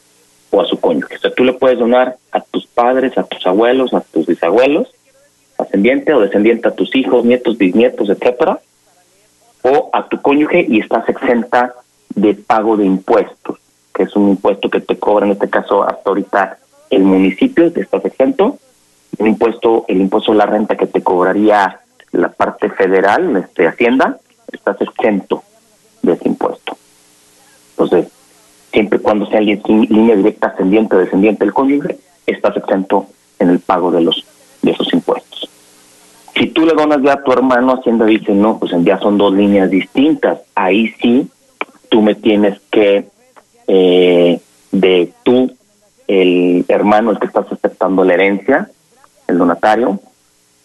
a 0.61 0.67
su 0.67 0.79
cónyuge. 0.79 1.17
O 1.17 1.19
sea, 1.19 1.33
tú 1.33 1.45
le 1.45 1.53
puedes 1.53 1.79
donar 1.79 2.17
a 2.33 2.41
tus 2.41 2.67
padres, 2.67 3.17
a 3.19 3.25
tus 3.25 3.47
abuelos, 3.47 3.93
a 3.95 4.01
tus 4.01 4.27
bisabuelos, 4.27 4.89
ascendiente 5.59 6.13
o 6.13 6.21
descendiente 6.21 6.69
a 6.69 6.75
tus 6.75 6.95
hijos, 6.95 7.25
nietos, 7.25 7.59
bisnietos, 7.59 8.09
etcétera, 8.09 8.61
o 9.63 9.91
a 9.93 10.09
tu 10.09 10.21
cónyuge 10.21 10.65
y 10.69 10.81
estás 10.81 11.09
exenta 11.09 11.75
de 12.15 12.35
pago 12.35 12.77
de 12.77 12.85
impuestos, 12.85 13.59
que 13.95 14.05
es 14.05 14.15
un 14.17 14.31
impuesto 14.31 14.71
que 14.71 14.81
te 14.81 14.99
cobra, 14.99 15.27
en 15.27 15.33
este 15.33 15.51
caso, 15.51 15.83
hasta 15.83 16.09
ahorita 16.09 16.59
el 16.91 17.03
municipio, 17.03 17.73
te 17.73 17.81
estás 17.81 18.05
exento 18.05 18.59
el 19.19 19.29
impuesto, 19.29 19.85
el 19.89 20.01
impuesto 20.01 20.33
de 20.33 20.39
la 20.39 20.47
renta 20.47 20.77
que 20.77 20.87
te 20.87 21.03
cobraría 21.03 21.81
la 22.13 22.29
parte 22.29 22.71
federal, 22.71 23.37
este 23.37 23.67
Hacienda, 23.67 24.19
estás 24.53 24.81
exento 24.81 25.43
de 26.03 26.13
ese 26.13 26.29
impuesto. 26.29 26.77
Entonces, 27.71 28.13
siempre 28.77 28.99
cuando 28.99 29.25
sea 29.25 29.39
alguien 29.39 29.63
línea 29.89 30.17
directa 30.17 30.49
ascendiente 30.49 30.95
o 30.95 30.99
descendiente 30.99 31.47
del 31.47 31.55
cónyuge, 31.55 31.97
estás 32.27 32.55
exento 32.59 33.07
en 33.39 33.49
el 33.49 33.61
pago 33.61 33.91
de 33.91 34.03
los 34.03 34.23
de 34.61 34.73
esos 34.73 34.93
impuestos. 34.93 35.49
Si 36.35 36.49
tú 36.49 36.67
le 36.67 36.75
donas 36.75 37.01
ya 37.03 37.15
a 37.15 37.25
tu 37.25 37.33
hermano, 37.33 37.73
Hacienda 37.73 38.05
dice, 38.05 38.35
no, 38.35 38.59
pues 38.59 38.73
ya 38.85 38.99
son 38.99 39.17
dos 39.17 39.33
líneas 39.33 39.71
distintas. 39.71 40.41
Ahí 40.55 40.93
sí, 41.01 41.27
tú 41.89 42.03
me 42.03 42.15
tienes 42.15 42.61
que, 42.71 43.07
eh, 43.67 44.41
de 44.73 45.13
tú, 45.23 45.57
el 46.07 46.67
hermano, 46.69 47.13
el 47.13 47.19
que 47.19 47.29
estás 47.29 47.51
aceptando 47.51 48.05
la 48.05 48.13
herencia, 48.13 48.69
el 49.27 49.39
donatario, 49.39 50.01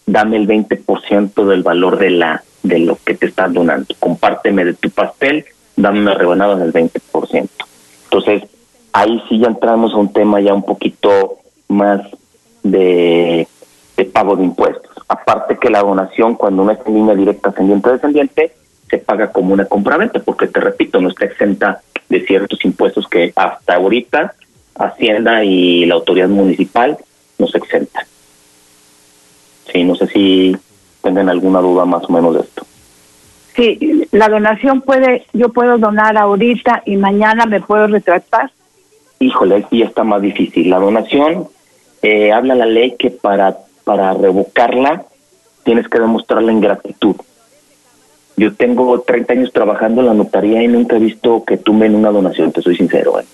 dame 0.04 0.36
el 0.36 0.46
20% 0.46 1.46
del 1.46 1.62
valor 1.62 1.98
de 1.98 2.10
la 2.10 2.44
de 2.62 2.78
lo 2.78 2.98
que 3.02 3.14
te 3.14 3.24
estás 3.24 3.54
donando. 3.54 3.86
Compárteme 3.98 4.66
de 4.66 4.74
tu 4.74 4.90
pastel, 4.90 5.46
dame 5.76 6.02
una 6.02 6.12
rebanada 6.12 6.56
del 6.56 6.74
20%. 6.74 7.48
Entonces, 8.12 8.46
ahí 8.92 9.22
sí 9.26 9.38
ya 9.38 9.48
entramos 9.48 9.94
a 9.94 9.96
un 9.96 10.12
tema 10.12 10.38
ya 10.38 10.52
un 10.52 10.62
poquito 10.62 11.38
más 11.68 12.02
de, 12.62 13.48
pago 14.12 14.36
de 14.36 14.44
impuestos. 14.44 14.92
Aparte 15.08 15.56
que 15.58 15.70
la 15.70 15.80
donación, 15.80 16.34
cuando 16.34 16.62
no 16.62 16.72
es 16.72 16.78
en 16.84 16.94
línea 16.94 17.14
directa 17.14 17.48
ascendiente-descendiente, 17.48 18.52
se 18.90 18.98
paga 18.98 19.32
como 19.32 19.54
una 19.54 19.64
compraventa, 19.64 20.20
porque 20.20 20.46
te 20.46 20.60
repito, 20.60 21.00
no 21.00 21.08
está 21.08 21.24
exenta 21.24 21.80
de 22.10 22.20
ciertos 22.26 22.62
impuestos 22.66 23.08
que 23.08 23.32
hasta 23.34 23.76
ahorita 23.76 24.34
Hacienda 24.74 25.44
y 25.44 25.84
la 25.84 25.94
autoridad 25.94 26.28
municipal 26.28 26.98
nos 27.38 27.54
exentan. 27.54 28.04
Sí, 29.70 29.84
no 29.84 29.94
sé 29.94 30.06
si 30.08 30.56
tengan 31.02 31.28
alguna 31.28 31.60
duda 31.60 31.84
más 31.84 32.04
o 32.08 32.12
menos 32.12 32.34
de 32.34 32.40
esto. 32.40 32.66
Sí, 33.54 34.06
la 34.12 34.28
donación 34.28 34.80
puede, 34.80 35.26
yo 35.32 35.50
puedo 35.50 35.78
donar 35.78 36.16
ahorita 36.16 36.82
y 36.86 36.96
mañana 36.96 37.46
me 37.46 37.60
puedo 37.60 37.86
retractar. 37.86 38.50
Híjole, 39.18 39.56
aquí 39.56 39.78
ya 39.78 39.86
está 39.86 40.04
más 40.04 40.22
difícil. 40.22 40.70
La 40.70 40.78
donación, 40.78 41.48
eh, 42.02 42.32
habla 42.32 42.54
la 42.54 42.66
ley 42.66 42.96
que 42.98 43.10
para, 43.10 43.58
para 43.84 44.14
revocarla 44.14 45.04
tienes 45.64 45.88
que 45.88 46.00
demostrar 46.00 46.42
la 46.42 46.52
ingratitud. 46.52 47.16
Yo 48.36 48.54
tengo 48.54 49.00
30 49.00 49.32
años 49.34 49.52
trabajando 49.52 50.00
en 50.00 50.06
la 50.08 50.14
notaría 50.14 50.62
y 50.62 50.68
nunca 50.68 50.96
he 50.96 51.00
visto 51.00 51.44
que 51.44 51.58
tumben 51.58 51.94
una 51.94 52.10
donación, 52.10 52.52
te 52.52 52.62
soy 52.62 52.76
sincero. 52.76 53.20
¿eh? 53.20 53.24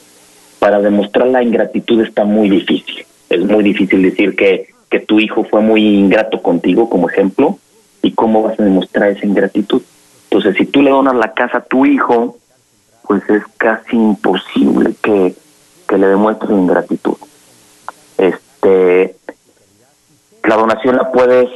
Para 0.58 0.80
demostrar 0.80 1.28
la 1.28 1.42
ingratitud 1.42 2.02
está 2.02 2.24
muy 2.24 2.50
difícil. 2.50 3.06
Es 3.30 3.40
muy 3.40 3.62
difícil 3.62 4.02
decir 4.02 4.34
que 4.34 4.68
que 4.90 5.00
tu 5.00 5.20
hijo 5.20 5.44
fue 5.44 5.60
muy 5.60 5.82
ingrato 5.82 6.42
contigo 6.42 6.88
como 6.88 7.08
ejemplo 7.08 7.58
y 8.02 8.12
cómo 8.12 8.42
vas 8.42 8.58
a 8.58 8.64
demostrar 8.64 9.10
esa 9.10 9.26
ingratitud. 9.26 9.82
Entonces, 10.30 10.56
si 10.56 10.66
tú 10.66 10.82
le 10.82 10.90
donas 10.90 11.14
la 11.14 11.32
casa 11.32 11.58
a 11.58 11.62
tu 11.62 11.86
hijo, 11.86 12.36
pues 13.02 13.22
es 13.30 13.42
casi 13.56 13.96
imposible 13.96 14.94
que, 15.02 15.34
que 15.88 15.98
le 15.98 16.06
demuestres 16.06 16.50
ingratitud. 16.50 17.16
Este, 18.18 19.16
la 20.44 20.56
donación 20.56 20.96
la 20.96 21.10
puedes 21.10 21.48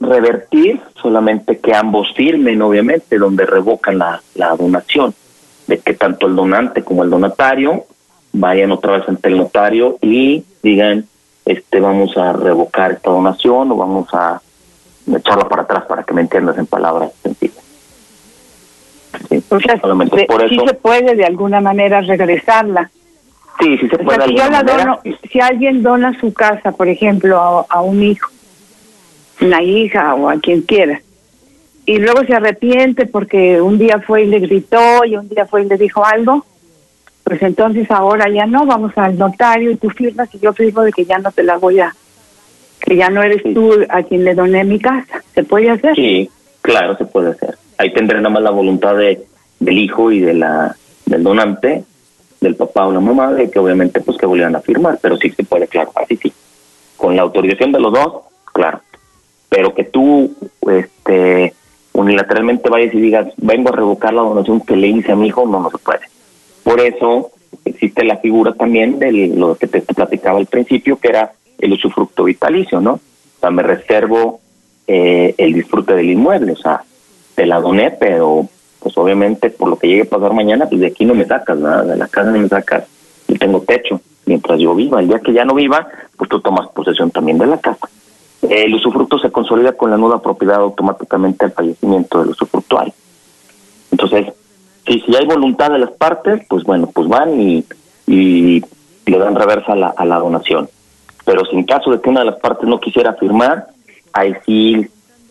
revertir, 0.00 0.80
solamente 1.00 1.58
que 1.58 1.74
ambos 1.74 2.12
firmen, 2.14 2.60
obviamente, 2.62 3.18
donde 3.18 3.46
revocan 3.46 3.98
la, 3.98 4.20
la 4.34 4.56
donación, 4.56 5.14
de 5.68 5.78
que 5.78 5.94
tanto 5.94 6.26
el 6.26 6.34
donante 6.34 6.82
como 6.82 7.04
el 7.04 7.10
donatario 7.10 7.86
vayan 8.32 8.72
otra 8.72 8.98
vez 8.98 9.08
ante 9.08 9.28
el 9.28 9.38
notario 9.38 9.98
y 10.02 10.44
digan 10.62 11.06
este 11.44 11.80
vamos 11.80 12.16
a 12.16 12.32
revocar 12.32 12.92
esta 12.92 13.10
donación 13.10 13.70
o 13.72 13.76
vamos 13.76 14.08
a 14.12 14.40
echarla 15.14 15.48
para 15.48 15.62
atrás 15.62 15.84
para 15.86 16.02
que 16.02 16.12
me 16.12 16.20
entiendas 16.20 16.58
en 16.58 16.66
palabras 16.66 17.12
sencillas. 17.22 17.65
Sí, 19.28 19.42
o 19.48 19.60
sea, 19.60 19.76
por 19.76 20.44
eso, 20.44 20.48
sí 20.48 20.58
se 20.66 20.74
puede 20.74 21.14
de 21.14 21.24
alguna 21.24 21.60
manera 21.60 22.00
regresarla. 22.00 22.90
Sí, 23.58 23.78
sí 23.78 23.88
se 23.88 23.98
puede. 23.98 24.26
si, 25.02 25.28
si 25.28 25.40
alguien 25.40 25.82
dona 25.82 26.18
su 26.20 26.32
casa, 26.32 26.72
por 26.72 26.88
ejemplo, 26.88 27.38
a, 27.38 27.66
a 27.68 27.80
un 27.82 28.02
hijo, 28.02 28.30
una 29.40 29.62
hija 29.62 30.14
o 30.14 30.28
a 30.28 30.38
quien 30.38 30.62
quiera, 30.62 31.00
y 31.86 31.98
luego 31.98 32.24
se 32.24 32.34
arrepiente 32.34 33.06
porque 33.06 33.60
un 33.60 33.78
día 33.78 34.00
fue 34.00 34.24
y 34.24 34.26
le 34.26 34.40
gritó 34.40 35.04
y 35.04 35.16
un 35.16 35.28
día 35.28 35.46
fue 35.46 35.62
y 35.62 35.68
le 35.68 35.78
dijo 35.78 36.04
algo, 36.04 36.44
pues 37.22 37.40
entonces 37.42 37.90
ahora 37.90 38.28
ya 38.28 38.44
no, 38.46 38.66
vamos 38.66 38.92
al 38.96 39.16
notario 39.16 39.70
y 39.70 39.76
tú 39.76 39.88
firmas 39.90 40.28
y 40.34 40.40
yo 40.40 40.52
firmo 40.52 40.82
de 40.82 40.92
que 40.92 41.04
ya 41.04 41.18
no 41.18 41.30
te 41.30 41.44
la 41.44 41.58
voy 41.58 41.78
a, 41.78 41.94
que 42.80 42.96
ya 42.96 43.08
no 43.08 43.22
eres 43.22 43.42
tú 43.54 43.72
a 43.88 44.02
quien 44.02 44.24
le 44.24 44.34
doné 44.34 44.64
mi 44.64 44.80
casa. 44.80 45.22
¿Se 45.32 45.44
puede 45.44 45.70
hacer? 45.70 45.94
Sí, 45.94 46.28
claro, 46.60 46.96
se 46.96 47.04
puede 47.04 47.30
hacer. 47.30 47.56
Ahí 47.78 47.92
tendré 47.92 48.18
nada 48.18 48.30
más 48.30 48.42
la 48.42 48.50
voluntad 48.50 48.96
de, 48.96 49.26
del 49.60 49.78
hijo 49.78 50.10
y 50.10 50.20
de 50.20 50.34
la 50.34 50.76
del 51.06 51.22
donante, 51.22 51.84
del 52.40 52.56
papá 52.56 52.86
o 52.86 52.92
la 52.92 53.00
mamá, 53.00 53.32
de 53.32 53.50
que 53.50 53.58
obviamente 53.58 54.00
pues 54.00 54.18
que 54.18 54.26
volvieran 54.26 54.56
a 54.56 54.60
firmar, 54.60 54.98
pero 55.00 55.16
sí 55.16 55.30
se 55.30 55.44
puede, 55.44 55.68
claro, 55.68 55.92
así 55.94 56.16
sí. 56.16 56.32
Con 56.96 57.16
la 57.16 57.22
autorización 57.22 57.72
de 57.72 57.80
los 57.80 57.92
dos, 57.92 58.22
claro. 58.52 58.80
Pero 59.48 59.74
que 59.74 59.84
tú, 59.84 60.34
este, 60.68 61.54
unilateralmente 61.92 62.68
vayas 62.68 62.94
y 62.94 63.00
digas, 63.00 63.28
vengo 63.36 63.68
a 63.68 63.76
revocar 63.76 64.12
la 64.12 64.22
donación 64.22 64.60
que 64.60 64.76
le 64.76 64.88
hice 64.88 65.12
a 65.12 65.16
mi 65.16 65.28
hijo, 65.28 65.46
no, 65.46 65.60
no 65.60 65.70
se 65.70 65.78
puede. 65.78 66.00
Por 66.64 66.80
eso 66.80 67.30
existe 67.64 68.04
la 68.04 68.16
figura 68.18 68.52
también 68.54 68.98
de 68.98 69.12
lo 69.28 69.54
que 69.54 69.66
te 69.66 69.80
platicaba 69.80 70.38
al 70.38 70.46
principio, 70.46 70.98
que 70.98 71.08
era 71.08 71.32
el 71.58 71.72
usufructo 71.72 72.24
vitalicio, 72.24 72.80
¿no? 72.80 72.94
O 72.94 73.40
sea, 73.40 73.50
me 73.50 73.62
reservo 73.62 74.40
eh, 74.86 75.34
el 75.38 75.52
disfrute 75.52 75.94
del 75.94 76.10
inmueble, 76.10 76.52
o 76.52 76.56
sea, 76.56 76.82
te 77.36 77.46
la 77.46 77.60
doné, 77.60 77.92
pero 77.92 78.48
pues 78.80 78.96
obviamente 78.98 79.50
por 79.50 79.68
lo 79.68 79.78
que 79.78 79.86
llegue 79.86 80.02
a 80.02 80.10
pasar 80.10 80.32
mañana, 80.32 80.66
pues 80.68 80.80
de 80.80 80.88
aquí 80.88 81.04
no 81.04 81.14
me 81.14 81.24
sacas, 81.24 81.58
nada, 81.58 81.84
de 81.84 81.96
la 81.96 82.08
casa 82.08 82.30
no 82.30 82.38
me 82.38 82.48
sacas, 82.48 82.84
yo 83.28 83.36
tengo 83.38 83.60
techo 83.60 84.00
mientras 84.24 84.58
yo 84.58 84.74
viva. 84.74 85.00
El 85.00 85.08
día 85.08 85.20
que 85.20 85.32
ya 85.32 85.44
no 85.44 85.54
viva, 85.54 85.86
pues 86.16 86.28
tú 86.28 86.40
tomas 86.40 86.68
posesión 86.68 87.10
también 87.10 87.38
de 87.38 87.46
la 87.46 87.58
casa. 87.58 87.88
El 88.48 88.74
usufructo 88.74 89.18
se 89.18 89.30
consolida 89.30 89.72
con 89.72 89.90
la 89.90 89.96
nuda 89.96 90.20
propiedad 90.20 90.56
automáticamente 90.56 91.44
al 91.44 91.52
fallecimiento 91.52 92.20
del 92.20 92.30
usufructuario. 92.30 92.92
Entonces, 93.90 94.32
y 94.86 95.00
si 95.00 95.16
hay 95.16 95.26
voluntad 95.26 95.70
de 95.70 95.78
las 95.78 95.90
partes, 95.90 96.42
pues 96.48 96.64
bueno, 96.64 96.90
pues 96.92 97.08
van 97.08 97.40
y, 97.40 97.64
y 98.06 98.62
le 99.06 99.18
dan 99.18 99.34
reversa 99.34 99.72
a 99.72 99.76
la, 99.76 99.88
a 99.88 100.04
la 100.04 100.18
donación. 100.18 100.68
Pero 101.24 101.44
si 101.44 101.56
en 101.56 101.64
caso 101.64 101.90
de 101.90 102.00
que 102.00 102.08
una 102.08 102.20
de 102.20 102.26
las 102.26 102.36
partes 102.36 102.68
no 102.68 102.78
quisiera 102.78 103.14
firmar, 103.14 103.66
ahí 104.12 104.34
sí, 104.44 104.86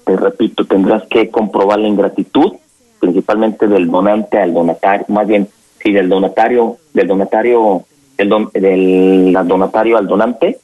te 0.06 0.16
repito, 0.16 0.66
tendrás 0.66 1.04
que 1.08 1.30
comprobar 1.30 1.80
la 1.80 1.88
ingratitud, 1.88 2.54
principalmente 3.00 3.68
del 3.68 3.90
donante 3.90 4.38
al 4.38 4.54
donatario, 4.54 5.06
más 5.10 5.28
bien, 5.28 5.50
sí, 5.82 5.92
del 5.92 6.08
donatario, 6.08 6.78
del 6.94 7.08
donatario, 7.08 7.84
del, 8.18 8.30
don, 8.30 8.50
del 8.54 9.38
donatario 9.48 9.98
al 9.98 10.08
donante, 10.08 10.60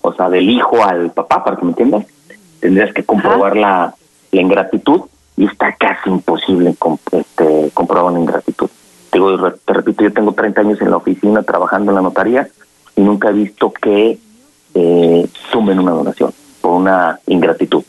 o 0.00 0.12
sea, 0.12 0.28
del 0.28 0.50
hijo 0.50 0.82
al 0.84 1.10
papá, 1.12 1.44
para 1.44 1.56
que 1.56 1.64
me 1.64 1.70
entiendas, 1.70 2.06
tendrías 2.60 2.92
que 2.92 3.04
comprobar 3.04 3.56
la, 3.56 3.94
la 4.32 4.40
ingratitud 4.40 5.02
y 5.36 5.46
está 5.46 5.74
casi 5.76 6.10
imposible 6.10 6.74
este, 7.12 7.70
comprobar 7.72 8.12
una 8.12 8.20
ingratitud. 8.20 8.68
Te, 9.10 9.20
te 9.64 9.72
repito, 9.72 10.02
yo 10.02 10.12
tengo 10.12 10.32
30 10.32 10.60
años 10.60 10.80
en 10.80 10.90
la 10.90 10.96
oficina 10.96 11.42
trabajando 11.42 11.92
en 11.92 11.96
la 11.96 12.02
notaría 12.02 12.48
y 12.96 13.00
nunca 13.00 13.30
he 13.30 13.32
visto 13.32 13.72
que 13.72 14.18
eh, 14.74 15.28
sumen 15.50 15.78
una 15.78 15.92
donación 15.92 16.32
por 16.60 16.72
una 16.72 17.20
ingratitud. 17.26 17.84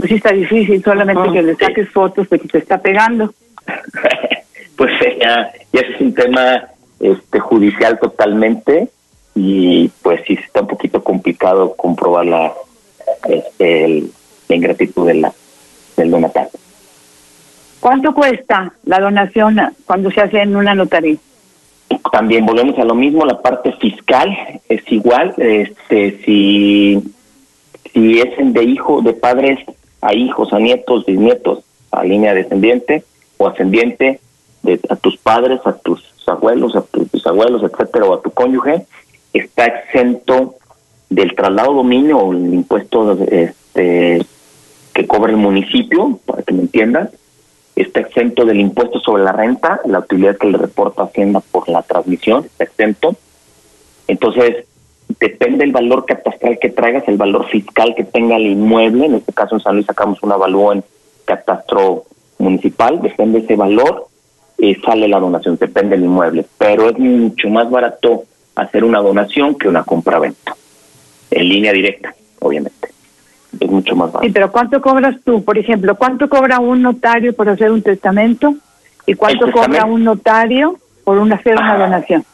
Pues 0.00 0.08
sí 0.08 0.16
está 0.16 0.32
difícil, 0.32 0.82
solamente 0.82 1.30
que 1.30 1.42
le 1.42 1.54
saques 1.56 1.90
fotos 1.90 2.28
de 2.30 2.38
que 2.38 2.48
te 2.48 2.58
está 2.58 2.78
pegando. 2.78 3.34
pues 4.76 4.92
ya, 5.20 5.52
ya 5.72 5.80
es 5.80 6.00
un 6.00 6.14
tema 6.14 6.64
este 6.98 7.38
judicial 7.38 7.98
totalmente 7.98 8.88
y 9.34 9.88
pues 10.02 10.22
sí 10.26 10.38
está 10.42 10.62
un 10.62 10.68
poquito 10.68 11.04
complicado 11.04 11.74
comprobar 11.76 12.24
la 12.24 12.52
este, 13.28 13.84
el, 13.84 14.10
la 14.48 14.56
ingratitud 14.56 15.06
de 15.06 15.14
la, 15.14 15.32
del 15.98 16.10
donatario. 16.10 16.58
¿Cuánto 17.80 18.14
cuesta 18.14 18.72
la 18.84 19.00
donación 19.00 19.58
cuando 19.84 20.10
se 20.10 20.22
hace 20.22 20.40
en 20.40 20.56
una 20.56 20.74
notaría? 20.74 21.16
También 22.10 22.46
volvemos 22.46 22.78
a 22.78 22.84
lo 22.84 22.94
mismo, 22.94 23.26
la 23.26 23.40
parte 23.42 23.72
fiscal 23.72 24.34
es 24.66 24.82
igual, 24.90 25.34
este 25.36 26.22
si 26.24 27.02
si 27.92 28.20
es 28.20 28.30
de 28.38 28.64
hijo, 28.64 29.02
de 29.02 29.12
padres 29.12 29.58
a 30.00 30.14
hijos, 30.14 30.52
a 30.52 30.58
nietos, 30.58 31.04
bisnietos, 31.06 31.60
a 31.90 32.04
línea 32.04 32.34
descendiente 32.34 33.04
o 33.38 33.48
ascendiente 33.48 34.20
de 34.62 34.80
a 34.88 34.96
tus 34.96 35.16
padres, 35.16 35.60
a 35.64 35.72
tus 35.72 36.02
abuelos, 36.26 36.76
a 36.76 36.82
tus 36.82 37.10
bisabuelos, 37.10 37.62
etcétera, 37.62 38.06
o 38.06 38.14
a 38.14 38.22
tu 38.22 38.30
cónyuge, 38.30 38.86
está 39.32 39.66
exento 39.66 40.56
del 41.08 41.34
traslado 41.34 41.74
dominio 41.74 42.18
o 42.18 42.32
el 42.32 42.54
impuesto 42.54 43.12
este 43.30 44.24
que 44.92 45.06
cobra 45.06 45.30
el 45.30 45.38
municipio, 45.38 46.18
para 46.26 46.42
que 46.42 46.52
me 46.52 46.62
entiendan, 46.62 47.10
está 47.76 48.00
exento 48.00 48.44
del 48.44 48.60
impuesto 48.60 48.98
sobre 49.00 49.22
la 49.22 49.32
renta, 49.32 49.80
la 49.84 50.00
utilidad 50.00 50.36
que 50.36 50.48
le 50.48 50.58
reporta 50.58 51.04
Hacienda 51.04 51.40
por 51.40 51.68
la 51.68 51.82
transmisión, 51.82 52.44
está 52.44 52.64
exento. 52.64 53.16
Entonces, 54.08 54.64
depende 55.20 55.58
del 55.58 55.72
valor 55.72 56.06
catastral 56.06 56.58
que 56.58 56.70
traigas, 56.70 57.06
el 57.06 57.18
valor 57.18 57.46
fiscal 57.48 57.94
que 57.94 58.04
tenga 58.04 58.36
el 58.36 58.46
inmueble, 58.46 59.04
en 59.04 59.14
este 59.16 59.32
caso 59.32 59.54
en 59.54 59.60
San 59.60 59.74
Luis 59.74 59.86
sacamos 59.86 60.22
un 60.22 60.32
avalúo 60.32 60.72
en 60.72 60.82
catastro 61.26 62.04
municipal, 62.38 63.00
depende 63.02 63.38
de 63.38 63.44
ese 63.44 63.56
valor, 63.56 64.06
y 64.56 64.74
sale 64.76 65.08
la 65.08 65.20
donación, 65.20 65.58
depende 65.60 65.96
del 65.96 66.06
inmueble, 66.06 66.46
pero 66.58 66.88
es 66.88 66.98
mucho 66.98 67.48
más 67.50 67.70
barato 67.70 68.24
hacer 68.54 68.82
una 68.82 69.00
donación 69.00 69.54
que 69.56 69.68
una 69.68 69.84
compra-venta, 69.84 70.56
en 71.30 71.48
línea 71.48 71.72
directa, 71.72 72.14
obviamente. 72.40 72.88
es 73.58 73.70
mucho 73.70 73.94
más 73.94 74.12
barato. 74.12 74.26
Sí, 74.26 74.32
pero 74.32 74.50
¿cuánto 74.50 74.80
cobras 74.80 75.16
tú? 75.22 75.44
Por 75.44 75.58
ejemplo, 75.58 75.96
¿cuánto 75.96 76.28
cobra 76.30 76.60
un 76.60 76.80
notario 76.80 77.34
por 77.34 77.48
hacer 77.48 77.70
un 77.70 77.82
testamento? 77.82 78.54
¿Y 79.06 79.14
cuánto 79.14 79.50
cobra 79.52 79.84
un 79.84 80.02
notario 80.02 80.76
por 81.04 81.18
una 81.18 81.36
hacer 81.36 81.56
una 81.56 81.74
ah. 81.74 81.78
donación? 81.78 82.24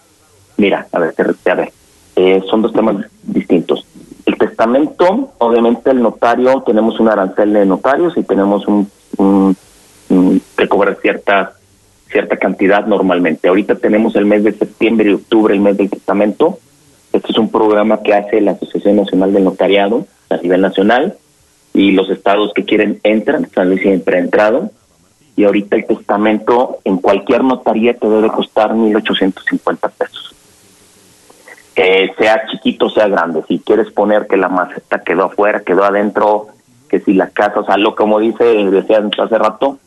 Mira, 0.56 0.86
a 0.92 0.98
ver, 0.98 1.14
a 1.46 1.54
ver, 1.54 1.72
eh, 2.16 2.42
son 2.50 2.62
dos 2.62 2.72
temas 2.72 2.96
distintos. 3.22 3.86
El 4.24 4.36
testamento, 4.36 5.32
obviamente 5.38 5.90
el 5.90 6.02
notario, 6.02 6.62
tenemos 6.62 6.98
un 6.98 7.08
arancel 7.08 7.52
de 7.52 7.66
notarios 7.66 8.16
y 8.16 8.22
tenemos 8.22 8.66
un, 8.66 8.90
un, 9.18 9.56
que 10.56 10.68
cobrar 10.68 10.98
cierta 11.00 11.52
cierta 12.10 12.36
cantidad 12.36 12.86
normalmente. 12.86 13.48
Ahorita 13.48 13.74
tenemos 13.76 14.16
el 14.16 14.26
mes 14.26 14.44
de 14.44 14.52
septiembre 14.52 15.10
y 15.10 15.14
octubre, 15.14 15.54
el 15.54 15.60
mes 15.60 15.76
del 15.76 15.90
testamento. 15.90 16.58
Este 17.12 17.32
es 17.32 17.38
un 17.38 17.50
programa 17.50 18.02
que 18.02 18.14
hace 18.14 18.40
la 18.40 18.52
Asociación 18.52 18.96
Nacional 18.96 19.32
del 19.32 19.44
Notariado 19.44 20.06
a 20.30 20.36
nivel 20.36 20.60
nacional 20.60 21.16
y 21.74 21.92
los 21.92 22.08
estados 22.08 22.52
que 22.54 22.64
quieren 22.64 23.00
entran, 23.02 23.48
San 23.54 23.68
Luis 23.68 23.82
siempre 23.82 24.16
ha 24.16 24.20
entrado. 24.20 24.70
Y 25.36 25.44
ahorita 25.44 25.76
el 25.76 25.84
testamento 25.84 26.78
en 26.84 26.96
cualquier 26.96 27.44
notaría 27.44 27.92
te 27.94 28.08
debe 28.08 28.28
costar 28.28 28.72
1.850 28.72 29.90
pesos. 29.90 30.35
Eh, 31.76 32.10
sea 32.16 32.46
chiquito, 32.50 32.88
sea 32.88 33.06
grande. 33.06 33.42
Si 33.46 33.58
quieres 33.58 33.90
poner 33.90 34.26
que 34.26 34.38
la 34.38 34.48
maceta 34.48 35.02
quedó 35.02 35.24
afuera, 35.24 35.60
quedó 35.60 35.84
adentro, 35.84 36.48
que 36.88 37.00
si 37.00 37.12
la 37.12 37.28
casa, 37.28 37.60
o 37.60 37.66
sea, 37.66 37.76
lo 37.76 37.94
como 37.94 38.18
dice, 38.18 38.44
decía 38.44 39.06
hace 39.18 39.38
rato, 39.38 39.78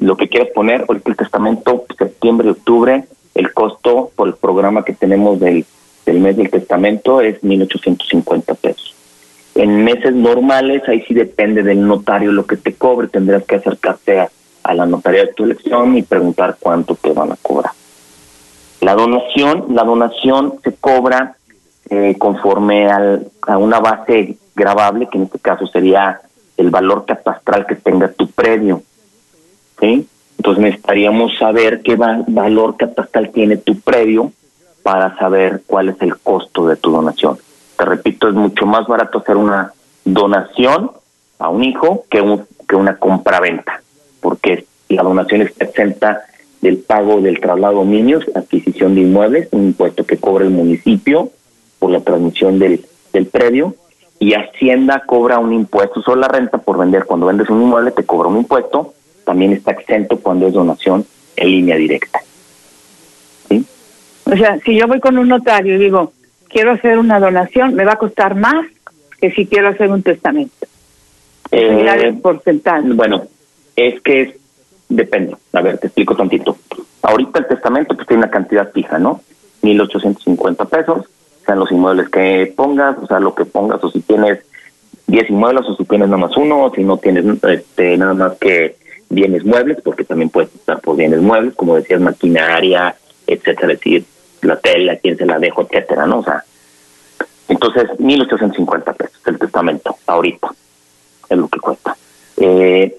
lo 0.00 0.16
que 0.16 0.28
quieres 0.28 0.52
poner, 0.52 0.84
ahorita 0.88 1.10
el 1.10 1.16
testamento, 1.16 1.84
septiembre, 1.96 2.50
octubre, 2.50 3.04
el 3.34 3.52
costo 3.52 4.10
por 4.16 4.26
el 4.26 4.34
programa 4.34 4.84
que 4.84 4.92
tenemos 4.92 5.38
del, 5.38 5.64
del 6.04 6.20
mes 6.20 6.36
del 6.36 6.50
testamento 6.50 7.20
es 7.20 7.40
1.850 7.42 8.56
pesos. 8.56 8.94
En 9.54 9.84
meses 9.84 10.14
normales, 10.14 10.82
ahí 10.88 11.02
sí 11.06 11.14
depende 11.14 11.62
del 11.62 11.86
notario 11.86 12.32
lo 12.32 12.44
que 12.44 12.56
te 12.56 12.74
cobre, 12.74 13.08
tendrás 13.08 13.44
que 13.44 13.56
acercarte 13.56 14.20
a, 14.20 14.30
a 14.64 14.74
la 14.74 14.84
notaría 14.84 15.26
de 15.26 15.32
tu 15.32 15.44
elección 15.44 15.96
y 15.96 16.02
preguntar 16.02 16.56
cuánto 16.58 16.96
te 16.96 17.12
van 17.12 17.32
a 17.32 17.36
cobrar. 17.40 17.72
La 18.80 18.94
donación, 18.94 19.66
la 19.70 19.84
donación 19.84 20.54
se 20.62 20.74
cobra 20.74 21.36
eh, 21.90 22.16
conforme 22.18 22.90
al, 22.90 23.30
a 23.42 23.58
una 23.58 23.80
base 23.80 24.36
grabable, 24.54 25.08
que 25.10 25.18
en 25.18 25.24
este 25.24 25.38
caso 25.38 25.66
sería 25.66 26.20
el 26.56 26.70
valor 26.70 27.04
catastral 27.04 27.66
que 27.66 27.76
tenga 27.76 28.08
tu 28.08 28.28
predio. 28.30 28.82
¿sí? 29.80 30.08
Entonces 30.38 30.62
necesitaríamos 30.62 31.36
saber 31.38 31.82
qué 31.82 31.96
valor 31.96 32.76
catastral 32.76 33.30
tiene 33.30 33.56
tu 33.56 33.80
predio 33.80 34.32
para 34.82 35.16
saber 35.18 35.62
cuál 35.66 35.88
es 35.88 36.00
el 36.00 36.16
costo 36.18 36.66
de 36.66 36.76
tu 36.76 36.90
donación. 36.90 37.38
Te 37.76 37.84
repito, 37.84 38.28
es 38.28 38.34
mucho 38.34 38.66
más 38.66 38.86
barato 38.86 39.18
hacer 39.18 39.36
una 39.36 39.72
donación 40.04 40.92
a 41.38 41.48
un 41.48 41.64
hijo 41.64 42.04
que, 42.08 42.20
un, 42.20 42.46
que 42.68 42.76
una 42.76 42.96
compraventa, 42.96 43.82
porque 44.20 44.66
la 44.88 45.02
donación 45.02 45.42
está 45.42 45.64
exenta 45.64 46.22
del 46.60 46.78
pago 46.78 47.20
del 47.20 47.40
traslado 47.40 47.80
de 47.80 47.86
niños, 47.86 48.24
adquisición 48.34 48.94
de 48.94 49.02
inmuebles, 49.02 49.48
un 49.52 49.66
impuesto 49.66 50.04
que 50.04 50.16
cobra 50.16 50.44
el 50.44 50.50
municipio, 50.50 51.30
por 51.78 51.90
la 51.90 52.00
transmisión 52.00 52.58
del, 52.58 52.84
del 53.12 53.26
predio 53.26 53.74
y 54.18 54.34
Hacienda 54.34 55.02
cobra 55.06 55.38
un 55.38 55.52
impuesto 55.52 56.02
sobre 56.02 56.20
la 56.20 56.28
renta 56.28 56.58
por 56.58 56.78
vender. 56.78 57.04
Cuando 57.04 57.26
vendes 57.26 57.50
un 57.50 57.62
inmueble 57.62 57.90
te 57.90 58.04
cobra 58.04 58.28
un 58.28 58.38
impuesto, 58.38 58.94
también 59.24 59.52
está 59.52 59.72
exento 59.72 60.18
cuando 60.18 60.46
es 60.46 60.54
donación 60.54 61.04
en 61.36 61.50
línea 61.50 61.76
directa. 61.76 62.20
¿Sí? 63.48 63.64
O 64.24 64.36
sea, 64.36 64.58
si 64.64 64.74
yo 64.74 64.86
voy 64.86 65.00
con 65.00 65.18
un 65.18 65.28
notario 65.28 65.76
y 65.76 65.78
digo, 65.78 66.12
quiero 66.48 66.72
hacer 66.72 66.98
una 66.98 67.20
donación, 67.20 67.74
me 67.74 67.84
va 67.84 67.92
a 67.92 67.98
costar 67.98 68.34
más 68.34 68.66
que 69.20 69.30
si 69.32 69.46
quiero 69.46 69.68
hacer 69.68 69.90
un 69.90 70.02
testamento. 70.02 70.66
Eh, 71.50 72.18
porcentaje. 72.22 72.88
Bueno, 72.92 73.24
es 73.76 74.00
que 74.00 74.36
depende. 74.88 75.36
A 75.52 75.60
ver, 75.62 75.78
te 75.78 75.88
explico 75.88 76.16
tantito. 76.16 76.56
Ahorita 77.02 77.40
el 77.40 77.46
testamento 77.46 77.94
pues 77.94 78.06
tiene 78.06 78.22
una 78.24 78.30
cantidad 78.30 78.70
fija, 78.72 78.98
¿no? 78.98 79.20
1.850 79.62 80.68
pesos 80.68 81.06
sean 81.44 81.58
los 81.60 81.70
inmuebles 81.70 82.08
que 82.08 82.52
pongas, 82.56 82.96
o 83.00 83.06
sea, 83.06 83.20
lo 83.20 83.34
que 83.34 83.44
pongas, 83.44 83.82
o 83.82 83.90
si 83.90 84.00
tienes 84.00 84.40
10 85.06 85.30
inmuebles, 85.30 85.66
o 85.68 85.76
si 85.76 85.84
tienes 85.84 86.08
nada 86.08 86.26
más 86.26 86.36
uno, 86.36 86.64
o 86.64 86.74
si 86.74 86.82
no 86.82 86.98
tienes 86.98 87.24
este, 87.44 87.96
nada 87.96 88.14
más 88.14 88.36
que 88.38 88.76
bienes 89.08 89.44
muebles, 89.44 89.78
porque 89.82 90.04
también 90.04 90.30
puedes 90.30 90.52
estar 90.54 90.80
por 90.80 90.96
bienes 90.96 91.20
muebles, 91.20 91.54
como 91.54 91.76
decías, 91.76 92.00
maquinaria, 92.00 92.96
etcétera, 93.26 93.68
decir, 93.68 94.04
la 94.42 94.58
tela, 94.58 94.96
quién 94.96 95.16
se 95.16 95.24
la 95.24 95.38
dejo, 95.38 95.62
etcétera, 95.62 96.06
¿no? 96.06 96.18
O 96.18 96.24
sea, 96.24 96.44
entonces, 97.48 97.84
1.850 97.98 98.96
pesos 98.96 99.16
el 99.26 99.38
testamento, 99.38 99.96
ahorita, 100.06 100.48
es 101.28 101.38
lo 101.38 101.48
que 101.48 101.60
cuesta. 101.60 101.96
Eh, 102.36 102.96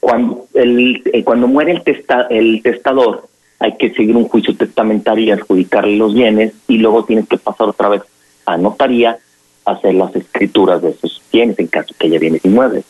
cuando, 0.00 0.46
el, 0.54 1.02
eh, 1.12 1.24
cuando 1.24 1.48
muere 1.48 1.72
el, 1.72 1.82
testa, 1.82 2.26
el 2.30 2.62
testador, 2.62 3.28
hay 3.58 3.76
que 3.76 3.92
seguir 3.94 4.16
un 4.16 4.28
juicio 4.28 4.56
testamentario 4.56 5.24
y 5.24 5.30
adjudicarle 5.30 5.96
los 5.96 6.14
bienes 6.14 6.52
y 6.68 6.78
luego 6.78 7.04
tienes 7.04 7.28
que 7.28 7.38
pasar 7.38 7.68
otra 7.68 7.88
vez 7.88 8.02
a 8.46 8.56
notaría 8.56 9.18
a 9.64 9.72
hacer 9.72 9.94
las 9.94 10.14
escrituras 10.14 10.80
de 10.80 10.90
esos 10.90 11.20
bienes 11.32 11.58
en 11.58 11.66
caso 11.66 11.94
que 11.98 12.06
haya 12.06 12.18
bienes 12.18 12.44
inmuebles. 12.44 12.84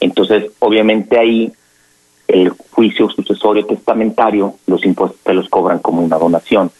Entonces, 0.00 0.52
obviamente 0.60 1.18
ahí 1.18 1.52
el 2.28 2.50
juicio 2.50 3.08
sucesorio 3.08 3.66
testamentario, 3.66 4.54
los 4.66 4.84
impuestos 4.84 5.18
te 5.22 5.32
los 5.32 5.48
cobran 5.48 5.78
como 5.78 6.02
una 6.02 6.18
donación. 6.18 6.70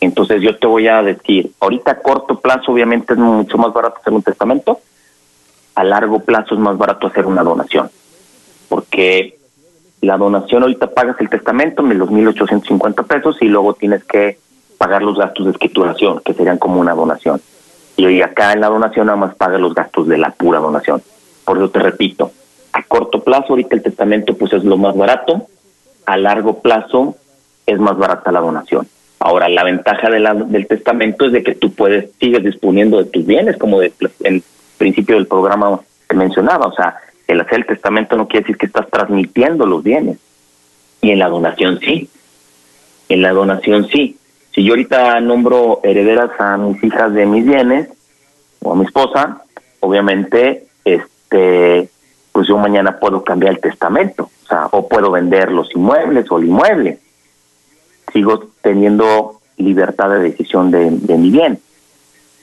Entonces 0.00 0.40
yo 0.40 0.56
te 0.56 0.66
voy 0.66 0.86
a 0.86 1.02
decir, 1.02 1.50
ahorita 1.58 1.90
a 1.90 1.98
corto 1.98 2.38
plazo 2.38 2.72
obviamente 2.72 3.14
es 3.14 3.18
mucho 3.18 3.58
más 3.58 3.72
barato 3.72 3.98
hacer 4.00 4.12
un 4.12 4.22
testamento, 4.22 4.80
a 5.74 5.84
largo 5.84 6.20
plazo 6.20 6.54
es 6.54 6.60
más 6.60 6.78
barato 6.78 7.08
hacer 7.08 7.26
una 7.26 7.42
donación, 7.42 7.90
porque 8.68 9.38
la 10.00 10.16
donación 10.16 10.62
ahorita 10.62 10.88
pagas 10.88 11.16
el 11.20 11.28
testamento, 11.28 11.82
los 11.82 12.10
1.850 12.10 13.06
pesos, 13.06 13.36
y 13.40 13.46
luego 13.46 13.74
tienes 13.74 14.04
que 14.04 14.38
pagar 14.78 15.02
los 15.02 15.18
gastos 15.18 15.46
de 15.46 15.52
escrituración, 15.52 16.20
que 16.24 16.34
serían 16.34 16.58
como 16.58 16.80
una 16.80 16.94
donación. 16.94 17.40
Y 17.96 18.04
hoy 18.04 18.20
acá 18.20 18.52
en 18.52 18.60
la 18.60 18.68
donación 18.68 19.06
nada 19.06 19.16
más 19.16 19.34
pagas 19.34 19.60
los 19.60 19.74
gastos 19.74 20.06
de 20.06 20.18
la 20.18 20.30
pura 20.30 20.60
donación. 20.60 21.02
Por 21.44 21.56
eso 21.56 21.70
te 21.70 21.78
repito, 21.78 22.30
a 22.72 22.82
corto 22.82 23.22
plazo 23.22 23.46
ahorita 23.50 23.74
el 23.74 23.82
testamento 23.82 24.36
pues 24.36 24.52
es 24.52 24.64
lo 24.64 24.76
más 24.76 24.96
barato, 24.96 25.46
a 26.04 26.16
largo 26.16 26.60
plazo 26.60 27.16
es 27.64 27.78
más 27.78 27.96
barata 27.96 28.30
la 28.30 28.40
donación. 28.40 28.86
Ahora, 29.18 29.48
la 29.48 29.64
ventaja 29.64 30.08
del 30.10 30.66
testamento 30.66 31.24
es 31.24 31.32
de 31.32 31.42
que 31.42 31.54
tú 31.54 31.72
puedes, 31.72 32.10
sigues 32.20 32.44
disponiendo 32.44 32.98
de 32.98 33.06
tus 33.06 33.24
bienes, 33.24 33.56
como 33.56 33.80
de, 33.80 33.92
el 34.22 34.42
principio 34.76 35.16
del 35.16 35.26
programa 35.26 35.80
que 36.08 36.16
mencionaba, 36.16 36.66
o 36.66 36.72
sea, 36.74 36.96
el 37.26 37.40
hacer 37.40 37.60
el 37.60 37.66
testamento 37.66 38.16
no 38.16 38.28
quiere 38.28 38.44
decir 38.44 38.56
que 38.56 38.66
estás 38.66 38.88
transmitiendo 38.90 39.66
los 39.66 39.82
bienes. 39.82 40.18
Y 41.00 41.10
en 41.10 41.18
la 41.18 41.28
donación 41.28 41.80
sí. 41.80 42.08
En 43.08 43.22
la 43.22 43.32
donación 43.32 43.88
sí. 43.88 44.18
Si 44.54 44.64
yo 44.64 44.72
ahorita 44.72 45.20
nombro 45.20 45.80
herederas 45.82 46.30
a 46.38 46.56
mis 46.56 46.82
hijas 46.82 47.12
de 47.12 47.26
mis 47.26 47.44
bienes 47.44 47.88
o 48.62 48.72
a 48.72 48.76
mi 48.76 48.84
esposa, 48.84 49.42
obviamente, 49.80 50.66
este, 50.84 51.88
pues 52.32 52.48
yo 52.48 52.56
mañana 52.56 52.98
puedo 52.98 53.22
cambiar 53.22 53.52
el 53.54 53.60
testamento, 53.60 54.30
o 54.44 54.46
sea, 54.46 54.66
o 54.72 54.88
puedo 54.88 55.10
vender 55.10 55.52
los 55.52 55.74
inmuebles 55.74 56.30
o 56.30 56.38
el 56.38 56.44
inmueble. 56.44 56.98
Sigo 58.12 58.48
teniendo 58.62 59.40
libertad 59.58 60.10
de 60.10 60.20
decisión 60.20 60.70
de, 60.70 60.90
de 60.90 61.18
mi 61.18 61.30
bien. 61.30 61.58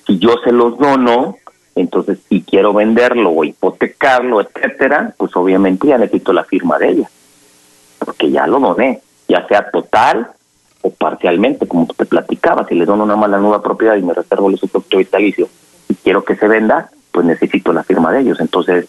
Si 0.06 0.20
yo 0.20 0.36
se 0.44 0.52
los 0.52 0.78
dono, 0.78 1.38
entonces, 1.76 2.20
si 2.30 2.44
quiero 2.44 2.74
venderlo 2.74 3.32
o 3.32 3.44
hipotecarlo, 3.44 4.42
etcétera, 4.42 5.14
pues 5.18 5.36
obviamente 5.36 5.88
ya 5.88 5.98
necesito 5.98 6.32
la 6.32 6.44
firma 6.44 6.78
de 6.78 6.90
ella, 6.90 7.10
porque 8.00 8.30
ya 8.30 8.46
lo 8.46 8.60
doné, 8.60 9.02
ya 9.28 9.48
sea 9.48 9.70
total 9.72 10.28
o 10.82 10.92
parcialmente, 10.92 11.68
como 11.68 11.88
te 11.88 12.06
platicaba, 12.06 12.68
si 12.68 12.76
le 12.76 12.86
dono 12.86 13.06
una 13.06 13.16
mala 13.16 13.40
nueva 13.40 13.64
propiedad 13.64 13.96
y 13.96 14.04
me 14.04 14.14
reservo 14.14 14.50
el 14.50 14.56
usufructo 14.56 14.98
vitalicio 14.98 15.48
y 15.90 15.96
quiero 15.96 16.24
que 16.24 16.36
se 16.36 16.48
venda, 16.48 16.92
pues 17.12 17.26
necesito 17.26 17.74
la 17.74 17.84
firma 17.84 18.12
de 18.12 18.22
ellos. 18.22 18.40
Entonces, 18.40 18.88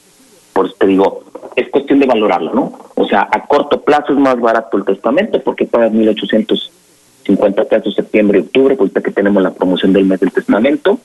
por 0.52 0.66
eso 0.66 0.74
te 0.78 0.86
digo, 0.86 1.24
es 1.56 1.68
cuestión 1.70 2.00
de 2.00 2.06
valorarlo, 2.06 2.52
¿no? 2.52 2.78
O 2.96 3.06
sea, 3.06 3.28
a 3.30 3.46
corto 3.46 3.80
plazo 3.80 4.12
es 4.12 4.18
más 4.18 4.38
barato 4.38 4.76
el 4.76 4.84
testamento 4.84 5.40
porque 5.42 5.64
pagas 5.64 5.92
1.850 5.92 7.68
pesos 7.68 7.94
septiembre 7.94 8.40
y 8.40 8.42
octubre, 8.42 8.76
ahorita 8.78 9.00
que 9.00 9.10
tenemos 9.10 9.42
la 9.42 9.52
promoción 9.52 9.92
del 9.92 10.04
mes 10.04 10.20
del 10.20 10.32
testamento 10.32 10.98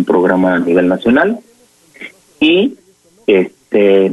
un 0.00 0.04
programa 0.04 0.54
a 0.54 0.58
nivel 0.58 0.88
nacional. 0.88 1.38
Y 2.40 2.76
este 3.26 4.12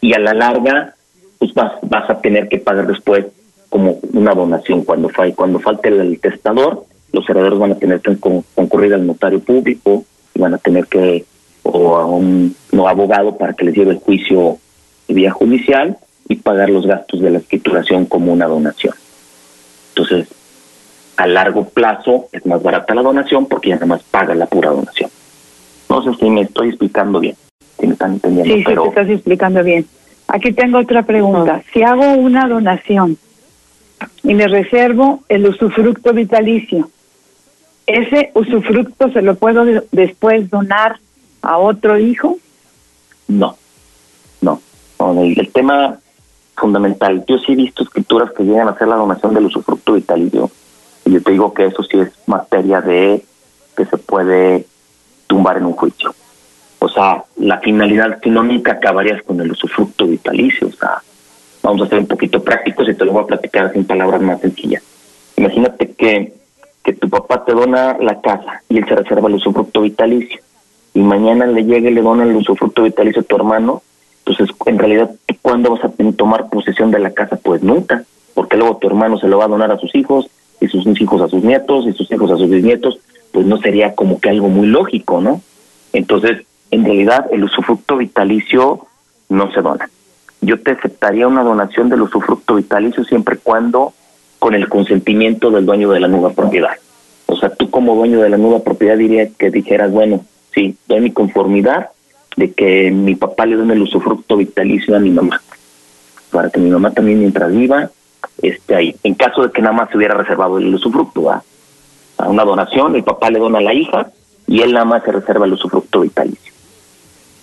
y 0.00 0.14
a 0.14 0.18
la 0.18 0.34
larga 0.34 0.94
pues 1.38 1.52
vas 1.54 1.74
vas 1.82 2.10
a 2.10 2.20
tener 2.20 2.48
que 2.48 2.58
pagar 2.58 2.86
después 2.86 3.26
como 3.68 3.98
una 4.12 4.34
donación. 4.34 4.82
Cuando 4.82 5.08
falte 5.08 5.34
cuando 5.34 5.60
falte 5.60 5.88
el 5.88 6.18
testador 6.18 6.84
los 7.12 7.28
herederos 7.28 7.58
van 7.58 7.72
a 7.72 7.78
tener 7.78 8.00
que 8.00 8.16
concurrir 8.18 8.94
al 8.94 9.06
notario 9.06 9.40
público 9.40 10.04
y 10.34 10.40
van 10.40 10.54
a 10.54 10.58
tener 10.58 10.86
que 10.86 11.24
o 11.62 11.96
a 11.96 12.06
un 12.06 12.56
no 12.72 12.88
abogado 12.88 13.36
para 13.36 13.52
que 13.52 13.66
les 13.66 13.74
lleve 13.74 13.92
el 13.92 13.98
juicio 13.98 14.58
vía 15.08 15.30
judicial 15.30 15.98
y 16.28 16.36
pagar 16.36 16.70
los 16.70 16.86
gastos 16.86 17.20
de 17.20 17.30
la 17.30 17.38
escrituración 17.38 18.06
como 18.06 18.32
una 18.32 18.46
donación. 18.46 18.94
Entonces 19.90 20.28
a 21.16 21.26
largo 21.26 21.64
plazo 21.68 22.26
es 22.32 22.44
más 22.46 22.62
barata 22.62 22.94
la 22.94 23.02
donación 23.02 23.46
porque 23.46 23.68
ya 23.70 23.74
nada 23.76 23.86
más 23.86 24.02
paga 24.02 24.34
la 24.34 24.46
pura 24.46 24.70
donación. 24.70 25.10
¿no? 25.88 26.02
sé 26.02 26.14
si 26.18 26.30
me 26.30 26.42
estoy 26.42 26.68
explicando 26.70 27.20
bien, 27.20 27.36
si 27.78 27.86
me 27.86 27.92
están 27.92 28.12
entendiendo. 28.14 28.54
Sí, 28.54 28.62
pero... 28.64 28.82
sí, 28.84 28.88
te 28.90 29.00
estás 29.00 29.14
explicando 29.14 29.62
bien. 29.62 29.86
Aquí 30.28 30.52
tengo 30.52 30.78
otra 30.78 31.02
pregunta. 31.02 31.62
Si 31.72 31.82
hago 31.82 32.14
una 32.14 32.48
donación 32.48 33.18
y 34.22 34.34
me 34.34 34.48
reservo 34.48 35.22
el 35.28 35.46
usufructo 35.46 36.12
vitalicio, 36.14 36.88
¿ese 37.86 38.30
usufructo 38.34 39.10
se 39.12 39.20
lo 39.20 39.34
puedo 39.34 39.64
de- 39.66 39.82
después 39.92 40.48
donar 40.48 40.96
a 41.42 41.58
otro 41.58 41.98
hijo? 41.98 42.38
No, 43.28 43.56
no. 44.40 44.60
no, 44.98 45.22
el, 45.22 45.38
el 45.38 45.52
tema 45.52 45.98
fundamental, 46.56 47.24
yo 47.28 47.38
sí 47.38 47.52
he 47.52 47.56
visto 47.56 47.82
escrituras 47.82 48.30
que 48.32 48.44
llegan 48.44 48.68
a 48.68 48.72
hacer 48.72 48.88
la 48.88 48.96
donación 48.96 49.34
del 49.34 49.46
usufructo 49.46 49.94
vitalicio 49.94 50.50
y 51.04 51.12
yo 51.12 51.22
te 51.22 51.32
digo 51.32 51.52
que 51.52 51.66
eso 51.66 51.82
sí 51.82 51.98
es 51.98 52.10
materia 52.26 52.80
de 52.80 53.22
que 53.76 53.84
se 53.84 53.96
puede 53.96 54.66
tumbar 55.26 55.56
en 55.56 55.66
un 55.66 55.72
juicio. 55.72 56.14
O 56.78 56.88
sea, 56.88 57.24
la 57.36 57.58
finalidad, 57.58 58.18
si 58.22 58.30
no, 58.30 58.42
nunca 58.42 58.72
acabarías 58.72 59.22
con 59.22 59.40
el 59.40 59.50
usufructo 59.50 60.06
vitalicio. 60.06 60.68
O 60.68 60.72
sea, 60.72 61.02
vamos 61.62 61.82
a 61.82 61.88
ser 61.88 61.98
un 61.98 62.06
poquito 62.06 62.42
prácticos 62.42 62.88
y 62.88 62.94
te 62.94 63.04
lo 63.04 63.12
voy 63.12 63.22
a 63.22 63.26
platicar 63.26 63.72
sin 63.72 63.84
palabras 63.84 64.20
más 64.20 64.40
sencillas. 64.40 64.82
Imagínate 65.36 65.92
que, 65.92 66.34
que 66.84 66.92
tu 66.92 67.08
papá 67.08 67.44
te 67.44 67.52
dona 67.52 67.96
la 67.98 68.20
casa 68.20 68.62
y 68.68 68.78
él 68.78 68.84
se 68.86 68.94
reserva 68.94 69.28
el 69.28 69.36
usufructo 69.36 69.82
vitalicio 69.82 70.40
y 70.94 71.00
mañana 71.00 71.46
le 71.46 71.64
llega 71.64 71.88
y 71.88 71.94
le 71.94 72.02
dona 72.02 72.24
el 72.24 72.36
usufructo 72.36 72.82
vitalicio 72.82 73.22
a 73.22 73.24
tu 73.24 73.36
hermano, 73.36 73.82
entonces 74.24 74.54
en 74.66 74.78
realidad 74.78 75.10
¿tú 75.26 75.34
cuándo 75.40 75.70
vas 75.70 75.84
a 75.84 75.92
tomar 76.16 76.48
posesión 76.50 76.90
de 76.90 76.98
la 76.98 77.12
casa? 77.12 77.36
Pues 77.36 77.62
nunca, 77.62 78.04
porque 78.34 78.56
luego 78.56 78.76
tu 78.76 78.88
hermano 78.88 79.18
se 79.18 79.28
lo 79.28 79.38
va 79.38 79.46
a 79.46 79.48
donar 79.48 79.72
a 79.72 79.78
sus 79.78 79.94
hijos 79.94 80.28
y 80.62 80.68
sus 80.68 81.00
hijos 81.00 81.20
a 81.20 81.28
sus 81.28 81.42
nietos 81.42 81.86
y 81.86 81.92
sus 81.92 82.10
hijos 82.10 82.30
a 82.30 82.36
sus 82.36 82.48
bisnietos, 82.48 82.98
pues 83.32 83.46
no 83.46 83.58
sería 83.58 83.94
como 83.94 84.20
que 84.20 84.30
algo 84.30 84.48
muy 84.48 84.68
lógico, 84.68 85.20
¿no? 85.20 85.42
Entonces, 85.92 86.42
en 86.70 86.84
realidad 86.84 87.26
el 87.32 87.44
usufructo 87.44 87.96
vitalicio 87.96 88.86
no 89.28 89.52
se 89.52 89.60
dona. 89.60 89.90
Yo 90.40 90.60
te 90.60 90.72
aceptaría 90.72 91.28
una 91.28 91.42
donación 91.42 91.88
del 91.88 92.02
usufructo 92.02 92.54
vitalicio 92.54 93.04
siempre 93.04 93.36
y 93.36 93.38
cuando 93.38 93.92
con 94.38 94.54
el 94.54 94.68
consentimiento 94.68 95.50
del 95.50 95.66
dueño 95.66 95.90
de 95.90 96.00
la 96.00 96.08
nueva 96.08 96.30
propiedad. 96.30 96.72
O 97.26 97.36
sea, 97.36 97.50
tú 97.50 97.70
como 97.70 97.94
dueño 97.94 98.20
de 98.20 98.28
la 98.28 98.36
nueva 98.36 98.60
propiedad 98.60 98.96
diría 98.96 99.28
que 99.30 99.50
dijeras, 99.50 99.90
bueno, 99.90 100.24
sí, 100.54 100.76
doy 100.88 101.00
mi 101.00 101.12
conformidad 101.12 101.90
de 102.36 102.52
que 102.52 102.90
mi 102.90 103.14
papá 103.14 103.46
le 103.46 103.56
done 103.56 103.74
el 103.74 103.82
usufructo 103.82 104.36
vitalicio 104.36 104.96
a 104.96 105.00
mi 105.00 105.10
mamá, 105.10 105.40
para 106.30 106.50
que 106.50 106.60
mi 106.60 106.70
mamá 106.70 106.90
también 106.90 107.20
mientras 107.20 107.52
viva 107.52 107.90
esté 108.40 108.74
ahí. 108.74 108.96
En 109.02 109.14
caso 109.14 109.42
de 109.42 109.50
que 109.50 109.62
nada 109.62 109.74
más 109.74 109.90
se 109.90 109.96
hubiera 109.96 110.14
reservado 110.14 110.58
el 110.58 110.74
usufructo, 110.74 111.30
a 111.30 111.42
una 112.28 112.44
donación, 112.44 112.94
el 112.94 113.04
papá 113.04 113.30
le 113.30 113.38
dona 113.38 113.58
a 113.58 113.62
la 113.62 113.74
hija 113.74 114.10
y 114.46 114.60
él 114.60 114.72
nada 114.72 114.84
más 114.84 115.02
se 115.04 115.12
reserva 115.12 115.46
el 115.46 115.54
usufructo 115.54 116.00
vitalicio. 116.00 116.52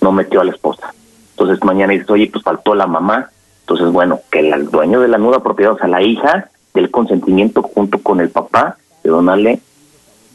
No 0.01 0.11
metió 0.11 0.41
a 0.41 0.45
la 0.45 0.51
esposa. 0.51 0.93
Entonces 1.31 1.63
mañana 1.63 1.93
dices, 1.93 2.09
oye, 2.09 2.29
pues 2.31 2.43
faltó 2.43 2.75
la 2.75 2.87
mamá. 2.87 3.29
Entonces, 3.61 3.91
bueno, 3.91 4.19
que 4.31 4.39
el 4.39 4.69
dueño 4.69 4.99
de 4.99 5.07
la 5.07 5.17
nueva 5.17 5.43
propiedad, 5.43 5.73
o 5.73 5.77
sea, 5.77 5.87
la 5.87 6.01
hija, 6.01 6.49
del 6.73 6.91
consentimiento 6.91 7.61
junto 7.61 7.99
con 7.99 8.19
el 8.19 8.29
papá 8.29 8.77
de 9.03 9.09
donarle 9.09 9.59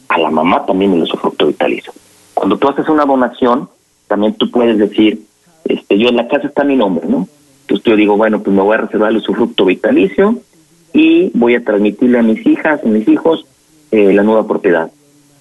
a 0.09 0.17
la 0.19 0.29
mamá 0.29 0.65
también 0.65 0.93
el 0.93 1.03
usufructo 1.03 1.47
vitalicio. 1.47 1.93
Cuando 2.33 2.57
tú 2.57 2.69
haces 2.69 2.87
una 2.89 3.05
donación, 3.05 3.69
también 4.07 4.35
tú 4.35 4.51
puedes 4.51 4.77
decir, 4.77 5.25
este, 5.63 5.97
yo 5.97 6.09
en 6.09 6.17
la 6.17 6.27
casa 6.27 6.47
está 6.47 6.63
mi 6.63 6.75
nombre, 6.75 7.07
¿no? 7.07 7.27
Entonces 7.65 7.83
yo 7.85 7.95
digo, 7.95 8.15
bueno, 8.15 8.41
pues 8.41 8.55
me 8.55 8.61
voy 8.61 8.75
a 8.75 8.81
reservar 8.81 9.09
el 9.09 9.17
usufructo 9.17 9.65
vitalicio 9.65 10.39
y 10.93 11.31
voy 11.33 11.55
a 11.55 11.63
transmitirle 11.63 12.19
a 12.19 12.23
mis 12.23 12.45
hijas, 12.45 12.79
a 12.83 12.87
mis 12.87 13.07
hijos, 13.07 13.45
eh, 13.91 14.13
la 14.13 14.21
nueva 14.21 14.47
propiedad. 14.47 14.91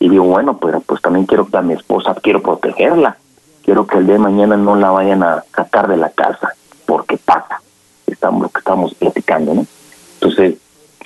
Y 0.01 0.09
digo, 0.09 0.25
bueno, 0.25 0.59
pero 0.59 0.81
pues 0.81 1.03
también 1.03 1.27
quiero 1.27 1.47
que 1.47 1.57
a 1.57 1.63
mi 1.63 1.75
esposa, 1.75 2.17
quiero 2.23 2.41
protegerla. 2.43 3.19
Quiero 3.63 3.87
que 3.87 3.99
el 3.99 4.07
día 4.07 4.15
de 4.15 4.21
mañana 4.21 4.57
no 4.57 4.75
la 4.77 4.91
vayan 4.91 5.23
a 5.23 5.45
sacar 5.55 5.89
de 5.89 5.97
la 5.97 6.11
casa, 6.11 6.55
porque 6.87 7.17
pasa. 7.19 7.61
Estamos, 8.07 8.43
lo 8.43 8.49
que 8.49 8.59
estamos 8.59 8.95
platicando, 8.95 9.55
¿no? 9.55 9.67
Entonces, 10.15 10.57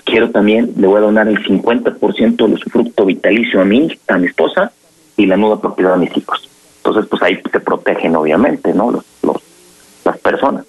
quiero 0.04 0.30
también, 0.30 0.72
le 0.76 0.86
voy 0.86 0.98
a 0.98 1.02
donar 1.02 1.28
el 1.28 1.44
50% 1.44 2.36
del 2.36 2.54
usufructo 2.54 3.04
vitalicio 3.04 3.60
a 3.60 3.64
mí, 3.64 3.88
a 4.08 4.18
mi 4.18 4.28
esposa, 4.28 4.72
y 5.16 5.26
la 5.26 5.36
nueva 5.36 5.60
propiedad 5.60 5.94
a 5.94 5.98
mis 5.98 6.16
hijos. 6.16 6.48
Entonces, 6.78 7.06
pues 7.10 7.22
ahí 7.22 7.40
se 7.52 7.60
protegen, 7.60 8.16
obviamente, 8.16 8.72
¿no? 8.72 8.90
Los, 8.90 9.04
los, 9.22 9.36
las 10.04 10.18
personas. 10.18 10.64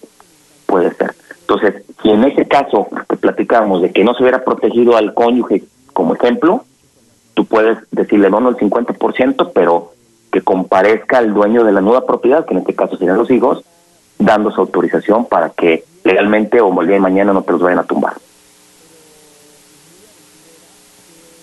Puede 0.69 0.93
ser. 0.93 1.15
Entonces, 1.41 1.83
si 2.03 2.11
en 2.11 2.23
ese 2.23 2.47
caso 2.47 2.87
que 3.09 3.17
platicábamos 3.17 3.81
de 3.81 3.91
que 3.91 4.03
no 4.03 4.13
se 4.13 4.21
hubiera 4.21 4.43
protegido 4.43 4.95
al 4.95 5.15
cónyuge, 5.15 5.63
como 5.93 6.13
ejemplo, 6.13 6.63
tú 7.33 7.45
puedes 7.45 7.79
decirle 7.89 8.29
dono 8.29 8.49
el 8.49 8.57
50%, 8.57 9.51
pero 9.51 9.93
que 10.31 10.41
comparezca 10.41 11.17
al 11.17 11.33
dueño 11.33 11.63
de 11.63 11.71
la 11.71 11.81
nueva 11.81 12.05
propiedad, 12.05 12.45
que 12.45 12.53
en 12.53 12.59
este 12.59 12.75
caso 12.75 12.97
serían 12.97 13.17
los 13.17 13.31
hijos, 13.31 13.63
dando 14.19 14.51
su 14.51 14.61
autorización 14.61 15.25
para 15.25 15.49
que 15.49 15.85
legalmente 16.03 16.61
o 16.61 16.81
el 16.81 16.87
día 16.87 16.97
de 16.97 17.01
mañana 17.01 17.33
no 17.33 17.41
te 17.41 17.51
los 17.51 17.61
vayan 17.61 17.79
a 17.79 17.83
tumbar. 17.83 18.13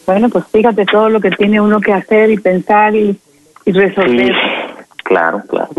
Bueno, 0.07 0.29
pues 0.29 0.45
fíjate 0.53 0.85
todo 0.87 1.09
lo 1.09 1.21
que 1.21 1.33
tiene 1.33 1.61
uno 1.61 1.81
que 1.81 1.93
hacer 1.93 2.31
y 2.31 2.39
pensar 2.39 2.95
y, 2.95 3.19
y 3.65 3.73
resolver 3.73 4.29
Sí, 4.29 4.85
claro, 4.99 5.43
claro. 5.49 5.71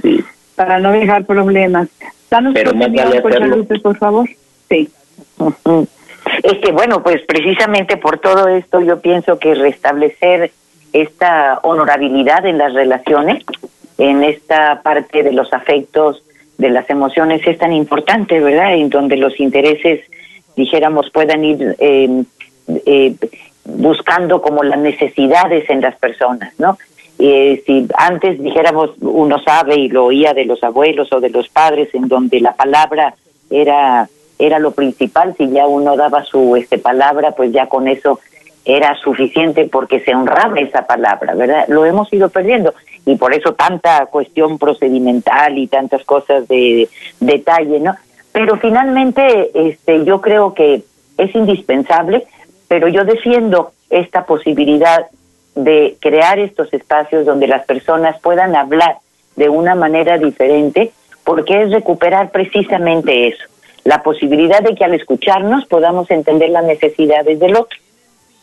Sí. 0.00 0.24
para 0.56 0.78
no 0.78 0.90
dejar 0.90 1.26
problemas. 1.26 1.88
Danos 2.30 2.54
Pero 2.54 2.74
más 2.74 2.92
vale 2.92 3.20
pues, 3.20 3.36
hacerlo. 3.36 3.56
Lupe, 3.56 3.78
por 3.80 3.96
favor. 3.96 4.28
Sí. 4.68 4.88
Ujú. 5.38 5.88
Es 6.42 6.58
que 6.58 6.72
bueno, 6.72 7.02
pues 7.02 7.20
precisamente 7.26 7.96
por 7.98 8.18
todo 8.18 8.48
esto 8.48 8.80
yo 8.80 9.00
pienso 9.00 9.38
que 9.38 9.54
restablecer 9.54 10.50
esta 10.92 11.58
honorabilidad 11.62 12.46
en 12.46 12.56
las 12.58 12.72
relaciones, 12.72 13.44
en 13.98 14.24
esta 14.24 14.80
parte 14.82 15.22
de 15.22 15.32
los 15.32 15.52
afectos, 15.52 16.24
de 16.58 16.70
las 16.70 16.88
emociones 16.88 17.46
es 17.46 17.58
tan 17.58 17.72
importante, 17.72 18.40
¿verdad? 18.40 18.74
En 18.74 18.88
donde 18.88 19.16
los 19.16 19.38
intereses, 19.40 20.00
dijéramos, 20.56 21.10
puedan 21.10 21.44
ir 21.44 21.76
eh, 21.78 22.24
eh, 22.86 23.14
buscando 23.64 24.40
como 24.40 24.62
las 24.62 24.78
necesidades 24.78 25.68
en 25.68 25.80
las 25.80 25.96
personas, 25.96 26.52
¿no? 26.58 26.78
Eh, 27.18 27.62
si 27.64 27.86
antes 27.96 28.42
dijéramos 28.42 28.90
uno 29.00 29.38
sabe 29.38 29.76
y 29.76 29.88
lo 29.88 30.06
oía 30.06 30.34
de 30.34 30.46
los 30.46 30.64
abuelos 30.64 31.12
o 31.12 31.20
de 31.20 31.30
los 31.30 31.48
padres 31.48 31.94
en 31.94 32.08
donde 32.08 32.40
la 32.40 32.54
palabra 32.54 33.14
era 33.50 34.08
era 34.36 34.58
lo 34.58 34.72
principal 34.72 35.32
si 35.38 35.48
ya 35.50 35.68
uno 35.68 35.96
daba 35.96 36.24
su 36.24 36.56
este 36.56 36.76
palabra 36.76 37.30
pues 37.30 37.52
ya 37.52 37.68
con 37.68 37.86
eso 37.86 38.18
era 38.64 38.96
suficiente 38.96 39.68
porque 39.70 40.00
se 40.00 40.12
honraba 40.12 40.58
esa 40.58 40.88
palabra 40.88 41.36
verdad 41.36 41.66
lo 41.68 41.84
hemos 41.84 42.12
ido 42.12 42.30
perdiendo. 42.30 42.74
Y 43.06 43.16
por 43.16 43.34
eso 43.34 43.52
tanta 43.52 44.06
cuestión 44.06 44.58
procedimental 44.58 45.58
y 45.58 45.66
tantas 45.68 46.02
cosas 46.04 46.48
de 46.48 46.88
detalle 47.20 47.78
no 47.78 47.94
pero 48.32 48.56
finalmente 48.56 49.52
este 49.54 50.04
yo 50.04 50.20
creo 50.20 50.52
que 50.52 50.82
es 51.16 51.34
indispensable 51.36 52.26
pero 52.66 52.88
yo 52.88 53.04
defiendo 53.04 53.70
esta 53.88 54.26
posibilidad 54.26 55.06
de 55.54 55.96
crear 56.00 56.38
estos 56.38 56.72
espacios 56.72 57.26
donde 57.26 57.46
las 57.46 57.64
personas 57.64 58.20
puedan 58.20 58.56
hablar 58.56 58.96
de 59.36 59.48
una 59.48 59.74
manera 59.74 60.18
diferente, 60.18 60.92
porque 61.24 61.62
es 61.62 61.70
recuperar 61.70 62.30
precisamente 62.30 63.28
eso, 63.28 63.44
la 63.84 64.02
posibilidad 64.02 64.62
de 64.62 64.74
que 64.74 64.84
al 64.84 64.94
escucharnos 64.94 65.66
podamos 65.66 66.10
entender 66.10 66.50
las 66.50 66.64
necesidades 66.64 67.38
del 67.38 67.56
otro. 67.56 67.78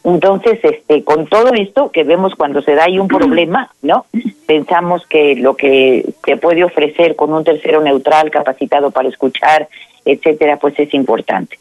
Entonces, 0.03 0.59
este, 0.63 1.03
con 1.03 1.27
todo 1.27 1.53
esto 1.53 1.91
que 1.91 2.03
vemos 2.03 2.33
cuando 2.35 2.61
se 2.61 2.73
da 2.73 2.85
ahí 2.85 2.97
un 2.97 3.07
problema, 3.07 3.71
¿no? 3.83 4.07
Pensamos 4.47 5.05
que 5.05 5.35
lo 5.35 5.55
que 5.55 6.05
se 6.25 6.37
puede 6.37 6.63
ofrecer 6.63 7.15
con 7.15 7.31
un 7.31 7.43
tercero 7.43 7.81
neutral, 7.81 8.31
capacitado 8.31 8.89
para 8.89 9.09
escuchar, 9.09 9.67
etcétera, 10.03 10.57
pues 10.57 10.73
es 10.79 10.91
importante. 10.95 11.59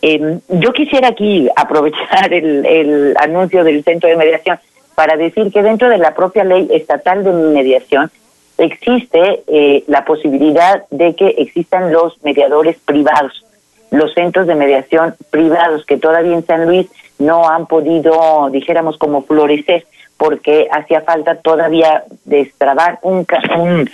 Eh, 0.00 0.38
yo 0.48 0.72
quisiera 0.72 1.08
aquí 1.08 1.48
aprovechar 1.56 2.32
el, 2.32 2.64
el 2.64 3.14
anuncio 3.18 3.62
del 3.62 3.84
centro 3.84 4.08
de 4.08 4.16
mediación 4.16 4.58
para 4.94 5.16
decir 5.16 5.52
que 5.52 5.62
dentro 5.62 5.88
de 5.88 5.98
la 5.98 6.14
propia 6.14 6.44
ley 6.44 6.68
estatal 6.70 7.24
de 7.24 7.32
mediación 7.32 8.10
existe 8.58 9.42
eh, 9.46 9.84
la 9.86 10.04
posibilidad 10.04 10.84
de 10.90 11.14
que 11.14 11.28
existan 11.38 11.92
los 11.92 12.22
mediadores 12.22 12.76
privados, 12.84 13.44
los 13.90 14.12
centros 14.14 14.46
de 14.46 14.54
mediación 14.54 15.14
privados 15.30 15.84
que 15.84 15.96
todavía 15.96 16.34
en 16.34 16.46
San 16.46 16.66
Luis 16.66 16.88
no 17.18 17.48
han 17.48 17.66
podido, 17.66 18.48
dijéramos, 18.50 18.98
como 18.98 19.22
florecer 19.22 19.86
porque 20.16 20.68
hacía 20.70 21.00
falta 21.00 21.36
todavía 21.36 22.04
destrabar 22.24 23.00
un, 23.02 23.26
un, 23.58 23.90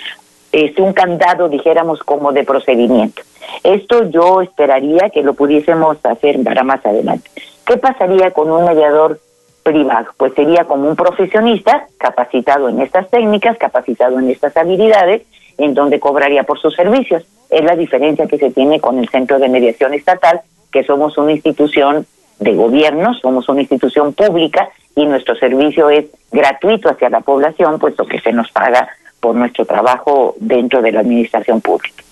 este, 0.53 0.83
un 0.83 0.93
candado, 0.93 1.49
dijéramos, 1.49 2.01
como 2.01 2.33
de 2.33 2.45
procedimiento. 2.45 3.23
Esto 3.63 4.11
yo 4.11 4.43
esperaría 4.43 5.09
que 5.11 5.23
lo 5.23 5.35
pudiésemos 5.35 5.97
hacer 6.05 6.43
para 6.45 6.65
más 6.65 6.85
adelante. 6.85 7.31
¿Qué 7.65 7.79
pasaría 7.79 8.31
con 8.33 8.51
un 8.51 8.67
mediador 8.67 9.21
privado? 9.69 10.07
Pues 10.17 10.33
sería 10.35 10.65
como 10.65 10.89
un 10.89 10.97
profesionista 10.97 11.87
capacitado 11.99 12.71
en 12.71 12.81
estas 12.81 13.11
técnicas, 13.11 13.59
capacitado 13.59 14.19
en 14.19 14.31
estas 14.31 14.57
habilidades, 14.57 15.23
en 15.59 15.75
donde 15.75 16.01
cobraría 16.01 16.45
por 16.45 16.59
sus 16.59 16.75
servicios. 16.75 17.25
Es 17.51 17.65
la 17.65 17.77
diferencia 17.77 18.27
que 18.27 18.39
se 18.39 18.51
tiene 18.51 18.81
con 18.81 18.99
el 18.99 19.09
Centro 19.11 19.39
de 19.39 19.49
Mediación 19.49 19.93
Estatal, 19.93 20.41
que 20.73 20.85
somos 20.85 21.19
una 21.19 21.33
institución 21.33 22.07
de 22.39 22.55
gobierno, 22.55 23.13
somos 23.15 23.49
una 23.49 23.61
institución 23.61 24.15
pública 24.15 24.71
y 24.95 25.05
nuestro 25.05 25.35
servicio 25.35 25.91
es 25.91 26.07
gratuito 26.33 26.89
hacia 26.89 27.11
la 27.11 27.21
población, 27.21 27.79
puesto 27.79 28.07
que 28.07 28.21
se 28.21 28.33
nos 28.33 28.51
paga 28.51 28.89
por 29.21 29.35
nuestro 29.35 29.67
trabajo 29.67 30.35
dentro 30.39 30.81
de 30.81 30.93
la 30.93 31.01
administración 31.01 31.61
pública. 31.61 32.03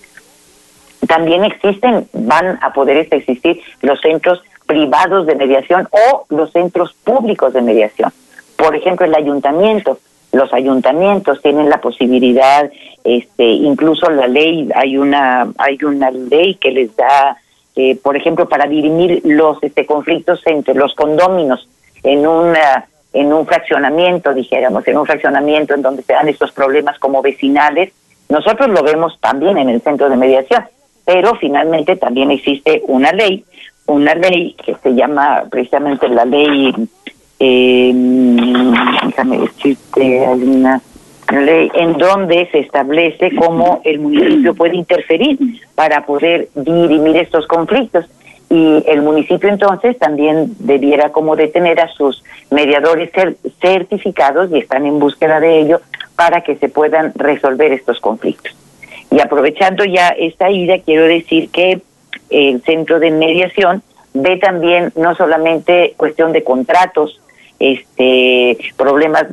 También 1.07 1.45
existen, 1.45 2.09
van 2.13 2.59
a 2.61 2.73
poder 2.73 3.09
existir 3.11 3.61
los 3.81 4.01
centros 4.01 4.43
privados 4.67 5.27
de 5.27 5.37
mediación 5.37 5.89
o 5.91 6.27
los 6.29 6.53
centros 6.53 6.93
públicos 7.05 7.53
de 7.53 7.63
mediación. 7.63 8.13
Por 8.57 8.75
ejemplo, 8.75 9.07
el 9.07 9.15
ayuntamiento. 9.15 9.99
Los 10.33 10.53
ayuntamientos 10.53 11.41
tienen 11.41 11.71
la 11.71 11.81
posibilidad, 11.81 12.71
este, 13.05 13.45
incluso 13.45 14.11
la 14.11 14.27
ley, 14.27 14.69
hay 14.75 14.99
una, 14.99 15.49
hay 15.57 15.79
una 15.83 16.11
ley 16.11 16.57
que 16.57 16.73
les 16.73 16.95
da, 16.97 17.37
eh, 17.77 17.97
por 17.97 18.17
ejemplo, 18.17 18.49
para 18.49 18.67
dirimir 18.67 19.23
los 19.25 19.63
este, 19.63 19.87
conflictos 19.87 20.43
entre 20.47 20.75
los 20.75 20.95
condóminos 20.95 21.69
en 22.03 22.27
una 22.27 22.87
en 23.13 23.33
un 23.33 23.47
fraccionamiento, 23.47 24.35
dijéramos, 24.35 24.87
en 24.87 24.99
un 24.99 25.07
fraccionamiento 25.07 25.73
en 25.73 25.81
donde 25.81 26.03
se 26.03 26.13
dan 26.13 26.29
estos 26.29 26.53
problemas 26.53 26.99
como 26.99 27.23
vecinales. 27.23 27.91
Nosotros 28.29 28.69
lo 28.69 28.83
vemos 28.83 29.19
también 29.21 29.57
en 29.57 29.71
el 29.71 29.81
centro 29.81 30.11
de 30.11 30.17
mediación, 30.17 30.67
pero 31.07 31.35
finalmente 31.37 31.97
también 31.97 32.31
existe 32.31 32.83
una 32.87 33.13
ley, 33.13 33.43
una 33.87 34.15
ley 34.15 34.55
que 34.65 34.75
se 34.83 34.95
llama 34.95 35.45
precisamente 35.51 36.09
la 36.09 36.25
ley, 36.25 36.75
eh, 37.39 37.93
déjame 39.07 39.39
decirte, 39.39 40.27
hay 40.27 40.43
una 40.43 40.81
ley 41.33 41.71
en 41.75 41.95
donde 41.95 42.49
se 42.53 42.61
establece 42.61 43.35
cómo 43.35 43.81
el 43.85 43.99
municipio 43.99 44.55
puede 44.55 44.77
interferir 44.77 45.39
para 45.75 46.07
poder 46.07 46.49
dirimir 46.55 47.17
estos 47.17 47.47
conflictos 47.47 48.07
y 48.49 48.85
el 48.87 49.03
municipio 49.03 49.49
entonces 49.49 49.99
también 49.99 50.55
debiera 50.61 51.11
como 51.11 51.35
detener 51.35 51.81
a 51.81 51.89
sus 51.89 52.23
mediadores 52.51 53.11
certificados 53.61 54.51
y 54.53 54.59
están 54.59 54.87
en 54.87 55.01
búsqueda 55.01 55.41
de 55.41 55.61
ello 55.61 55.81
para 56.15 56.43
que 56.43 56.57
se 56.57 56.69
puedan 56.69 57.13
resolver 57.15 57.73
estos 57.73 58.01
conflictos. 58.01 58.55
Y 59.11 59.21
aprovechando 59.21 59.85
ya 59.85 60.09
esta 60.11 60.51
ida, 60.51 60.79
quiero 60.79 61.05
decir 61.07 61.49
que 61.51 61.81
el 62.31 62.63
centro 62.63 62.99
de 62.99 63.11
mediación 63.11 63.83
ve 64.15 64.39
también 64.39 64.93
no 64.97 65.15
solamente 65.15 65.95
cuestión 65.97 66.33
de 66.33 66.43
contratos, 66.43 67.21
este 67.59 68.59
problemas 68.77 69.27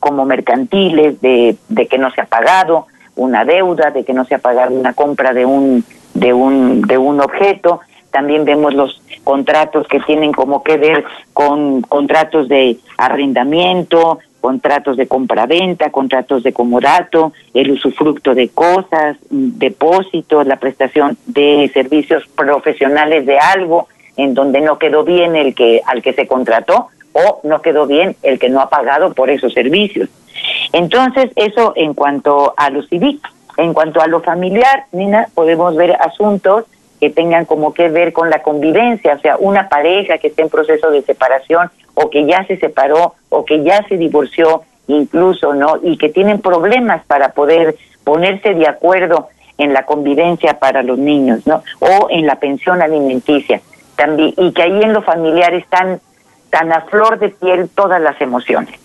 como 0.00 0.24
mercantiles 0.24 1.20
de, 1.20 1.56
de 1.68 1.86
que 1.86 1.98
no 1.98 2.10
se 2.10 2.22
ha 2.22 2.26
pagado 2.26 2.86
una 3.16 3.44
deuda, 3.44 3.90
de 3.90 4.04
que 4.04 4.12
no 4.12 4.24
se 4.24 4.34
ha 4.34 4.38
pagado 4.38 4.74
una 4.74 4.94
compra 4.94 5.32
de 5.32 5.44
un 5.44 5.84
de 6.14 6.32
un 6.32 6.82
de 6.82 6.96
un 6.96 7.20
objeto, 7.20 7.80
también 8.10 8.44
vemos 8.44 8.74
los 8.74 9.02
contratos 9.24 9.86
que 9.88 10.00
tienen 10.00 10.32
como 10.32 10.62
que 10.62 10.78
ver 10.78 11.04
con 11.32 11.82
contratos 11.82 12.48
de 12.48 12.78
arrendamiento, 12.96 14.20
contratos 14.40 14.96
de 14.96 15.06
compraventa, 15.06 15.90
contratos 15.90 16.42
de 16.42 16.52
comodato, 16.52 17.32
el 17.54 17.70
usufructo 17.72 18.34
de 18.34 18.48
cosas, 18.48 19.16
depósitos, 19.30 20.46
la 20.46 20.56
prestación 20.56 21.16
de 21.26 21.70
servicios 21.72 22.24
profesionales 22.34 23.26
de 23.26 23.38
algo 23.38 23.88
en 24.16 24.34
donde 24.34 24.60
no 24.60 24.78
quedó 24.78 25.04
bien 25.04 25.36
el 25.36 25.54
que 25.54 25.82
al 25.84 26.02
que 26.02 26.12
se 26.12 26.26
contrató 26.26 26.88
o 27.12 27.40
no 27.44 27.62
quedó 27.62 27.86
bien 27.86 28.16
el 28.22 28.38
que 28.38 28.48
no 28.48 28.60
ha 28.60 28.68
pagado 28.68 29.14
por 29.14 29.30
esos 29.30 29.52
servicios. 29.52 30.08
Entonces, 30.72 31.30
eso 31.36 31.72
en 31.76 31.94
cuanto 31.94 32.54
a 32.56 32.70
lo 32.70 32.82
civil. 32.82 33.20
En 33.56 33.72
cuanto 33.72 34.02
a 34.02 34.06
lo 34.06 34.20
familiar, 34.20 34.84
Nina, 34.92 35.28
podemos 35.34 35.74
ver 35.76 35.96
asuntos 35.98 36.64
que 37.00 37.10
tengan 37.10 37.44
como 37.44 37.74
que 37.74 37.88
ver 37.88 38.12
con 38.12 38.30
la 38.30 38.42
convivencia, 38.42 39.14
o 39.14 39.20
sea, 39.20 39.36
una 39.38 39.68
pareja 39.68 40.18
que 40.18 40.28
esté 40.28 40.42
en 40.42 40.48
proceso 40.48 40.90
de 40.90 41.02
separación 41.02 41.70
o 41.94 42.10
que 42.10 42.26
ya 42.26 42.44
se 42.46 42.56
separó 42.56 43.14
o 43.28 43.44
que 43.44 43.62
ya 43.62 43.86
se 43.88 43.96
divorció 43.96 44.62
incluso, 44.88 45.54
¿no? 45.54 45.78
Y 45.82 45.98
que 45.98 46.08
tienen 46.08 46.40
problemas 46.40 47.04
para 47.06 47.30
poder 47.30 47.76
ponerse 48.04 48.54
de 48.54 48.68
acuerdo 48.68 49.28
en 49.58 49.72
la 49.72 49.84
convivencia 49.84 50.58
para 50.58 50.82
los 50.82 50.98
niños, 50.98 51.46
¿no? 51.46 51.62
O 51.80 52.08
en 52.10 52.26
la 52.26 52.36
pensión 52.36 52.82
alimenticia. 52.82 53.60
También 53.96 54.34
y 54.36 54.52
que 54.52 54.62
ahí 54.62 54.82
en 54.82 54.92
lo 54.92 55.02
familiar 55.02 55.54
están 55.54 56.00
tan 56.50 56.72
a 56.72 56.82
flor 56.82 57.18
de 57.18 57.30
piel 57.30 57.68
todas 57.74 58.00
las 58.00 58.20
emociones. 58.20 58.78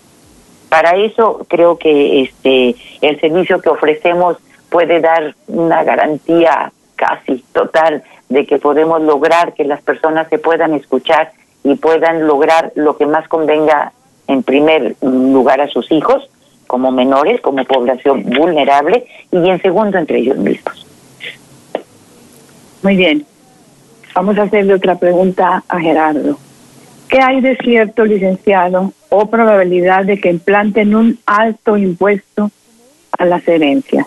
Para 0.68 0.96
eso 0.96 1.46
creo 1.48 1.76
que 1.76 2.22
este 2.22 2.74
el 3.02 3.20
servicio 3.20 3.60
que 3.60 3.68
ofrecemos 3.68 4.38
puede 4.70 5.00
dar 5.00 5.34
una 5.46 5.84
garantía 5.84 6.72
casi 7.02 7.44
total 7.52 8.04
de 8.28 8.46
que 8.46 8.58
podemos 8.58 9.02
lograr 9.02 9.54
que 9.54 9.64
las 9.64 9.82
personas 9.82 10.28
se 10.28 10.38
puedan 10.38 10.72
escuchar 10.74 11.32
y 11.64 11.74
puedan 11.74 12.26
lograr 12.28 12.72
lo 12.76 12.96
que 12.96 13.06
más 13.06 13.26
convenga 13.26 13.92
en 14.28 14.44
primer 14.44 14.94
lugar 15.00 15.60
a 15.60 15.68
sus 15.68 15.90
hijos 15.90 16.28
como 16.68 16.92
menores, 16.92 17.40
como 17.40 17.64
población 17.64 18.22
vulnerable 18.22 19.04
y 19.32 19.50
en 19.50 19.60
segundo 19.60 19.98
entre 19.98 20.18
ellos 20.18 20.38
mismos. 20.38 20.86
Muy 22.82 22.96
bien. 22.96 23.26
Vamos 24.14 24.38
a 24.38 24.42
hacerle 24.42 24.74
otra 24.74 24.94
pregunta 24.94 25.64
a 25.68 25.80
Gerardo. 25.80 26.38
¿Qué 27.08 27.20
hay 27.20 27.40
de 27.40 27.56
cierto, 27.56 28.04
licenciado, 28.04 28.92
o 29.08 29.26
probabilidad 29.26 30.04
de 30.04 30.20
que 30.20 30.30
implanten 30.30 30.94
un 30.94 31.18
alto 31.26 31.76
impuesto 31.76 32.50
a 33.18 33.24
las 33.24 33.46
herencias? 33.46 34.06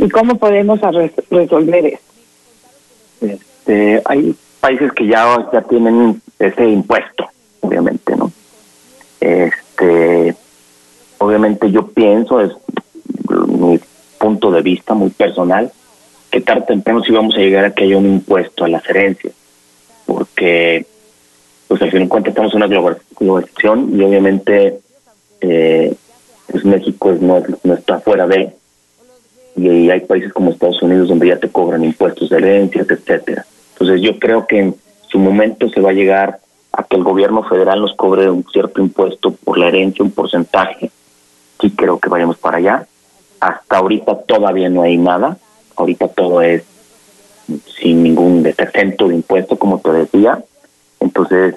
¿Y 0.00 0.08
cómo 0.08 0.36
podemos 0.36 0.80
resolver 1.30 1.86
eso? 1.86 2.02
Este, 3.20 4.00
hay 4.06 4.34
países 4.58 4.92
que 4.92 5.06
ya, 5.06 5.46
ya 5.52 5.60
tienen 5.60 6.22
ese 6.38 6.70
impuesto, 6.70 7.28
obviamente, 7.60 8.16
¿no? 8.16 8.32
Este, 9.20 10.34
obviamente 11.18 11.70
yo 11.70 11.86
pienso, 11.88 12.40
es 12.40 12.52
mi 13.46 13.78
punto 14.18 14.50
de 14.50 14.62
vista 14.62 14.94
muy 14.94 15.10
personal, 15.10 15.70
que 16.30 16.40
tarde 16.40 16.62
o 16.62 16.66
temprano 16.66 17.02
sí 17.04 17.12
vamos 17.12 17.34
a 17.34 17.40
llegar 17.40 17.66
a 17.66 17.74
que 17.74 17.84
haya 17.84 17.98
un 17.98 18.06
impuesto 18.06 18.64
a 18.64 18.68
las 18.68 18.88
herencias, 18.88 19.34
porque 20.06 20.86
pues 21.68 21.82
al 21.82 21.90
fin 21.90 22.04
de 22.04 22.08
cuentas 22.08 22.30
estamos 22.30 22.54
en 22.54 22.62
una 22.62 22.86
globalización 23.18 23.90
y 23.94 24.02
obviamente 24.02 24.80
eh, 25.42 25.94
pues 26.46 26.64
México 26.64 27.14
no, 27.20 27.42
no 27.64 27.74
está 27.74 28.00
fuera 28.00 28.26
de 28.26 28.59
y 29.68 29.90
hay 29.90 30.00
países 30.00 30.32
como 30.32 30.50
Estados 30.50 30.80
Unidos 30.82 31.08
donde 31.08 31.28
ya 31.28 31.36
te 31.36 31.48
cobran 31.48 31.84
impuestos 31.84 32.30
de 32.30 32.38
herencias, 32.38 32.88
etcétera. 32.88 33.44
Entonces 33.72 34.00
yo 34.00 34.18
creo 34.18 34.46
que 34.46 34.58
en 34.58 34.74
su 35.08 35.18
momento 35.18 35.68
se 35.68 35.80
va 35.80 35.90
a 35.90 35.94
llegar 35.94 36.40
a 36.72 36.82
que 36.84 36.96
el 36.96 37.04
gobierno 37.04 37.42
federal 37.42 37.80
nos 37.80 37.94
cobre 37.94 38.30
un 38.30 38.44
cierto 38.50 38.80
impuesto 38.80 39.32
por 39.32 39.58
la 39.58 39.68
herencia, 39.68 40.04
un 40.04 40.12
porcentaje. 40.12 40.90
Sí 41.60 41.70
creo 41.72 41.98
que 41.98 42.08
vayamos 42.08 42.38
para 42.38 42.58
allá. 42.58 42.86
Hasta 43.40 43.76
ahorita 43.76 44.22
todavía 44.22 44.68
no 44.68 44.82
hay 44.82 44.96
nada. 44.96 45.36
Ahorita 45.76 46.08
todo 46.08 46.40
es 46.40 46.62
sin 47.80 48.02
ningún 48.02 48.46
exento 48.46 49.08
de 49.08 49.16
impuesto, 49.16 49.58
como 49.58 49.80
te 49.80 49.92
decía. 49.92 50.42
Entonces 51.00 51.56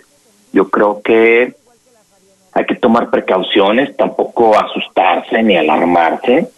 yo 0.52 0.70
creo 0.70 1.02
que 1.02 1.56
hay 2.54 2.66
que 2.66 2.76
tomar 2.76 3.10
precauciones, 3.10 3.96
tampoco 3.96 4.58
asustarse 4.58 5.42
ni 5.42 5.56
alarmarse 5.56 6.50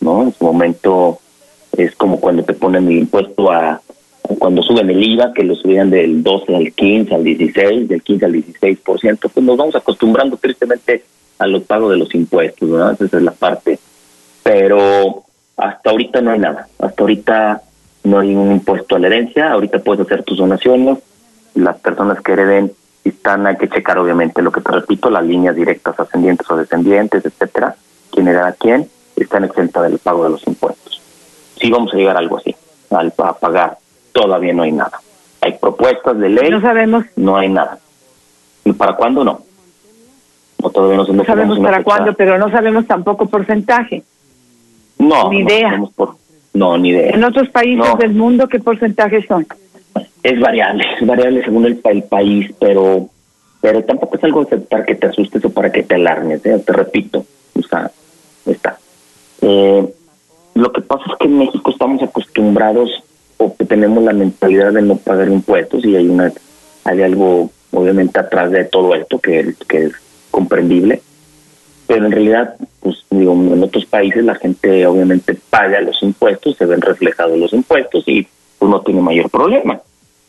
¿no? 0.00 0.22
En 0.22 0.32
su 0.32 0.44
momento 0.44 1.18
es 1.76 1.94
como 1.96 2.20
cuando 2.20 2.42
te 2.44 2.54
ponen 2.54 2.86
el 2.88 2.98
impuesto 2.98 3.50
a, 3.50 3.80
cuando 4.38 4.62
suben 4.62 4.90
el 4.90 5.02
IVA, 5.02 5.32
que 5.32 5.44
lo 5.44 5.54
subían 5.54 5.90
del 5.90 6.22
12 6.22 6.56
al 6.56 6.72
15, 6.72 7.14
al 7.14 7.24
16, 7.24 7.88
del 7.88 8.02
15 8.02 8.24
al 8.24 8.32
16%, 8.32 9.18
pues 9.32 9.46
nos 9.46 9.56
vamos 9.56 9.76
acostumbrando 9.76 10.36
tristemente 10.36 11.04
a 11.38 11.46
los 11.46 11.62
pagos 11.62 11.90
de 11.92 11.98
los 11.98 12.14
impuestos, 12.14 12.68
¿no? 12.68 12.90
Esa 12.90 13.04
es 13.04 13.22
la 13.22 13.32
parte. 13.32 13.78
Pero 14.42 15.24
hasta 15.56 15.90
ahorita 15.90 16.20
no 16.20 16.32
hay 16.32 16.38
nada, 16.38 16.68
hasta 16.78 17.02
ahorita 17.02 17.62
no 18.04 18.20
hay 18.20 18.34
un 18.34 18.52
impuesto 18.52 18.96
a 18.96 18.98
la 18.98 19.08
herencia, 19.08 19.52
ahorita 19.52 19.80
puedes 19.80 20.04
hacer 20.04 20.22
tus 20.22 20.38
donaciones, 20.38 20.98
las 21.54 21.78
personas 21.78 22.20
que 22.22 22.32
hereden 22.32 22.72
están, 23.04 23.46
hay 23.46 23.56
que 23.56 23.68
checar 23.68 23.98
obviamente 23.98 24.42
lo 24.42 24.52
que 24.52 24.60
te 24.60 24.70
repito, 24.70 25.10
las 25.10 25.24
líneas 25.24 25.56
directas 25.56 25.98
ascendientes 25.98 26.48
o 26.50 26.56
descendientes, 26.56 27.24
etcétera, 27.24 27.76
quién 28.12 28.28
hereda 28.28 28.48
a 28.48 28.52
quién, 28.52 28.88
están 29.24 29.44
exentas 29.44 29.82
del 29.84 29.98
pago 29.98 30.24
de 30.24 30.30
los 30.30 30.46
impuestos. 30.46 31.00
Sí 31.60 31.70
vamos 31.70 31.92
a 31.92 31.96
llegar 31.96 32.16
a 32.16 32.20
algo 32.20 32.38
así, 32.38 32.54
al, 32.90 33.12
a 33.18 33.32
pagar. 33.34 33.78
Todavía 34.12 34.52
no 34.52 34.62
hay 34.62 34.72
nada. 34.72 35.00
Hay 35.40 35.58
propuestas 35.58 36.18
de 36.18 36.28
ley. 36.28 36.50
No 36.50 36.60
sabemos. 36.60 37.04
No 37.16 37.36
hay 37.36 37.48
nada. 37.48 37.78
¿Y 38.64 38.72
para 38.72 38.94
cuándo 38.94 39.24
no? 39.24 39.42
No, 40.62 40.70
todavía 40.70 40.96
no, 40.96 41.04
no 41.04 41.24
sabemos 41.24 41.58
para 41.60 41.84
cuándo, 41.84 42.14
pero 42.14 42.38
no 42.38 42.50
sabemos 42.50 42.86
tampoco 42.86 43.26
porcentaje. 43.26 44.02
No, 44.98 45.30
ni 45.30 45.40
idea. 45.40 45.80
por, 45.94 46.16
no, 46.52 46.76
ni 46.76 46.90
idea. 46.90 47.10
En 47.10 47.22
otros 47.22 47.48
países 47.50 47.96
del 47.98 48.14
mundo, 48.14 48.48
¿qué 48.48 48.58
porcentajes 48.58 49.24
son? 49.26 49.46
Es 50.22 50.40
variable, 50.40 50.84
es 51.00 51.06
variable 51.06 51.44
según 51.44 51.66
el, 51.66 51.80
el 51.84 52.02
país, 52.02 52.52
pero 52.58 53.08
pero 53.60 53.82
tampoco 53.84 54.16
es 54.16 54.24
algo 54.24 54.42
aceptar 54.42 54.84
que 54.84 54.94
te 54.94 55.08
asustes 55.08 55.44
o 55.44 55.50
para 55.50 55.70
que 55.72 55.82
te 55.82 55.96
alarmes, 55.96 56.44
¿eh? 56.46 56.62
te 56.64 56.72
repito, 56.72 57.24
o 57.54 57.62
sea, 57.62 57.90
está. 58.46 58.77
Que 61.18 61.26
en 61.26 61.38
México 61.38 61.70
estamos 61.70 62.02
acostumbrados 62.02 63.02
o 63.38 63.56
que 63.56 63.64
tenemos 63.64 64.04
la 64.04 64.12
mentalidad 64.12 64.72
de 64.72 64.82
no 64.82 64.96
pagar 64.96 65.28
impuestos 65.28 65.84
y 65.84 65.96
hay 65.96 66.08
una 66.08 66.32
hay 66.84 67.02
algo 67.02 67.50
obviamente 67.72 68.18
atrás 68.18 68.50
de 68.50 68.64
todo 68.64 68.94
esto, 68.94 69.18
que, 69.18 69.54
que 69.68 69.84
es 69.86 69.92
comprendible, 70.30 71.02
pero 71.86 72.06
en 72.06 72.12
realidad, 72.12 72.54
pues 72.80 73.04
digo, 73.10 73.32
en 73.32 73.62
otros 73.62 73.84
países 73.86 74.24
la 74.24 74.34
gente 74.34 74.86
obviamente 74.86 75.36
paga 75.50 75.80
los 75.80 76.02
impuestos, 76.02 76.56
se 76.56 76.66
ven 76.66 76.80
reflejados 76.80 77.38
los 77.38 77.52
impuestos 77.52 78.04
y 78.06 78.26
pues 78.58 78.70
no 78.70 78.80
tiene 78.80 79.00
mayor 79.00 79.30
problema. 79.30 79.80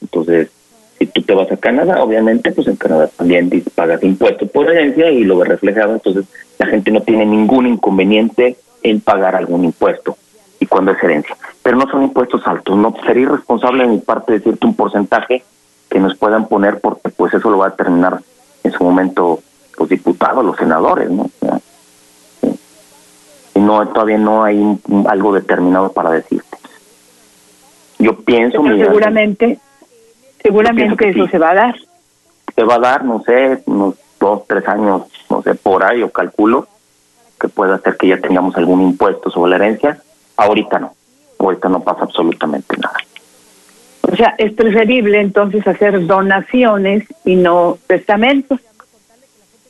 Entonces, 0.01 0.49
si 0.97 1.05
tú 1.07 1.21
te 1.21 1.33
vas 1.33 1.51
a 1.51 1.57
Canadá, 1.57 2.03
obviamente, 2.03 2.51
pues 2.51 2.67
en 2.67 2.75
Canadá 2.75 3.07
también 3.07 3.49
pagas 3.75 4.03
impuestos 4.03 4.49
por 4.51 4.69
herencia 4.69 5.09
y 5.09 5.23
lo 5.23 5.37
ves 5.37 5.49
reflejado, 5.49 5.93
entonces 5.93 6.25
la 6.57 6.67
gente 6.67 6.91
no 6.91 7.01
tiene 7.01 7.25
ningún 7.25 7.67
inconveniente 7.67 8.57
en 8.83 9.01
pagar 9.01 9.35
algún 9.35 9.65
impuesto 9.65 10.17
y 10.59 10.65
cuando 10.65 10.91
es 10.91 11.03
herencia. 11.03 11.35
Pero 11.63 11.77
no 11.77 11.89
son 11.89 12.03
impuestos 12.03 12.45
altos, 12.45 12.75
no 12.77 12.93
sería 13.05 13.23
irresponsable 13.23 13.83
de 13.83 13.89
mi 13.89 13.97
parte 13.99 14.33
decirte 14.33 14.65
un 14.65 14.75
porcentaje 14.75 15.43
que 15.89 15.99
nos 15.99 16.15
puedan 16.17 16.47
poner 16.47 16.79
porque 16.79 17.09
pues 17.09 17.33
eso 17.33 17.49
lo 17.49 17.57
va 17.57 17.67
a 17.67 17.69
determinar 17.71 18.21
en 18.63 18.71
su 18.71 18.83
momento 18.83 19.39
los 19.77 19.89
diputados, 19.89 20.45
los 20.45 20.57
senadores, 20.57 21.09
¿no? 21.09 21.29
Y 23.55 23.59
no 23.59 23.87
todavía 23.87 24.17
no 24.17 24.43
hay 24.43 24.79
algo 25.07 25.33
determinado 25.33 25.91
para 25.91 26.11
decirte. 26.11 26.57
Yo 27.97 28.15
pienso, 28.15 28.63
seguramente 28.63 29.59
seguramente 30.41 31.09
eso 31.09 31.27
se 31.27 31.37
va 31.37 31.51
a 31.51 31.55
dar. 31.55 31.75
Se 32.55 32.63
va 32.63 32.75
a 32.75 32.79
dar, 32.79 33.05
no 33.05 33.21
sé, 33.23 33.61
unos 33.65 33.95
dos, 34.19 34.43
tres 34.47 34.67
años, 34.67 35.03
no 35.29 35.41
sé, 35.41 35.55
por 35.55 35.83
ahí, 35.83 36.01
o 36.03 36.11
calculo 36.11 36.67
que 37.39 37.47
pueda 37.47 37.75
hacer 37.75 37.95
que 37.95 38.07
ya 38.07 38.19
tengamos 38.19 38.55
algún 38.57 38.81
impuesto 38.81 39.29
sobre 39.29 39.51
la 39.51 39.55
herencia. 39.57 40.01
Ahorita 40.39 40.79
no, 40.79 40.93
ahorita 41.37 41.69
no 41.69 41.81
pasa 41.81 42.03
absolutamente 42.03 42.77
nada. 42.77 42.97
O 44.01 44.15
sea, 44.15 44.35
es 44.37 44.53
preferible 44.53 45.19
entonces 45.19 45.67
hacer 45.67 46.07
donaciones 46.07 47.03
y 47.25 47.35
no 47.35 47.77
testamentos. 47.87 48.59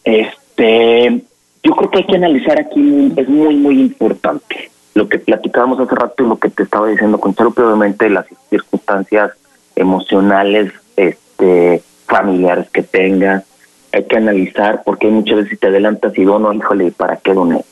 Este, 0.03 1.21
yo 1.63 1.75
creo 1.75 1.89
que 1.89 1.97
hay 1.99 2.05
que 2.05 2.15
analizar 2.15 2.59
aquí, 2.59 3.13
es 3.17 3.27
muy, 3.27 3.55
muy 3.55 3.81
importante 3.81 4.71
lo 4.93 5.09
que 5.09 5.19
platicábamos 5.19 5.79
hace 5.79 5.95
rato 5.95 6.23
y 6.23 6.27
lo 6.27 6.37
que 6.37 6.49
te 6.49 6.63
estaba 6.63 6.87
diciendo 6.87 7.19
con 7.19 7.33
Charo, 7.33 7.49
obviamente 7.49 8.09
las 8.09 8.25
circunstancias 8.49 9.31
emocionales, 9.75 10.71
este, 10.95 11.81
familiares 12.05 12.69
que 12.69 12.83
tengas, 12.83 13.43
hay 13.91 14.05
que 14.05 14.17
analizar 14.17 14.83
porque 14.85 15.07
muchas 15.07 15.37
veces 15.37 15.51
si 15.51 15.57
te 15.57 15.67
adelantas 15.67 16.17
y 16.17 16.23
dono, 16.23 16.53
híjole, 16.53 16.91
¿para 16.91 17.17
qué 17.17 17.33
doné? 17.33 17.63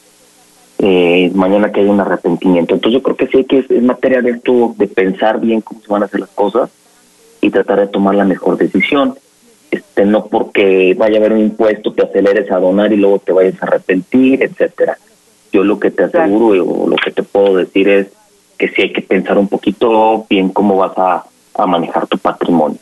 Eh, 0.80 1.32
mañana 1.34 1.71
que 1.71 1.80
hay 1.80 1.88
un 1.88 1.99
arrepentimiento. 1.99 2.75
Entonces 2.75 2.99
yo 2.99 3.03
creo 3.03 3.15
que 3.15 3.28
sí 3.28 3.43
que 3.45 3.59
es, 3.59 3.84
materia 3.84 4.21
de 4.21 4.32
esto, 4.32 4.75
de 4.78 4.88
pensar 4.88 5.39
bien 5.39 5.61
cómo 5.61 5.82
se 5.82 5.91
van 5.91 6.03
a 6.03 6.05
hacer 6.05 6.19
las 6.19 6.30
cosas 6.30 6.69
y 7.41 7.49
tratar 7.49 7.80
de 7.80 7.88
tomar 7.88 8.13
la 8.15 8.25
mejor 8.25 8.57
decisión. 8.57 9.15
Este, 9.71 10.05
no 10.05 10.28
porque 10.28 10.95
vaya 10.97 11.15
a 11.15 11.19
haber 11.19 11.34
un 11.34 11.39
impuesto 11.39 11.91
te 11.91 12.03
aceleres 12.03 12.49
a 12.51 12.59
donar 12.59 12.93
y 12.93 12.97
luego 12.97 13.19
te 13.19 13.34
vayas 13.34 13.61
a 13.61 13.65
arrepentir, 13.65 14.43
etcétera. 14.43 14.97
Yo 15.51 15.63
lo 15.63 15.80
que 15.80 15.91
te 15.91 16.03
aseguro 16.03 16.63
o 16.63 16.88
lo 16.88 16.95
que 16.95 17.11
te 17.11 17.23
puedo 17.23 17.57
decir 17.57 17.89
es 17.89 18.07
que 18.57 18.69
sí 18.69 18.84
hay 18.84 18.93
que 18.93 19.01
pensar 19.01 19.38
un 19.38 19.47
poquito 19.47 20.25
bien 20.30 20.49
cómo 20.49 20.78
vas 20.78 20.97
a, 20.97 21.25
a 21.55 21.65
manejar 21.65 22.05
tu 22.07 22.17
patrimonio. 22.17 22.78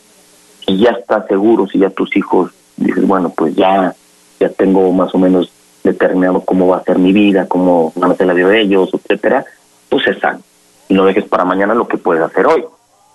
Si 0.66 0.78
ya 0.78 0.90
estás 0.90 1.26
seguro, 1.28 1.66
si 1.66 1.78
ya 1.78 1.90
tus 1.90 2.14
hijos 2.16 2.50
dices, 2.76 3.06
bueno, 3.06 3.30
pues 3.30 3.54
ya, 3.54 3.94
ya 4.38 4.48
tengo 4.50 4.92
más 4.92 5.14
o 5.14 5.18
menos 5.18 5.50
determinado 5.86 6.40
cómo 6.42 6.68
va 6.68 6.78
a 6.78 6.84
ser 6.84 6.98
mi 6.98 7.12
vida, 7.12 7.46
cómo 7.48 7.92
van 7.96 8.12
a 8.12 8.14
ser 8.14 8.26
la 8.26 8.34
vida 8.34 8.48
de 8.48 8.60
ellos, 8.60 8.90
etcétera, 8.92 9.44
pues 9.88 10.06
están. 10.06 10.42
Y 10.88 10.94
no 10.94 11.04
dejes 11.04 11.24
para 11.24 11.44
mañana 11.44 11.74
lo 11.74 11.88
que 11.88 11.98
puedes 11.98 12.22
hacer 12.22 12.46
hoy. 12.46 12.64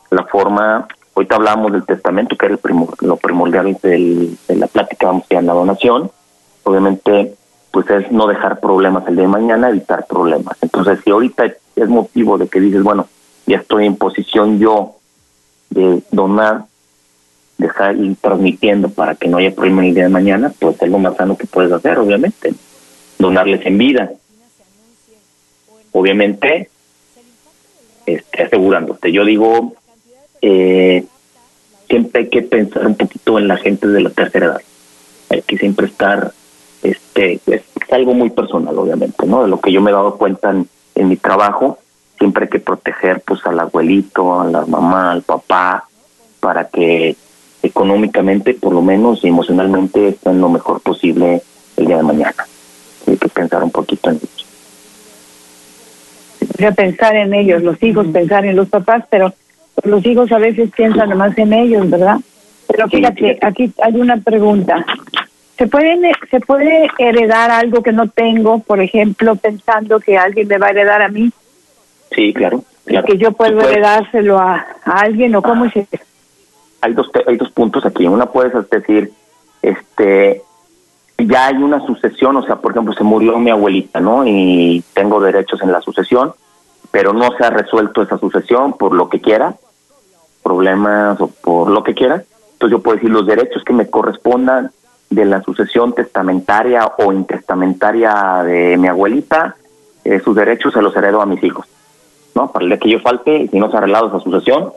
La 0.09 0.23
forma, 0.23 0.87
ahorita 1.15 1.35
hablamos 1.35 1.71
del 1.71 1.85
testamento, 1.85 2.35
que 2.35 2.47
era 2.47 2.55
el 2.55 2.61
lo 3.01 3.17
primordial 3.17 3.77
de 3.81 4.35
la 4.49 4.67
plática, 4.67 5.07
vamos 5.07 5.25
a 5.29 5.35
ir 5.35 5.43
la 5.43 5.53
donación. 5.53 6.11
Obviamente, 6.63 7.35
pues 7.71 7.89
es 7.89 8.11
no 8.11 8.27
dejar 8.27 8.59
problemas 8.59 9.07
el 9.07 9.15
día 9.15 9.23
de 9.23 9.31
mañana, 9.31 9.69
evitar 9.69 10.05
problemas. 10.07 10.57
Entonces, 10.61 10.99
si 11.03 11.11
ahorita 11.11 11.45
es 11.75 11.89
motivo 11.89 12.37
de 12.37 12.47
que 12.47 12.59
dices, 12.59 12.83
bueno, 12.83 13.07
ya 13.45 13.57
estoy 13.57 13.85
en 13.85 13.95
posición 13.95 14.59
yo 14.59 14.95
de 15.69 16.03
donar, 16.11 16.65
dejar 17.61 17.95
ir 17.95 18.15
transmitiendo 18.19 18.89
para 18.89 19.15
que 19.15 19.27
no 19.27 19.37
haya 19.37 19.51
problema 19.51 19.85
el 19.85 19.93
día 19.93 20.03
de 20.03 20.09
mañana, 20.09 20.51
pues 20.59 20.81
es 20.81 20.89
lo 20.89 20.97
más 20.97 21.15
sano 21.15 21.37
que 21.37 21.47
puedes 21.47 21.71
hacer, 21.71 21.97
obviamente. 21.99 22.53
Donarles 23.17 23.65
en 23.65 23.77
vida. 23.77 24.11
Obviamente, 25.91 26.69
este, 28.05 28.43
asegurándote. 28.43 29.11
Yo 29.11 29.23
digo, 29.23 29.73
eh, 30.41 31.05
siempre 31.87 32.23
hay 32.23 32.29
que 32.29 32.41
pensar 32.41 32.87
un 32.87 32.95
poquito 32.95 33.37
en 33.37 33.47
la 33.47 33.57
gente 33.57 33.87
de 33.87 34.01
la 34.01 34.09
tercera 34.09 34.47
edad. 34.47 34.61
Hay 35.29 35.41
que 35.43 35.57
siempre 35.57 35.85
estar, 35.85 36.33
este, 36.83 37.39
es, 37.45 37.61
algo 37.91 38.13
muy 38.13 38.29
personal, 38.29 38.77
obviamente, 38.77 39.25
¿no? 39.25 39.43
De 39.43 39.49
lo 39.49 39.59
que 39.59 39.71
yo 39.71 39.81
me 39.81 39.91
he 39.91 39.93
dado 39.93 40.17
cuenta 40.17 40.49
en, 40.49 40.65
en 40.95 41.09
mi 41.09 41.17
trabajo, 41.17 41.77
siempre 42.17 42.45
hay 42.45 42.49
que 42.49 42.59
proteger 42.59 43.21
pues 43.21 43.45
al 43.45 43.59
abuelito, 43.59 44.39
a 44.39 44.45
la 44.45 44.65
mamá, 44.65 45.11
al 45.11 45.23
papá, 45.23 45.89
para 46.39 46.69
que 46.69 47.17
económicamente, 47.63 48.53
por 48.53 48.73
lo 48.73 48.81
menos 48.81 49.23
y 49.23 49.27
emocionalmente, 49.27 50.09
estén 50.09 50.41
lo 50.41 50.49
mejor 50.49 50.81
posible 50.81 51.41
el 51.77 51.85
día 51.85 51.97
de 51.97 52.03
mañana. 52.03 52.45
Hay 53.07 53.17
que 53.17 53.29
pensar 53.29 53.63
un 53.63 53.71
poquito 53.71 54.09
en 54.09 54.17
eso. 54.17 54.45
Ya 56.57 56.71
pensar 56.71 57.15
en 57.15 57.33
ellos, 57.33 57.63
los 57.63 57.81
hijos, 57.81 58.07
pensar 58.07 58.45
en 58.45 58.55
los 58.55 58.69
papás, 58.69 59.03
pero 59.09 59.33
los 59.83 60.05
hijos 60.05 60.31
a 60.31 60.37
veces 60.37 60.69
piensan 60.75 61.17
más 61.17 61.37
en 61.37 61.53
ellos, 61.53 61.89
¿verdad? 61.89 62.17
Pero 62.67 62.87
fíjate, 62.87 63.37
aquí 63.41 63.71
hay 63.83 63.95
una 63.95 64.17
pregunta. 64.17 64.85
¿Se 65.57 65.67
puede, 65.67 66.11
¿Se 66.29 66.39
puede 66.39 66.89
heredar 66.97 67.51
algo 67.51 67.83
que 67.83 67.91
no 67.91 68.07
tengo, 68.07 68.59
por 68.59 68.79
ejemplo, 68.79 69.35
pensando 69.35 69.99
que 69.99 70.17
alguien 70.17 70.47
me 70.47 70.57
va 70.57 70.67
a 70.67 70.71
heredar 70.71 71.01
a 71.01 71.09
mí? 71.09 71.31
Sí, 72.11 72.33
claro. 72.33 72.63
Que 72.85 73.17
yo 73.17 73.31
puedo 73.31 73.61
heredárselo 73.61 74.39
a, 74.39 74.65
alguien 74.85 75.35
o 75.35 75.41
cómo 75.41 75.69
se... 75.69 75.87
Hay 76.81 76.93
dos, 76.93 77.09
hay 77.27 77.37
dos 77.37 77.51
puntos 77.51 77.85
aquí. 77.85 78.07
Una 78.07 78.25
puedes 78.25 78.53
decir, 78.69 79.11
este, 79.61 80.43
ya 81.17 81.47
hay 81.47 81.55
una 81.55 81.85
sucesión, 81.85 82.35
o 82.37 82.43
sea, 82.43 82.57
por 82.57 82.71
ejemplo, 82.71 82.93
se 82.93 83.03
murió 83.03 83.37
mi 83.37 83.51
abuelita, 83.51 83.99
¿no? 83.99 84.25
Y 84.25 84.83
tengo 84.93 85.19
derechos 85.21 85.61
en 85.61 85.71
la 85.71 85.81
sucesión, 85.81 86.33
pero 86.91 87.13
no 87.13 87.31
se 87.37 87.43
ha 87.43 87.49
resuelto 87.49 88.01
esa 88.01 88.17
sucesión 88.17 88.73
por 88.73 88.93
lo 88.93 89.09
que 89.09 89.21
quiera, 89.21 89.55
problemas 90.43 91.19
o 91.21 91.27
por 91.27 91.69
lo 91.69 91.83
que 91.83 91.93
quiera. 91.93 92.23
Entonces 92.53 92.77
yo 92.77 92.83
puedo 92.83 92.95
decir 92.95 93.11
los 93.11 93.25
derechos 93.25 93.63
que 93.63 93.73
me 93.73 93.89
correspondan 93.89 94.71
de 95.09 95.25
la 95.25 95.41
sucesión 95.43 95.93
testamentaria 95.93 96.85
o 96.97 97.11
intestamentaria 97.11 98.43
de 98.43 98.77
mi 98.77 98.87
abuelita, 98.87 99.55
eh, 100.03 100.19
sus 100.19 100.35
derechos 100.35 100.73
se 100.73 100.81
los 100.81 100.95
heredo 100.95 101.21
a 101.21 101.25
mis 101.25 101.43
hijos. 101.43 101.65
¿no? 102.33 102.51
Para 102.51 102.63
el 102.63 102.69
día 102.69 102.79
que 102.79 102.89
yo 102.89 102.99
falte, 102.99 103.47
si 103.49 103.59
no 103.59 103.69
se 103.69 103.75
ha 103.75 103.79
arreglado 103.79 104.07
esa 104.07 104.19
sucesión, 104.19 104.71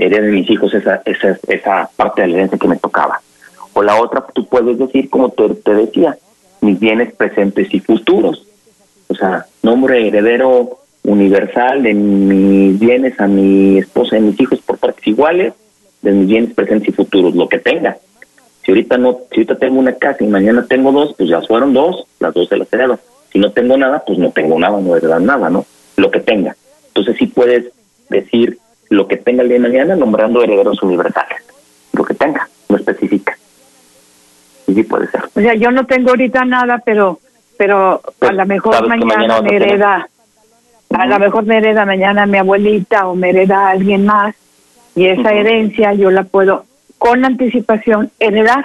hereden 0.00 0.26
de 0.26 0.38
mis 0.38 0.50
hijos 0.50 0.72
esa, 0.74 1.02
esa, 1.04 1.38
esa 1.48 1.90
parte 1.96 2.22
de 2.22 2.28
la 2.28 2.34
herencia 2.36 2.58
que 2.58 2.68
me 2.68 2.76
tocaba. 2.76 3.20
O 3.72 3.82
la 3.82 4.00
otra, 4.00 4.24
tú 4.34 4.46
puedes 4.46 4.78
decir, 4.78 5.08
como 5.10 5.30
te, 5.30 5.48
te 5.54 5.74
decía, 5.74 6.16
mis 6.60 6.78
bienes 6.78 7.12
presentes 7.14 7.72
y 7.72 7.80
futuros. 7.80 8.46
O 9.08 9.14
sea, 9.14 9.46
nombre 9.62 10.06
heredero 10.06 10.78
universal 11.04 11.82
de 11.82 11.94
mis 11.94 12.78
bienes 12.78 13.18
a 13.20 13.26
mi 13.26 13.78
esposa 13.78 14.18
y 14.18 14.22
mis 14.22 14.40
hijos 14.40 14.60
por 14.60 14.78
partes 14.78 15.06
iguales, 15.06 15.54
de 16.02 16.12
mis 16.12 16.28
bienes 16.28 16.54
presentes 16.54 16.88
y 16.88 16.92
futuros, 16.92 17.34
lo 17.34 17.48
que 17.48 17.58
tenga. 17.58 17.96
Si 18.64 18.70
ahorita 18.72 18.98
no, 18.98 19.20
si 19.30 19.40
ahorita 19.40 19.56
tengo 19.56 19.78
una 19.78 19.94
casa 19.94 20.22
y 20.22 20.26
mañana 20.26 20.66
tengo 20.68 20.92
dos, 20.92 21.14
pues 21.16 21.28
ya 21.28 21.40
fueron 21.42 21.72
dos, 21.72 22.06
las 22.18 22.34
dos 22.34 22.48
se 22.48 22.56
las 22.56 22.72
heredo. 22.72 22.98
Si 23.32 23.38
no 23.38 23.52
tengo 23.52 23.76
nada, 23.76 24.02
pues 24.06 24.18
no 24.18 24.30
tengo 24.30 24.58
nada, 24.58 24.80
no 24.80 24.96
heredan 24.96 25.24
nada, 25.24 25.48
¿no? 25.48 25.64
Lo 25.96 26.10
que 26.10 26.20
tenga. 26.20 26.56
Entonces 26.88 27.16
sí 27.18 27.26
puedes 27.26 27.72
decir 28.08 28.58
lo 28.90 29.08
que 29.08 29.16
tenga 29.16 29.42
el 29.42 29.48
día 29.48 29.58
de 29.58 29.68
mañana 29.68 29.96
nombrando 29.96 30.42
herederos 30.42 30.82
universales. 30.82 31.38
Lo 31.92 32.04
que 32.04 32.14
tenga, 32.14 32.48
no 32.68 32.76
especifica. 32.76 33.36
Y 34.66 34.74
sí 34.74 34.82
puede 34.82 35.08
ser. 35.08 35.22
O 35.34 35.40
sea, 35.40 35.54
yo 35.54 35.70
no 35.70 35.86
tengo 35.86 36.10
ahorita 36.10 36.44
nada, 36.44 36.82
pero 36.84 37.18
pero 37.56 38.00
a 38.20 38.32
lo 38.32 38.46
mejor 38.46 38.88
mañana, 38.88 39.42
me 39.42 39.56
hereda, 39.56 40.08
a 40.88 41.06
lo 41.06 41.18
mejor 41.18 41.44
me 41.44 41.58
hereda 41.58 41.84
mañana 41.84 42.24
mi 42.24 42.38
abuelita 42.38 43.06
o 43.06 43.14
me 43.14 43.28
hereda 43.28 43.68
alguien 43.68 44.06
más 44.06 44.34
y 44.96 45.04
esa 45.04 45.34
herencia 45.34 45.92
yo 45.92 46.10
la 46.10 46.24
puedo 46.24 46.64
con 46.96 47.22
anticipación 47.22 48.10
heredar, 48.18 48.64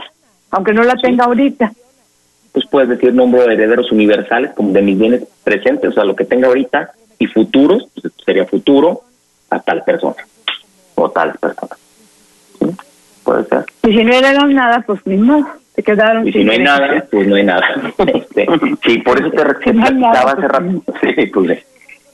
aunque 0.49 0.71
no 0.71 0.83
la 0.83 0.95
tenga 0.95 1.25
ahorita. 1.25 1.73
Pues 2.53 2.65
puedes 2.67 2.87
decir 2.87 3.13
nombre 3.13 3.41
de 3.41 3.53
herederos 3.53 3.91
universales 3.91 4.51
como 4.55 4.71
de 4.71 4.81
mis 4.81 4.97
bienes 4.97 5.23
presentes, 5.43 5.89
o 5.89 5.93
sea, 5.93 6.05
lo 6.05 6.15
que 6.15 6.23
tenga 6.23 6.47
ahorita 6.47 6.91
y 7.19 7.27
futuros, 7.27 7.89
pues 7.93 8.13
sería 8.25 8.45
futuro 8.45 9.01
a 9.55 9.59
tal 9.59 9.83
persona 9.83 10.15
o 10.95 11.09
tal 11.09 11.33
persona. 11.39 11.75
Puede 13.23 13.45
ser. 13.45 13.65
Y 13.83 13.97
si 13.97 14.03
no 14.03 14.13
heredan 14.13 14.53
nada, 14.53 14.83
pues 14.85 14.99
ni 15.05 15.17
modo. 15.17 15.47
Se 15.75 15.83
quedaron 15.83 16.25
y 16.25 16.31
si 16.31 16.43
no 16.43 16.53
hay 16.53 16.59
nada, 16.59 17.05
pues 17.11 17.27
no 17.27 17.35
hay 17.35 17.43
nada. 17.43 17.65
este, 17.97 18.47
sí, 18.85 18.99
por 18.99 19.19
eso 19.19 19.29
te 19.31 19.43
recitaba 19.43 20.31
hace 20.31 20.47
rato. 20.47 20.83
Sí, 21.01 21.25
pues, 21.27 21.65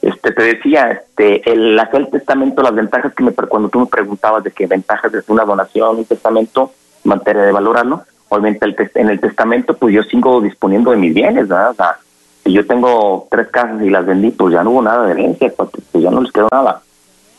este, 0.01 0.31
te 0.31 0.43
decía, 0.43 0.91
este, 0.91 1.51
el 1.51 1.77
hacer 1.80 2.01
el 2.01 2.09
testamento, 2.09 2.63
las 2.63 2.73
ventajas 2.73 3.13
que 3.13 3.23
me, 3.23 3.34
cuando 3.34 3.69
tú 3.69 3.81
me 3.81 3.85
preguntabas 3.85 4.43
de 4.43 4.51
qué 4.51 4.65
ventajas 4.65 5.11
de 5.11 5.22
una 5.27 5.43
donación, 5.43 5.97
un 5.97 6.05
testamento, 6.05 6.72
materia 7.03 7.43
de 7.43 7.51
valorarlo. 7.51 8.03
Obviamente 8.30 8.65
el 8.65 8.76
en 8.95 9.09
el 9.09 9.19
testamento 9.19 9.76
pues 9.76 9.93
yo 9.93 10.03
sigo 10.03 10.39
disponiendo 10.41 10.91
de 10.91 10.97
mis 10.97 11.13
bienes, 11.13 11.47
¿verdad? 11.47 11.72
O 11.72 11.73
sea, 11.73 11.97
si 12.43 12.53
yo 12.53 12.65
tengo 12.65 13.27
tres 13.30 13.49
casas 13.49 13.81
y 13.81 13.89
las 13.89 14.05
vendí, 14.05 14.31
pues 14.31 14.53
ya 14.53 14.63
no 14.63 14.72
hubo 14.72 14.81
nada 14.81 15.05
de 15.05 15.11
herencia, 15.11 15.51
pues, 15.55 15.69
pues 15.91 16.03
ya 16.03 16.09
no 16.09 16.22
les 16.22 16.31
quedó 16.31 16.47
nada. 16.51 16.81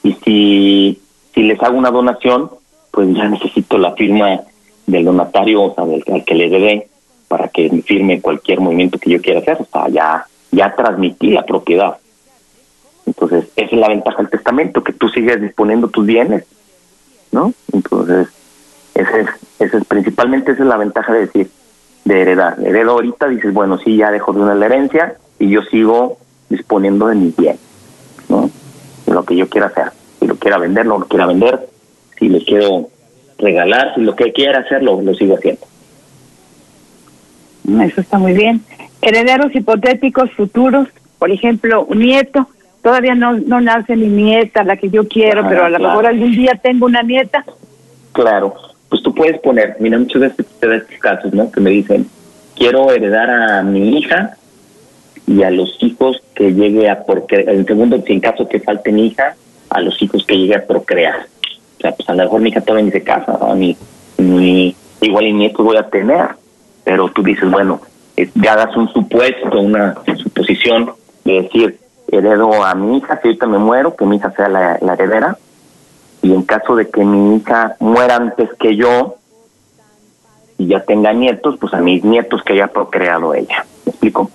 Y 0.03 0.13
si, 0.25 1.01
si 1.35 1.43
les 1.43 1.63
hago 1.63 1.77
una 1.77 1.91
donación, 1.91 2.51
pues 2.91 3.09
ya 3.15 3.29
necesito 3.29 3.79
la 3.79 3.93
firma 3.93 4.41
del 4.87 5.05
donatario, 5.05 5.63
o 5.63 5.75
sea, 5.75 5.85
del 5.85 6.25
que 6.25 6.35
le 6.35 6.49
debe, 6.49 6.89
para 7.29 7.49
que 7.49 7.71
me 7.71 7.83
firme 7.83 8.21
cualquier 8.21 8.61
movimiento 8.61 8.99
que 8.99 9.11
yo 9.11 9.21
quiera 9.21 9.41
hacer. 9.41 9.59
O 9.61 9.67
sea, 9.71 9.89
ya, 9.89 10.27
ya 10.51 10.75
transmití 10.75 11.31
la 11.31 11.45
propiedad. 11.45 11.97
Entonces, 13.07 13.47
esa 13.57 13.75
es 13.75 13.81
la 13.81 13.89
ventaja 13.89 14.19
del 14.19 14.31
testamento, 14.31 14.83
que 14.83 14.93
tú 14.93 15.09
sigues 15.09 15.41
disponiendo 15.41 15.89
tus 15.89 16.07
bienes, 16.07 16.45
¿no? 17.31 17.53
Entonces, 17.73 18.29
ese 18.95 19.21
es, 19.21 19.29
ese 19.59 19.79
es 19.79 19.85
principalmente 19.87 20.53
esa 20.53 20.63
es 20.63 20.69
la 20.69 20.77
ventaja 20.77 21.13
de 21.13 21.21
decir, 21.21 21.51
de 22.05 22.21
heredar. 22.21 22.59
Heredo 22.65 22.93
ahorita, 22.93 23.29
dices, 23.29 23.53
bueno, 23.53 23.79
sí, 23.79 23.97
ya 23.97 24.11
dejo 24.11 24.33
de 24.33 24.41
una 24.41 24.67
herencia 24.67 25.17
y 25.39 25.49
yo 25.49 25.63
sigo 25.63 26.19
disponiendo 26.49 27.07
de 27.07 27.15
mis 27.17 27.35
bienes, 27.35 27.61
¿no? 28.29 28.51
Lo 29.13 29.25
que 29.25 29.37
yo 29.37 29.49
quiera 29.49 29.69
hacer. 29.69 29.93
Si 30.19 30.27
lo 30.27 30.37
quiera 30.37 30.59
vender, 30.59 30.87
no 30.87 30.99
lo 30.99 31.07
quiera 31.07 31.27
vender. 31.27 31.69
Si 32.19 32.29
le 32.29 32.45
quiero 32.45 32.89
regalar, 33.39 33.95
si 33.95 34.01
lo 34.03 34.17
que 34.17 34.33
quiera 34.33 34.61
hacer, 34.61 34.83
lo, 34.83 35.01
lo 35.01 35.15
sigo 35.15 35.37
haciendo. 35.37 35.67
Eso 37.83 38.01
está 38.01 38.19
muy 38.19 38.33
bien. 38.33 38.63
Herederos 39.01 39.55
hipotéticos 39.55 40.31
futuros, 40.33 40.89
por 41.19 41.31
ejemplo, 41.31 41.85
un 41.85 41.99
nieto, 41.99 42.49
todavía 42.83 43.15
no, 43.15 43.35
no 43.35 43.61
nace 43.61 43.97
mi 43.97 44.09
nieta, 44.09 44.65
la 44.65 44.77
que 44.77 44.91
yo 44.91 45.09
quiero, 45.09 45.49
pero 45.49 45.65
a 45.65 45.69
lo 45.69 45.79
mejor 45.79 46.07
algún 46.07 46.33
día 46.33 46.59
tengo 46.63 46.87
una 46.87 47.03
nieta. 47.03 47.45
Claro, 48.13 48.55
pues 48.89 49.03
tú 49.03 49.15
puedes 49.15 49.41
poner, 49.41 49.77
mira, 49.81 49.99
muchas 49.99 50.21
veces 50.21 50.47
te 50.61 50.69
da 50.69 50.77
estos 50.77 50.99
casos, 50.99 51.33
¿no? 51.33 51.51
Que 51.51 51.61
me 51.61 51.71
dicen, 51.71 52.07
quiero 52.57 52.91
heredar 52.91 53.31
a 53.31 53.63
mi 53.63 53.99
hija 53.99 54.37
y 55.27 55.43
a 55.43 55.51
los 55.51 55.77
hijos 55.81 56.23
que 56.35 56.53
llegue 56.53 56.89
a 56.89 57.05
procrear, 57.05 57.49
en 57.51 57.65
segundo, 57.65 58.03
si 58.03 58.13
en 58.13 58.21
caso 58.21 58.49
que 58.49 58.61
falte 58.61 58.93
mi 58.93 59.07
hija, 59.07 59.37
a 59.71 59.81
los 59.81 60.01
hijos 60.03 60.25
que 60.27 60.37
llegue 60.37 60.57
a 60.57 60.67
procrear. 60.67 61.27
O 61.79 61.81
sea, 61.81 61.93
pues 61.93 62.09
a 62.09 62.15
lo 62.15 62.25
mejor 62.25 62.41
mi 62.41 62.51
hija 62.51 62.61
todavía 62.61 62.85
ni 62.85 62.93
se 62.93 63.03
casa, 63.03 63.39
¿no? 63.41 63.55
ni, 63.55 63.77
ni 64.19 64.77
igual 65.01 65.27
y 65.27 65.33
nietos 65.33 65.65
voy 65.65 65.77
a 65.77 65.89
tener, 65.89 66.29
pero 66.85 67.09
tú 67.09 67.23
dices, 67.23 67.51
bueno, 67.51 67.81
eh, 68.17 68.31
ya 68.35 68.57
das 68.57 68.77
un 68.77 68.89
supuesto, 68.93 69.61
una 69.61 69.95
suposición 70.17 70.93
de 71.25 71.43
decir, 71.43 71.79
heredo 72.09 72.63
a 72.65 72.75
mi 72.75 72.99
hija, 72.99 73.19
si 73.21 73.29
ahorita 73.29 73.47
me 73.47 73.59
muero, 73.59 73.97
que 73.97 74.05
mi 74.05 74.17
hija 74.17 74.31
sea 74.33 74.49
la, 74.49 74.95
heredera, 74.95 75.39
y 76.21 76.33
en 76.33 76.43
caso 76.43 76.77
de 76.77 76.89
que 76.89 77.05
mi 77.05 77.37
hija 77.37 77.77
muera 77.81 78.17
antes 78.17 78.51
que 78.59 78.77
yo 78.77 79.17
y 80.59 80.67
ya 80.69 80.81
tenga 80.81 81.13
nietos, 81.13 81.57
pues 81.59 81.75
a 81.75 81.79
mis 81.79 82.05
nietos 82.05 82.43
que 82.45 82.53
haya 82.53 82.69
procreado 82.69 83.35
ella. 83.35 83.65
¿Me 83.85 83.91
explico? 83.91 84.31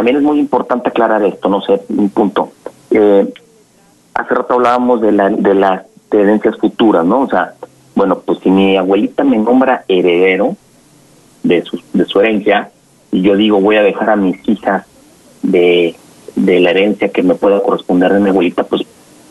También 0.00 0.16
es 0.16 0.22
muy 0.22 0.38
importante 0.38 0.88
aclarar 0.88 1.22
esto, 1.24 1.50
no 1.50 1.60
sé, 1.60 1.82
un 1.90 2.08
punto. 2.08 2.52
Eh, 2.90 3.30
hace 4.14 4.34
rato 4.34 4.54
hablábamos 4.54 5.02
de, 5.02 5.12
la, 5.12 5.28
de 5.28 5.52
las 5.52 5.82
herencias 6.10 6.56
futuras, 6.56 7.04
¿no? 7.04 7.20
O 7.20 7.28
sea, 7.28 7.52
bueno, 7.94 8.18
pues 8.20 8.38
si 8.38 8.48
mi 8.48 8.78
abuelita 8.78 9.24
me 9.24 9.36
nombra 9.36 9.84
heredero 9.88 10.56
de 11.42 11.60
su, 11.64 11.78
de 11.92 12.06
su 12.06 12.18
herencia, 12.18 12.70
y 13.12 13.20
yo 13.20 13.36
digo 13.36 13.60
voy 13.60 13.76
a 13.76 13.82
dejar 13.82 14.08
a 14.08 14.16
mis 14.16 14.38
hijas 14.48 14.86
de, 15.42 15.94
de 16.34 16.60
la 16.60 16.70
herencia 16.70 17.10
que 17.10 17.22
me 17.22 17.34
pueda 17.34 17.62
corresponder 17.62 18.10
de 18.14 18.20
mi 18.20 18.30
abuelita, 18.30 18.64
pues 18.64 18.80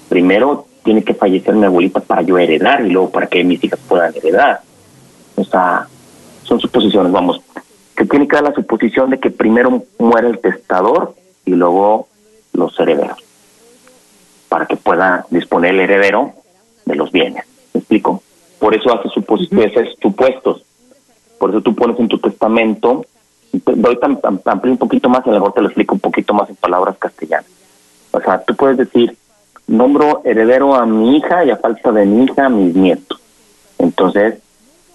primero 0.08 0.68
tiene 0.84 1.04
que 1.04 1.16
fallecer 1.16 1.56
mi 1.56 1.66
abuelita 1.66 2.00
para 2.00 2.22
yo 2.22 2.38
heredar 2.38 2.86
y 2.86 2.92
luego 2.92 3.10
para 3.10 3.26
que 3.26 3.44
mis 3.44 3.64
hijas 3.64 3.80
puedan 3.88 4.16
heredar. 4.16 4.62
O 5.36 5.44
sea, 5.44 5.88
son 6.44 6.60
suposiciones, 6.60 7.12
vamos. 7.12 7.42
Que 8.00 8.06
tiene 8.06 8.30
que 8.30 8.38
dar 8.38 8.46
la 8.46 8.54
suposición 8.54 9.10
de 9.10 9.20
que 9.20 9.30
primero 9.30 9.84
muere 9.98 10.30
el 10.30 10.40
testador 10.40 11.16
y 11.46 11.52
luego 11.52 12.08
los 12.54 12.80
herederos, 12.80 13.20
para 14.48 14.66
que 14.66 14.78
pueda 14.78 15.26
disponer 15.30 15.76
el 15.76 15.82
heredero 15.82 16.32
de 16.86 16.96
los 16.96 17.12
bienes. 17.12 17.44
¿Me 17.74 17.82
explico? 17.82 18.24
Por 18.58 18.74
eso 18.74 18.90
hace 18.94 19.10
supuestos. 19.10 20.64
Por 21.38 21.50
eso 21.50 21.62
tú 21.62 21.76
pones 21.76 22.00
en 22.00 22.08
tu 22.08 22.18
testamento 22.20 23.06
doy 23.52 23.98
tan, 23.98 24.20
un 24.64 24.78
poquito 24.78 25.10
más 25.10 25.26
y 25.26 25.30
a 25.30 25.34
lo 25.34 25.40
mejor 25.40 25.54
te 25.54 25.62
lo 25.62 25.68
explico 25.68 25.96
un 25.96 26.00
poquito 26.00 26.34
más 26.34 26.50
en 26.50 26.56
palabras 26.56 26.98
castellanas. 26.98 27.50
O 28.12 28.22
sea, 28.22 28.42
tú 28.44 28.56
puedes 28.56 28.78
decir, 28.78 29.18
nombro 29.68 30.22
heredero 30.24 30.76
a 30.76 30.86
mi 30.86 31.18
hija 31.18 31.44
y 31.46 31.52
a 31.52 31.58
falta 31.58 31.92
de 31.92 32.06
mi 32.06 32.24
hija 32.24 32.46
a 32.46 32.50
mis 32.50 32.76
nietos. 32.76 33.20
Entonces, 33.78 34.40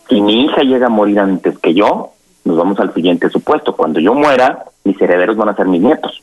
si 0.09 0.21
mi 0.21 0.45
hija 0.45 0.63
llega 0.63 0.87
a 0.87 0.91
morir 0.91 1.19
antes 1.19 1.59
que 1.59 1.75
yo, 1.75 2.14
nos 2.45 2.57
vamos 2.57 2.79
al 2.81 2.93
siguiente 2.95 3.29
supuesto. 3.31 3.75
Cuando 3.75 4.01
yo 4.01 4.15
muera, 4.15 4.65
mis 4.85 5.01
herederos 5.01 5.37
van 5.37 5.49
a 5.49 5.57
ser 5.57 5.67
mis 5.67 5.81
nietos. 5.81 6.23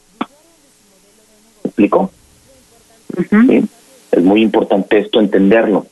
¿Me 1.64 1.70
explico? 1.70 2.12
Es 4.12 4.24
muy 4.24 4.42
importante 4.42 5.00
esto 5.00 5.20
entenderlo, 5.20 5.86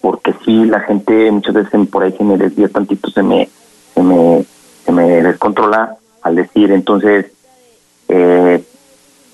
porque 0.00 0.34
si 0.44 0.64
la 0.64 0.80
gente 0.80 1.30
muchas 1.30 1.54
veces 1.54 1.88
por 1.88 2.02
ahí 2.02 2.12
se 2.12 2.24
me 2.24 2.36
desvía 2.36 2.68
tantito, 2.68 3.10
se 3.10 3.22
me, 3.22 3.48
se 3.94 4.02
me 4.02 4.44
se 4.84 4.92
me 4.92 5.22
descontrola 5.22 5.96
al 6.22 6.36
decir 6.36 6.70
entonces 6.70 7.26
eh, 8.08 8.62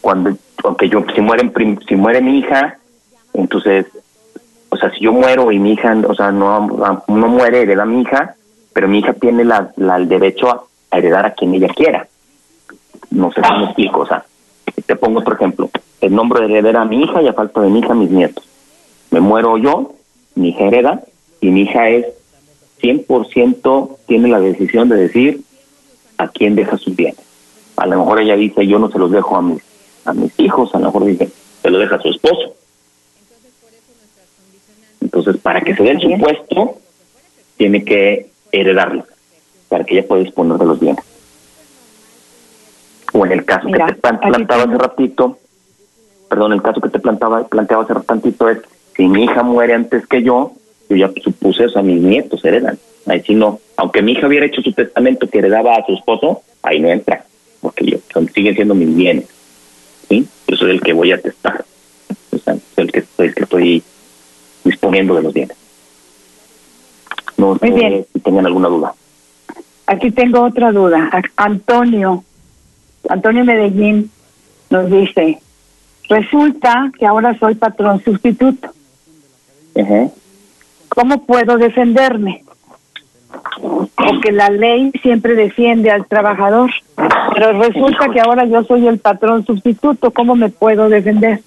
cuando 0.01 0.37
aunque 0.65 0.89
yo 0.89 1.05
si 1.15 1.21
muere 1.21 1.51
si 1.89 1.97
muere 1.97 2.21
mi 2.21 2.39
hija 2.39 2.79
entonces 3.35 3.87
o 4.69 4.77
sea 4.77 4.91
si 4.91 5.01
yo 5.01 5.13
muero 5.13 5.51
y 5.51 5.59
mi 5.59 5.73
hija 5.73 5.97
o 6.07 6.15
sea 6.15 6.31
no 6.31 6.69
no 7.07 7.29
muere 7.29 7.63
hereda 7.63 7.85
mi 7.85 8.03
hija 8.03 8.35
pero 8.73 8.89
mi 8.89 8.99
hija 8.99 9.13
tiene 9.15 9.45
la, 9.45 9.73
el 9.77 10.09
derecho 10.09 10.49
a, 10.49 10.65
heredar 10.97 11.27
a 11.27 11.35
quien 11.35 11.55
ella 11.55 11.69
quiera 11.69 12.09
no 13.11 13.31
sé 13.33 13.41
cómo 13.43 13.67
explico 13.67 14.01
o 14.01 14.07
sea 14.07 14.25
te 14.87 14.97
pongo 14.97 15.21
otro 15.21 15.35
ejemplo 15.35 15.71
el 16.01 16.15
nombre 16.15 16.41
de 16.41 16.47
heredera 16.47 16.83
a 16.83 16.85
mi 16.85 17.03
hija 17.03 17.23
y 17.23 17.29
a 17.29 17.33
falta 17.33 17.61
de 17.61 17.71
mi 17.71 17.79
hija 17.79 17.95
mis 17.95 18.11
nietos 18.11 18.45
me 19.11 19.21
muero 19.21 19.57
yo 19.57 19.93
mi 20.35 20.49
hija 20.49 20.65
hereda 20.65 21.03
y 21.41 21.51
mi 21.51 21.63
hija 21.63 21.89
es 21.89 22.07
100% 22.83 23.97
tiene 24.07 24.29
la 24.29 24.41
decisión 24.41 24.89
de 24.89 24.97
decir 24.97 25.41
a 26.19 26.29
quién 26.29 26.55
deja 26.55 26.77
sus 26.77 26.95
bienes. 26.95 27.21
A 27.77 27.87
lo 27.87 27.99
mejor 27.99 28.21
ella 28.21 28.37
dice, 28.37 28.67
yo 28.67 28.79
no 28.79 28.91
se 28.91 28.99
los 28.99 29.11
dejo 29.11 29.37
a 29.37 29.43
mis, 29.43 29.63
a 30.05 30.13
mis 30.13 30.39
hijos, 30.39 30.75
a 30.75 30.79
lo 30.79 30.87
mejor 30.87 31.07
dice, 31.07 31.31
se 31.63 31.71
lo 31.71 31.79
deja 31.79 31.97
a 31.97 32.03
su 32.03 32.11
esposo. 32.11 32.55
Entonces, 35.01 35.39
para 35.39 35.61
que 35.63 35.75
se 35.75 35.83
dé 35.83 35.91
el 35.91 36.01
supuesto, 36.01 36.79
tiene 37.57 37.85
que 37.85 38.30
heredarlo, 38.53 39.05
para 39.69 39.85
que 39.85 39.99
ella 39.99 40.09
pueda 40.09 40.23
disponer 40.23 40.59
de 40.59 40.65
los 40.67 40.81
bienes. 40.81 41.05
O 43.13 43.27
en 43.27 43.33
el 43.33 43.45
caso 43.45 43.69
que 43.69 43.79
te 43.79 43.95
plantaba 43.95 44.63
hace 44.63 44.79
ratito, 44.79 45.39
perdón, 46.29 46.53
el 46.53 46.63
caso 46.63 46.81
que 46.81 46.89
te 46.89 47.01
plantaba, 47.01 47.45
planteaba 47.47 47.83
hace 47.83 47.95
ratito 47.95 48.49
es, 48.49 48.59
si 48.97 49.09
mi 49.09 49.25
hija 49.25 49.43
muere 49.43 49.75
antes 49.75 50.07
que 50.07 50.23
yo, 50.23 50.53
yo 50.89 50.97
ya 50.97 51.11
supuse 51.23 51.65
eso 51.65 51.79
a 51.79 51.83
mis 51.83 52.01
nietos 52.01 52.45
heredan. 52.45 52.79
Ahí 53.07 53.23
sí 53.23 53.35
no, 53.35 53.61
aunque 53.77 54.03
mi 54.03 54.13
hija 54.13 54.27
hubiera 54.27 54.47
hecho 54.47 54.63
su 54.63 54.73
testamento 54.73 55.29
que 55.29 55.39
heredaba 55.39 55.75
a 55.75 55.87
su 55.87 55.95
esposo, 55.95 56.43
ahí 56.63 56.79
no 56.81 56.89
entra, 56.89 57.25
porque 57.61 57.87
yo, 57.87 57.99
siguen 58.35 58.55
siendo 58.55 58.75
mis 58.75 58.95
bienes. 58.95 59.27
¿sí? 60.09 60.27
Yo 60.47 60.57
soy 60.57 60.73
el 60.73 60.81
que 60.81 60.93
voy 60.93 61.13
a 61.13 61.21
testar, 61.21 61.65
o 62.31 62.39
sea, 62.39 62.57
soy 62.75 62.85
el 62.85 62.93
que, 62.93 63.05
el 63.19 63.35
que 63.35 63.43
estoy 63.43 63.83
disponiendo 64.65 65.15
de 65.15 65.23
los 65.23 65.33
bienes. 65.33 65.57
No 67.41 67.57
sé 67.57 67.71
bien. 67.71 68.07
si 68.13 68.21
tengan 68.21 68.45
alguna 68.45 68.69
duda. 68.69 68.95
Aquí 69.87 70.11
tengo 70.11 70.43
otra 70.43 70.73
duda. 70.73 71.11
Antonio, 71.37 72.23
Antonio 73.09 73.45
Medellín 73.45 74.11
nos 74.69 74.91
dice, 74.91 75.41
resulta 76.09 76.93
que 76.99 77.07
ahora 77.07 77.37
soy 77.39 77.55
patrón 77.55 78.03
sustituto. 78.05 78.69
¿Cómo 80.91 81.25
puedo 81.25 81.57
defenderme? 81.57 82.45
Porque 83.97 84.33
la 84.33 84.51
ley 84.51 84.93
siempre 85.03 85.35
defiende 85.35 85.91
al 85.91 86.07
trabajador, 86.07 86.71
pero 87.35 87.59
resulta 87.59 88.11
que 88.11 88.21
ahora 88.21 88.45
yo 88.45 88.65
soy 88.65 88.87
el 88.87 88.99
patrón 88.99 89.47
sustituto, 89.47 90.11
¿cómo 90.11 90.37
me 90.37 90.51
puedo 90.51 90.89
defender? 90.91 91.41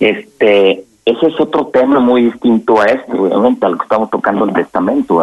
Este, 0.00 0.84
ese 1.06 1.28
es 1.28 1.40
otro 1.40 1.68
tema 1.68 2.00
muy 2.00 2.24
distinto 2.24 2.80
a 2.80 2.86
este, 2.86 3.12
obviamente, 3.16 3.64
a 3.64 3.68
lo 3.68 3.78
que 3.78 3.84
estamos 3.84 4.10
tocando 4.10 4.44
el 4.44 4.52
testamento, 4.52 5.22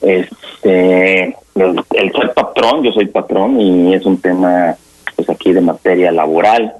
Este, 0.00 1.36
el, 1.54 2.12
ser 2.12 2.34
patrón, 2.34 2.82
yo 2.82 2.92
soy 2.92 3.06
patrón 3.06 3.60
y 3.60 3.94
es 3.94 4.04
un 4.04 4.20
tema, 4.20 4.74
pues 5.14 5.30
aquí 5.30 5.52
de 5.52 5.60
materia 5.60 6.10
laboral. 6.10 6.74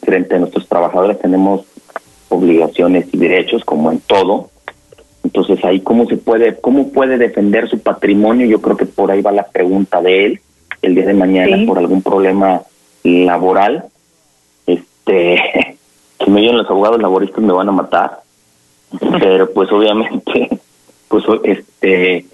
frente 0.00 0.34
a 0.34 0.38
nuestros 0.38 0.66
trabajadores 0.66 1.18
tenemos 1.18 1.66
obligaciones 2.30 3.06
y 3.12 3.18
derechos 3.18 3.64
como 3.66 3.92
en 3.92 4.00
todo. 4.00 4.48
Entonces 5.24 5.62
ahí 5.66 5.80
cómo 5.80 6.06
se 6.06 6.16
puede, 6.16 6.58
cómo 6.58 6.90
puede 6.90 7.18
defender 7.18 7.68
su 7.68 7.80
patrimonio, 7.80 8.46
yo 8.46 8.62
creo 8.62 8.78
que 8.78 8.86
por 8.86 9.10
ahí 9.10 9.20
va 9.20 9.30
la 9.30 9.46
pregunta 9.46 10.00
de 10.00 10.24
él 10.24 10.40
el 10.80 10.94
día 10.94 11.04
de 11.04 11.14
mañana 11.14 11.66
por 11.66 11.78
algún 11.78 12.00
problema 12.00 12.62
laboral. 13.04 13.84
Este, 14.66 15.76
que 16.24 16.30
me 16.30 16.40
digan 16.40 16.58
los 16.58 16.70
abogados 16.70 17.00
laboristas 17.00 17.42
me 17.42 17.52
van 17.52 17.68
a 17.68 17.72
matar, 17.72 18.20
pero 19.20 19.50
pues 19.52 19.70
obviamente, 19.72 20.48
pues 21.08 21.24
este, 21.44 22.26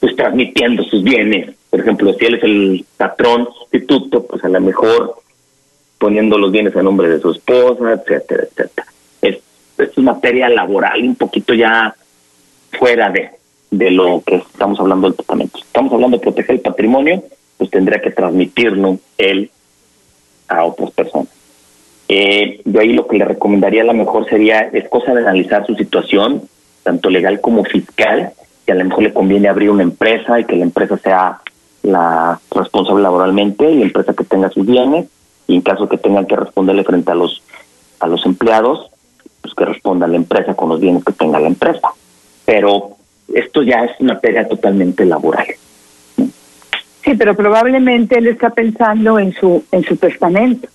pues 0.00 0.16
transmitiendo 0.16 0.82
sus 0.84 1.02
bienes. 1.02 1.54
Por 1.70 1.80
ejemplo, 1.80 2.12
si 2.14 2.24
él 2.24 2.34
es 2.36 2.44
el 2.44 2.84
patrón 2.96 3.48
sustituto, 3.58 4.24
pues 4.26 4.44
a 4.44 4.48
lo 4.48 4.60
mejor 4.60 5.16
poniendo 5.98 6.38
los 6.38 6.52
bienes 6.52 6.76
a 6.76 6.82
nombre 6.82 7.08
de 7.08 7.20
su 7.20 7.30
esposa, 7.30 7.92
etcétera, 7.92 8.44
etcétera. 8.44 8.86
Es, 9.22 9.38
es 9.78 9.98
materia 9.98 10.48
laboral, 10.48 11.02
un 11.02 11.16
poquito 11.16 11.54
ya 11.54 11.94
fuera 12.78 13.10
de, 13.10 13.30
de 13.70 13.90
lo 13.90 14.22
que 14.24 14.36
estamos 14.36 14.78
hablando 14.78 15.08
del 15.08 15.16
testamento. 15.16 15.58
Estamos 15.58 15.92
hablando 15.92 16.18
de 16.18 16.22
proteger 16.22 16.56
el 16.56 16.60
patrimonio, 16.60 17.24
pues 17.56 17.70
tendría 17.70 18.00
que 18.00 18.10
transmitirlo 18.10 18.98
él 19.18 19.50
a 20.48 20.64
otras 20.64 20.90
personas. 20.92 21.28
Eh, 22.08 22.60
yo 22.64 22.80
ahí 22.80 22.92
lo 22.92 23.06
que 23.06 23.18
le 23.18 23.24
recomendaría 23.24 23.82
a 23.82 23.86
lo 23.86 23.94
mejor 23.94 24.28
sería, 24.28 24.60
es 24.72 24.88
cosa 24.88 25.14
de 25.14 25.20
analizar 25.20 25.66
su 25.66 25.74
situación, 25.74 26.42
tanto 26.82 27.10
legal 27.10 27.40
como 27.40 27.64
fiscal, 27.64 28.32
que 28.66 28.72
a 28.72 28.76
lo 28.76 28.84
mejor 28.84 29.04
le 29.04 29.12
conviene 29.12 29.48
abrir 29.48 29.70
una 29.70 29.82
empresa 29.82 30.38
y 30.38 30.44
que 30.44 30.56
la 30.56 30.64
empresa 30.64 30.98
sea 30.98 31.40
la 31.82 32.40
responsable 32.50 33.02
laboralmente 33.02 33.70
y 33.70 33.78
la 33.78 33.84
empresa 33.86 34.14
que 34.14 34.24
tenga 34.24 34.50
sus 34.50 34.66
bienes, 34.66 35.06
y 35.46 35.56
en 35.56 35.62
caso 35.62 35.88
que 35.88 35.98
tengan 35.98 36.26
que 36.26 36.36
responderle 36.36 36.84
frente 36.84 37.10
a 37.10 37.14
los 37.14 37.42
a 38.00 38.06
los 38.06 38.24
empleados, 38.26 38.90
pues 39.40 39.54
que 39.54 39.64
responda 39.64 40.06
la 40.06 40.16
empresa 40.16 40.54
con 40.54 40.68
los 40.68 40.80
bienes 40.80 41.04
que 41.04 41.12
tenga 41.12 41.40
la 41.40 41.46
empresa. 41.46 41.88
Pero 42.44 42.96
esto 43.32 43.62
ya 43.62 43.84
es 43.84 43.92
una 44.00 44.18
pérdida 44.18 44.46
totalmente 44.46 45.04
laboral. 45.04 45.46
Sí, 46.16 47.14
pero 47.18 47.34
probablemente 47.34 48.18
él 48.18 48.26
está 48.26 48.50
pensando 48.50 49.18
en 49.18 49.32
su 49.32 49.64
en 49.70 49.84
su 49.84 49.96
testamento. 49.96 50.68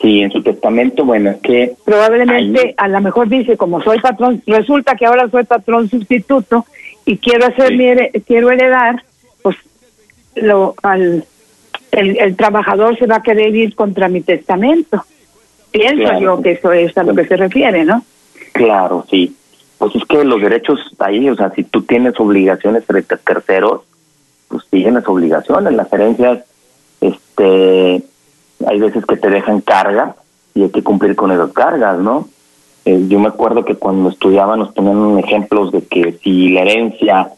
Sí, 0.00 0.20
en 0.20 0.30
su 0.30 0.42
testamento, 0.42 1.04
bueno, 1.04 1.30
es 1.30 1.36
que... 1.38 1.74
Probablemente, 1.84 2.74
a 2.76 2.88
lo 2.88 3.00
mejor 3.00 3.28
dice, 3.28 3.56
como 3.56 3.82
soy 3.82 4.00
patrón, 4.00 4.42
resulta 4.46 4.96
que 4.96 5.06
ahora 5.06 5.28
soy 5.30 5.44
patrón 5.44 5.88
sustituto 5.88 6.66
y 7.06 7.16
quiero 7.18 7.46
hacer 7.46 7.72
mi 7.72 8.20
quiero 8.22 8.50
heredar, 8.50 9.02
pues 9.42 9.56
lo 10.34 10.74
al 10.82 11.24
el, 11.92 12.18
el, 12.18 12.36
trabajador 12.36 12.98
se 12.98 13.06
va 13.06 13.16
a 13.16 13.22
querer 13.22 13.54
ir 13.54 13.74
contra 13.74 14.08
mi 14.08 14.20
testamento. 14.20 15.04
Pienso 15.70 16.20
yo 16.20 16.40
que 16.42 16.52
eso 16.52 16.72
es 16.72 16.96
a 16.98 17.02
lo 17.02 17.14
que 17.14 17.26
se 17.26 17.36
refiere, 17.36 17.84
¿no? 17.84 18.04
Claro, 18.52 19.04
sí. 19.10 19.34
Pues 19.78 19.94
es 19.96 20.04
que 20.04 20.24
los 20.24 20.40
derechos 20.40 20.80
ahí, 20.98 21.28
o 21.28 21.34
sea, 21.34 21.50
si 21.50 21.64
tú 21.64 21.82
tienes 21.82 22.18
obligaciones 22.18 22.84
frente 22.84 23.14
a 23.14 23.18
terceros, 23.18 23.82
pues 24.48 24.64
tienes 24.70 25.06
obligaciones. 25.06 25.72
Las 25.72 25.92
herencias, 25.92 26.44
este, 27.00 28.02
hay 28.66 28.78
veces 28.78 29.04
que 29.06 29.16
te 29.16 29.30
dejan 29.30 29.60
carga 29.60 30.16
y 30.54 30.62
hay 30.62 30.70
que 30.70 30.82
cumplir 30.82 31.16
con 31.16 31.32
esas 31.32 31.52
cargas, 31.52 31.98
¿no? 31.98 32.28
Eh, 32.84 33.06
yo 33.08 33.18
me 33.18 33.28
acuerdo 33.28 33.64
que 33.64 33.76
cuando 33.76 34.10
estudiaba 34.10 34.56
nos 34.56 34.72
ponían 34.72 35.18
ejemplos 35.18 35.72
de 35.72 35.84
que 35.86 36.18
si 36.22 36.50
la 36.50 36.62
herencia, 36.62 37.30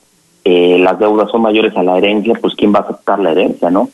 eh, 0.45 0.79
las 0.79 0.99
deudas 0.99 1.31
son 1.31 1.43
mayores 1.43 1.77
a 1.77 1.83
la 1.83 1.97
herencia, 1.99 2.35
pues 2.41 2.55
quién 2.55 2.75
va 2.75 2.81
a 2.81 2.83
aceptar 2.83 3.19
la 3.21 3.31
herencia, 3.31 3.71
¿no? 3.71 3.89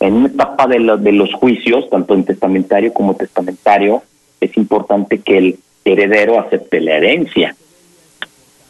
En 0.00 0.14
una 0.14 0.28
etapa 0.28 0.66
de, 0.66 0.78
de 0.98 1.12
los 1.12 1.32
juicios, 1.34 1.88
tanto 1.88 2.14
en 2.14 2.24
testamentario 2.24 2.92
como 2.92 3.14
testamentario, 3.14 4.02
es 4.40 4.56
importante 4.56 5.20
que 5.20 5.38
el 5.38 5.58
heredero 5.84 6.38
acepte 6.38 6.80
la 6.80 6.96
herencia. 6.96 7.56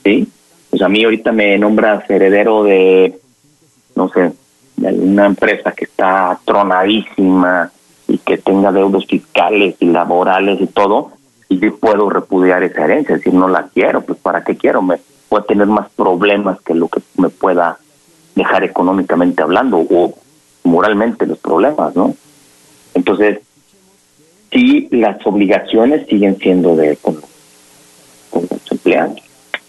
¿Sí? 0.05 0.29
Pues 0.71 0.83
a 0.83 0.89
mí 0.89 1.03
ahorita 1.03 1.33
me 1.33 1.59
nombras 1.59 2.09
heredero 2.09 2.63
de, 2.63 3.19
no 3.97 4.09
sé, 4.11 4.33
de 4.77 4.93
una 4.93 5.27
empresa 5.27 5.73
que 5.73 5.87
está 5.87 6.39
tronadísima, 6.45 7.73
y 8.09 8.19
que 8.19 8.39
tenga 8.39 8.73
deudas 8.73 9.05
fiscales 9.07 9.77
y 9.81 9.87
laborales 9.87 10.61
y 10.61 10.67
todo, 10.67 11.13
y 11.49 11.59
yo 11.59 11.77
puedo 11.77 12.09
repudiar 12.11 12.63
esa 12.63 12.85
herencia, 12.85 13.15
es 13.15 13.21
decir, 13.21 13.35
no 13.35 13.49
la 13.49 13.69
quiero, 13.69 14.03
pues 14.03 14.19
¿para 14.19 14.45
qué 14.45 14.57
quiero? 14.57 14.83
Me 14.83 14.99
puede 15.29 15.45
tener 15.45 15.67
más 15.67 15.89
problemas 15.91 16.61
que 16.61 16.75
lo 16.75 16.89
que 16.89 17.01
me 17.17 17.29
pueda 17.29 17.79
dejar 18.35 18.65
económicamente 18.65 19.43
hablando 19.43 19.79
o 19.79 20.15
moralmente 20.65 21.27
los 21.27 21.39
problemas, 21.39 21.95
¿no? 21.97 22.15
Entonces, 22.95 23.41
sí, 24.53 24.89
las 24.91 25.25
obligaciones 25.27 26.07
siguen 26.07 26.37
siendo 26.39 26.77
de 26.77 26.97
con, 26.97 27.17
los 28.33 28.71
empleados, 28.73 29.21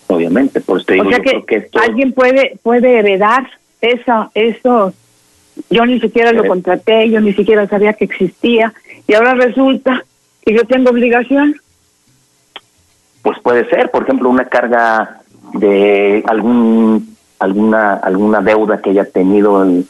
obviamente. 0.08 0.62
Por 0.62 0.82
eso 0.82 1.02
o 1.02 1.10
sea 1.10 1.20
que, 1.20 1.70
alguien 1.82 2.14
puede 2.14 2.60
puede 2.62 3.00
heredar 3.00 3.50
eso, 3.82 4.32
eso 4.34 4.94
yo 5.70 5.86
ni 5.86 6.00
siquiera 6.00 6.32
lo 6.32 6.46
contraté, 6.46 7.10
yo 7.10 7.20
ni 7.22 7.34
siquiera 7.34 7.68
sabía 7.68 7.94
que 7.94 8.06
existía 8.06 8.74
y 9.08 9.14
ahora 9.14 9.34
resulta 9.34 10.04
que 10.42 10.54
yo 10.54 10.64
tengo 10.66 10.92
obligación. 10.92 11.56
Pues 13.22 13.40
puede 13.40 13.68
ser, 13.70 13.92
por 13.92 14.04
ejemplo, 14.04 14.30
una 14.30 14.46
carga 14.46 15.22
de 15.54 16.24
algún 16.28 17.16
alguna 17.40 17.94
alguna 17.94 18.42
deuda 18.42 18.82
que 18.82 18.92
haya 18.92 19.06
tenido 19.06 19.64
el, 19.64 19.86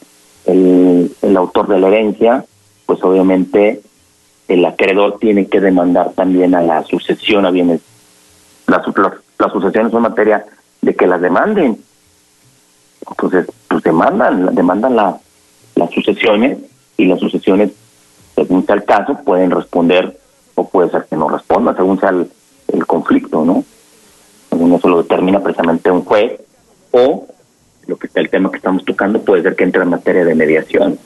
el, 0.46 1.36
autor 1.36 1.68
de 1.68 1.78
la 1.78 1.88
herencia, 1.88 2.44
pues 2.86 3.02
obviamente 3.02 3.80
el 4.48 4.64
acreedor 4.64 5.18
tiene 5.18 5.46
que 5.46 5.60
demandar 5.60 6.12
también 6.12 6.54
a 6.54 6.62
la 6.62 6.82
sucesión 6.84 7.46
a 7.46 7.50
bienes. 7.50 7.80
Las, 8.66 8.86
las, 8.96 9.12
las 9.38 9.52
sucesiones 9.52 9.92
son 9.92 10.02
materia 10.02 10.44
de 10.80 10.94
que 10.94 11.06
las 11.06 11.20
demanden. 11.20 11.78
Entonces, 13.08 13.46
pues 13.68 13.82
demandan, 13.82 14.54
demandan 14.54 14.96
la, 14.96 15.18
sucesiones 15.92 16.58
y 16.96 17.06
las 17.06 17.20
sucesiones, 17.20 17.70
según 18.34 18.64
sea 18.66 18.76
el 18.76 18.84
caso, 18.84 19.18
pueden 19.24 19.50
responder 19.50 20.18
o 20.54 20.68
puede 20.68 20.90
ser 20.90 21.06
que 21.08 21.16
no 21.16 21.28
responda, 21.28 21.74
según 21.74 22.00
sea 22.00 22.10
el, 22.10 22.86
conflicto, 22.86 23.44
¿no? 23.44 23.64
Según 24.50 24.72
eso 24.72 24.88
lo 24.88 25.02
determina 25.02 25.40
precisamente 25.40 25.90
un 25.90 26.04
juez 26.04 26.40
o 26.90 27.26
lo 27.86 27.96
que 27.96 28.06
está 28.06 28.20
el 28.20 28.30
tema 28.30 28.50
que 28.50 28.56
estamos 28.56 28.84
tocando 28.84 29.20
puede 29.20 29.42
ser 29.42 29.56
que 29.56 29.64
entre 29.64 29.82
en 29.82 29.90
materia 29.90 30.24
de 30.24 30.34
mediación 30.34 30.98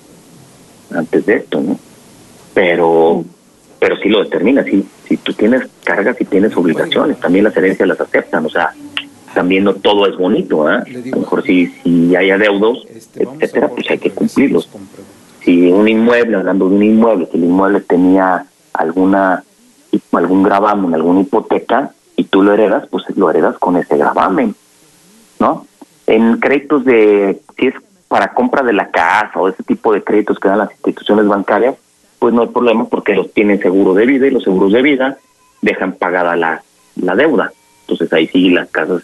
antes 0.94 1.26
de 1.26 1.36
esto, 1.36 1.60
¿no? 1.60 1.78
Pero 2.54 3.24
pero 3.80 3.96
sí 3.96 4.08
lo 4.08 4.22
determina, 4.22 4.62
si 4.62 4.86
si 5.08 5.16
tú 5.16 5.32
tienes 5.32 5.62
cargas 5.82 6.20
y 6.20 6.24
tienes 6.24 6.56
obligaciones, 6.56 7.18
también 7.18 7.44
las 7.44 7.56
herencias 7.56 7.88
las 7.88 8.00
aceptan, 8.00 8.46
o 8.46 8.48
sea, 8.48 8.72
también 9.34 9.64
no 9.64 9.74
todo 9.74 10.06
es 10.06 10.16
bonito, 10.16 10.70
¿eh? 10.70 10.76
A 10.76 11.08
lo 11.10 11.18
mejor 11.18 11.42
si, 11.42 11.66
si 11.82 12.14
hay 12.16 12.30
adeudos, 12.30 12.86
este, 12.94 13.24
etcétera, 13.24 13.68
pues 13.68 13.90
hay 13.90 13.98
que 13.98 14.10
cumplirlos. 14.10 14.68
Si 15.44 15.70
un 15.70 15.88
inmueble, 15.88 16.36
hablando 16.36 16.68
de 16.68 16.76
un 16.76 16.82
inmueble, 16.82 17.28
si 17.30 17.38
el 17.38 17.44
inmueble 17.44 17.80
tenía 17.80 18.46
alguna 18.72 19.44
algún 20.12 20.42
gravamen, 20.42 20.94
alguna 20.94 21.20
hipoteca, 21.20 21.92
y 22.16 22.24
tú 22.24 22.42
lo 22.42 22.52
heredas, 22.52 22.86
pues 22.90 23.04
lo 23.16 23.30
heredas 23.30 23.58
con 23.58 23.76
ese 23.76 23.96
gravamen, 23.96 24.54
¿no? 25.38 25.66
En 26.06 26.38
créditos 26.38 26.84
de, 26.84 27.40
si 27.58 27.68
es 27.68 27.74
para 28.08 28.34
compra 28.34 28.62
de 28.62 28.72
la 28.72 28.90
casa 28.90 29.38
o 29.40 29.48
ese 29.48 29.62
tipo 29.62 29.92
de 29.92 30.02
créditos 30.02 30.38
que 30.38 30.48
dan 30.48 30.58
las 30.58 30.70
instituciones 30.72 31.26
bancarias, 31.26 31.76
pues 32.18 32.34
no 32.34 32.42
hay 32.42 32.48
problema 32.48 32.84
porque 32.86 33.14
los 33.14 33.32
tienen 33.32 33.60
seguro 33.60 33.94
de 33.94 34.06
vida 34.06 34.26
y 34.26 34.30
los 34.30 34.44
seguros 34.44 34.72
de 34.72 34.82
vida 34.82 35.18
dejan 35.62 35.94
pagada 35.94 36.36
la, 36.36 36.62
la 36.96 37.14
deuda. 37.16 37.52
Entonces 37.82 38.12
ahí 38.12 38.26
sí 38.28 38.50
las 38.50 38.68
casas 38.70 39.02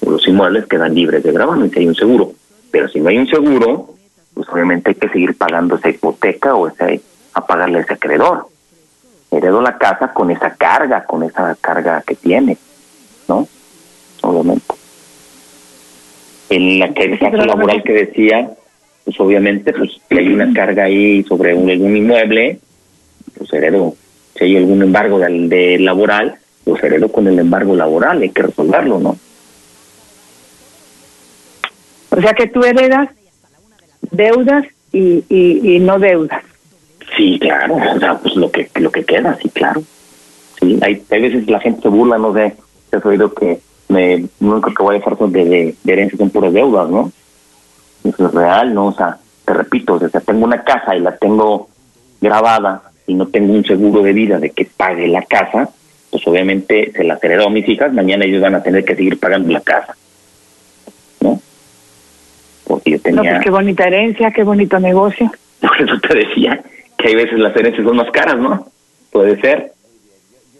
los 0.00 0.26
inmuebles 0.26 0.66
quedan 0.66 0.94
libres 0.94 1.22
de 1.22 1.32
gravamen 1.32 1.70
si 1.70 1.80
hay 1.80 1.86
un 1.88 1.94
seguro. 1.94 2.32
Pero 2.70 2.88
si 2.88 3.00
no 3.00 3.08
hay 3.08 3.18
un 3.18 3.26
seguro, 3.26 3.94
pues 4.34 4.48
obviamente 4.50 4.90
hay 4.90 4.94
que 4.96 5.08
seguir 5.08 5.36
pagando 5.36 5.76
esa 5.76 5.90
hipoteca 5.90 6.54
o 6.54 6.68
ese, 6.68 7.00
a 7.34 7.46
pagarle 7.46 7.78
a 7.78 7.82
ese 7.82 7.94
acreedor. 7.94 8.46
Heredo 9.30 9.60
la 9.60 9.76
casa 9.78 10.12
con 10.12 10.30
esa 10.30 10.54
carga, 10.54 11.04
con 11.04 11.22
esa 11.22 11.56
carga 11.60 12.02
que 12.06 12.14
tiene, 12.14 12.56
¿no? 13.28 13.46
Obviamente. 14.22 14.74
En 16.50 16.78
la 16.78 16.92
caso 16.94 17.44
laboral 17.44 17.82
que 17.82 17.92
decía, 17.92 18.50
pues 19.04 19.20
obviamente, 19.20 19.72
pues 19.72 20.00
si 20.08 20.18
hay 20.18 20.28
una 20.28 20.52
carga 20.52 20.84
ahí 20.84 21.22
sobre 21.24 21.54
un, 21.54 21.68
algún 21.68 21.96
inmueble, 21.96 22.58
pues 23.36 23.52
heredo. 23.52 23.94
Si 24.34 24.44
hay 24.44 24.56
algún 24.56 24.82
embargo 24.82 25.18
de, 25.18 25.48
de 25.48 25.78
laboral, 25.78 26.36
pues 26.64 26.82
heredo 26.82 27.10
con 27.10 27.26
el 27.26 27.38
embargo 27.38 27.74
laboral, 27.74 28.22
hay 28.22 28.30
que 28.30 28.42
resolverlo, 28.42 28.98
¿no? 28.98 29.18
O 32.10 32.20
sea 32.20 32.32
que 32.32 32.46
tú 32.46 32.62
heredas 32.62 33.08
deudas 34.10 34.64
y, 34.92 35.24
y, 35.28 35.78
no 35.80 35.98
deudas. 35.98 36.42
Sí, 37.16 37.38
claro, 37.38 37.76
o 37.76 37.98
sea, 37.98 38.18
pues 38.18 38.36
lo 38.36 38.50
que 38.50 38.70
lo 38.76 38.90
que 38.90 39.04
queda, 39.04 39.36
sí, 39.40 39.48
claro. 39.50 39.82
Sí, 40.60 40.78
hay, 40.82 41.02
hay 41.10 41.22
veces 41.22 41.48
la 41.48 41.60
gente 41.60 41.82
se 41.82 41.88
burla, 41.88 42.18
no 42.18 42.32
sé, 42.34 42.54
he 42.92 43.08
oído 43.08 43.32
que 43.32 43.60
me, 43.88 44.26
nunca 44.40 44.72
que 44.76 44.82
voy 44.82 44.96
a 44.96 44.98
dejar 44.98 45.16
de, 45.16 45.44
de, 45.44 45.74
de 45.82 45.92
herencia 45.92 46.18
son 46.18 46.30
puras 46.30 46.52
deudas, 46.52 46.88
¿no? 46.88 47.12
Eso 48.04 48.26
es 48.26 48.34
real, 48.34 48.74
¿no? 48.74 48.86
O 48.86 48.92
sea, 48.92 49.18
te 49.44 49.52
repito, 49.52 49.94
o 49.94 49.98
sea, 49.98 50.20
tengo 50.20 50.44
una 50.44 50.62
casa 50.64 50.96
y 50.96 51.00
la 51.00 51.16
tengo 51.16 51.68
grabada 52.20 52.82
y 53.06 53.14
no 53.14 53.28
tengo 53.28 53.52
un 53.52 53.64
seguro 53.64 54.02
de 54.02 54.12
vida 54.12 54.38
de 54.38 54.50
que 54.50 54.66
pague 54.76 55.08
la 55.08 55.22
casa, 55.22 55.70
pues 56.10 56.26
obviamente 56.26 56.92
se 56.92 57.04
la 57.04 57.18
heredo 57.20 57.46
a 57.46 57.50
mis 57.50 57.68
hijas, 57.68 57.92
mañana 57.92 58.24
ellos 58.24 58.42
van 58.42 58.54
a 58.54 58.62
tener 58.62 58.84
que 58.84 58.96
seguir 58.96 59.18
pagando 59.18 59.52
la 59.52 59.60
casa. 59.60 59.96
Porque 62.68 62.92
yo 62.92 63.00
tenía... 63.00 63.22
No, 63.22 63.30
pues 63.30 63.42
qué 63.42 63.50
bonita 63.50 63.84
herencia, 63.84 64.30
qué 64.30 64.44
bonito 64.44 64.78
negocio. 64.78 65.32
Por 65.60 65.80
eso 65.80 65.98
te 65.98 66.14
decía 66.14 66.62
que 66.96 67.08
hay 67.08 67.14
veces 67.14 67.38
las 67.38 67.56
herencias 67.56 67.86
son 67.86 67.96
más 67.96 68.10
caras, 68.10 68.38
¿no? 68.38 68.66
Puede 69.10 69.40
ser. 69.40 69.72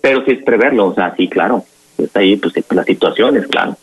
Pero 0.01 0.25
sí 0.25 0.33
es 0.33 0.45
preverlo, 0.45 0.87
o 0.87 0.95
sea, 0.95 1.15
sí, 1.17 1.29
claro. 1.29 1.65
Pues 1.97 2.15
ahí, 2.17 2.37
pues 2.37 2.55
las 2.71 2.87
situaciones, 2.87 3.47
claro. 3.49 3.77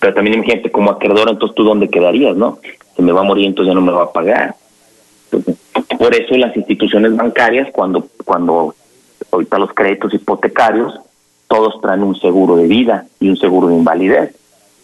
Pero 0.00 0.14
también 0.14 0.36
imagínate 0.36 0.70
como 0.70 0.90
acreedor, 0.90 1.28
entonces 1.28 1.54
tú 1.54 1.64
dónde 1.64 1.88
quedarías, 1.88 2.36
¿no? 2.36 2.58
Se 2.96 3.02
me 3.02 3.12
va 3.12 3.20
a 3.20 3.24
morir, 3.24 3.46
entonces 3.46 3.70
ya 3.70 3.74
no 3.74 3.84
me 3.84 3.92
va 3.92 4.04
a 4.04 4.12
pagar. 4.12 4.54
por 5.98 6.14
eso 6.14 6.34
las 6.36 6.56
instituciones 6.56 7.14
bancarias, 7.14 7.68
cuando, 7.72 8.08
cuando 8.24 8.74
ahorita 9.30 9.58
los 9.58 9.72
créditos 9.72 10.14
hipotecarios, 10.14 10.98
todos 11.48 11.80
traen 11.80 12.02
un 12.02 12.18
seguro 12.18 12.56
de 12.56 12.66
vida 12.66 13.06
y 13.20 13.28
un 13.28 13.36
seguro 13.36 13.68
de 13.68 13.74
invalidez. 13.74 14.34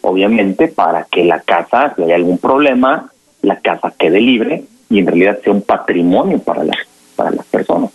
Obviamente 0.07 0.67
para 0.67 1.05
que 1.05 1.23
la 1.23 1.39
casa, 1.39 1.95
si 1.95 2.03
hay 2.03 2.11
algún 2.11 2.37
problema, 2.37 3.09
la 3.41 3.55
casa 3.55 3.91
quede 3.97 4.21
libre 4.21 4.63
y 4.87 4.99
en 4.99 5.07
realidad 5.07 5.39
sea 5.43 5.51
un 5.51 5.63
patrimonio 5.63 6.37
para 6.37 6.63
las, 6.63 6.77
para 7.15 7.31
las 7.31 7.45
personas. 7.47 7.89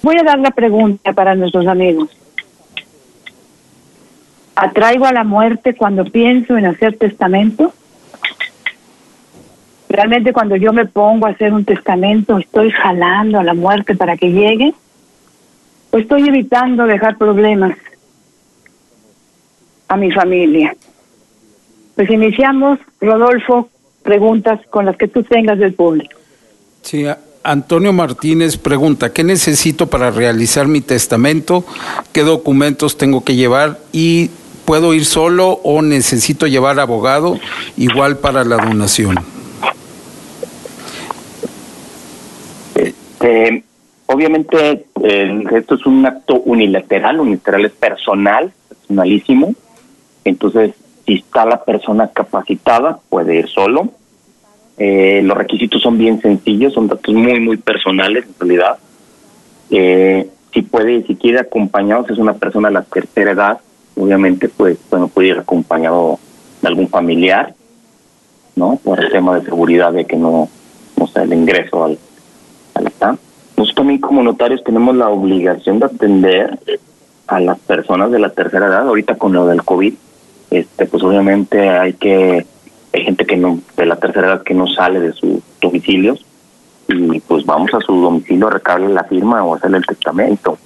Voy 0.00 0.16
a 0.16 0.22
dar 0.22 0.38
la 0.38 0.52
pregunta 0.52 1.12
para 1.12 1.34
nuestros 1.34 1.66
amigos. 1.66 2.08
¿Atraigo 4.56 5.04
a 5.04 5.12
la 5.12 5.22
muerte 5.22 5.74
cuando 5.74 6.06
pienso 6.06 6.56
en 6.56 6.64
hacer 6.64 6.96
testamento? 6.96 7.74
Realmente 9.90 10.32
cuando 10.32 10.56
yo 10.56 10.72
me 10.72 10.86
pongo 10.86 11.26
a 11.26 11.30
hacer 11.30 11.52
un 11.52 11.66
testamento, 11.66 12.38
estoy 12.38 12.70
jalando 12.70 13.38
a 13.38 13.44
la 13.44 13.52
muerte 13.52 13.94
para 13.94 14.16
que 14.16 14.32
llegue, 14.32 14.72
o 15.90 15.98
estoy 15.98 16.26
evitando 16.26 16.86
dejar 16.86 17.18
problemas 17.18 17.76
a 19.88 19.96
mi 19.98 20.10
familia. 20.10 20.74
Pues 21.94 22.10
iniciamos, 22.10 22.78
Rodolfo, 23.00 23.68
preguntas 24.02 24.60
con 24.70 24.84
las 24.84 24.96
que 24.96 25.08
tú 25.08 25.22
tengas 25.22 25.58
del 25.58 25.74
público. 25.74 26.18
Sí, 26.82 27.06
Antonio 27.42 27.92
Martínez 27.92 28.56
pregunta, 28.56 29.12
¿qué 29.12 29.22
necesito 29.22 29.86
para 29.88 30.10
realizar 30.10 30.66
mi 30.66 30.80
testamento? 30.80 31.64
¿Qué 32.12 32.22
documentos 32.22 32.96
tengo 32.96 33.22
que 33.22 33.36
llevar? 33.36 33.78
¿Y 33.92 34.30
puedo 34.64 34.94
ir 34.94 35.04
solo 35.04 35.60
o 35.62 35.82
necesito 35.82 36.46
llevar 36.46 36.80
abogado? 36.80 37.38
Igual 37.76 38.18
para 38.18 38.44
la 38.44 38.56
donación. 38.56 39.16
Este, 42.74 43.62
obviamente, 44.06 44.86
esto 45.52 45.74
es 45.74 45.86
un 45.86 46.06
acto 46.06 46.40
unilateral, 46.40 47.20
unilateral 47.20 47.66
es 47.66 47.72
personal, 47.72 48.52
personalísimo. 48.68 49.54
Entonces, 50.24 50.72
si 51.06 51.14
está 51.14 51.44
la 51.44 51.64
persona 51.64 52.08
capacitada, 52.08 52.98
puede 53.08 53.36
ir 53.36 53.48
solo. 53.48 53.88
Eh, 54.76 55.20
los 55.22 55.36
requisitos 55.36 55.82
son 55.82 55.98
bien 55.98 56.20
sencillos, 56.20 56.72
son 56.72 56.88
datos 56.88 57.14
muy, 57.14 57.38
muy 57.40 57.56
personales 57.56 58.24
en 58.26 58.34
realidad. 58.40 58.78
Eh, 59.70 60.28
si 60.52 60.62
puede, 60.62 61.02
si 61.06 61.16
quiere 61.16 61.40
acompañado, 61.40 62.06
si 62.06 62.12
es 62.12 62.18
una 62.18 62.34
persona 62.34 62.68
de 62.68 62.74
la 62.74 62.82
tercera 62.82 63.32
edad, 63.32 63.60
obviamente, 63.96 64.48
pues, 64.48 64.78
bueno, 64.90 65.08
puede 65.08 65.28
ir 65.28 65.38
acompañado 65.38 66.18
de 66.62 66.68
algún 66.68 66.88
familiar, 66.88 67.54
¿no? 68.56 68.78
Por 68.82 69.00
el 69.02 69.10
tema 69.10 69.38
de 69.38 69.44
seguridad 69.44 69.92
de 69.92 70.04
que 70.04 70.16
no, 70.16 70.48
no 70.96 71.06
sea 71.08 71.22
el 71.22 71.32
ingreso 71.32 71.84
al, 71.84 71.98
al 72.74 72.84
Nosotros 72.84 73.74
también 73.74 74.00
como 74.00 74.22
notarios 74.22 74.62
tenemos 74.64 74.96
la 74.96 75.08
obligación 75.08 75.78
de 75.80 75.86
atender 75.86 76.58
a 77.26 77.40
las 77.40 77.58
personas 77.60 78.10
de 78.10 78.18
la 78.18 78.30
tercera 78.30 78.66
edad, 78.66 78.86
ahorita 78.86 79.16
con 79.16 79.32
lo 79.32 79.46
del 79.46 79.62
COVID, 79.62 79.94
este 80.50 80.86
pues 80.86 81.02
obviamente 81.02 81.68
hay 81.68 81.94
que 81.94 82.46
hay 82.92 83.04
gente 83.04 83.26
que 83.26 83.36
no 83.36 83.60
de 83.76 83.86
la 83.86 83.96
tercera 83.96 84.28
edad 84.28 84.42
que 84.42 84.54
no 84.54 84.66
sale 84.66 85.00
de 85.00 85.12
sus 85.12 85.40
domicilios 85.60 86.24
y 86.88 87.20
pues 87.20 87.44
vamos 87.44 87.72
a 87.74 87.80
su 87.80 88.00
domicilio 88.00 88.46
a 88.46 88.50
recargarle 88.50 88.94
la 88.94 89.04
firma 89.04 89.42
o 89.42 89.54
hacerle 89.54 89.78
el 89.78 89.86
testamento. 89.86 90.58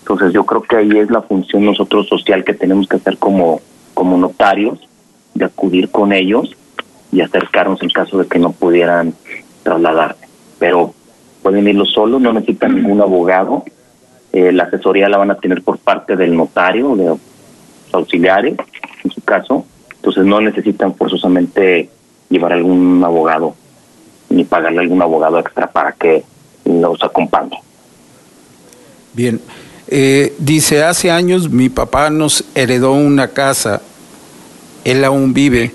Entonces 0.00 0.32
yo 0.32 0.44
creo 0.44 0.62
que 0.62 0.76
ahí 0.76 0.98
es 0.98 1.10
la 1.10 1.22
función 1.22 1.64
nosotros 1.64 2.06
social 2.08 2.44
que 2.44 2.54
tenemos 2.54 2.86
que 2.86 2.96
hacer 2.96 3.16
como 3.18 3.60
como 3.94 4.18
notarios 4.18 4.78
de 5.34 5.46
acudir 5.46 5.90
con 5.90 6.12
ellos 6.12 6.54
y 7.12 7.20
acercarnos 7.20 7.82
en 7.82 7.90
caso 7.90 8.18
de 8.18 8.26
que 8.26 8.38
no 8.38 8.52
pudieran 8.52 9.14
trasladarse. 9.62 10.26
Pero 10.58 10.94
pueden 11.42 11.68
irlo 11.68 11.84
solos 11.84 12.20
no 12.20 12.32
necesitan 12.32 12.74
ningún 12.74 13.00
abogado. 13.00 13.64
Eh, 14.32 14.52
la 14.52 14.64
asesoría 14.64 15.08
la 15.08 15.18
van 15.18 15.30
a 15.30 15.36
tener 15.36 15.62
por 15.62 15.78
parte 15.78 16.16
del 16.16 16.36
notario 16.36 16.96
de 16.96 17.14
auxiliares 17.94 18.56
en 19.02 19.10
su 19.10 19.20
caso, 19.22 19.64
entonces 19.96 20.24
no 20.24 20.40
necesitan 20.40 20.94
forzosamente 20.94 21.88
llevar 22.28 22.52
algún 22.52 23.02
abogado 23.04 23.54
ni 24.28 24.44
pagarle 24.44 24.80
algún 24.80 25.00
abogado 25.00 25.38
extra 25.38 25.70
para 25.70 25.92
que 25.92 26.24
los 26.64 27.02
acompañe. 27.02 27.58
Bien, 29.12 29.40
eh, 29.88 30.34
dice, 30.38 30.82
hace 30.82 31.10
años 31.10 31.50
mi 31.50 31.68
papá 31.68 32.10
nos 32.10 32.44
heredó 32.54 32.92
una 32.92 33.28
casa, 33.28 33.80
él 34.84 35.04
aún 35.04 35.34
vive, 35.34 35.72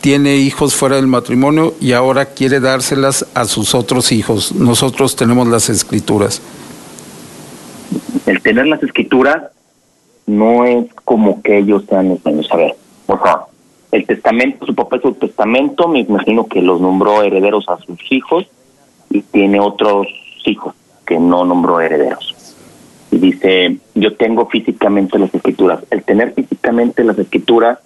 tiene 0.00 0.36
hijos 0.36 0.74
fuera 0.74 0.96
del 0.96 1.06
matrimonio 1.06 1.74
y 1.80 1.92
ahora 1.92 2.26
quiere 2.26 2.58
dárselas 2.58 3.24
a 3.34 3.44
sus 3.44 3.74
otros 3.74 4.10
hijos. 4.10 4.52
Nosotros 4.52 5.14
tenemos 5.14 5.46
las 5.46 5.68
escrituras. 5.68 6.42
El 8.26 8.42
tener 8.42 8.66
las 8.66 8.82
escrituras 8.82 9.44
no 10.32 10.64
es 10.64 10.86
como 11.04 11.42
que 11.42 11.58
ellos 11.58 11.84
sean 11.88 12.08
los 12.08 12.22
dueños. 12.22 12.48
A 12.50 12.56
ver, 12.56 12.74
por 13.06 13.18
favor. 13.20 13.46
El 13.90 14.06
testamento, 14.06 14.64
su 14.64 14.74
papá 14.74 14.96
es 14.96 15.02
su 15.02 15.12
testamento, 15.12 15.86
me 15.86 16.00
imagino 16.00 16.46
que 16.46 16.62
los 16.62 16.80
nombró 16.80 17.22
herederos 17.22 17.68
a 17.68 17.76
sus 17.78 17.98
hijos 18.10 18.46
y 19.10 19.20
tiene 19.20 19.60
otros 19.60 20.06
hijos 20.46 20.74
que 21.04 21.18
no 21.18 21.44
nombró 21.44 21.78
herederos. 21.80 22.56
Y 23.10 23.18
dice, 23.18 23.76
yo 23.94 24.16
tengo 24.16 24.46
físicamente 24.46 25.18
las 25.18 25.34
escrituras. 25.34 25.80
El 25.90 26.02
tener 26.04 26.32
físicamente 26.32 27.04
las 27.04 27.18
escrituras 27.18 27.80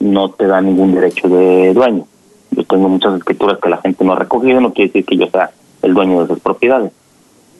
no 0.00 0.30
te 0.30 0.46
da 0.46 0.62
ningún 0.62 0.94
derecho 0.94 1.28
de 1.28 1.74
dueño. 1.74 2.06
Yo 2.52 2.64
tengo 2.64 2.88
muchas 2.88 3.18
escrituras 3.18 3.58
que 3.62 3.68
la 3.68 3.78
gente 3.78 4.02
no 4.02 4.14
ha 4.14 4.18
recogido, 4.18 4.62
no 4.62 4.72
quiere 4.72 4.88
decir 4.88 5.04
que 5.04 5.18
yo 5.18 5.26
sea 5.26 5.50
el 5.82 5.92
dueño 5.92 6.20
de 6.20 6.24
esas 6.24 6.40
propiedades 6.40 6.92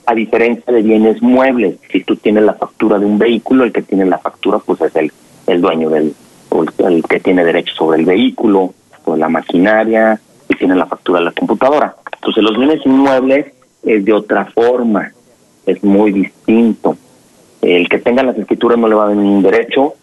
a 0.05 0.13
diferencia 0.13 0.73
de 0.73 0.81
bienes 0.81 1.21
muebles. 1.21 1.77
Si 1.91 2.03
tú 2.03 2.15
tienes 2.15 2.43
la 2.43 2.53
factura 2.53 2.99
de 2.99 3.05
un 3.05 3.17
vehículo, 3.17 3.63
el 3.63 3.71
que 3.71 3.81
tiene 3.81 4.05
la 4.05 4.19
factura 4.19 4.59
pues 4.59 4.81
es 4.81 4.95
el, 4.95 5.11
el 5.47 5.61
dueño 5.61 5.89
del, 5.89 6.13
o 6.49 6.63
el, 6.87 7.03
que 7.03 7.19
tiene 7.19 7.43
derecho 7.43 7.73
sobre 7.75 7.99
el 7.99 8.05
vehículo, 8.05 8.73
o 9.05 9.15
la 9.15 9.29
maquinaria, 9.29 10.19
y 10.49 10.55
tiene 10.55 10.75
la 10.75 10.85
factura 10.85 11.19
de 11.19 11.25
la 11.25 11.31
computadora. 11.31 11.95
Entonces 12.13 12.43
los 12.43 12.57
bienes 12.57 12.85
inmuebles 12.85 13.47
es 13.83 14.05
de 14.05 14.13
otra 14.13 14.45
forma, 14.45 15.11
es 15.65 15.83
muy 15.83 16.11
distinto. 16.11 16.97
El 17.61 17.89
que 17.89 17.99
tenga 17.99 18.23
las 18.23 18.37
escrituras 18.37 18.77
no 18.77 18.87
le 18.87 18.95
va 18.95 19.05
a 19.05 19.07
dar 19.07 19.17
ningún 19.17 19.41
derecho. 19.41 19.93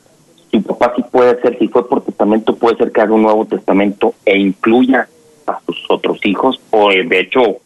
Si 0.51 0.59
papá 0.61 0.93
sí 0.97 1.05
puede 1.11 1.41
ser, 1.41 1.59
si 1.59 1.69
fue 1.69 1.89
por 1.89 2.03
testamento, 2.03 2.57
puede 2.57 2.77
ser 2.77 2.91
que 2.91 3.01
haga 3.01 3.15
un 3.15 3.23
nuevo 3.23 3.45
testamento 3.45 4.15
e 4.25 4.37
incluya 4.37 5.09
a 5.47 5.61
sus 5.67 5.85
otros 5.89 6.19
hijos, 6.25 6.61
o 6.71 6.91
de 6.91 7.21
hecho 7.21 7.59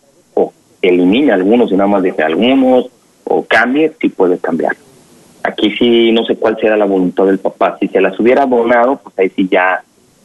elimine 0.89 1.33
algunos 1.33 1.71
y 1.71 1.77
nada 1.77 1.89
más 1.89 2.03
deje 2.03 2.23
algunos 2.23 2.87
o 3.25 3.45
cambie, 3.45 3.93
sí 4.01 4.09
puede 4.09 4.39
cambiar. 4.39 4.77
Aquí 5.43 5.71
sí 5.77 6.13
no 6.13 6.25
sé 6.25 6.37
cuál 6.37 6.59
será 6.61 6.77
la 6.77 6.85
voluntad 6.87 7.27
del 7.27 7.39
papá. 7.39 7.77
Si 7.79 7.89
se 7.89 8.01
las 8.01 8.19
hubiera 8.19 8.43
abonado, 8.43 9.01
pues 9.03 9.19
ahí 9.19 9.31
sí 9.35 9.49
ya 9.51 9.83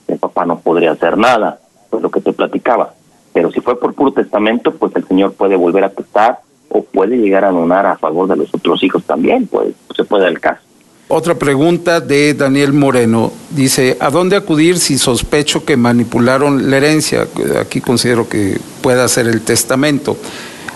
el 0.08 0.18
papá 0.18 0.46
no 0.46 0.60
podría 0.60 0.92
hacer 0.92 1.18
nada, 1.18 1.60
pues 1.90 2.02
lo 2.02 2.10
que 2.10 2.22
te 2.22 2.34
platicaba. 2.34 2.94
Pero 3.34 3.52
si 3.52 3.62
fue 3.62 3.80
por 3.80 3.94
puro 3.94 4.12
testamento, 4.12 4.74
pues 4.74 4.96
el 4.96 5.08
señor 5.08 5.34
puede 5.34 5.56
volver 5.56 5.84
a 5.84 5.90
testar 5.90 6.40
o 6.70 6.84
puede 6.84 7.18
llegar 7.18 7.46
a 7.46 7.52
donar 7.52 7.86
a 7.86 7.98
favor 7.98 8.28
de 8.28 8.38
los 8.38 8.54
otros 8.54 8.84
hijos 8.84 9.04
también, 9.04 9.48
pues, 9.48 9.74
se 9.96 10.04
puede 10.04 10.28
el 10.28 10.40
caso. 10.40 10.62
Otra 11.08 11.36
pregunta 11.36 12.00
de 12.00 12.34
Daniel 12.34 12.72
Moreno. 12.72 13.34
Dice, 13.50 13.98
¿a 14.00 14.10
dónde 14.10 14.38
acudir 14.38 14.80
si 14.80 14.98
sospecho 14.98 15.66
que 15.66 15.76
manipularon 15.76 16.70
la 16.70 16.78
herencia? 16.78 17.28
Aquí 17.60 17.82
considero 17.82 18.30
que 18.30 18.58
pueda 18.82 19.06
ser 19.10 19.28
el 19.28 19.42
testamento. 19.42 20.16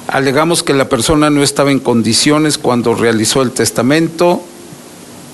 Alegamos 0.07 0.63
que 0.63 0.73
la 0.73 0.87
persona 0.87 1.29
no 1.29 1.41
estaba 1.43 1.71
en 1.71 1.79
condiciones 1.79 2.57
cuando 2.57 2.93
realizó 2.95 3.41
el 3.41 3.51
testamento, 3.51 4.41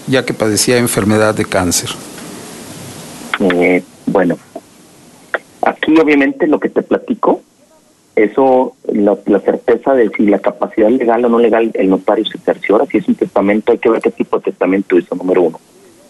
ya 0.07 0.25
que 0.25 0.33
padecía 0.33 0.77
enfermedad 0.77 1.35
de 1.35 1.45
cáncer. 1.45 1.89
Eh, 3.39 3.83
bueno, 4.05 4.37
aquí 5.61 5.97
obviamente 5.99 6.47
lo 6.47 6.59
que 6.59 6.69
te 6.69 6.83
platico 6.83 7.41
eso, 8.15 8.75
la, 8.91 9.15
certeza 9.39 9.93
de 9.93 10.09
si 10.09 10.25
la 10.25 10.39
capacidad 10.39 10.89
legal 10.89 11.23
o 11.25 11.29
no 11.29 11.39
legal, 11.39 11.71
el 11.73 11.89
notario 11.89 12.25
se 12.25 12.37
cerciora. 12.39 12.85
Si 12.85 12.97
es 12.97 13.07
un 13.07 13.15
testamento, 13.15 13.71
hay 13.71 13.77
que 13.77 13.89
ver 13.89 14.01
qué 14.01 14.11
tipo 14.11 14.37
de 14.37 14.43
testamento 14.43 14.97
hizo, 14.97 15.15
número 15.15 15.43
uno. 15.43 15.59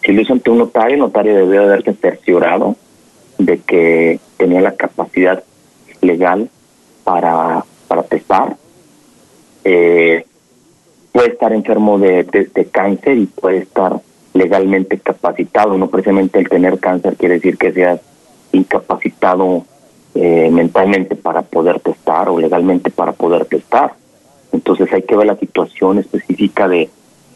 Si 0.04 0.12
lo 0.12 0.22
hizo 0.22 0.34
ante 0.34 0.50
un 0.50 0.58
notario, 0.60 0.96
el 0.96 1.02
notario 1.02 1.36
debe 1.36 1.60
haberse 1.60 1.94
cerciorado 1.94 2.76
de 3.38 3.60
que 3.60 4.20
tenía 4.38 4.62
la 4.62 4.74
capacidad 4.74 5.44
legal 6.02 6.50
para, 7.04 7.66
para 7.92 8.04
testar. 8.04 8.56
Eh, 9.66 10.26
puede 11.12 11.28
estar 11.28 11.52
enfermo 11.52 12.00
de, 12.00 12.24
de 12.24 12.66
cáncer 12.72 13.18
y 13.18 13.26
puede 13.26 13.58
estar 13.58 14.00
legalmente 14.34 14.98
capacitado. 14.98 15.78
No 15.78 15.90
precisamente 15.90 16.40
el 16.40 16.48
tener 16.48 16.80
cáncer 16.80 17.18
quiere 17.18 17.34
decir 17.36 17.58
que 17.58 17.74
sea 17.74 18.00
incapacitado 18.54 19.66
eh, 20.16 20.50
mentalmente 20.50 21.18
para 21.18 21.42
poder 21.42 21.82
testar 21.82 22.30
o 22.30 22.40
legalmente 22.40 22.92
para 22.92 23.12
poder 23.12 23.44
testar. 23.44 23.96
Entonces 24.54 24.88
hay 24.94 25.02
que 25.02 25.18
ver 25.18 25.28
la 25.28 25.36
situación 25.36 26.00
específica 26.00 26.70
de 26.70 26.90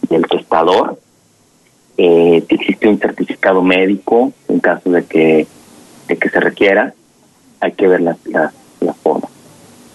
del 0.10 0.26
testador 0.27 0.98
eh, 1.98 2.44
existe 2.48 2.88
un 2.88 2.99
certificado 2.99 3.61
médico 3.61 4.32
en 4.48 4.60
caso 4.60 4.90
de 4.90 5.03
que, 5.03 5.48
de 6.07 6.18
que 6.18 6.30
se 6.30 6.40
requiera, 6.40 6.94
hay 7.60 7.72
que 7.73 7.88
ver 7.88 8.02
las 8.02 8.18
la, 8.26 8.53
la 8.82 8.94
formas. 8.94 9.32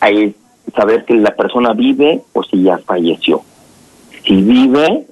Hay 0.01 0.35
saber 0.71 1.05
si 1.07 1.15
la 1.15 1.35
persona 1.35 1.73
vive 1.73 2.23
o 2.33 2.43
si 2.43 2.63
ya 2.63 2.79
falleció. 2.79 3.43
Si 4.25 4.43
vive, 4.43 5.07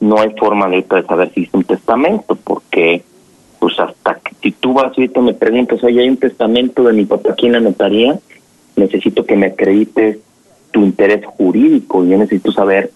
no 0.00 0.20
hay 0.20 0.30
forma 0.38 0.68
de 0.68 0.84
saber 1.06 1.32
si 1.32 1.42
hizo 1.42 1.58
un 1.58 1.64
testamento, 1.64 2.36
porque 2.36 3.02
pues 3.58 3.78
hasta 3.80 4.16
que 4.16 4.34
si 4.42 4.52
tú 4.52 4.74
vas 4.74 4.86
ahorita 4.96 5.20
me 5.20 5.34
preguntas, 5.34 5.82
oye, 5.82 6.02
hay 6.02 6.08
un 6.08 6.18
testamento 6.18 6.82
de 6.82 6.92
mi 6.92 7.04
papá 7.04 7.32
aquí 7.32 7.46
en 7.46 7.52
la 7.52 7.60
notaría, 7.60 8.18
necesito 8.76 9.24
que 9.24 9.36
me 9.36 9.46
acredites 9.46 10.18
tu 10.70 10.80
interés 10.80 11.24
jurídico. 11.24 12.04
Yo 12.04 12.18
necesito 12.18 12.52
saber 12.52 12.90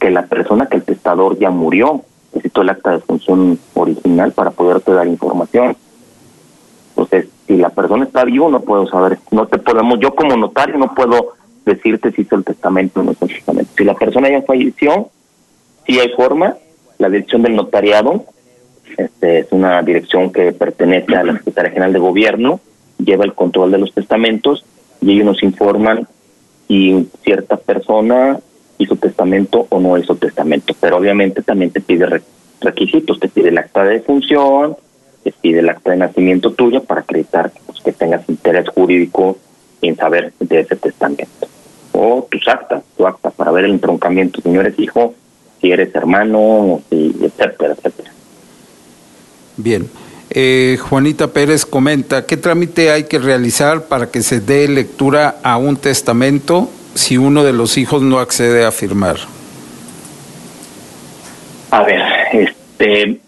que 0.00 0.10
la 0.10 0.26
persona, 0.26 0.66
que 0.66 0.78
el 0.78 0.82
testador 0.82 1.38
ya 1.38 1.50
murió. 1.50 2.02
Necesito 2.32 2.62
el 2.62 2.70
acta 2.70 2.92
de 2.92 3.00
función 3.00 3.58
original 3.74 4.32
para 4.32 4.50
poderte 4.50 4.92
dar 4.92 5.06
información. 5.06 5.76
Entonces, 6.90 7.28
si 7.46 7.56
la 7.56 7.68
persona 7.68 8.04
está 8.04 8.24
viva, 8.24 8.48
no 8.48 8.60
puedo 8.60 8.86
saber, 8.86 9.18
no 9.30 9.46
te 9.46 9.58
podemos, 9.58 10.00
yo 10.00 10.14
como 10.14 10.36
notario 10.36 10.78
no 10.78 10.94
puedo 10.94 11.34
decirte 11.64 12.12
si 12.12 12.22
hizo 12.22 12.36
el 12.36 12.44
testamento 12.44 13.00
o 13.00 13.02
no 13.02 13.12
hizo 13.12 13.24
el 13.26 13.34
testamento. 13.34 13.72
Si 13.76 13.84
la 13.84 13.94
persona 13.94 14.30
ya 14.30 14.42
falleció, 14.42 15.10
sí 15.86 15.98
hay 15.98 16.10
forma, 16.10 16.56
la 16.98 17.08
dirección 17.08 17.42
del 17.42 17.56
notariado 17.56 18.24
este, 18.96 19.40
es 19.40 19.52
una 19.52 19.82
dirección 19.82 20.32
que 20.32 20.52
pertenece 20.52 21.16
a 21.16 21.24
la 21.24 21.32
Secretaría 21.34 21.72
General 21.72 21.92
de 21.92 21.98
Gobierno, 21.98 22.60
lleva 22.98 23.24
el 23.24 23.34
control 23.34 23.70
de 23.70 23.78
los 23.78 23.92
testamentos 23.92 24.64
y 25.00 25.12
ellos 25.12 25.26
nos 25.26 25.42
informan 25.42 26.06
si 26.68 27.08
cierta 27.24 27.56
persona 27.56 28.38
hizo 28.78 28.96
testamento 28.96 29.66
o 29.68 29.80
no 29.80 29.98
hizo 29.98 30.16
testamento. 30.16 30.74
Pero 30.80 30.96
obviamente 30.98 31.42
también 31.42 31.70
te 31.70 31.80
pide 31.80 32.22
requisitos, 32.60 33.18
te 33.20 33.28
pide 33.28 33.48
el 33.48 33.58
acta 33.58 33.84
de 33.84 33.94
defunción, 33.94 34.76
te 35.22 35.32
pide 35.32 35.60
el 35.60 35.68
acta 35.68 35.90
de 35.90 35.98
nacimiento 35.98 36.52
tuyo 36.52 36.82
para 36.84 37.02
acreditar 37.02 37.52
pues, 37.66 37.80
que 37.80 37.92
tengas 37.92 38.28
interés 38.28 38.68
jurídico 38.68 39.38
en 39.88 39.96
saber 39.96 40.32
de 40.38 40.60
ese 40.60 40.76
testamento. 40.76 41.48
O 41.92 42.26
tus 42.30 42.46
actas, 42.48 42.82
tu 42.96 43.06
acta 43.06 43.30
para 43.30 43.50
ver 43.50 43.64
el 43.64 43.72
entroncamiento, 43.72 44.40
si 44.40 44.48
no 44.48 44.60
eres 44.60 44.78
hijo, 44.78 45.14
si 45.60 45.70
eres 45.70 45.94
hermano, 45.94 46.80
si, 46.90 47.14
etcétera, 47.20 47.74
etcétera. 47.74 48.12
Bien. 49.56 49.88
Eh, 50.30 50.78
Juanita 50.80 51.28
Pérez 51.28 51.66
comenta, 51.66 52.24
¿qué 52.24 52.38
trámite 52.38 52.90
hay 52.90 53.04
que 53.04 53.18
realizar 53.18 53.84
para 53.84 54.10
que 54.10 54.22
se 54.22 54.40
dé 54.40 54.66
lectura 54.66 55.36
a 55.42 55.58
un 55.58 55.76
testamento 55.76 56.70
si 56.94 57.18
uno 57.18 57.44
de 57.44 57.52
los 57.52 57.76
hijos 57.76 58.00
no 58.00 58.18
accede 58.18 58.64
a 58.64 58.72
firmar? 58.72 59.16
A 61.70 61.82
ver, 61.82 62.00
este, 62.32 63.20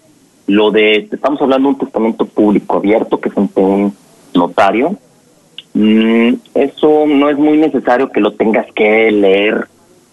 lo 0.47 0.71
de, 0.71 1.09
estamos 1.11 1.41
hablando 1.43 1.69
de 1.69 1.75
un 1.75 1.79
testamento 1.79 2.27
público 2.27 2.79
abierto 2.79 3.21
que 3.21 3.29
es 3.29 3.37
ante 3.37 3.61
un 3.61 3.95
notario. 4.35 4.97
Mm, 5.75 6.35
eso 6.55 7.05
no 7.07 7.29
es 7.29 7.37
muy 7.37 7.59
necesario 7.59 8.11
que 8.11 8.21
lo 8.21 8.33
tengas 8.35 8.67
que 8.73 9.11
leer 9.11 9.67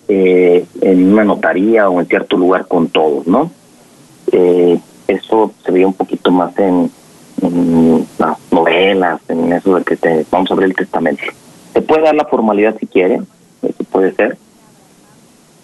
eh, 0.08 0.66
en 0.82 1.14
una 1.14 1.24
notaría 1.24 1.88
o 1.88 2.00
en 2.00 2.08
cierto 2.08 2.36
lugar 2.36 2.68
con 2.68 2.90
todos, 2.90 3.28
¿no? 3.28 3.52
Eh, 4.32 4.80
eso 5.08 5.54
se 5.64 5.72
veía 5.72 5.86
un 5.86 5.94
poquito 5.94 6.32
más 6.32 6.58
en, 6.58 6.92
las 8.18 8.38
novelas, 8.52 9.20
en 9.30 9.52
eso 9.52 9.76
de 9.76 9.84
que 9.84 9.96
te 9.96 10.26
vamos 10.32 10.50
a 10.50 10.54
abrir 10.54 10.70
el 10.70 10.76
testamento. 10.76 11.24
Te 11.74 11.82
puede 11.82 12.04
dar 12.04 12.16
la 12.16 12.26
formalidad 12.26 12.76
si 12.80 12.88
quiere, 12.88 13.22
eso 13.62 13.84
puede 13.86 14.14
ser. 14.14 14.38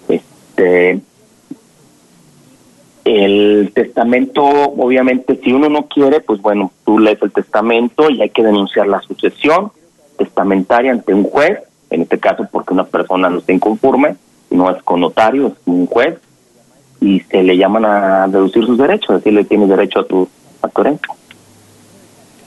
Este, 0.09 0.99
el 3.05 3.71
testamento, 3.73 4.43
obviamente, 4.43 5.39
si 5.43 5.53
uno 5.53 5.69
no 5.69 5.87
quiere, 5.87 6.19
pues 6.19 6.41
bueno, 6.41 6.71
tú 6.85 6.99
lees 6.99 7.21
el 7.21 7.31
testamento 7.31 8.09
y 8.09 8.21
hay 8.21 8.29
que 8.29 8.43
denunciar 8.43 8.87
la 8.87 9.01
sucesión 9.01 9.71
testamentaria 10.17 10.91
ante 10.91 11.13
un 11.13 11.23
juez, 11.23 11.59
en 11.89 12.01
este 12.01 12.19
caso 12.19 12.47
porque 12.51 12.73
una 12.73 12.85
persona 12.85 13.29
no 13.29 13.39
está 13.39 13.53
inconforme, 13.53 14.15
no 14.49 14.69
es 14.69 14.81
con 14.83 15.01
notario, 15.01 15.47
es 15.47 15.53
un 15.65 15.85
juez, 15.85 16.17
y 16.99 17.19
se 17.21 17.43
le 17.43 17.57
llaman 17.57 17.85
a 17.85 18.27
deducir 18.27 18.65
sus 18.65 18.77
derechos, 18.77 19.17
decirle 19.17 19.43
tienes 19.43 19.69
derecho 19.69 19.99
a 19.99 20.05
tu, 20.05 20.27
a 20.61 20.67
tu 20.67 20.81
herencia. 20.81 21.13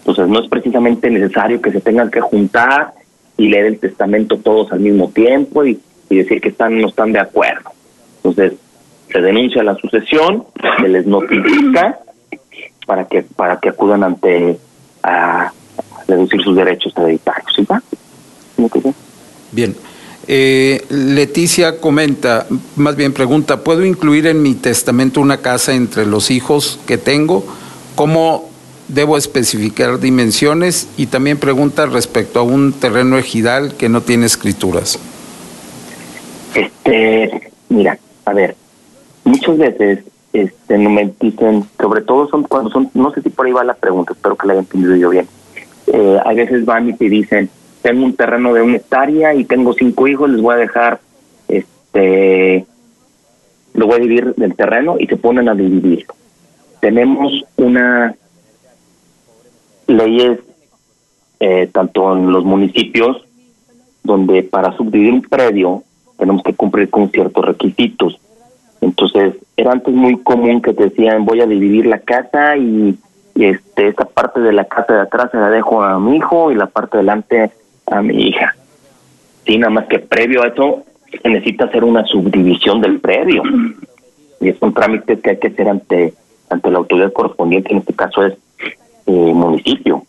Entonces 0.01 0.29
no 0.29 0.41
es 0.41 0.49
precisamente 0.49 1.11
necesario 1.11 1.61
que 1.61 1.71
se 1.71 1.81
tengan 1.81 2.11
que 2.11 2.21
juntar 2.21 2.95
y 3.37 3.49
leer 3.49 3.67
el 3.67 3.79
testamento 3.79 4.39
todos 4.39 4.73
al 4.73 4.81
mismo 4.81 5.09
tiempo 5.11 5.65
y, 5.65 5.81
decir 6.09 6.41
que 6.41 6.49
están 6.49 6.81
no 6.81 6.89
están 6.89 7.13
de 7.13 7.21
acuerdo. 7.21 7.71
Entonces 8.17 8.55
se 9.13 9.21
denuncia 9.21 9.63
la 9.63 9.77
sucesión, 9.77 10.45
se 10.81 10.89
les 10.89 11.07
notifica 11.07 12.01
para 12.85 13.05
que 13.07 13.23
para 13.23 13.61
que 13.61 13.69
acudan 13.69 14.03
ante 14.03 14.59
a, 15.05 15.53
deducir 16.11 16.43
sus 16.43 16.57
derechos 16.57 16.93
hereditarios. 16.97 17.53
¿sí 17.55 17.67
Bien. 19.53 19.75
Eh, 20.33 20.85
Leticia 20.91 21.81
comenta, 21.81 22.47
más 22.77 22.95
bien 22.95 23.13
pregunta, 23.13 23.65
¿puedo 23.65 23.85
incluir 23.85 24.27
en 24.27 24.43
mi 24.43 24.55
testamento 24.55 25.21
una 25.21 25.39
casa 25.39 25.75
entre 25.75 26.07
los 26.07 26.31
hijos 26.31 26.79
que 26.87 26.99
tengo? 26.99 27.45
¿Cómo 27.97 28.49
debo 28.87 29.17
especificar 29.17 29.99
dimensiones? 29.99 30.89
Y 30.97 31.07
también 31.07 31.39
pregunta 31.39 31.87
respecto 31.87 32.39
a 32.39 32.43
un 32.43 32.73
terreno 32.73 33.19
ejidal 33.19 33.75
que 33.75 33.89
no 33.89 34.03
tiene 34.03 34.27
escrituras. 34.27 35.01
Este, 36.55 37.51
mira, 37.69 37.99
a 38.25 38.33
ver, 38.33 38.55
muchas 39.25 39.59
veces 39.59 40.05
este, 40.33 40.79
no 40.79 40.91
me 40.91 41.13
dicen, 41.21 41.65
sobre 41.81 42.03
todo 42.03 42.29
son 42.29 42.45
cuando 42.45 42.71
son, 42.71 42.91
no 42.95 43.13
sé 43.13 43.23
si 43.23 43.31
por 43.31 43.47
ahí 43.47 43.53
va 43.53 43.65
la 43.65 43.75
pregunta, 43.75 44.13
espero 44.13 44.37
que 44.37 44.47
la 44.47 44.53
haya 44.53 44.61
entendido 44.61 44.95
yo 44.97 45.11
bien. 45.11 45.27
Eh, 45.93 46.19
a 46.25 46.33
veces 46.35 46.65
van 46.65 46.89
y 46.89 46.93
te 46.93 47.09
dicen, 47.09 47.51
tengo 47.83 48.05
un 48.05 48.15
terreno 48.15 48.53
de 48.55 48.63
una 48.63 48.77
hectárea 48.77 49.35
y 49.35 49.45
tengo 49.45 49.73
cinco 49.73 50.07
hijos, 50.07 50.31
les 50.31 50.41
voy 50.41 50.55
a 50.55 50.59
dejar, 50.59 51.01
este, 51.49 52.65
lo 53.75 53.87
voy 53.87 53.97
a 53.97 54.01
dividir 54.01 54.35
del 54.37 54.55
terreno 54.55 54.97
y 54.99 55.07
se 55.07 55.17
ponen 55.17 55.49
a 55.49 55.55
dividir. 55.55 56.07
Tenemos 56.81 57.45
una 57.57 58.15
leyes 59.87 60.39
eh, 61.41 61.69
tanto 61.73 62.17
en 62.17 62.31
los 62.31 62.45
municipios 62.45 63.25
donde 64.05 64.43
para 64.45 64.77
subdividir 64.77 65.13
un 65.13 65.23
predio 65.23 65.83
tenemos 66.19 66.43
que 66.43 66.55
cumplir 66.55 66.89
con 66.91 67.11
ciertos 67.11 67.45
requisitos. 67.45 68.21
Entonces, 68.81 69.35
era 69.57 69.73
antes 69.73 69.93
muy 69.93 70.19
común 70.23 70.63
que 70.63 70.73
te 70.73 70.85
decían, 70.85 71.25
voy 71.25 71.41
a 71.41 71.47
dividir 71.47 71.87
la 71.87 71.99
casa 71.99 72.57
y, 72.57 72.97
este 73.45 73.89
esta 73.89 74.05
parte 74.05 74.41
de 74.41 74.53
la 74.53 74.65
casa 74.65 74.95
de 74.95 75.01
atrás 75.01 75.31
se 75.31 75.39
la 75.39 75.49
dejo 75.49 75.83
a 75.83 75.99
mi 75.99 76.17
hijo 76.17 76.53
y 76.53 76.55
la 76.55 76.67
parte 76.67 76.97
de 76.97 77.03
delante 77.03 77.51
a 77.87 78.03
mi 78.03 78.29
hija. 78.29 78.55
Sí, 79.47 79.59
nada 79.59 79.71
más 79.71 79.87
que 79.87 79.99
previo 79.99 80.43
a 80.43 80.49
eso 80.49 80.85
se 81.23 81.29
necesita 81.29 81.65
hacer 81.65 81.85
una 81.85 82.05
subdivisión 82.05 82.81
del 82.81 83.01
predio. 83.01 83.43
Y 84.41 84.49
es 84.49 84.57
un 84.61 84.73
trámite 84.73 85.19
que 85.19 85.31
hay 85.31 85.39
que 85.39 85.49
hacer 85.49 85.69
ante, 85.69 86.15
ante 86.49 86.71
la 86.71 86.79
autoridad 86.79 87.13
correspondiente, 87.13 87.73
en 87.73 87.79
este 87.79 87.93
caso 87.93 88.25
es 88.25 88.35
eh, 89.07 89.33
municipio. 89.35 90.05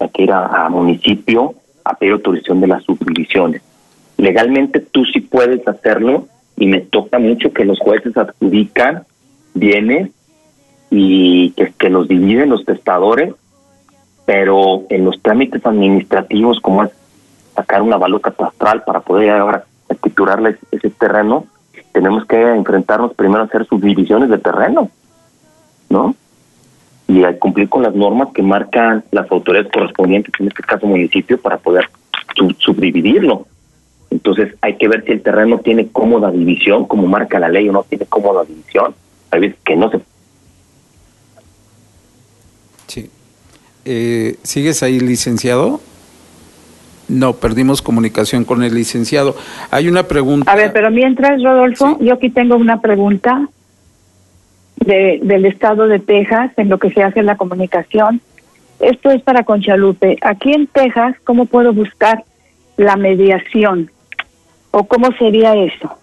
Hay 0.00 0.08
que 0.08 0.22
ir 0.24 0.32
a, 0.32 0.68
municipio 0.70 1.54
a 1.84 1.94
pedir 1.94 2.14
autorización 2.14 2.60
de 2.60 2.66
las 2.66 2.82
subdivisiones. 2.84 3.62
Legalmente 4.16 4.80
tú 4.80 5.04
sí 5.04 5.20
puedes 5.20 5.66
hacerlo 5.68 6.26
y 6.56 6.66
me 6.66 6.80
toca 6.80 7.18
mucho 7.18 7.52
que 7.52 7.64
los 7.64 7.78
jueces 7.78 8.16
adjudican 8.16 9.04
bienes 9.54 10.10
y 10.90 11.50
que, 11.52 11.90
los 11.90 12.08
dividen 12.08 12.50
los 12.50 12.64
testadores 12.64 13.34
pero 14.26 14.84
en 14.88 15.04
los 15.04 15.20
trámites 15.20 15.64
administrativos, 15.66 16.60
como 16.60 16.84
es 16.84 16.90
sacar 17.54 17.82
una 17.82 17.96
valor 17.96 18.20
catastral 18.20 18.82
para 18.84 19.00
poder 19.00 19.30
ahora 19.30 19.64
escriturarles 19.88 20.56
ese 20.70 20.90
terreno, 20.90 21.44
tenemos 21.92 22.24
que 22.26 22.40
enfrentarnos 22.40 23.14
primero 23.14 23.42
a 23.42 23.46
hacer 23.46 23.66
subdivisiones 23.66 24.30
de 24.30 24.38
terreno, 24.38 24.90
¿no? 25.90 26.14
Y 27.06 27.22
a 27.24 27.38
cumplir 27.38 27.68
con 27.68 27.82
las 27.82 27.94
normas 27.94 28.30
que 28.34 28.42
marcan 28.42 29.04
las 29.10 29.30
autoridades 29.30 29.70
correspondientes, 29.70 30.32
en 30.40 30.48
este 30.48 30.62
caso 30.62 30.86
municipio, 30.86 31.38
para 31.38 31.58
poder 31.58 31.90
subdividirlo. 32.58 33.46
Entonces 34.10 34.54
hay 34.62 34.76
que 34.76 34.88
ver 34.88 35.04
si 35.04 35.12
el 35.12 35.22
terreno 35.22 35.58
tiene 35.58 35.88
cómoda 35.88 36.30
división, 36.30 36.86
como 36.86 37.06
marca 37.06 37.38
la 37.38 37.48
ley, 37.48 37.68
o 37.68 37.72
no 37.72 37.82
tiene 37.82 38.06
cómoda 38.06 38.44
división. 38.44 38.94
Hay 39.30 39.40
veces 39.40 39.58
que 39.64 39.76
no 39.76 39.90
se 39.90 40.00
Eh, 43.84 44.36
¿Sigues 44.42 44.82
ahí, 44.82 45.00
licenciado? 45.00 45.80
No, 47.08 47.34
perdimos 47.34 47.82
comunicación 47.82 48.44
con 48.44 48.62
el 48.62 48.74
licenciado. 48.74 49.36
Hay 49.70 49.88
una 49.88 50.04
pregunta. 50.04 50.50
A 50.50 50.56
ver, 50.56 50.72
pero 50.72 50.90
mientras, 50.90 51.42
Rodolfo, 51.42 51.98
yo 52.00 52.14
aquí 52.14 52.30
tengo 52.30 52.56
una 52.56 52.80
pregunta 52.80 53.48
de, 54.76 55.20
del 55.22 55.44
estado 55.44 55.86
de 55.86 55.98
Texas 55.98 56.52
en 56.56 56.68
lo 56.70 56.78
que 56.78 56.90
se 56.90 57.02
hace 57.02 57.22
la 57.22 57.36
comunicación. 57.36 58.20
Esto 58.80 59.10
es 59.10 59.22
para 59.22 59.44
Conchalupe. 59.44 60.16
Aquí 60.22 60.52
en 60.52 60.66
Texas, 60.66 61.16
¿cómo 61.24 61.46
puedo 61.46 61.72
buscar 61.72 62.24
la 62.76 62.96
mediación? 62.96 63.90
¿O 64.70 64.84
cómo 64.84 65.12
sería 65.18 65.54
eso? 65.54 65.98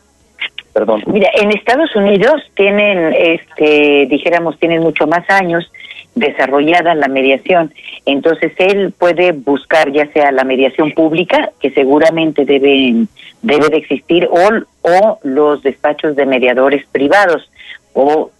Perdón. 0.73 1.03
Mira, 1.07 1.29
en 1.33 1.51
Estados 1.51 1.93
Unidos 1.95 2.41
tienen, 2.55 3.13
este, 3.13 4.07
dijéramos, 4.09 4.57
tienen 4.57 4.81
mucho 4.81 5.05
más 5.05 5.29
años 5.29 5.69
desarrollada 6.15 6.95
la 6.95 7.07
mediación. 7.07 7.73
Entonces 8.05 8.53
él 8.57 8.93
puede 8.97 9.31
buscar 9.33 9.91
ya 9.91 10.07
sea 10.13 10.31
la 10.31 10.43
mediación 10.43 10.91
pública, 10.91 11.51
que 11.59 11.71
seguramente 11.71 12.45
debe, 12.45 13.05
debe 13.41 13.69
de 13.69 13.77
existir, 13.77 14.27
o, 14.31 14.49
o 14.81 15.19
los 15.23 15.61
despachos 15.61 16.15
de 16.15 16.25
mediadores 16.25 16.85
privados, 16.91 17.49
o 17.93 18.31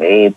eh, 0.00 0.32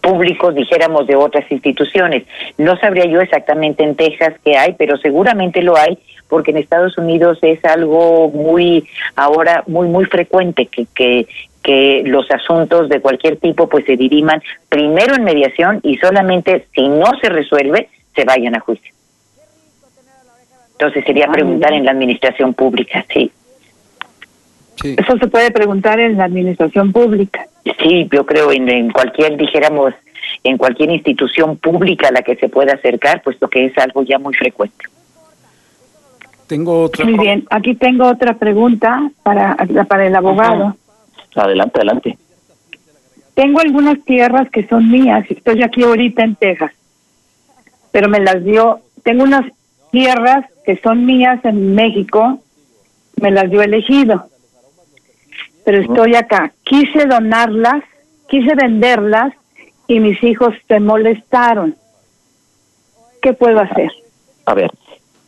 públicos, 0.00 0.54
dijéramos, 0.54 1.06
de 1.06 1.14
otras 1.14 1.50
instituciones. 1.50 2.24
No 2.58 2.76
sabría 2.78 3.06
yo 3.06 3.20
exactamente 3.20 3.84
en 3.84 3.94
Texas 3.94 4.34
qué 4.44 4.56
hay, 4.56 4.74
pero 4.74 4.96
seguramente 4.98 5.62
lo 5.62 5.76
hay, 5.76 5.98
porque 6.32 6.50
en 6.50 6.56
Estados 6.56 6.96
Unidos 6.96 7.38
es 7.42 7.62
algo 7.62 8.30
muy, 8.30 8.88
ahora, 9.16 9.64
muy, 9.66 9.86
muy 9.86 10.06
frecuente 10.06 10.64
que, 10.64 10.86
que, 10.94 11.26
que 11.62 12.02
los 12.06 12.30
asuntos 12.30 12.88
de 12.88 13.00
cualquier 13.00 13.36
tipo 13.36 13.68
pues 13.68 13.84
se 13.84 13.98
diriman 13.98 14.42
primero 14.70 15.14
en 15.14 15.24
mediación 15.24 15.80
y 15.82 15.98
solamente 15.98 16.64
si 16.74 16.88
no 16.88 17.04
se 17.20 17.28
resuelve, 17.28 17.90
se 18.16 18.24
vayan 18.24 18.56
a 18.56 18.60
juicio. 18.60 18.94
Entonces 20.70 21.04
sería 21.04 21.26
preguntar 21.26 21.74
en 21.74 21.84
la 21.84 21.90
administración 21.90 22.54
pública, 22.54 23.04
sí. 23.12 23.30
Eso 24.82 25.18
se 25.18 25.26
puede 25.26 25.50
preguntar 25.50 26.00
en 26.00 26.16
la 26.16 26.24
administración 26.24 26.92
pública. 26.92 27.44
Sí, 27.82 28.08
yo 28.10 28.24
creo 28.24 28.50
en, 28.52 28.70
en 28.70 28.90
cualquier, 28.90 29.36
dijéramos, 29.36 29.92
en 30.44 30.56
cualquier 30.56 30.92
institución 30.92 31.58
pública 31.58 32.08
a 32.08 32.12
la 32.12 32.22
que 32.22 32.36
se 32.36 32.48
pueda 32.48 32.72
acercar, 32.72 33.22
puesto 33.22 33.48
que 33.48 33.66
es 33.66 33.76
algo 33.76 34.02
ya 34.02 34.18
muy 34.18 34.32
frecuente. 34.32 34.86
Tengo 36.46 36.82
otra. 36.82 37.04
Muy 37.04 37.18
bien, 37.18 37.44
aquí 37.50 37.74
tengo 37.74 38.06
otra 38.06 38.34
pregunta 38.34 39.10
para, 39.22 39.56
para 39.88 40.06
el 40.06 40.14
abogado. 40.14 40.76
Adelante, 41.34 41.78
adelante. 41.78 42.18
Tengo 43.34 43.60
algunas 43.60 44.02
tierras 44.04 44.50
que 44.50 44.66
son 44.68 44.90
mías, 44.90 45.24
estoy 45.30 45.62
aquí 45.62 45.82
ahorita 45.82 46.22
en 46.22 46.36
Texas, 46.36 46.72
pero 47.90 48.08
me 48.10 48.20
las 48.20 48.44
dio, 48.44 48.80
tengo 49.02 49.24
unas 49.24 49.50
tierras 49.90 50.44
que 50.66 50.76
son 50.76 51.06
mías 51.06 51.42
en 51.44 51.74
México, 51.74 52.40
me 53.20 53.30
las 53.30 53.50
dio 53.50 53.62
elegido 53.62 54.28
pero 55.64 55.80
estoy 55.80 56.14
acá. 56.14 56.52
Quise 56.64 57.06
donarlas, 57.06 57.82
quise 58.28 58.54
venderlas 58.54 59.32
y 59.86 60.00
mis 60.00 60.22
hijos 60.22 60.54
se 60.68 60.80
molestaron. 60.80 61.76
¿Qué 63.20 63.32
puedo 63.32 63.60
hacer? 63.60 63.90
A 64.46 64.54
ver, 64.54 64.70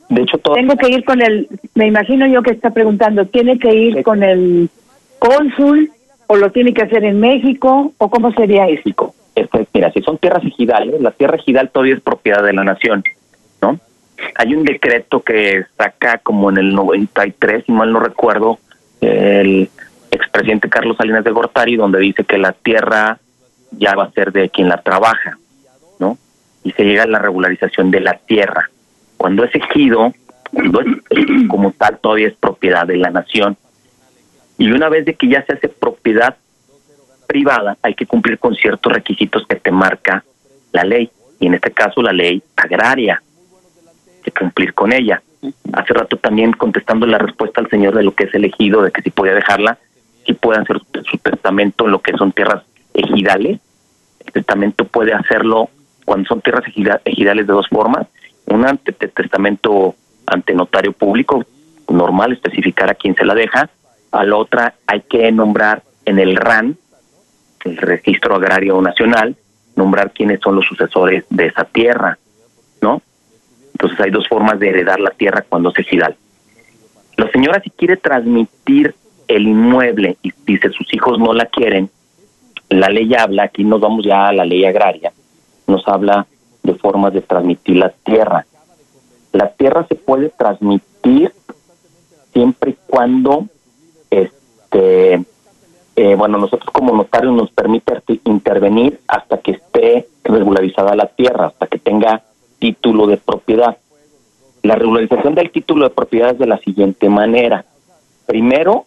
de 0.09 0.23
hecho 0.23 0.39
todo... 0.39 0.55
Tengo 0.55 0.77
que 0.77 0.89
ir 0.89 1.05
con 1.05 1.23
el, 1.23 1.49
me 1.75 1.87
imagino 1.87 2.27
yo 2.27 2.43
que 2.43 2.53
está 2.53 2.71
preguntando, 2.71 3.27
¿tiene 3.27 3.59
que 3.59 3.75
ir 3.75 4.03
con 4.03 4.23
el 4.23 4.69
cónsul 5.19 5.91
o 6.27 6.37
lo 6.37 6.51
tiene 6.53 6.73
que 6.73 6.83
hacer 6.83 7.05
en 7.05 7.21
México 7.21 7.93
o 7.99 8.11
cómo 8.11 8.33
sería 8.33 8.69
eso? 8.69 9.15
Este, 9.35 9.67
mira, 9.75 9.91
si 9.93 10.01
son 10.03 10.19
tierras 10.19 10.45
ejidales, 10.45 11.01
la 11.01 11.11
tierra 11.11 11.37
ejidal 11.37 11.71
todavía 11.71 11.95
es 11.95 12.01
propiedad 12.01 12.43
de 12.43 12.53
la 12.53 12.65
nación, 12.65 13.03
¿no? 13.61 13.81
Hay 14.37 14.55
un 14.55 14.65
decreto 14.65 15.23
que 15.23 15.65
saca 15.77 16.19
como 16.19 16.51
en 16.51 16.59
el 16.59 16.75
93, 16.75 17.65
si 17.67 17.73
mal 17.73 17.93
no 17.93 17.99
recuerdo, 17.99 18.59
el 19.01 19.69
expresidente 20.11 20.69
Carlos 20.69 20.97
Salinas 20.97 21.25
de 21.25 21.33
Gortari, 21.33 21.77
donde 21.77 21.99
dice 21.99 22.25
que 22.25 22.39
la 22.39 22.53
tierra 22.53 23.19
ya 23.73 23.95
va 23.97 24.05
a 24.05 24.13
ser 24.13 24.33
de 24.33 24.49
quien 24.51 24.69
la 24.69 24.81
trabaja, 24.83 25.37
¿no? 25.99 26.17
Y 26.63 26.71
se 26.73 26.85
llega 26.85 27.03
a 27.03 27.09
la 27.09 27.19
regularización 27.19 27.91
de 27.91 28.01
la 28.01 28.15
tierra. 28.15 28.71
Cuando 29.25 29.43
es 29.45 29.55
ejido, 29.55 30.13
cuando 30.53 30.83
es 30.83 31.49
como 31.49 31.73
tal, 31.73 31.99
todavía 31.99 32.29
es 32.29 32.35
propiedad 32.35 32.87
de 32.87 32.99
la 32.99 33.09
nación. 33.09 33.57
Y 34.59 34.71
una 34.71 34.91
vez 34.91 35.07
de 35.07 35.15
que 35.15 35.29
ya 35.29 35.43
se 35.47 35.55
hace 35.55 35.71
propiedad 35.71 36.37
privada, 37.27 37.79
hay 37.81 37.95
que 37.95 38.05
cumplir 38.05 38.39
con 38.39 38.55
ciertos 38.55 38.93
requisitos 38.93 39.47
que 39.47 39.57
te 39.57 39.71
marca 39.71 40.23
la 40.73 40.85
ley, 40.85 41.11
y 41.41 41.47
en 41.47 41.55
este 41.55 41.71
caso 41.71 42.03
la 42.03 42.13
ley 42.13 42.43
agraria, 42.55 43.23
que 44.23 44.31
cumplir 44.31 44.75
con 44.75 44.93
ella. 44.93 45.23
Hace 45.73 45.95
rato 45.95 46.19
también 46.19 46.53
contestando 46.53 47.07
la 47.07 47.17
respuesta 47.17 47.63
al 47.63 47.71
señor 47.71 47.95
de 47.95 48.03
lo 48.03 48.15
que 48.15 48.25
es 48.25 48.35
elegido, 48.35 48.83
de 48.83 48.91
que 48.91 49.01
si 49.01 49.09
podía 49.09 49.33
dejarla, 49.33 49.79
si 50.27 50.35
puede 50.35 50.61
hacer 50.61 50.83
su 51.11 51.17
testamento 51.17 51.87
en 51.87 51.93
lo 51.93 52.03
que 52.03 52.13
son 52.13 52.31
tierras 52.33 52.63
ejidales. 52.93 53.59
El 54.27 54.33
testamento 54.35 54.85
puede 54.85 55.15
hacerlo 55.15 55.71
cuando 56.05 56.29
son 56.29 56.43
tierras 56.43 56.65
ejidales 56.67 57.47
de 57.47 57.53
dos 57.55 57.67
formas. 57.71 58.07
Una 58.47 58.71
ante 58.71 58.93
testamento 58.93 59.95
ante 60.27 60.55
notario 60.55 60.93
público, 60.93 61.45
normal, 61.89 62.33
especificar 62.33 62.91
a 62.91 62.95
quién 62.95 63.15
se 63.15 63.25
la 63.25 63.35
deja. 63.35 63.71
A 64.11 64.25
la 64.25 64.37
otra 64.37 64.75
hay 64.87 65.03
que 65.03 65.31
nombrar 65.33 65.83
en 66.05 66.19
el 66.19 66.37
RAN, 66.37 66.77
el 67.65 67.77
Registro 67.77 68.37
Agrario 68.37 68.81
Nacional, 68.81 69.37
nombrar 69.77 70.13
quiénes 70.13 70.41
son 70.41 70.57
los 70.57 70.67
sucesores 70.67 71.25
de 71.31 71.47
esa 71.47 71.65
tierra, 71.65 72.19
¿no? 72.81 73.03
Entonces 73.73 74.01
hay 74.01 74.11
dos 74.11 74.29
formas 74.29 74.59
de 74.61 74.69
heredar 74.69 75.01
la 75.01 75.11
tierra 75.11 75.45
cuando 75.49 75.71
es 75.71 75.79
ejidal. 75.79 76.17
La 77.17 77.31
señora 77.31 77.61
si 77.61 77.71
quiere 77.71 77.97
transmitir 77.97 78.95
el 79.27 79.49
inmueble 79.49 80.17
y 80.23 80.33
dice 80.47 80.71
sus 80.71 80.93
hijos 80.93 81.19
no 81.19 81.33
la 81.33 81.47
quieren, 81.47 81.91
la 82.69 82.89
ley 82.89 83.15
habla, 83.15 83.45
aquí 83.45 83.65
nos 83.65 83.81
vamos 83.81 84.05
ya 84.05 84.29
a 84.29 84.33
la 84.33 84.45
ley 84.45 84.65
agraria, 84.65 85.13
nos 85.67 85.87
habla 85.89 86.27
de 86.65 86.75
formas 86.75 87.13
de 87.13 87.21
transmitir 87.21 87.77
la 87.77 87.91
tierra. 87.91 88.47
La 89.33 89.51
tierra 89.51 89.87
se 89.89 89.95
puede 89.95 90.31
transmitir 90.31 91.33
siempre 92.33 92.73
y 92.73 92.77
cuando, 92.87 93.47
este, 94.11 95.25
eh, 95.97 96.15
bueno, 96.17 96.39
nosotros 96.39 96.71
como 96.73 96.93
notarios 96.93 97.35
nos 97.35 97.51
permite 97.53 98.03
intervenir 98.25 99.01
hasta 99.07 99.39
que 99.39 99.53
esté 99.53 100.09
regularizada 100.25 100.97
la 100.97 101.07
tierra, 101.07 101.47
hasta 101.47 101.67
que 101.67 101.79
tenga 101.79 102.23
título 102.59 103.07
de 103.07 103.19
propiedad. 103.19 103.77
La 104.63 104.75
regularización 104.75 105.35
del 105.35 105.51
título 105.51 105.85
de 105.85 105.95
propiedad 105.95 106.31
es 106.31 106.39
de 106.39 106.47
la 106.47 106.59
siguiente 106.59 107.09
manera. 107.09 107.65
Primero, 108.27 108.87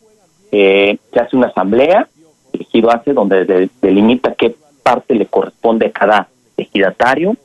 eh, 0.52 0.98
se 1.14 1.20
hace 1.20 1.36
una 1.36 1.48
asamblea, 1.48 2.08
el 2.54 2.62
ejido 2.62 2.90
hace 2.90 3.14
donde 3.14 3.70
delimita 3.82 4.34
qué 4.34 4.56
parte 4.82 5.14
le 5.14 5.28
corresponde 5.28 5.88
a 5.88 5.92
cada 5.92 6.30
ejidatario, 6.58 7.36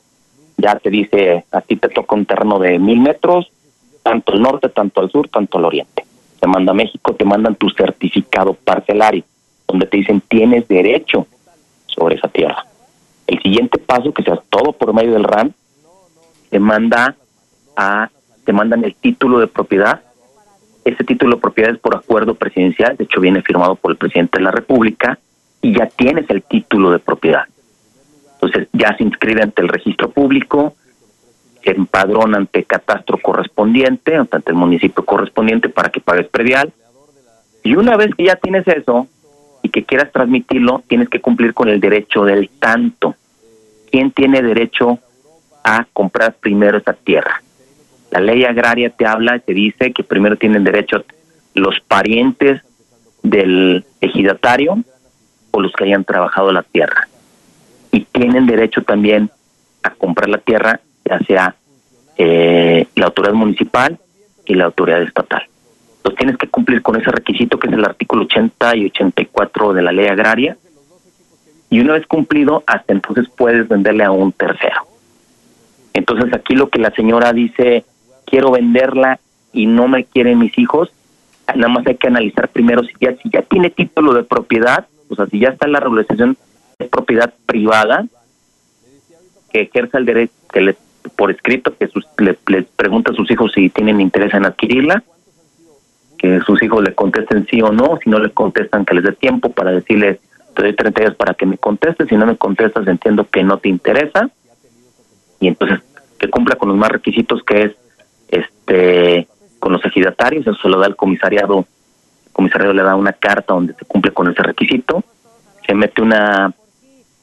ya 0.63 0.79
te 0.79 0.89
dice, 0.89 1.45
a 1.51 1.61
te 1.61 1.75
toca 1.75 2.15
un 2.15 2.25
terreno 2.25 2.57
de 2.57 2.79
mil 2.79 2.99
metros, 2.99 3.51
tanto 4.01 4.33
al 4.33 4.41
norte, 4.41 4.69
tanto 4.69 5.01
al 5.01 5.11
sur, 5.11 5.27
tanto 5.27 5.57
al 5.57 5.65
oriente. 5.65 6.05
Te 6.39 6.47
manda 6.47 6.71
a 6.71 6.75
México, 6.75 7.13
te 7.13 7.25
mandan 7.25 7.55
tu 7.55 7.69
certificado 7.69 8.53
parcelario, 8.53 9.23
donde 9.67 9.85
te 9.87 9.97
dicen 9.97 10.21
tienes 10.21 10.67
derecho 10.67 11.27
sobre 11.85 12.15
esa 12.15 12.27
tierra. 12.27 12.65
El 13.27 13.41
siguiente 13.41 13.77
paso, 13.77 14.13
que 14.13 14.23
sea 14.23 14.41
todo 14.49 14.73
por 14.73 14.93
medio 14.93 15.13
del 15.13 15.23
RAN, 15.23 15.53
te 16.49 16.59
manda 16.59 17.15
a, 17.75 18.09
te 18.45 18.53
mandan 18.53 18.83
el 18.83 18.95
título 18.95 19.39
de 19.39 19.47
propiedad 19.47 20.01
ese 20.85 21.03
título 21.03 21.35
de 21.35 21.41
propiedad 21.41 21.71
es 21.71 21.79
por 21.79 21.95
acuerdo 21.95 22.35
presidencial, 22.35 22.97
de 22.97 23.05
hecho 23.05 23.21
viene 23.21 23.41
firmado 23.41 23.75
por 23.75 23.91
el 23.91 23.97
presidente 23.97 24.37
de 24.37 24.43
la 24.43 24.51
República 24.51 25.17
y 25.61 25.77
ya 25.77 25.85
tienes 25.87 26.29
el 26.29 26.43
título 26.43 26.91
de 26.91 26.99
propiedad. 26.99 27.45
Entonces 28.43 28.67
ya 28.73 28.95
se 28.97 29.03
inscribe 29.03 29.41
ante 29.41 29.61
el 29.61 29.69
registro 29.69 30.09
público, 30.09 30.75
se 31.63 31.71
empadrona 31.71 32.37
ante 32.37 32.65
catastro 32.65 33.17
correspondiente, 33.17 34.17
ante 34.17 34.37
el 34.47 34.55
municipio 34.55 35.05
correspondiente 35.05 35.69
para 35.69 35.89
que 35.89 36.01
pagues 36.01 36.27
predial. 36.27 36.73
Y 37.63 37.75
una 37.75 37.95
vez 37.95 38.13
que 38.15 38.25
ya 38.25 38.35
tienes 38.35 38.67
eso 38.67 39.07
y 39.61 39.69
que 39.69 39.85
quieras 39.85 40.11
transmitirlo, 40.11 40.83
tienes 40.87 41.07
que 41.07 41.21
cumplir 41.21 41.53
con 41.53 41.69
el 41.69 41.79
derecho 41.79 42.25
del 42.25 42.49
tanto. 42.49 43.15
¿Quién 43.89 44.11
tiene 44.11 44.41
derecho 44.41 44.99
a 45.63 45.85
comprar 45.93 46.33
primero 46.33 46.79
esa 46.79 46.91
tierra? 46.91 47.41
La 48.11 48.19
ley 48.19 48.43
agraria 48.43 48.89
te 48.89 49.05
habla, 49.05 49.39
te 49.39 49.53
dice 49.53 49.93
que 49.93 50.03
primero 50.03 50.35
tienen 50.35 50.65
derecho 50.65 51.05
los 51.53 51.79
parientes 51.87 52.61
del 53.21 53.85
ejidatario 54.01 54.83
o 55.51 55.61
los 55.61 55.71
que 55.71 55.85
hayan 55.85 56.03
trabajado 56.03 56.51
la 56.51 56.63
tierra. 56.63 57.07
Y 57.93 58.01
tienen 58.01 58.45
derecho 58.45 58.81
también 58.81 59.29
a 59.83 59.91
comprar 59.91 60.27
la 60.27 60.39
tierra, 60.39 60.81
ya 61.05 61.19
sea 61.19 61.55
eh, 62.17 62.87
la 62.95 63.05
autoridad 63.05 63.33
municipal 63.33 63.97
y 64.45 64.55
la 64.55 64.65
autoridad 64.65 65.01
estatal. 65.01 65.43
Entonces 65.97 66.17
tienes 66.17 66.37
que 66.37 66.49
cumplir 66.49 66.81
con 66.81 66.99
ese 66.99 67.09
requisito 67.09 67.57
que 67.57 67.67
es 67.67 67.73
el 67.73 67.85
artículo 67.85 68.23
80 68.23 68.75
y 68.75 68.85
84 68.87 69.73
de 69.73 69.81
la 69.81 69.93
ley 69.93 70.07
agraria. 70.07 70.57
Y 71.69 71.79
una 71.79 71.93
vez 71.93 72.05
cumplido, 72.07 72.63
hasta 72.67 72.91
entonces 72.93 73.29
puedes 73.29 73.67
venderle 73.69 74.03
a 74.03 74.11
un 74.11 74.33
tercero. 74.33 74.81
Entonces 75.93 76.33
aquí 76.33 76.55
lo 76.55 76.69
que 76.69 76.79
la 76.79 76.91
señora 76.91 77.31
dice 77.31 77.85
quiero 78.25 78.51
venderla 78.51 79.19
y 79.53 79.67
no 79.67 79.87
me 79.87 80.05
quieren 80.05 80.39
mis 80.39 80.57
hijos, 80.57 80.91
nada 81.55 81.67
más 81.67 81.85
hay 81.85 81.95
que 81.95 82.07
analizar 82.07 82.49
primero 82.49 82.83
si 82.83 82.93
ya, 82.99 83.15
si 83.21 83.29
ya 83.29 83.43
tiene 83.43 83.69
título 83.69 84.13
de 84.13 84.23
propiedad, 84.23 84.87
o 85.09 85.15
sea, 85.15 85.27
si 85.27 85.39
ya 85.39 85.49
está 85.49 85.67
en 85.67 85.73
la 85.73 85.79
regularización 85.79 86.37
de 86.79 86.85
propiedad 86.85 87.33
privada, 87.45 88.05
que 89.51 89.61
ejerza 89.61 89.97
el 89.97 90.05
derecho, 90.05 90.33
que 90.51 90.61
le, 90.61 90.77
por 91.15 91.31
escrito, 91.31 91.75
que 91.77 91.87
sus, 91.87 92.05
le, 92.17 92.33
pregunta 92.75 93.11
a 93.11 93.15
sus 93.15 93.29
hijos 93.31 93.51
si 93.53 93.69
tienen 93.69 94.01
interés 94.01 94.33
en 94.33 94.45
adquirirla, 94.45 95.03
que 96.17 96.39
sus 96.41 96.61
hijos 96.63 96.83
le 96.83 96.93
contesten 96.93 97.45
sí 97.47 97.61
o 97.61 97.71
no, 97.71 97.97
si 98.03 98.09
no 98.09 98.19
le 98.19 98.31
contestan 98.31 98.85
que 98.85 98.95
les 98.95 99.03
dé 99.03 99.11
tiempo 99.11 99.49
para 99.49 99.71
decirles 99.71 100.19
te 100.55 100.61
doy 100.61 100.73
30 100.73 101.01
días 101.01 101.15
para 101.15 101.33
que 101.33 101.45
me 101.45 101.57
contestes, 101.57 102.07
si 102.07 102.15
no 102.15 102.25
me 102.25 102.37
contestas 102.37 102.87
entiendo 102.87 103.27
que 103.29 103.43
no 103.43 103.57
te 103.57 103.69
interesa 103.69 104.29
y 105.39 105.47
entonces 105.47 105.79
que 106.19 106.29
cumpla 106.29 106.55
con 106.55 106.69
los 106.69 106.77
más 106.77 106.89
requisitos 106.89 107.43
que 107.43 107.63
es 107.63 107.71
este 108.29 109.27
con 109.59 109.71
los 109.73 109.83
ejidatarios, 109.85 110.45
eso 110.45 110.57
se 110.61 110.69
lo 110.69 110.79
da 110.79 110.87
el 110.87 110.95
comisariado, 110.95 111.65
el 112.25 112.33
comisariado 112.33 112.73
le 112.73 112.83
da 112.83 112.95
una 112.95 113.13
carta 113.13 113.53
donde 113.53 113.73
se 113.73 113.85
cumple 113.85 114.11
con 114.11 114.29
ese 114.29 114.43
requisito, 114.43 115.03
se 115.65 115.73
mete 115.73 116.01
una 116.01 116.53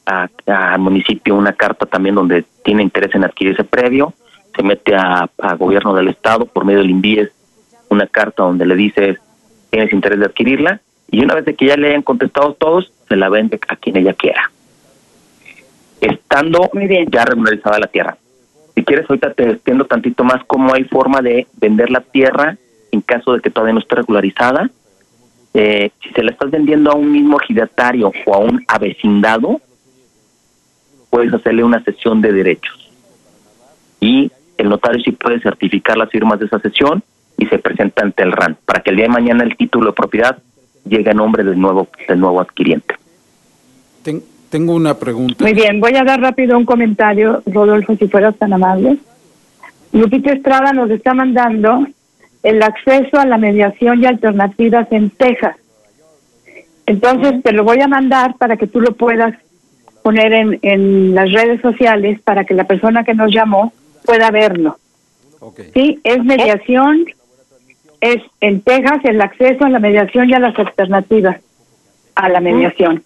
al 0.05 0.79
municipio 0.79 1.35
una 1.35 1.53
carta 1.53 1.87
también 1.87 2.15
donde 2.15 2.45
tiene 2.65 2.83
interés 2.83 3.15
en 3.15 3.25
adquirir 3.25 3.55
ese 3.55 3.65
previo, 3.65 4.15
se 4.57 4.63
mete 4.63 4.95
a, 4.95 5.29
gobierno 5.59 5.95
del 5.95 6.09
estado 6.09 6.47
por 6.47 6.65
medio 6.65 6.81
del 6.81 6.91
INVIES 6.91 7.31
una 7.89 8.07
carta 8.07 8.45
donde 8.45 8.67
le 8.67 8.77
dice 8.77 9.19
tienes 9.71 9.93
interés 9.93 10.19
de 10.19 10.27
adquirirla 10.27 10.81
y 11.11 11.23
una 11.25 11.35
vez 11.35 11.45
de 11.45 11.55
que 11.55 11.67
ya 11.67 11.77
le 11.77 11.89
hayan 11.89 12.03
contestado 12.03 12.55
todos, 12.55 12.93
se 13.09 13.17
la 13.17 13.29
vende 13.29 13.59
a 13.69 13.77
quien 13.77 13.97
ella 13.97 14.15
quiera. 14.15 14.51
Estando 16.01 16.71
ya 17.11 17.25
regularizada 17.25 17.79
la 17.79 17.89
tierra. 17.89 18.17
Si 18.75 18.85
quieres, 18.85 19.07
ahorita 19.09 19.35
te 19.35 19.51
extiendo 19.51 19.85
tantito 19.85 20.23
más 20.25 20.43
cómo 20.47 20.73
hay 20.73 20.85
forma 20.85 21.21
de 21.21 21.47
vender 21.61 21.91
la 21.91 22.01
tierra 22.01 22.57
en 22.93 23.01
caso 23.01 23.33
de 23.33 23.41
que 23.41 23.51
todavía 23.51 23.75
no 23.75 23.81
esté 23.81 23.97
regularizada. 23.97 24.71
Eh, 25.53 25.91
si 26.01 26.11
se 26.11 26.23
la 26.23 26.31
estás 26.31 26.51
vendiendo 26.51 26.93
a 26.93 26.95
un 26.95 27.11
mismo 27.11 27.41
ejidatario 27.41 28.13
o 28.27 28.35
a 28.35 28.39
un 28.39 28.65
avecindado, 28.69 29.61
puedes 31.11 31.35
hacerle 31.35 31.65
una 31.65 31.83
sesión 31.85 32.23
de 32.23 32.33
derechos. 32.33 32.91
Y 34.01 34.31
el 34.57 34.69
notario 34.69 35.03
sí 35.03 35.13
puede 35.13 35.41
certificar 35.41 35.97
las 35.97 36.11
firmas 36.11 36.39
de 36.39 36.47
esa 36.47 36.61
sesión 36.61 37.03
y 37.37 37.47
se 37.47 37.59
presenta 37.59 38.03
ante 38.03 38.23
el 38.23 38.33
RAN 38.33 38.57
para 38.65 38.83
que 38.83 38.91
el 38.91 38.97
día 38.97 39.07
de 39.07 39.13
mañana 39.13 39.45
el 39.45 39.57
título 39.57 39.91
de 39.91 39.93
propiedad 39.93 40.39
llegue 40.85 41.11
a 41.11 41.15
nombre 41.15 41.45
del 41.45 41.59
nuevo 41.59 41.89
del 42.09 42.21
nuevo 42.21 42.41
adquiriente. 42.41 42.95
tengo 44.51 44.75
una 44.75 44.99
pregunta. 44.99 45.45
Muy 45.45 45.55
bien, 45.55 45.81
voy 45.81 45.95
a 45.97 46.05
dar 46.05 46.21
rápido 46.21 46.57
un 46.57 46.65
comentario, 46.65 47.43
Rodolfo, 47.47 47.97
si 47.97 48.09
fueras 48.09 48.37
tan 48.37 48.53
amable. 48.53 48.99
Lupita 49.93 50.33
Estrada 50.33 50.73
nos 50.73 50.91
está 50.91 51.15
mandando 51.15 51.87
el 52.43 52.63
acceso 52.63 53.19
a 53.19 53.27
la 53.27 53.39
mediación 53.39 54.03
y 54.03 54.07
alternativas 54.07 54.87
en 54.93 55.11
Texas. 55.11 55.57
Entonces 56.87 57.43
te 57.43 57.53
lo 57.53 57.65
voy 57.65 57.81
a 57.81 57.89
mandar 57.89 58.37
para 58.37 58.57
que 58.57 58.67
tú 58.67 58.81
lo 58.81 58.93
puedas 58.93 59.35
poner 60.03 60.33
en, 60.33 60.59
en 60.63 61.15
las 61.15 61.33
redes 61.33 61.61
sociales 61.61 62.21
para 62.23 62.45
que 62.45 62.55
la 62.55 62.65
persona 62.65 63.05
que 63.05 63.15
nos 63.15 63.33
llamó 63.33 63.73
pueda 64.05 64.31
verlo. 64.31 64.79
Sí, 65.75 66.01
es 66.05 66.25
mediación, 66.25 67.07
es 68.01 68.19
en 68.41 68.61
Texas 68.61 69.01
el 69.05 69.21
acceso 69.21 69.65
a 69.65 69.71
la 69.71 69.79
mediación 69.79 70.29
y 70.29 70.35
a 70.35 70.39
las 70.41 70.59
alternativas 70.59 71.41
a 72.15 72.29
la 72.29 72.41
mediación. 72.41 73.03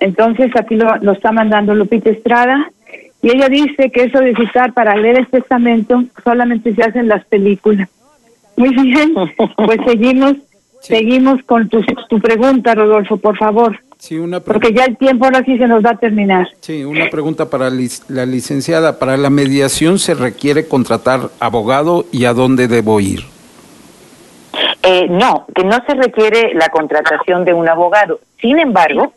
Entonces 0.00 0.50
aquí 0.56 0.76
lo, 0.76 0.96
lo 0.96 1.12
está 1.12 1.32
mandando 1.32 1.74
Lupita 1.74 2.10
Estrada 2.10 2.70
y 3.22 3.30
ella 3.30 3.48
dice 3.48 3.90
que 3.90 4.04
eso 4.04 4.18
de 4.18 4.34
citar 4.34 4.72
para 4.72 4.96
leer 4.96 5.20
el 5.20 5.28
testamento 5.28 6.04
solamente 6.24 6.74
se 6.74 6.82
hace 6.82 6.98
en 6.98 7.08
las 7.08 7.24
películas. 7.26 7.88
Muy 8.56 8.74
bien, 8.74 9.14
pues 9.14 9.80
seguimos, 9.86 10.34
seguimos 10.80 11.42
con 11.44 11.68
tu, 11.68 11.82
tu 12.08 12.20
pregunta, 12.20 12.74
Rodolfo, 12.74 13.16
por 13.16 13.36
favor. 13.36 13.78
Sí, 14.02 14.18
una 14.18 14.40
Porque 14.40 14.72
ya 14.72 14.84
el 14.84 14.96
tiempo 14.96 15.26
ahora 15.26 15.44
sí 15.44 15.56
se 15.56 15.68
nos 15.68 15.84
va 15.84 15.90
a 15.90 15.96
terminar. 15.96 16.48
Sí, 16.58 16.82
una 16.82 17.08
pregunta 17.08 17.48
para 17.48 17.70
la 17.70 18.26
licenciada. 18.26 18.98
¿Para 18.98 19.16
la 19.16 19.30
mediación 19.30 20.00
se 20.00 20.14
requiere 20.14 20.66
contratar 20.66 21.30
abogado 21.38 22.04
y 22.10 22.24
a 22.24 22.32
dónde 22.32 22.66
debo 22.66 22.98
ir? 22.98 23.20
Eh, 24.82 25.06
no, 25.08 25.46
que 25.54 25.62
no 25.62 25.78
se 25.86 25.94
requiere 25.94 26.52
la 26.54 26.68
contratación 26.70 27.44
de 27.44 27.54
un 27.54 27.68
abogado. 27.68 28.18
Sin 28.40 28.58
embargo, 28.58 29.12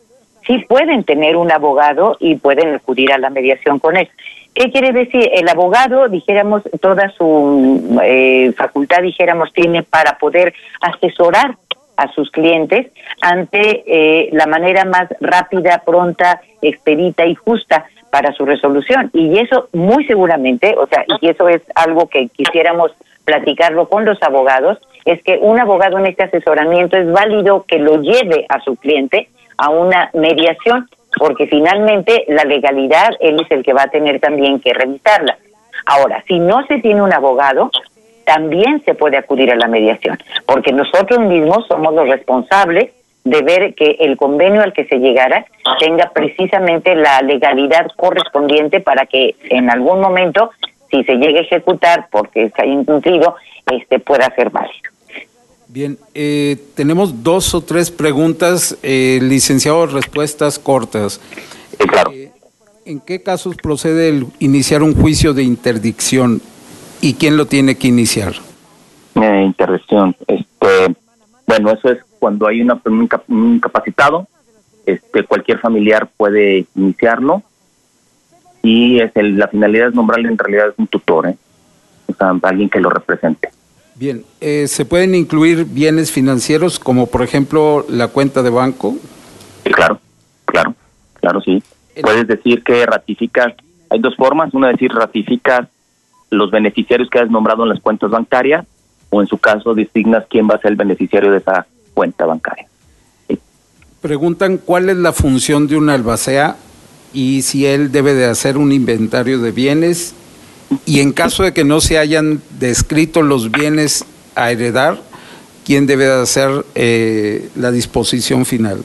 sí 0.46 0.64
pueden 0.68 1.02
tener 1.02 1.36
un 1.36 1.50
abogado 1.50 2.16
y 2.20 2.36
pueden 2.36 2.76
acudir 2.76 3.12
a 3.12 3.18
la 3.18 3.28
mediación 3.28 3.80
con 3.80 3.96
él. 3.96 4.08
¿Qué 4.54 4.70
quiere 4.70 4.92
decir? 4.92 5.28
El 5.34 5.48
abogado, 5.48 6.08
dijéramos, 6.08 6.62
toda 6.80 7.10
su 7.18 8.00
eh, 8.04 8.52
facultad, 8.56 9.02
dijéramos, 9.02 9.52
tiene 9.52 9.82
para 9.82 10.16
poder 10.16 10.54
asesorar 10.80 11.56
a 11.96 12.12
sus 12.12 12.30
clientes 12.30 12.88
ante 13.20 13.84
eh, 13.86 14.28
la 14.32 14.46
manera 14.46 14.84
más 14.84 15.08
rápida, 15.20 15.82
pronta, 15.84 16.40
expedita 16.62 17.26
y 17.26 17.34
justa 17.34 17.86
para 18.10 18.32
su 18.32 18.44
resolución. 18.44 19.10
Y 19.12 19.38
eso 19.38 19.68
muy 19.72 20.04
seguramente, 20.06 20.74
o 20.76 20.86
sea, 20.86 21.04
y 21.20 21.28
eso 21.28 21.48
es 21.48 21.62
algo 21.74 22.08
que 22.08 22.28
quisiéramos 22.28 22.92
platicarlo 23.24 23.88
con 23.88 24.04
los 24.04 24.22
abogados, 24.22 24.78
es 25.04 25.22
que 25.22 25.38
un 25.40 25.58
abogado 25.58 25.98
en 25.98 26.06
este 26.06 26.24
asesoramiento 26.24 26.96
es 26.96 27.10
válido 27.10 27.64
que 27.66 27.78
lo 27.78 28.00
lleve 28.00 28.46
a 28.48 28.60
su 28.60 28.76
cliente 28.76 29.28
a 29.58 29.70
una 29.70 30.10
mediación, 30.14 30.88
porque 31.18 31.46
finalmente 31.46 32.24
la 32.28 32.44
legalidad 32.44 33.10
él 33.20 33.40
es 33.40 33.50
el 33.50 33.64
que 33.64 33.72
va 33.72 33.84
a 33.84 33.90
tener 33.90 34.20
también 34.20 34.60
que 34.60 34.72
revisarla. 34.72 35.38
Ahora, 35.86 36.22
si 36.26 36.38
no 36.38 36.66
se 36.66 36.78
tiene 36.78 37.02
un 37.02 37.12
abogado, 37.12 37.70
también 38.26 38.82
se 38.84 38.94
puede 38.94 39.16
acudir 39.16 39.50
a 39.52 39.56
la 39.56 39.68
mediación, 39.68 40.18
porque 40.44 40.72
nosotros 40.72 41.20
mismos 41.20 41.66
somos 41.68 41.94
los 41.94 42.08
responsables 42.08 42.90
de 43.24 43.42
ver 43.42 43.74
que 43.74 43.96
el 44.00 44.16
convenio 44.16 44.62
al 44.62 44.72
que 44.72 44.84
se 44.84 44.98
llegara 44.98 45.46
tenga 45.80 46.10
precisamente 46.12 46.94
la 46.94 47.22
legalidad 47.22 47.86
correspondiente 47.96 48.80
para 48.80 49.06
que 49.06 49.36
en 49.48 49.70
algún 49.70 50.00
momento, 50.00 50.50
si 50.90 51.02
se 51.04 51.14
llegue 51.14 51.38
a 51.38 51.42
ejecutar 51.42 52.08
porque 52.10 52.50
se 52.50 52.62
ha 52.62 52.66
incumplido, 52.66 53.36
este 53.70 54.00
pueda 54.00 54.32
ser 54.34 54.50
válido. 54.50 54.90
Bien, 55.68 55.98
eh, 56.14 56.56
tenemos 56.74 57.22
dos 57.22 57.54
o 57.54 57.60
tres 57.60 57.90
preguntas, 57.90 58.76
eh, 58.82 59.18
licenciado, 59.22 59.86
respuestas 59.86 60.58
cortas. 60.58 61.20
claro. 61.78 62.12
Eh, 62.12 62.30
¿En 62.84 63.00
qué 63.00 63.20
casos 63.20 63.56
procede 63.56 64.08
el 64.08 64.26
iniciar 64.38 64.84
un 64.84 64.94
juicio 64.94 65.34
de 65.34 65.42
interdicción? 65.42 66.40
¿Y 67.00 67.14
quién 67.14 67.36
lo 67.36 67.46
tiene 67.46 67.76
que 67.76 67.88
iniciar? 67.88 68.34
Eh, 69.14 69.42
interdicción. 69.44 70.14
Este, 70.26 70.96
bueno, 71.46 71.70
eso 71.70 71.90
es 71.90 71.98
cuando 72.18 72.46
hay 72.46 72.60
una, 72.60 72.80
un, 72.84 73.54
incapacitado, 73.54 74.26
este, 74.84 75.24
cualquier 75.24 75.58
familiar 75.58 76.08
puede 76.16 76.66
iniciarlo 76.74 77.42
y 78.62 79.00
es 79.00 79.12
el, 79.14 79.38
la 79.38 79.48
finalidad 79.48 79.88
es 79.88 79.94
nombrarle 79.94 80.28
en 80.28 80.38
realidad 80.38 80.74
un 80.76 80.86
tutor, 80.88 81.28
¿eh? 81.28 81.36
o 82.08 82.14
sea, 82.14 82.34
alguien 82.42 82.68
que 82.68 82.80
lo 82.80 82.90
represente. 82.90 83.50
Bien, 83.94 84.24
eh, 84.40 84.66
¿se 84.68 84.84
pueden 84.84 85.14
incluir 85.14 85.64
bienes 85.64 86.12
financieros 86.12 86.78
como 86.78 87.06
por 87.06 87.22
ejemplo 87.22 87.86
la 87.88 88.08
cuenta 88.08 88.42
de 88.42 88.50
banco? 88.50 88.96
Sí, 89.64 89.70
claro, 89.70 90.00
claro, 90.44 90.74
claro, 91.20 91.40
sí. 91.40 91.62
Puedes 92.02 92.26
decir 92.26 92.62
que 92.62 92.84
ratificas, 92.84 93.54
hay 93.88 94.00
dos 94.00 94.14
formas, 94.16 94.52
una 94.52 94.68
decir 94.68 94.92
ratificas 94.92 95.68
los 96.30 96.50
beneficiarios 96.50 97.08
que 97.10 97.18
has 97.18 97.30
nombrado 97.30 97.62
en 97.62 97.70
las 97.70 97.80
cuentas 97.80 98.10
bancarias 98.10 98.66
o 99.10 99.20
en 99.20 99.26
su 99.26 99.38
caso 99.38 99.74
designas 99.74 100.24
quién 100.28 100.48
va 100.48 100.54
a 100.54 100.60
ser 100.60 100.72
el 100.72 100.76
beneficiario 100.76 101.30
de 101.30 101.38
esa 101.38 101.66
cuenta 101.94 102.26
bancaria. 102.26 102.66
Preguntan 104.00 104.58
cuál 104.58 104.90
es 104.90 104.96
la 104.96 105.12
función 105.12 105.66
de 105.66 105.76
un 105.76 105.90
albacea 105.90 106.56
y 107.12 107.42
si 107.42 107.66
él 107.66 107.92
debe 107.92 108.14
de 108.14 108.26
hacer 108.26 108.58
un 108.58 108.72
inventario 108.72 109.38
de 109.38 109.52
bienes 109.52 110.14
y 110.84 111.00
en 111.00 111.12
caso 111.12 111.42
de 111.44 111.52
que 111.52 111.64
no 111.64 111.80
se 111.80 111.98
hayan 111.98 112.40
descrito 112.58 113.22
los 113.22 113.50
bienes 113.50 114.04
a 114.34 114.50
heredar, 114.50 114.98
¿quién 115.64 115.86
debe 115.86 116.06
de 116.06 116.20
hacer 116.20 116.64
eh, 116.74 117.48
la 117.56 117.70
disposición 117.70 118.44
final? 118.44 118.82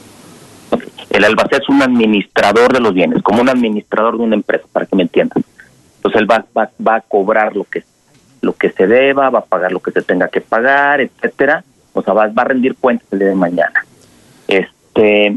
El 1.10 1.24
albacea 1.24 1.58
es 1.58 1.68
un 1.68 1.82
administrador 1.82 2.72
de 2.72 2.80
los 2.80 2.94
bienes, 2.94 3.22
como 3.22 3.42
un 3.42 3.48
administrador 3.50 4.16
de 4.16 4.24
una 4.24 4.34
empresa, 4.34 4.64
para 4.72 4.86
que 4.86 4.96
me 4.96 5.02
entiendan. 5.02 5.44
Entonces 6.02 6.20
él 6.20 6.28
va, 6.28 6.44
va, 6.56 6.68
va 6.84 6.96
a 6.96 7.00
cobrar 7.00 7.54
lo 7.54 7.62
que 7.62 7.84
lo 8.40 8.54
que 8.54 8.70
se 8.70 8.88
deba, 8.88 9.30
va 9.30 9.38
a 9.38 9.44
pagar 9.44 9.70
lo 9.70 9.78
que 9.78 9.92
se 9.92 10.02
tenga 10.02 10.26
que 10.26 10.40
pagar, 10.40 11.00
etcétera. 11.00 11.62
O 11.92 12.02
sea, 12.02 12.12
va, 12.12 12.26
va 12.26 12.42
a 12.42 12.46
rendir 12.46 12.74
cuentas 12.74 13.06
el 13.12 13.20
día 13.20 13.28
de 13.28 13.34
mañana. 13.36 13.86
Este, 14.48 15.36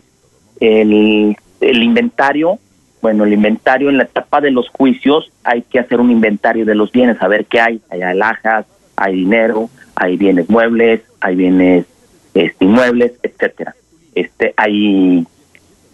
el, 0.60 1.38
el 1.62 1.84
inventario, 1.84 2.58
bueno, 3.04 3.26
el 3.26 3.34
inventario 3.34 3.90
en 3.90 3.98
la 3.98 4.06
etapa 4.06 4.42
de 4.42 4.50
los 4.50 4.70
juicios 4.70 5.32
hay 5.44 5.62
que 5.62 5.78
hacer 5.78 6.00
un 6.00 6.10
inventario 6.10 6.66
de 6.66 6.74
los 6.74 6.92
bienes, 6.92 7.22
a 7.22 7.28
ver 7.28 7.46
qué 7.46 7.62
hay. 7.62 7.80
Hay 7.92 8.02
alhajas, 8.02 8.66
hay 8.96 9.18
dinero, 9.18 9.70
hay 9.96 10.18
bienes 10.18 10.50
muebles, 10.50 11.02
hay 11.22 11.36
bienes 11.36 11.86
este, 12.34 12.66
inmuebles, 12.66 13.14
etcétera. 13.22 13.76
Este, 14.16 14.56
hay 14.58 15.28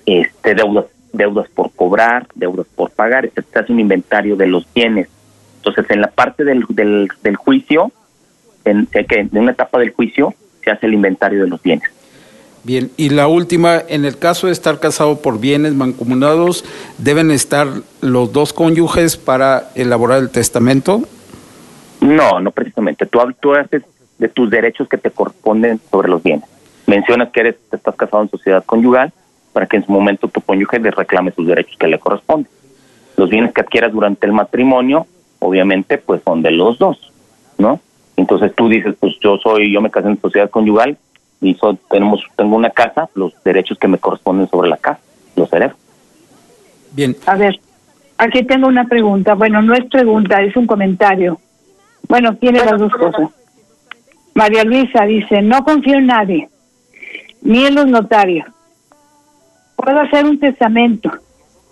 este 0.06 0.56
deudas 0.56 0.86
deudas 1.14 1.48
por 1.50 1.72
cobrar, 1.72 2.28
deudas 2.36 2.68
por 2.76 2.92
pagar, 2.92 3.30
se 3.34 3.60
hace 3.60 3.72
un 3.72 3.80
inventario 3.80 4.36
de 4.36 4.48
los 4.48 4.66
bienes. 4.74 5.08
Entonces, 5.58 5.86
en 5.90 6.02
la 6.02 6.08
parte 6.08 6.44
del, 6.44 6.66
del, 6.70 7.08
del 7.24 7.36
juicio, 7.36 7.92
en, 8.66 8.88
en 8.94 9.30
una 9.38 9.52
etapa 9.52 9.80
del 9.80 9.92
juicio, 9.92 10.34
se 10.64 10.72
hace 10.72 10.88
el 10.88 10.94
inventario 10.94 11.44
de 11.44 11.50
los 11.50 11.62
bienes. 11.62 11.90
Bien, 12.64 12.92
y 12.96 13.10
la 13.10 13.28
última, 13.28 13.82
en 13.88 14.06
el 14.06 14.18
caso 14.20 14.48
de 14.48 14.54
estar 14.54 14.80
casado 14.80 15.22
por 15.22 15.40
bienes 15.40 15.74
mancomunados, 15.74 16.64
¿deben 17.00 17.32
estar 17.32 17.68
los 18.02 18.32
dos 18.34 18.54
cónyuges 18.54 19.18
para 19.18 19.70
elaborar 19.74 20.20
el 20.20 20.30
testamento? 20.30 21.02
No, 22.02 22.40
no 22.40 22.52
precisamente. 22.52 23.08
Tú, 23.08 23.20
tú 23.40 23.54
haces, 23.54 23.82
de 24.20 24.30
tus 24.30 24.50
derechos 24.52 24.88
que 24.88 24.98
te 24.98 25.10
corresponden 25.10 25.80
sobre 25.90 26.10
los 26.10 26.22
bienes. 26.22 26.48
Mencionas 26.86 27.32
que 27.32 27.40
eres, 27.40 27.56
estás 27.72 27.96
casado 27.96 28.24
en 28.24 28.30
sociedad 28.30 28.64
conyugal 28.64 29.12
para 29.54 29.66
que 29.66 29.78
en 29.78 29.86
su 29.86 29.92
momento 29.92 30.28
tu 30.28 30.42
cónyuge 30.42 30.80
le 30.80 30.92
reclame 30.92 31.32
sus 31.32 31.48
derechos 31.48 31.78
que 31.78 31.88
le 31.88 32.00
corresponden. 32.00 32.50
Los 33.18 33.30
bienes 33.30 33.54
que 33.54 33.62
adquieras 33.62 33.92
durante 33.92 34.26
el 34.26 34.34
matrimonio, 34.34 35.06
obviamente, 35.40 35.98
pues 35.98 36.22
son 36.24 36.42
de 36.42 36.52
los 36.52 36.78
dos, 36.78 37.12
¿no? 37.58 37.80
Entonces 38.18 38.54
tú 38.56 38.70
dices, 38.70 38.96
pues 39.00 39.14
yo 39.20 39.38
soy, 39.38 39.72
yo 39.72 39.82
me 39.82 39.90
casé 39.90 40.08
en 40.08 40.22
sociedad 40.22 40.50
conyugal 40.50 40.98
y 41.42 41.58
tenemos, 41.90 42.24
tengo 42.36 42.56
una 42.56 42.70
casa, 42.70 43.10
los 43.16 43.34
derechos 43.44 43.78
que 43.78 43.88
me 43.88 43.98
corresponden 43.98 44.48
sobre 44.50 44.70
la 44.70 44.78
casa, 44.78 45.00
los 45.36 45.52
heredo. 45.52 45.74
Bien. 46.94 47.16
A 47.26 47.36
ver, 47.36 47.60
aquí 48.18 48.44
tengo 48.44 48.68
una 48.68 48.86
pregunta. 48.86 49.34
Bueno, 49.34 49.62
no 49.62 49.74
es 49.74 49.86
pregunta, 49.86 50.42
es 50.42 50.56
un 50.56 50.68
comentario. 50.68 51.40
Bueno, 52.08 52.36
tiene 52.36 52.60
las 52.60 52.80
dos 52.80 52.92
cosas. 52.92 53.30
María 54.34 54.64
Luisa 54.64 55.04
dice, 55.06 55.42
no 55.42 55.64
confío 55.64 55.98
en 55.98 56.08
nadie, 56.08 56.50
ni 57.42 57.66
en 57.66 57.76
los 57.76 57.88
notarios. 57.88 58.48
Puedo 59.84 60.00
hacer 60.00 60.26
un 60.26 60.40
testamento, 60.40 61.12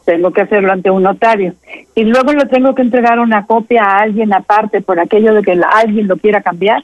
tengo 0.05 0.31
que 0.31 0.41
hacerlo 0.41 0.71
ante 0.71 0.89
un 0.89 1.03
notario, 1.03 1.53
y 1.93 2.03
luego 2.03 2.33
lo 2.33 2.47
tengo 2.47 2.73
que 2.73 2.81
entregar 2.81 3.19
una 3.19 3.45
copia 3.45 3.83
a 3.83 3.99
alguien 3.99 4.33
aparte 4.33 4.81
por 4.81 4.99
aquello 4.99 5.33
de 5.33 5.43
que 5.43 5.59
alguien 5.71 6.07
lo 6.07 6.17
quiera 6.17 6.41
cambiar. 6.41 6.83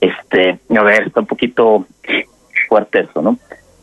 Este, 0.00 0.58
a 0.76 0.82
ver, 0.82 1.06
está 1.06 1.20
un 1.20 1.26
poquito 1.26 1.86
fuerte 2.68 3.00
eso, 3.00 3.22
¿no? 3.22 3.38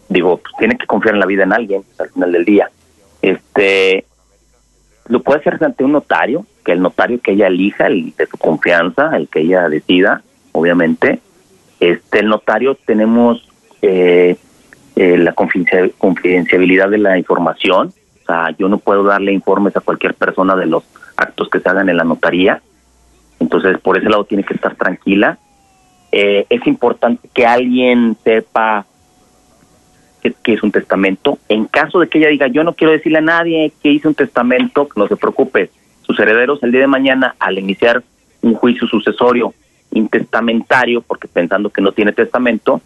Digo, 0.10 0.38
pues 0.38 0.54
tiene 0.60 0.78
que 0.78 0.86
confiar 0.86 1.16
en 1.16 1.22
la 1.22 1.26
vida 1.26 1.44
en 1.44 1.54
alguien 1.54 1.84
al 1.98 2.10
final 2.10 2.32
del 2.32 2.46
día. 2.46 2.70
Este, 3.22 4.06
lo 5.08 5.22
puede 5.22 5.40
hacer 5.40 5.58
ante 5.64 5.84
un 5.84 5.94
notario, 5.94 6.46
que 6.66 6.74
el 6.74 6.82
notario 6.82 7.20
que 7.22 7.32
ella 7.32 7.48
elija, 7.48 7.88
el 7.88 8.14
de 8.16 8.26
su 8.28 8.38
confianza, 8.38 9.16
el 9.16 9.28
que 9.28 9.42
ella 9.42 9.70
decida, 9.70 10.22
obviamente. 10.52 11.20
Este, 11.80 12.20
el 12.20 12.28
notario 12.28 12.76
tenemos 12.86 13.50
eh, 13.82 14.38
eh, 14.96 15.18
la 15.18 15.34
confidencialidad 15.34 16.90
de 16.90 16.98
la 16.98 17.18
información. 17.18 17.94
O 18.22 18.26
sea, 18.26 18.56
yo 18.58 18.70
no 18.70 18.78
puedo 18.78 19.04
darle 19.04 19.34
informes 19.34 19.76
a 19.76 19.82
cualquier 19.82 20.14
persona 20.14 20.56
de 20.56 20.68
los 20.68 20.84
actos 21.18 21.50
que 21.50 21.60
se 21.60 21.70
hagan 21.70 21.90
en 21.90 21.98
la 21.98 22.04
notaría. 22.04 22.62
Entonces, 23.40 23.80
por 23.80 23.98
ese 23.98 24.10
lado 24.10 24.24
tiene 24.24 24.44
que 24.44 24.54
estar 24.54 24.76
tranquila. 24.76 25.38
Eh, 26.12 26.46
es 26.50 26.66
importante 26.68 27.28
que 27.34 27.46
alguien 27.46 28.16
sepa 28.24 28.86
que, 30.22 30.54
es 30.54 30.64
un 30.64 30.72
testamento. 30.72 31.40
En 31.50 31.66
caso 31.66 32.00
de 32.00 32.08
que 32.08 32.20
ella 32.20 32.30
diga, 32.30 32.48
yo 32.48 32.64
no 32.64 32.74
quiero 32.74 32.94
decirle 32.94 33.18
a 33.18 33.22
nadie 33.22 33.74
que 33.82 33.90
hice 33.90 34.08
un 34.08 34.16
testamento, 34.16 34.88
no 34.96 35.08
se 35.08 35.18
preocupe. 35.18 35.70
Sus 36.04 36.20
herederos 36.20 36.62
el 36.64 36.72
día 36.72 36.82
de 36.82 36.88
mañana, 36.88 37.36
al 37.40 37.58
iniciar 37.58 38.04
un 38.42 38.54
juicio 38.54 38.88
sucesorio 38.88 39.54
intestamentario, 39.92 41.02
porque 41.02 41.28
pensando 41.28 41.70
que 41.70 41.82
no 41.82 41.92
tiene 41.92 42.12
testamento, 42.14 42.82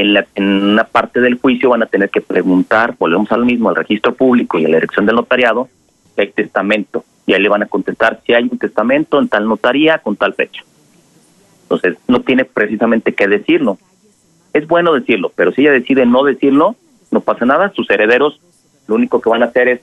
en, 0.00 0.14
la, 0.14 0.26
en 0.34 0.44
una 0.44 0.84
parte 0.84 1.20
del 1.20 1.38
juicio 1.38 1.70
van 1.70 1.82
a 1.82 1.86
tener 1.86 2.10
que 2.10 2.20
preguntar, 2.20 2.94
volvemos 2.98 3.30
al 3.32 3.44
mismo, 3.44 3.68
al 3.68 3.76
registro 3.76 4.14
público 4.14 4.58
y 4.58 4.64
a 4.64 4.68
la 4.68 4.78
elección 4.78 5.06
del 5.06 5.16
notariado, 5.16 5.68
hay 6.16 6.30
testamento. 6.30 7.04
Y 7.26 7.34
ahí 7.34 7.42
le 7.42 7.48
van 7.48 7.62
a 7.62 7.66
contestar 7.66 8.20
si 8.24 8.32
hay 8.32 8.44
un 8.44 8.58
testamento 8.58 9.18
en 9.18 9.28
tal 9.28 9.48
notaría 9.48 9.98
con 9.98 10.16
tal 10.16 10.34
fecha. 10.34 10.62
Entonces, 11.62 11.96
no 12.06 12.20
tiene 12.20 12.44
precisamente 12.44 13.12
que 13.14 13.26
decirlo 13.26 13.78
es 14.56 14.66
bueno 14.66 14.94
decirlo, 14.94 15.30
pero 15.34 15.52
si 15.52 15.60
ella 15.60 15.72
decide 15.72 16.06
no 16.06 16.24
decirlo, 16.24 16.76
no 17.10 17.20
pasa 17.20 17.44
nada, 17.44 17.72
sus 17.74 17.90
herederos 17.90 18.40
lo 18.88 18.94
único 18.94 19.20
que 19.20 19.28
van 19.28 19.42
a 19.42 19.46
hacer 19.46 19.68
es, 19.68 19.80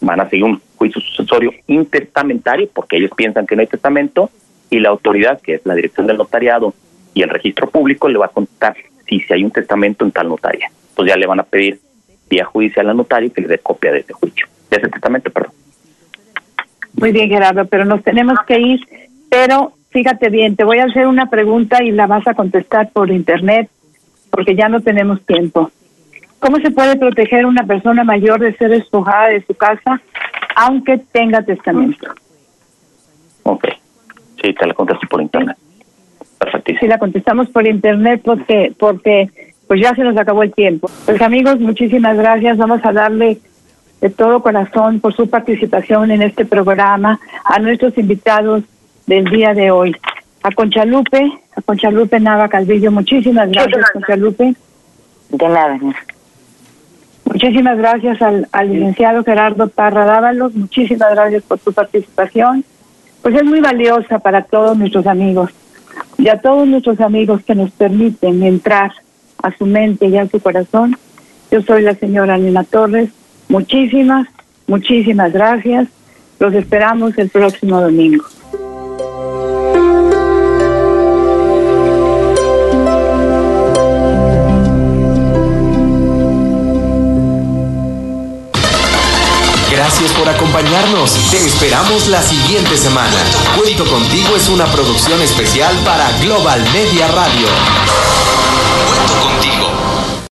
van 0.00 0.20
a 0.20 0.28
seguir 0.28 0.44
un 0.44 0.60
juicio 0.76 1.00
sucesorio 1.00 1.52
intestamentario, 1.68 2.68
porque 2.72 2.96
ellos 2.96 3.12
piensan 3.14 3.46
que 3.46 3.54
no 3.54 3.60
hay 3.60 3.68
testamento, 3.68 4.30
y 4.70 4.80
la 4.80 4.88
autoridad, 4.88 5.40
que 5.40 5.54
es 5.54 5.66
la 5.66 5.74
dirección 5.74 6.06
del 6.08 6.16
notariado 6.16 6.74
y 7.14 7.22
el 7.22 7.28
registro 7.28 7.68
público, 7.70 8.08
le 8.08 8.18
va 8.18 8.26
a 8.26 8.30
contar 8.30 8.74
si, 9.08 9.20
si 9.20 9.32
hay 9.32 9.44
un 9.44 9.50
testamento 9.50 10.04
en 10.04 10.12
tal 10.12 10.28
notaria. 10.28 10.70
Pues 10.94 11.08
ya 11.08 11.16
le 11.16 11.26
van 11.26 11.40
a 11.40 11.44
pedir 11.44 11.80
vía 12.28 12.44
judicial 12.44 12.88
al 12.88 12.96
notario 12.96 13.32
que 13.32 13.42
le 13.42 13.48
dé 13.48 13.58
copia 13.58 13.92
de 13.92 14.00
ese 14.00 14.12
juicio, 14.12 14.46
de 14.70 14.76
ese 14.76 14.88
testamento, 14.88 15.30
perdón. 15.30 15.52
Muy 16.94 17.12
bien, 17.12 17.28
Gerardo, 17.28 17.66
pero 17.66 17.84
nos 17.84 18.02
tenemos 18.02 18.38
que 18.46 18.58
ir, 18.58 18.80
pero 19.28 19.72
fíjate 19.90 20.30
bien, 20.30 20.56
te 20.56 20.64
voy 20.64 20.78
a 20.78 20.84
hacer 20.84 21.06
una 21.06 21.28
pregunta 21.28 21.82
y 21.82 21.90
la 21.90 22.06
vas 22.06 22.26
a 22.26 22.34
contestar 22.34 22.90
por 22.90 23.10
internet 23.10 23.68
porque 24.30 24.54
ya 24.54 24.68
no 24.68 24.80
tenemos 24.80 25.24
tiempo. 25.24 25.70
¿Cómo 26.38 26.58
se 26.58 26.70
puede 26.70 26.96
proteger 26.96 27.46
una 27.46 27.64
persona 27.64 28.04
mayor 28.04 28.40
de 28.40 28.54
ser 28.56 28.70
despojada 28.70 29.28
de 29.28 29.44
su 29.44 29.54
casa 29.54 30.00
aunque 30.54 30.98
tenga 31.12 31.42
testamento? 31.42 32.08
Ok. 33.42 33.68
Sí, 34.42 34.52
te 34.52 34.66
la 34.66 34.74
contesté 34.74 35.06
por 35.06 35.20
internet. 35.22 35.56
Perfectísimo. 36.38 36.80
Sí, 36.80 36.86
la 36.88 36.98
contestamos 36.98 37.48
por 37.48 37.66
internet 37.66 38.20
porque, 38.24 38.72
porque 38.78 39.30
pues 39.66 39.80
ya 39.80 39.94
se 39.94 40.02
nos 40.02 40.16
acabó 40.16 40.42
el 40.42 40.52
tiempo. 40.52 40.90
Pues 41.04 41.20
amigos, 41.22 41.58
muchísimas 41.58 42.16
gracias. 42.16 42.56
Vamos 42.56 42.80
a 42.84 42.92
darle 42.92 43.38
de 44.00 44.10
todo 44.10 44.42
corazón 44.42 45.00
por 45.00 45.14
su 45.14 45.28
participación 45.28 46.10
en 46.10 46.22
este 46.22 46.44
programa 46.44 47.18
a 47.44 47.58
nuestros 47.58 47.96
invitados 47.98 48.62
del 49.06 49.24
día 49.24 49.54
de 49.54 49.70
hoy. 49.70 49.96
A 50.42 50.50
Conchalupe, 50.50 51.32
a 51.56 51.62
Conchalupe 51.62 52.20
Nava 52.20 52.48
Calvillo, 52.48 52.92
muchísimas 52.92 53.50
gracias, 53.50 53.90
Conchalupe. 53.90 54.54
De 55.30 55.48
nada. 55.48 55.78
Muchísimas 57.24 57.78
gracias 57.78 58.22
al, 58.22 58.46
al 58.52 58.72
licenciado 58.72 59.24
Gerardo 59.24 59.68
Parra 59.68 60.04
Dávalos, 60.04 60.54
muchísimas 60.54 61.10
gracias 61.12 61.42
por 61.42 61.58
tu 61.58 61.72
participación. 61.72 62.64
Pues 63.22 63.34
es 63.34 63.44
muy 63.44 63.60
valiosa 63.60 64.20
para 64.20 64.42
todos 64.42 64.78
nuestros 64.78 65.06
amigos 65.06 65.50
y 66.18 66.28
a 66.28 66.40
todos 66.40 66.66
nuestros 66.66 67.00
amigos 67.00 67.42
que 67.44 67.54
nos 67.54 67.70
permiten 67.70 68.42
entrar 68.42 68.92
a 69.42 69.56
su 69.56 69.66
mente 69.66 70.06
y 70.06 70.16
a 70.16 70.28
su 70.28 70.40
corazón. 70.40 70.96
Yo 71.50 71.62
soy 71.62 71.82
la 71.82 71.94
señora 71.94 72.38
Nina 72.38 72.64
Torres. 72.64 73.10
Muchísimas, 73.48 74.26
muchísimas 74.66 75.32
gracias. 75.32 75.88
Los 76.38 76.54
esperamos 76.54 77.16
el 77.18 77.30
próximo 77.30 77.80
domingo. 77.80 78.24
Te 91.30 91.36
esperamos 91.44 92.08
la 92.08 92.22
siguiente 92.22 92.78
semana. 92.78 93.12
Cuento 93.58 93.84
contigo 93.84 94.34
es 94.36 94.48
una 94.48 94.64
producción 94.64 95.20
especial 95.20 95.76
para 95.84 96.10
Global 96.20 96.62
Media 96.72 97.08
Radio. 97.08 97.46